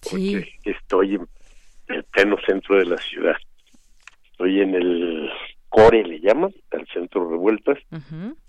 Sí. 0.00 0.42
Estoy 0.64 1.16
en 1.16 1.28
el 1.88 2.02
pleno 2.04 2.36
centro 2.46 2.78
de 2.78 2.86
la 2.86 2.96
ciudad. 2.96 3.36
Estoy 4.30 4.62
en 4.62 4.74
el 4.74 5.30
Core, 5.68 6.02
le 6.02 6.18
llaman, 6.20 6.52
al 6.72 6.86
Centro 6.88 7.28
Revueltas, 7.28 7.78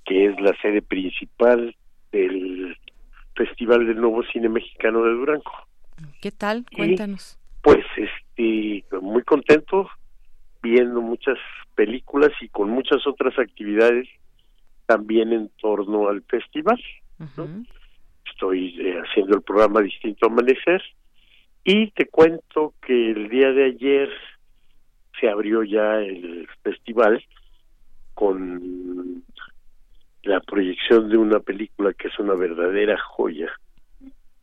que 0.05 0.25
es 0.27 0.39
la 0.39 0.55
sede 0.61 0.81
principal 0.81 1.75
del 2.13 2.77
Festival 3.38 3.85
del 3.85 4.01
Nuevo 4.01 4.23
Cine 4.23 4.49
Mexicano 4.49 5.03
de 5.03 5.11
Durango. 5.11 5.51
¿Qué 6.22 6.31
tal? 6.31 6.65
Cuéntanos. 6.76 7.39
pues 7.61 7.85
este 7.95 8.84
muy 9.01 9.23
contento 9.23 9.89
viendo 10.61 11.01
muchas 11.01 11.38
películas 11.76 12.31
y 12.41 12.49
con 12.49 12.69
muchas 12.69 13.05
otras 13.05 13.38
actividades 13.39 14.07
también 14.85 15.31
en 15.34 15.49
torno 15.61 16.09
al 16.09 16.23
festival. 16.23 16.81
Estoy 18.26 18.76
eh, 18.80 18.99
haciendo 18.99 19.38
el 19.38 19.43
programa 19.43 19.81
Distinto 19.81 20.27
Amanecer 20.27 20.81
y 21.64 21.91
te 21.91 22.05
cuento 22.05 22.73
que 22.81 23.11
el 23.11 23.30
día 23.30 23.51
de 23.51 23.65
ayer 23.65 24.09
se 25.19 25.30
abrió 25.30 25.64
ya 25.64 25.99
el 25.99 26.47
festival 26.64 27.23
con 28.14 29.23
la 30.23 30.39
proyección 30.41 31.10
de 31.10 31.18
una 31.18 31.39
película 31.39 31.94
que 31.94 32.07
es 32.07 32.19
una 32.19 32.34
verdadera 32.34 32.98
joya, 32.98 33.52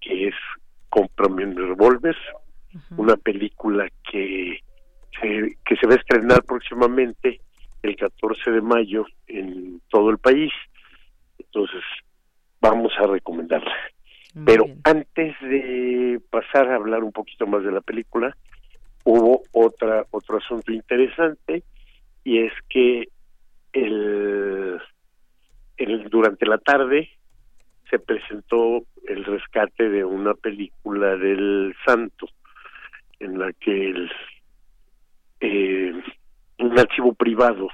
que 0.01 0.29
es 0.29 0.35
Cómprame 0.89 1.45
un 1.45 1.57
revólver, 1.57 2.17
una 2.97 3.17
película 3.17 3.89
que 4.11 4.61
se, 5.21 5.57
que 5.65 5.77
se 5.77 5.87
va 5.87 5.95
a 5.95 5.99
estrenar 5.99 6.45
próximamente 6.45 7.41
el 7.83 7.97
14 7.97 8.51
de 8.51 8.61
mayo 8.61 9.05
en 9.27 9.81
todo 9.91 10.11
el 10.11 10.19
país. 10.19 10.53
Entonces, 11.39 11.83
vamos 12.61 12.93
a 12.99 13.07
recomendarla. 13.07 13.75
Pero 14.45 14.67
antes 14.83 15.35
de 15.43 16.21
pasar 16.29 16.69
a 16.69 16.77
hablar 16.77 17.05
un 17.05 17.13
poquito 17.13 17.47
más 17.47 17.63
de 17.63 17.71
la 17.71 17.81
película, 17.81 18.37
hubo 19.05 19.43
otra 19.53 20.05
otro 20.11 20.39
asunto 20.39 20.73
interesante 20.73 21.63
y 22.25 22.39
es 22.39 22.53
que 22.69 23.09
el 23.73 24.81
durante 26.11 26.47
la 26.47 26.59
tarde 26.59 27.11
se 27.91 27.99
presentó 27.99 28.83
el 29.07 29.25
rescate 29.25 29.89
de 29.89 30.05
una 30.05 30.35
película 30.35 31.17
del 31.17 31.75
santo 31.85 32.29
en 33.21 33.39
la 33.39 33.53
que 33.53 33.91
el, 33.91 34.11
eh, 35.41 35.93
un 36.59 36.79
archivo 36.79 37.15
privado 37.15 37.69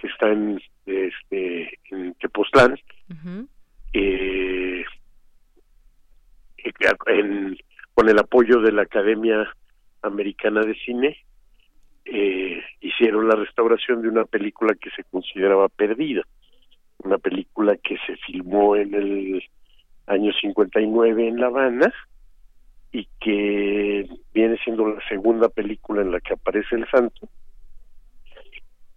que 0.00 0.06
está 0.08 0.30
en 0.30 0.60
este 0.84 1.78
en 1.90 2.14
Tepoztlán 2.14 2.78
eh, 3.92 4.84
con 7.94 8.08
el 8.08 8.18
apoyo 8.18 8.60
de 8.60 8.72
la 8.72 8.82
Academia 8.82 9.50
Americana 10.02 10.60
de 10.60 10.74
Cine 10.74 11.16
eh, 12.04 12.62
hicieron 12.80 13.26
la 13.26 13.34
restauración 13.34 14.02
de 14.02 14.08
una 14.08 14.24
película 14.24 14.74
que 14.74 14.90
se 14.90 15.02
consideraba 15.04 15.68
perdida 15.68 16.22
una 17.04 17.18
película 17.18 17.76
que 17.76 17.96
se 18.06 18.16
filmó 18.16 18.76
en 18.76 18.94
el 18.94 19.42
año 20.06 20.32
59 20.40 21.28
en 21.28 21.40
La 21.40 21.46
Habana 21.46 21.92
y 22.92 23.08
que 23.20 24.08
viene 24.32 24.56
siendo 24.64 24.88
la 24.88 25.08
segunda 25.08 25.48
película 25.48 26.02
en 26.02 26.12
la 26.12 26.20
que 26.20 26.34
aparece 26.34 26.76
el 26.76 26.88
santo. 26.88 27.28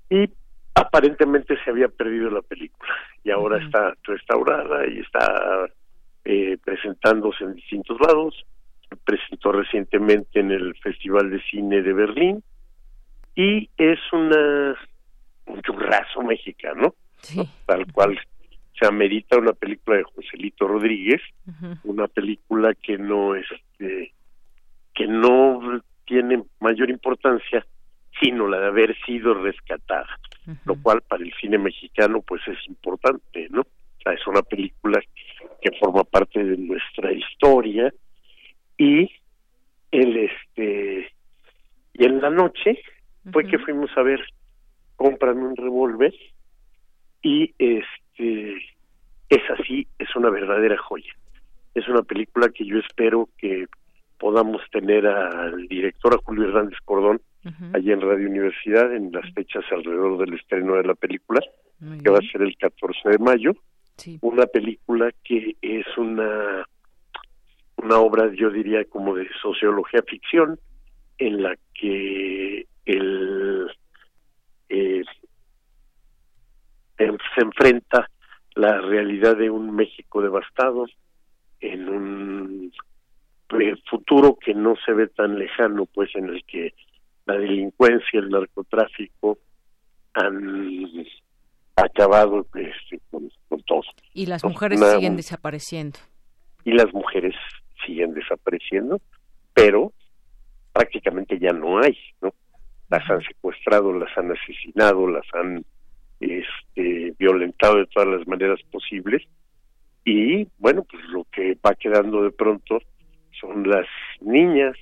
Y 0.09 0.29
aparentemente 0.75 1.57
se 1.63 1.69
había 1.69 1.89
perdido 1.89 2.29
la 2.29 2.41
película 2.41 2.93
y 3.23 3.31
ahora 3.31 3.63
está 3.63 3.93
restaurada 4.03 4.87
y 4.87 4.99
está 4.99 5.67
eh, 6.25 6.57
presentándose 6.63 7.43
en 7.43 7.55
distintos 7.55 7.97
lados. 7.99 8.45
Se 8.87 8.95
presentó 8.95 9.51
recientemente 9.51 10.39
en 10.39 10.51
el 10.51 10.75
Festival 10.77 11.29
de 11.29 11.41
Cine 11.43 11.81
de 11.81 11.93
Berlín 11.93 12.43
y 13.35 13.69
es 13.77 13.99
una 14.11 14.75
un 15.45 15.61
churrazo 15.63 16.21
mexicano 16.21 16.93
tal 17.65 17.91
cual 17.91 18.19
se 18.79 18.85
amerita 18.85 19.37
una 19.37 19.53
película 19.53 19.97
de 19.97 20.03
Joselito 20.03 20.67
Rodríguez, 20.67 21.21
una 21.83 22.07
película 22.07 22.73
que 22.75 22.97
no 22.97 23.35
este 23.35 24.13
que 24.93 25.07
no 25.07 25.81
tiene 26.05 26.43
mayor 26.59 26.89
importancia 26.89 27.65
sino 28.19 28.47
la 28.47 28.59
de 28.59 28.67
haber 28.67 28.97
sido 29.05 29.33
rescatada, 29.33 30.19
lo 30.65 30.75
cual 30.81 31.01
para 31.07 31.23
el 31.23 31.33
cine 31.39 31.57
mexicano 31.57 32.21
pues 32.21 32.41
es 32.47 32.57
importante, 32.67 33.47
¿no? 33.49 33.61
O 33.61 34.01
sea, 34.03 34.13
es 34.13 34.25
una 34.27 34.41
película 34.41 34.99
que 35.61 35.71
forma 35.79 36.03
parte 36.03 36.43
de 36.43 36.57
nuestra 36.57 37.11
historia 37.13 37.93
y 38.77 39.09
el 39.91 40.17
este 40.17 41.11
y 41.93 42.05
en 42.05 42.21
la 42.21 42.29
noche 42.29 42.81
fue 43.31 43.45
que 43.45 43.59
fuimos 43.59 43.89
a 43.97 44.03
ver 44.03 44.21
Cómprame 44.95 45.45
un 45.45 45.55
revólver 45.55 46.13
y 47.21 47.53
este 47.57 48.55
es 49.29 49.41
así, 49.57 49.87
es 49.97 50.15
una 50.15 50.29
verdadera 50.29 50.77
joya. 50.77 51.13
Es 51.75 51.87
una 51.87 52.01
película 52.01 52.49
que 52.49 52.65
yo 52.65 52.79
espero 52.79 53.29
que 53.37 53.67
podamos 54.17 54.61
tener 54.71 55.07
al 55.07 55.67
director, 55.67 56.13
a 56.13 56.23
Julio 56.23 56.47
Hernández 56.47 56.79
Cordón, 56.83 57.21
allí 57.73 57.91
en 57.91 58.01
Radio 58.01 58.27
Universidad 58.27 58.93
en 58.93 59.11
las 59.11 59.31
fechas 59.33 59.63
alrededor 59.71 60.17
del 60.17 60.33
estreno 60.33 60.75
de 60.75 60.83
la 60.83 60.95
película, 60.95 61.41
que 62.03 62.09
va 62.09 62.17
a 62.17 62.31
ser 62.31 62.41
el 62.41 62.55
14 62.57 63.09
de 63.09 63.17
mayo. 63.19 63.53
Una 64.21 64.45
película 64.45 65.11
que 65.23 65.55
es 65.61 65.85
una 65.97 66.65
una 67.77 67.99
obra, 67.99 68.29
yo 68.33 68.49
diría, 68.49 68.83
como 68.85 69.15
de 69.15 69.27
sociología 69.41 70.03
ficción, 70.05 70.59
en 71.17 71.41
la 71.41 71.55
que 71.73 72.65
el 72.85 73.71
eh, 74.69 75.03
se 77.05 77.41
enfrenta 77.41 78.09
la 78.55 78.81
realidad 78.81 79.37
de 79.37 79.49
un 79.49 79.75
México 79.75 80.21
devastado 80.21 80.85
en 81.61 81.89
un 81.89 82.71
eh, 83.59 83.75
futuro 83.89 84.37
que 84.39 84.53
no 84.53 84.75
se 84.85 84.93
ve 84.93 85.07
tan 85.07 85.37
lejano, 85.37 85.85
pues 85.85 86.09
en 86.15 86.29
el 86.29 86.43
que 86.45 86.73
la 87.25 87.35
delincuencia, 87.35 88.19
el 88.19 88.29
narcotráfico 88.29 89.37
han 90.13 91.05
acabado 91.75 92.45
este, 92.55 92.99
con, 93.09 93.29
todo. 93.65 93.81
Y 94.13 94.25
las 94.25 94.43
mujeres 94.43 94.79
siguen 94.79 95.15
desapareciendo. 95.15 95.99
Y 96.65 96.71
las 96.73 96.93
mujeres 96.93 97.35
siguen 97.85 98.13
desapareciendo, 98.13 98.99
pero 99.53 99.93
prácticamente 100.73 101.39
ya 101.39 101.53
no 101.53 101.79
hay, 101.79 101.97
¿no? 102.21 102.33
Las 102.89 103.07
han 103.09 103.21
secuestrado, 103.21 103.93
las 103.93 104.15
han 104.17 104.31
asesinado, 104.31 105.07
las 105.07 105.25
han 105.33 105.63
este, 106.19 107.13
violentado 107.17 107.77
de 107.77 107.85
todas 107.87 108.09
las 108.09 108.27
maneras 108.27 108.59
posibles. 108.71 109.23
Y 110.05 110.47
bueno, 110.57 110.83
pues 110.89 111.03
lo 111.09 111.25
que 111.31 111.57
va 111.65 111.75
quedando 111.75 112.23
de 112.23 112.31
pronto 112.31 112.79
son 113.39 113.67
las 113.69 113.87
niñas. 114.21 114.75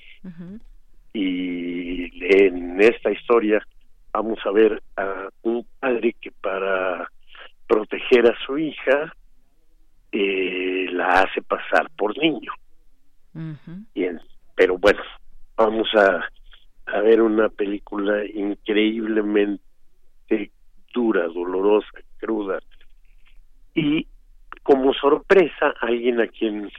Y 1.12 2.10
en 2.34 2.80
esta 2.80 3.10
historia 3.10 3.66
vamos 4.12 4.38
a 4.44 4.50
ver 4.50 4.82
a 4.96 5.28
un 5.42 5.64
padre 5.80 6.14
que 6.20 6.30
para 6.30 7.08
proteger 7.66 8.26
a 8.26 8.38
su 8.46 8.58
hija 8.58 9.12
eh, 10.12 10.86
la 10.92 11.22
hace 11.22 11.42
pasar 11.42 11.88
por 11.96 12.16
niño. 12.18 12.52
Bien, 13.94 14.20
pero 14.56 14.78
bueno, 14.78 15.00
vamos 15.56 15.88
a, 15.94 16.28
a 16.86 17.00
ver 17.00 17.22
una 17.22 17.48
película 17.48 18.24
increíblemente 18.24 19.62
dura, 20.92 21.26
dolorosa, 21.28 21.98
cruda. 22.18 22.58
Y 23.74 24.06
como 24.62 24.92
sorpresa, 24.94 25.74
alguien 25.80 26.20
a 26.20 26.26
quien 26.26 26.70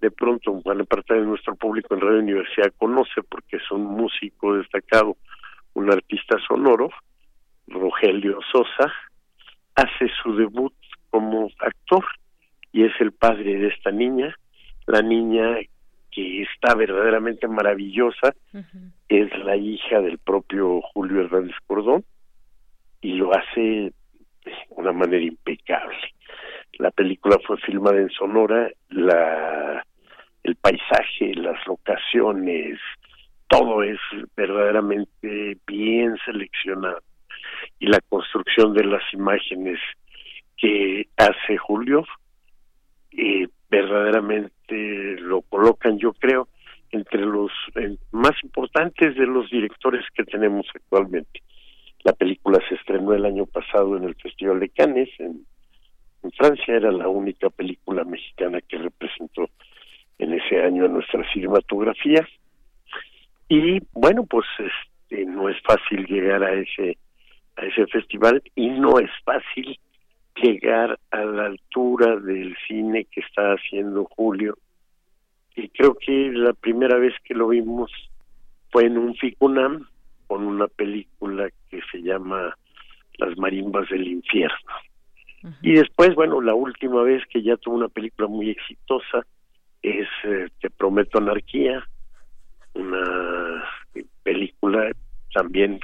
de 0.00 0.10
pronto 0.10 0.52
buena 0.52 0.84
parte 0.84 1.14
de 1.14 1.22
nuestro 1.22 1.54
público 1.54 1.94
en 1.94 2.00
Radio 2.00 2.18
Universidad 2.18 2.72
conoce 2.76 3.22
porque 3.28 3.56
es 3.56 3.70
un 3.70 3.84
músico 3.84 4.54
destacado, 4.56 5.16
un 5.72 5.90
artista 5.90 6.36
sonoro, 6.46 6.90
Rogelio 7.66 8.38
Sosa, 8.52 8.92
hace 9.74 10.10
su 10.22 10.36
debut 10.36 10.74
como 11.10 11.48
actor 11.60 12.04
y 12.72 12.84
es 12.84 12.92
el 13.00 13.12
padre 13.12 13.58
de 13.58 13.68
esta 13.68 13.90
niña, 13.90 14.36
la 14.86 15.00
niña 15.00 15.56
que 16.10 16.42
está 16.42 16.74
verdaderamente 16.74 17.48
maravillosa, 17.48 18.34
es 19.08 19.38
la 19.38 19.56
hija 19.56 20.00
del 20.00 20.18
propio 20.18 20.80
Julio 20.92 21.22
Hernández 21.22 21.56
Cordón 21.66 22.04
y 23.04 23.12
lo 23.12 23.36
hace 23.36 23.60
de 23.60 24.52
una 24.70 24.92
manera 24.92 25.22
impecable. 25.22 25.98
La 26.78 26.90
película 26.90 27.36
fue 27.46 27.58
filmada 27.58 27.98
en 27.98 28.08
Sonora, 28.08 28.70
la 28.88 29.84
el 30.42 30.56
paisaje, 30.56 31.34
las 31.34 31.58
locaciones, 31.66 32.78
todo 33.46 33.82
es 33.82 33.98
verdaderamente 34.34 35.58
bien 35.66 36.16
seleccionado 36.24 37.00
y 37.78 37.86
la 37.86 38.00
construcción 38.08 38.72
de 38.72 38.84
las 38.84 39.02
imágenes 39.12 39.78
que 40.56 41.06
hace 41.16 41.58
Julio 41.58 42.04
eh, 43.12 43.48
verdaderamente 43.70 45.16
lo 45.20 45.42
colocan 45.42 45.98
yo 45.98 46.14
creo 46.14 46.48
entre 46.90 47.20
los 47.20 47.50
más 48.12 48.32
importantes 48.42 49.14
de 49.14 49.26
los 49.26 49.50
directores 49.50 50.04
que 50.14 50.24
tenemos 50.24 50.66
actualmente. 50.74 51.43
La 52.04 52.12
película 52.12 52.60
se 52.68 52.74
estrenó 52.74 53.14
el 53.14 53.24
año 53.24 53.46
pasado 53.46 53.96
en 53.96 54.04
el 54.04 54.14
Festival 54.14 54.60
de 54.60 54.68
Cannes 54.68 55.08
en, 55.18 55.44
Francia, 56.38 56.76
era 56.76 56.90
la 56.90 57.06
única 57.08 57.50
película 57.50 58.02
mexicana 58.02 58.58
que 58.62 58.78
representó 58.78 59.46
en 60.18 60.32
ese 60.32 60.62
año 60.62 60.86
a 60.86 60.88
nuestra 60.88 61.22
cinematografía. 61.32 62.26
Y 63.48 63.80
bueno, 63.92 64.24
pues 64.24 64.46
este, 64.58 65.26
no 65.26 65.50
es 65.50 65.56
fácil 65.62 66.06
llegar 66.06 66.42
a 66.42 66.54
ese 66.54 66.96
a 67.56 67.66
ese 67.66 67.86
festival 67.86 68.42
y 68.54 68.68
no 68.68 68.98
es 68.98 69.10
fácil 69.24 69.78
llegar 70.42 70.98
a 71.10 71.24
la 71.24 71.46
altura 71.46 72.16
del 72.16 72.56
cine 72.66 73.06
que 73.10 73.20
está 73.20 73.52
haciendo 73.52 74.06
Julio. 74.16 74.56
Y 75.54 75.68
creo 75.68 75.94
que 75.94 76.30
la 76.32 76.52
primera 76.54 76.98
vez 76.98 77.14
que 77.22 77.34
lo 77.34 77.48
vimos 77.48 77.90
fue 78.70 78.86
en 78.86 78.98
un 78.98 79.14
FICUNAM 79.14 79.86
con 80.34 80.48
una 80.48 80.66
película 80.66 81.48
que 81.70 81.80
se 81.92 82.02
llama 82.02 82.56
Las 83.18 83.38
marimbas 83.38 83.88
del 83.88 84.08
infierno. 84.08 84.72
Y 85.62 85.74
después, 85.74 86.12
bueno, 86.16 86.40
la 86.40 86.54
última 86.54 87.04
vez 87.04 87.22
que 87.30 87.40
ya 87.40 87.56
tuvo 87.56 87.76
una 87.76 87.88
película 87.88 88.26
muy 88.26 88.50
exitosa 88.50 89.24
es 89.80 90.08
eh, 90.24 90.48
Te 90.60 90.70
prometo 90.70 91.18
anarquía, 91.18 91.86
una 92.72 93.64
película 94.24 94.90
también 95.32 95.78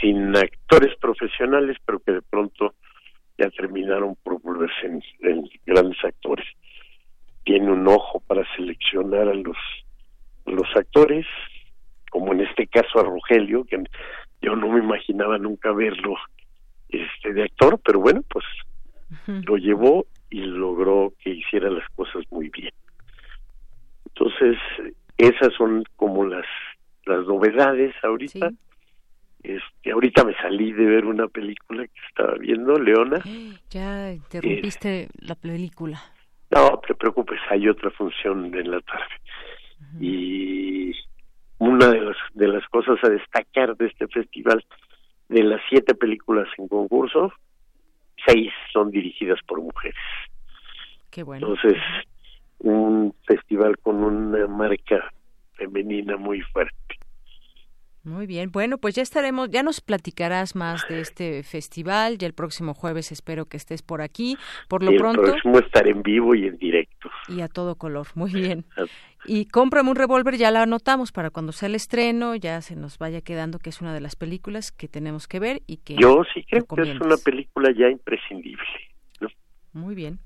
sin 0.00 0.34
actores 0.34 0.96
profesionales, 0.96 1.76
pero 1.84 1.98
que 1.98 2.12
de 2.12 2.22
pronto 2.22 2.72
ya 3.36 3.50
terminaron 3.50 4.16
por 4.22 4.40
volverse 4.40 4.86
en, 4.86 5.02
grandes 5.66 6.02
actores. 6.02 6.46
Tiene 7.44 7.70
un 7.70 7.86
ojo 7.88 8.20
para 8.20 8.42
seleccionar 8.56 9.28
a 9.28 9.34
los, 9.34 9.58
los 10.46 10.74
actores, 10.74 11.26
como 12.10 12.32
en 12.32 12.40
este 12.40 12.66
caso 12.66 13.00
a 13.00 13.04
Rogelio, 13.04 13.64
que 13.64 13.82
yo 14.42 14.56
no 14.56 14.68
me 14.68 14.80
imaginaba 14.80 15.38
nunca 15.38 15.72
verlo 15.72 16.16
este 16.88 17.32
de 17.32 17.44
actor, 17.44 17.80
pero 17.84 18.00
bueno, 18.00 18.22
pues 18.28 18.44
lo 19.26 19.56
llevó 19.56 20.06
y 20.30 20.40
logró 20.40 21.12
que 21.20 21.30
hiciera 21.30 21.70
las 21.70 21.88
cosas 21.90 22.22
muy 22.30 22.48
bien. 22.50 22.72
Entonces, 24.06 24.56
esas 25.18 25.52
son 25.54 25.84
como 25.96 26.24
las 26.24 26.46
las 27.06 27.24
novedades 27.26 27.94
ahorita. 28.02 28.50
Este, 29.42 29.92
ahorita 29.92 30.24
me 30.24 30.34
salí 30.34 30.72
de 30.72 30.84
ver 30.84 31.04
una 31.06 31.28
película 31.28 31.86
que 31.86 32.00
estaba 32.08 32.34
viendo, 32.34 32.78
Leona. 32.78 33.22
Ya 33.70 34.12
interrumpiste 34.12 35.08
la 35.20 35.34
película. 35.34 36.02
No, 36.50 36.80
te 36.86 36.94
preocupes, 36.94 37.40
hay 37.50 37.68
otra 37.68 37.90
función 37.90 38.54
en 38.54 38.70
la 38.70 38.80
tarde. 38.80 39.14
Y 40.00 40.92
una 41.58 41.88
de 41.88 42.00
las, 42.00 42.16
de 42.34 42.48
las 42.48 42.66
cosas 42.68 42.98
a 43.02 43.08
destacar 43.08 43.76
de 43.76 43.86
este 43.86 44.06
festival, 44.08 44.64
de 45.28 45.42
las 45.42 45.60
siete 45.68 45.94
películas 45.94 46.48
en 46.58 46.68
concurso, 46.68 47.32
seis 48.26 48.52
son 48.72 48.90
dirigidas 48.90 49.38
por 49.46 49.60
mujeres. 49.60 49.96
Qué 51.10 51.22
bueno. 51.22 51.48
Entonces, 51.48 51.80
un 52.58 53.14
festival 53.26 53.78
con 53.78 54.02
una 54.02 54.46
marca 54.46 55.12
femenina 55.54 56.16
muy 56.16 56.40
fuerte. 56.42 56.95
Muy 58.06 58.28
bien, 58.28 58.52
bueno, 58.52 58.78
pues 58.78 58.94
ya 58.94 59.02
estaremos, 59.02 59.50
ya 59.50 59.64
nos 59.64 59.80
platicarás 59.80 60.54
más 60.54 60.86
de 60.88 61.00
este 61.00 61.42
festival, 61.42 62.18
ya 62.18 62.28
el 62.28 62.34
próximo 62.34 62.72
jueves 62.72 63.10
espero 63.10 63.46
que 63.46 63.56
estés 63.56 63.82
por 63.82 64.00
aquí. 64.00 64.36
Por 64.68 64.84
lo 64.84 64.92
pronto. 64.96 65.22
El 65.22 65.30
próximo 65.32 65.58
estar 65.58 65.88
en 65.88 66.04
vivo 66.04 66.32
y 66.36 66.46
en 66.46 66.56
directo. 66.56 67.10
Y 67.26 67.40
a 67.40 67.48
todo 67.48 67.74
color, 67.74 68.06
muy 68.14 68.32
bien. 68.32 68.64
Y 69.28 69.46
cómprame 69.46 69.90
un 69.90 69.96
revólver, 69.96 70.36
ya 70.36 70.52
la 70.52 70.62
anotamos 70.62 71.10
para 71.10 71.30
cuando 71.30 71.50
sea 71.50 71.68
el 71.68 71.74
estreno, 71.74 72.36
ya 72.36 72.60
se 72.60 72.76
nos 72.76 72.96
vaya 72.96 73.22
quedando 73.22 73.58
que 73.58 73.70
es 73.70 73.80
una 73.80 73.92
de 73.92 74.00
las 74.00 74.14
películas 74.14 74.70
que 74.70 74.86
tenemos 74.86 75.26
que 75.26 75.40
ver 75.40 75.62
y 75.66 75.78
que. 75.78 75.96
Yo 75.96 76.22
sí 76.32 76.44
creo 76.48 76.64
que 76.64 76.82
es 76.82 77.00
una 77.00 77.16
película 77.16 77.72
ya 77.76 77.88
imprescindible. 77.88 78.62
Muy 79.72 79.96
bien. 79.96 80.20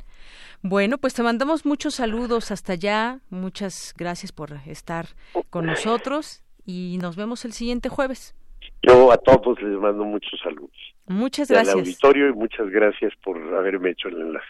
Bueno, 0.61 0.99
pues 0.99 1.15
te 1.15 1.23
mandamos 1.23 1.65
muchos 1.65 1.95
saludos 1.95 2.51
hasta 2.51 2.75
allá. 2.75 3.21
Muchas 3.31 3.95
gracias 3.97 4.33
por 4.33 4.53
estar 4.67 5.07
con 5.49 5.65
nosotros 5.65 6.43
y 6.71 6.99
nos 6.99 7.17
vemos 7.17 7.45
el 7.45 7.53
siguiente 7.53 7.89
jueves. 7.89 8.35
Yo 8.83 9.13
a 9.13 9.17
todos 9.19 9.61
les 9.63 9.79
mando 9.79 10.05
muchos 10.05 10.39
saludos. 10.43 10.71
Muchas 11.07 11.51
gracias. 11.51 11.75
Al 11.75 11.81
auditorio 11.81 12.29
y 12.29 12.33
muchas 12.33 12.69
gracias 12.71 13.13
por 13.23 13.37
haberme 13.55 13.91
hecho 13.91 14.09
el 14.09 14.21
enlace. 14.21 14.47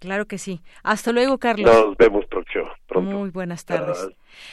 Claro 0.00 0.26
que 0.26 0.36
sí. 0.36 0.60
Hasta 0.82 1.12
luego, 1.12 1.38
Carlos. 1.38 1.64
Nos 1.66 1.96
vemos 1.96 2.26
próximo, 2.26 2.66
pronto. 2.86 3.10
Muy 3.10 3.30
buenas 3.30 3.64
tardes. 3.64 4.10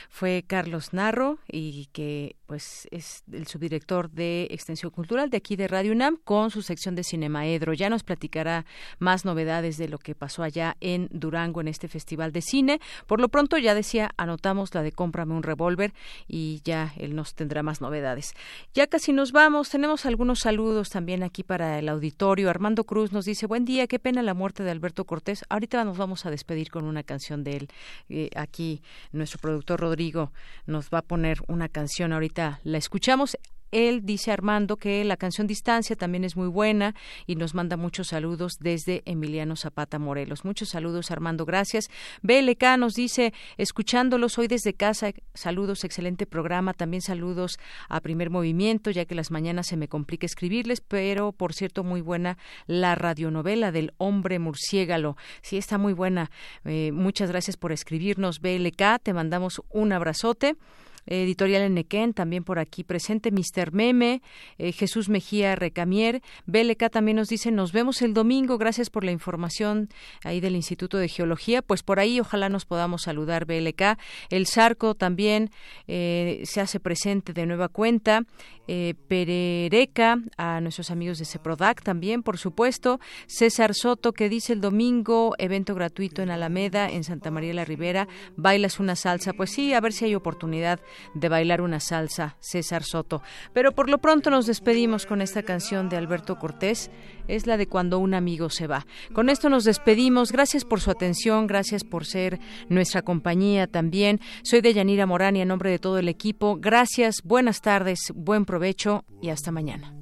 Fue 0.10 0.44
Carlos 0.48 0.94
Narro 0.94 1.40
y 1.52 1.88
que 1.92 2.36
pues 2.52 2.86
es 2.92 3.24
el 3.32 3.48
subdirector 3.48 4.10
de 4.12 4.50
Extensión 4.52 4.92
Cultural 4.92 5.30
de 5.30 5.38
aquí 5.38 5.56
de 5.56 5.70
Radio 5.70 5.94
UNAM 5.94 6.18
con 6.22 6.52
su 6.52 6.62
sección 6.62 6.96
de 6.96 7.06
Cinemaedro. 7.06 7.72
Ya 7.72 7.90
nos 7.90 8.04
platicará 8.04 8.66
más 9.00 9.24
novedades 9.24 9.78
de 9.78 9.88
lo 9.88 9.98
que 9.98 10.16
pasó 10.16 10.44
allá 10.44 10.76
en 10.82 11.08
Durango 11.14 11.62
en 11.62 11.70
este 11.70 11.88
festival 11.88 12.34
de 12.34 12.42
cine. 12.42 12.82
Por 13.08 13.22
lo 13.22 13.30
pronto 13.30 13.58
ya 13.58 13.74
decía, 13.74 14.12
anotamos 14.18 14.76
la 14.76 14.82
de 14.82 14.92
cómprame 14.92 15.34
un 15.34 15.44
revólver 15.44 15.94
y 16.28 16.60
ya 16.66 16.94
él 16.98 17.16
nos 17.16 17.36
tendrá 17.36 17.64
más 17.64 17.80
novedades. 17.80 18.34
Ya 18.74 18.86
casi 18.86 19.14
nos 19.14 19.32
vamos, 19.32 19.70
tenemos 19.70 20.06
algunos 20.06 20.40
saludos 20.40 20.90
también 20.90 21.24
aquí 21.24 21.44
para 21.44 21.80
el 21.80 21.88
auditorio. 21.88 22.50
Armando 22.50 22.84
Cruz 22.84 23.14
nos 23.14 23.24
dice, 23.24 23.48
buen 23.48 23.64
día, 23.64 23.88
qué 23.88 23.98
pena 23.98 24.24
la 24.24 24.34
muerte 24.34 24.64
de 24.64 24.72
Alberto 24.72 25.06
Cortés. 25.06 25.46
Ahorita 25.48 25.86
nos 25.86 25.98
vamos 25.98 26.26
a 26.26 26.30
despedir 26.30 26.70
con 26.70 26.84
una 26.84 27.04
canción 27.04 27.46
de 27.46 27.56
él. 27.56 27.68
Eh, 28.10 28.30
aquí 28.36 28.82
nuestro 29.14 29.40
productor 29.40 29.80
Rodrigo 29.80 30.34
nos 30.66 30.90
va 30.90 30.98
a 30.98 31.02
poner 31.02 31.38
una 31.48 31.70
canción 31.70 32.12
ahorita 32.12 32.41
la 32.64 32.78
escuchamos. 32.78 33.38
Él 33.72 34.02
dice 34.04 34.32
Armando 34.32 34.76
que 34.76 35.04
la 35.06 35.16
canción 35.16 35.48
Distancia 35.48 35.96
también 35.96 36.26
es 36.26 36.36
muy 36.36 36.48
buena 36.48 36.94
y 37.26 37.36
nos 37.36 37.54
manda 37.56 37.78
muchos 37.78 38.10
saludos 38.10 38.58
desde 38.60 39.02
Emiliano 39.06 39.56
Zapata 39.56 39.98
Morelos. 39.98 40.44
Muchos 40.44 40.70
saludos 40.70 41.10
Armando, 41.10 41.46
gracias. 41.46 41.90
BLK 42.22 42.78
nos 42.78 42.96
dice, 42.96 43.34
escuchándolos 43.58 44.38
hoy 44.38 44.48
desde 44.48 44.74
casa, 44.74 45.14
saludos, 45.34 45.86
excelente 45.86 46.26
programa. 46.26 46.74
También 46.74 47.02
saludos 47.02 47.60
a 47.88 48.02
Primer 48.02 48.30
Movimiento, 48.30 48.92
ya 48.92 49.06
que 49.06 49.16
las 49.16 49.32
mañanas 49.32 49.68
se 49.68 49.78
me 49.78 49.88
complica 49.88 50.26
escribirles, 50.26 50.82
pero 50.82 51.32
por 51.32 51.54
cierto 51.54 51.86
muy 51.86 52.02
buena 52.02 52.38
la 52.68 52.96
radionovela 52.96 53.72
del 53.72 53.94
hombre 53.98 54.38
murciégalo. 54.38 55.16
Sí, 55.42 55.58
está 55.58 55.78
muy 55.78 55.94
buena. 55.94 56.30
Eh, 56.66 56.92
muchas 56.92 57.30
gracias 57.32 57.56
por 57.56 57.72
escribirnos 57.72 58.42
BLK, 58.42 59.02
te 59.02 59.14
mandamos 59.14 59.62
un 59.70 59.94
abrazote. 59.94 60.58
Editorial 61.06 61.64
Enequén, 61.64 62.14
también 62.14 62.44
por 62.44 62.60
aquí 62.60 62.84
presente, 62.84 63.32
Mr. 63.32 63.72
Meme, 63.72 64.22
eh, 64.58 64.72
Jesús 64.72 65.10
Mejía 65.10 65.56
Recamier, 65.56 66.22
BLK 66.46 66.90
también 66.90 67.18
nos 67.18 67.28
dice, 67.28 67.52
nos 67.52 67.72
vemos 67.72 68.02
el 68.02 68.14
domingo, 68.14 68.58
gracias 68.58 68.90
por 68.90 69.04
la 69.04 69.12
información 69.12 69.90
ahí 70.24 70.40
del 70.40 70.56
Instituto 70.56 70.98
de 70.98 71.08
Geología, 71.08 71.62
pues 71.62 71.84
por 71.84 72.00
ahí 72.00 72.20
ojalá 72.20 72.50
nos 72.50 72.66
podamos 72.66 73.04
saludar 73.04 73.46
BLK. 73.46 73.98
El 74.30 74.46
Sarco 74.46 74.96
también 74.96 75.50
eh, 75.88 76.42
se 76.46 76.62
hace 76.62 76.80
presente 76.80 77.34
de 77.34 77.46
nueva 77.46 77.68
cuenta, 77.68 78.24
eh, 78.68 78.94
Perereca, 79.08 80.18
a 80.38 80.62
nuestros 80.62 80.92
amigos 80.92 81.18
de 81.18 81.26
CEPRODAC 81.26 81.82
también, 81.82 82.24
por 82.24 82.38
supuesto, 82.38 83.00
César 83.28 83.74
Soto 83.74 84.14
que 84.14 84.30
dice 84.30 84.54
el 84.54 84.62
domingo, 84.62 85.34
evento 85.40 85.76
gratuito 85.76 86.22
en 86.22 86.30
Alameda, 86.30 86.90
en 86.90 87.04
Santa 87.04 87.32
María 87.32 87.54
la 87.54 87.66
Ribera, 87.66 88.08
bailas 88.38 88.80
una 88.80 88.96
salsa, 88.96 89.34
pues 89.34 89.52
sí, 89.52 89.74
a 89.74 89.82
ver 89.82 89.94
si 89.94 90.06
hay 90.06 90.16
oportunidad 90.16 90.80
de 91.14 91.30
bailar 91.30 91.62
una 91.62 91.80
salsa, 91.80 92.36
César 92.40 92.84
Soto. 92.84 93.22
Pero 93.54 93.72
por 93.72 93.90
lo 93.90 94.00
pronto 94.00 94.30
nos 94.30 94.46
despedimos 94.46 95.06
con 95.06 95.22
esta 95.22 95.44
canción 95.44 95.90
de 95.90 95.98
Alberto 95.98 96.38
Cortés, 96.38 96.92
es 97.28 97.48
la 97.48 97.58
de 97.58 97.68
Cuando 97.68 98.00
un 98.00 98.14
amigo 98.14 98.50
se 98.50 98.68
va. 98.68 98.86
Con 99.14 99.30
esto 99.30 99.50
nos 99.50 99.64
despedimos, 99.64 100.32
gracias 100.32 100.66
por 100.66 100.82
su 100.82 100.92
atención, 100.92 101.48
gracias 101.48 101.84
por 101.84 102.06
ser 102.06 102.40
nuestra 102.70 103.02
compañía 103.02 103.68
también. 103.68 104.20
Soy 104.44 104.62
de 104.62 104.74
Yanira 104.74 105.06
Morán 105.06 105.36
y 105.36 105.42
en 105.42 105.48
nombre 105.48 105.70
de 105.70 105.80
todo 105.80 105.98
el 106.00 106.10
equipo, 106.10 106.58
gracias, 106.60 107.22
buenas 107.24 107.62
tardes, 107.62 108.12
buen 108.16 108.46
provecho 108.46 109.06
y 109.22 109.30
hasta 109.30 109.52
mañana. 109.52 109.96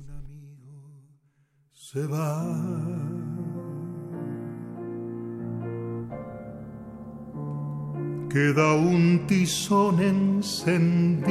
Se 1.74 2.06
va. 2.06 3.19
Queda 8.30 8.74
un 8.74 9.26
tizón 9.28 10.00
encendido 10.02 11.30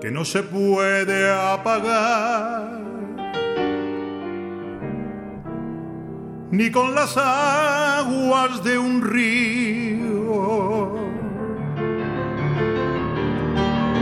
que 0.00 0.10
no 0.10 0.24
se 0.24 0.42
puede 0.42 1.30
apagar 1.30 2.78
ni 6.50 6.70
con 6.70 6.94
las 6.94 7.16
aguas 7.16 8.64
de 8.64 8.78
un 8.78 9.02
río. 9.02 10.08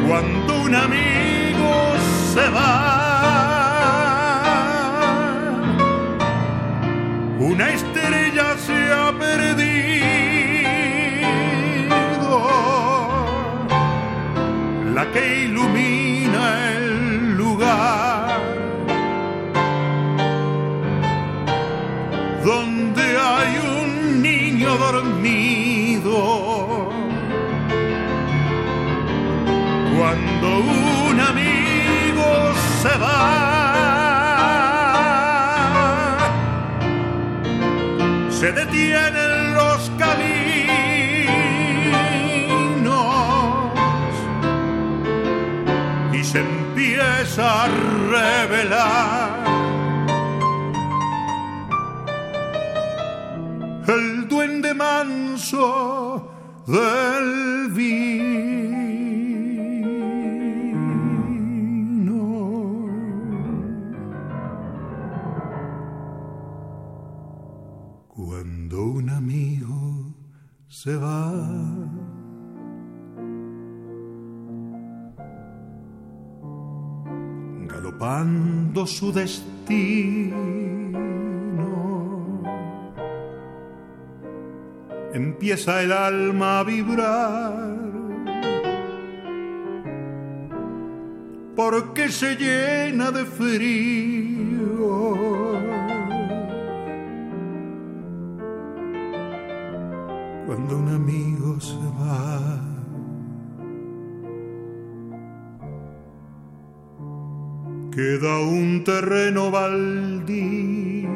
Cuando 0.09 0.63
un 0.63 0.75
amigo 0.75 1.95
se 2.33 2.49
va, 2.51 3.06
una 7.51 7.71
estrella 7.71 8.57
se 8.67 8.79
ha 8.93 9.13
perdido, 9.17 10.07
la 14.95 15.05
que 15.13 15.45
ilumina 15.45 16.43
el 16.73 17.37
lugar 17.37 18.41
donde 22.45 23.05
hay 23.17 23.53
un 23.81 24.23
niño 24.23 24.77
dormido. 24.77 26.17
Cuando 29.97 30.49
un 30.59 31.21
amigo 31.21 32.27
se 32.83 32.93
va, 32.99 33.56
se 38.39 38.53
detienen 38.53 39.55
los 39.55 39.91
caminos 39.99 40.27
y 46.13 46.23
se 46.23 46.41
empieza 46.41 47.65
a 47.65 47.69
revelar 48.11 49.31
el 53.89 54.29
duende 54.29 54.75
manso 54.75 56.31
del 56.67 57.71
vino. 57.71 58.66
Se 70.87 70.95
va, 70.95 71.33
galopando 77.67 78.87
su 78.87 79.13
destino, 79.13 80.37
empieza 85.13 85.83
el 85.83 85.91
alma 85.91 86.61
a 86.61 86.63
vibrar. 86.63 87.67
Porque 91.57 92.11
se 92.11 92.37
llena 92.37 93.11
de 93.11 93.25
frío. 93.25 94.37
Cuando 100.47 100.79
un 100.79 100.89
amigo 100.89 101.61
se 101.61 101.75
va. 101.99 102.63
Queda 107.91 108.39
un 108.41 108.85
terreno 108.85 109.51
baldío 109.51 111.07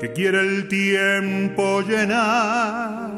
que 0.00 0.12
quiere 0.12 0.40
el 0.40 0.68
tiempo 0.68 1.80
llenar. 1.80 3.14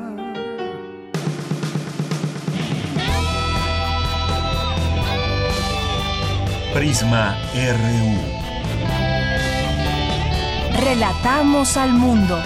Prisma 6.73 7.35
RU. 7.55 8.36
Relatamos 10.77 11.78
al 11.78 11.94
mundo. 11.94 12.39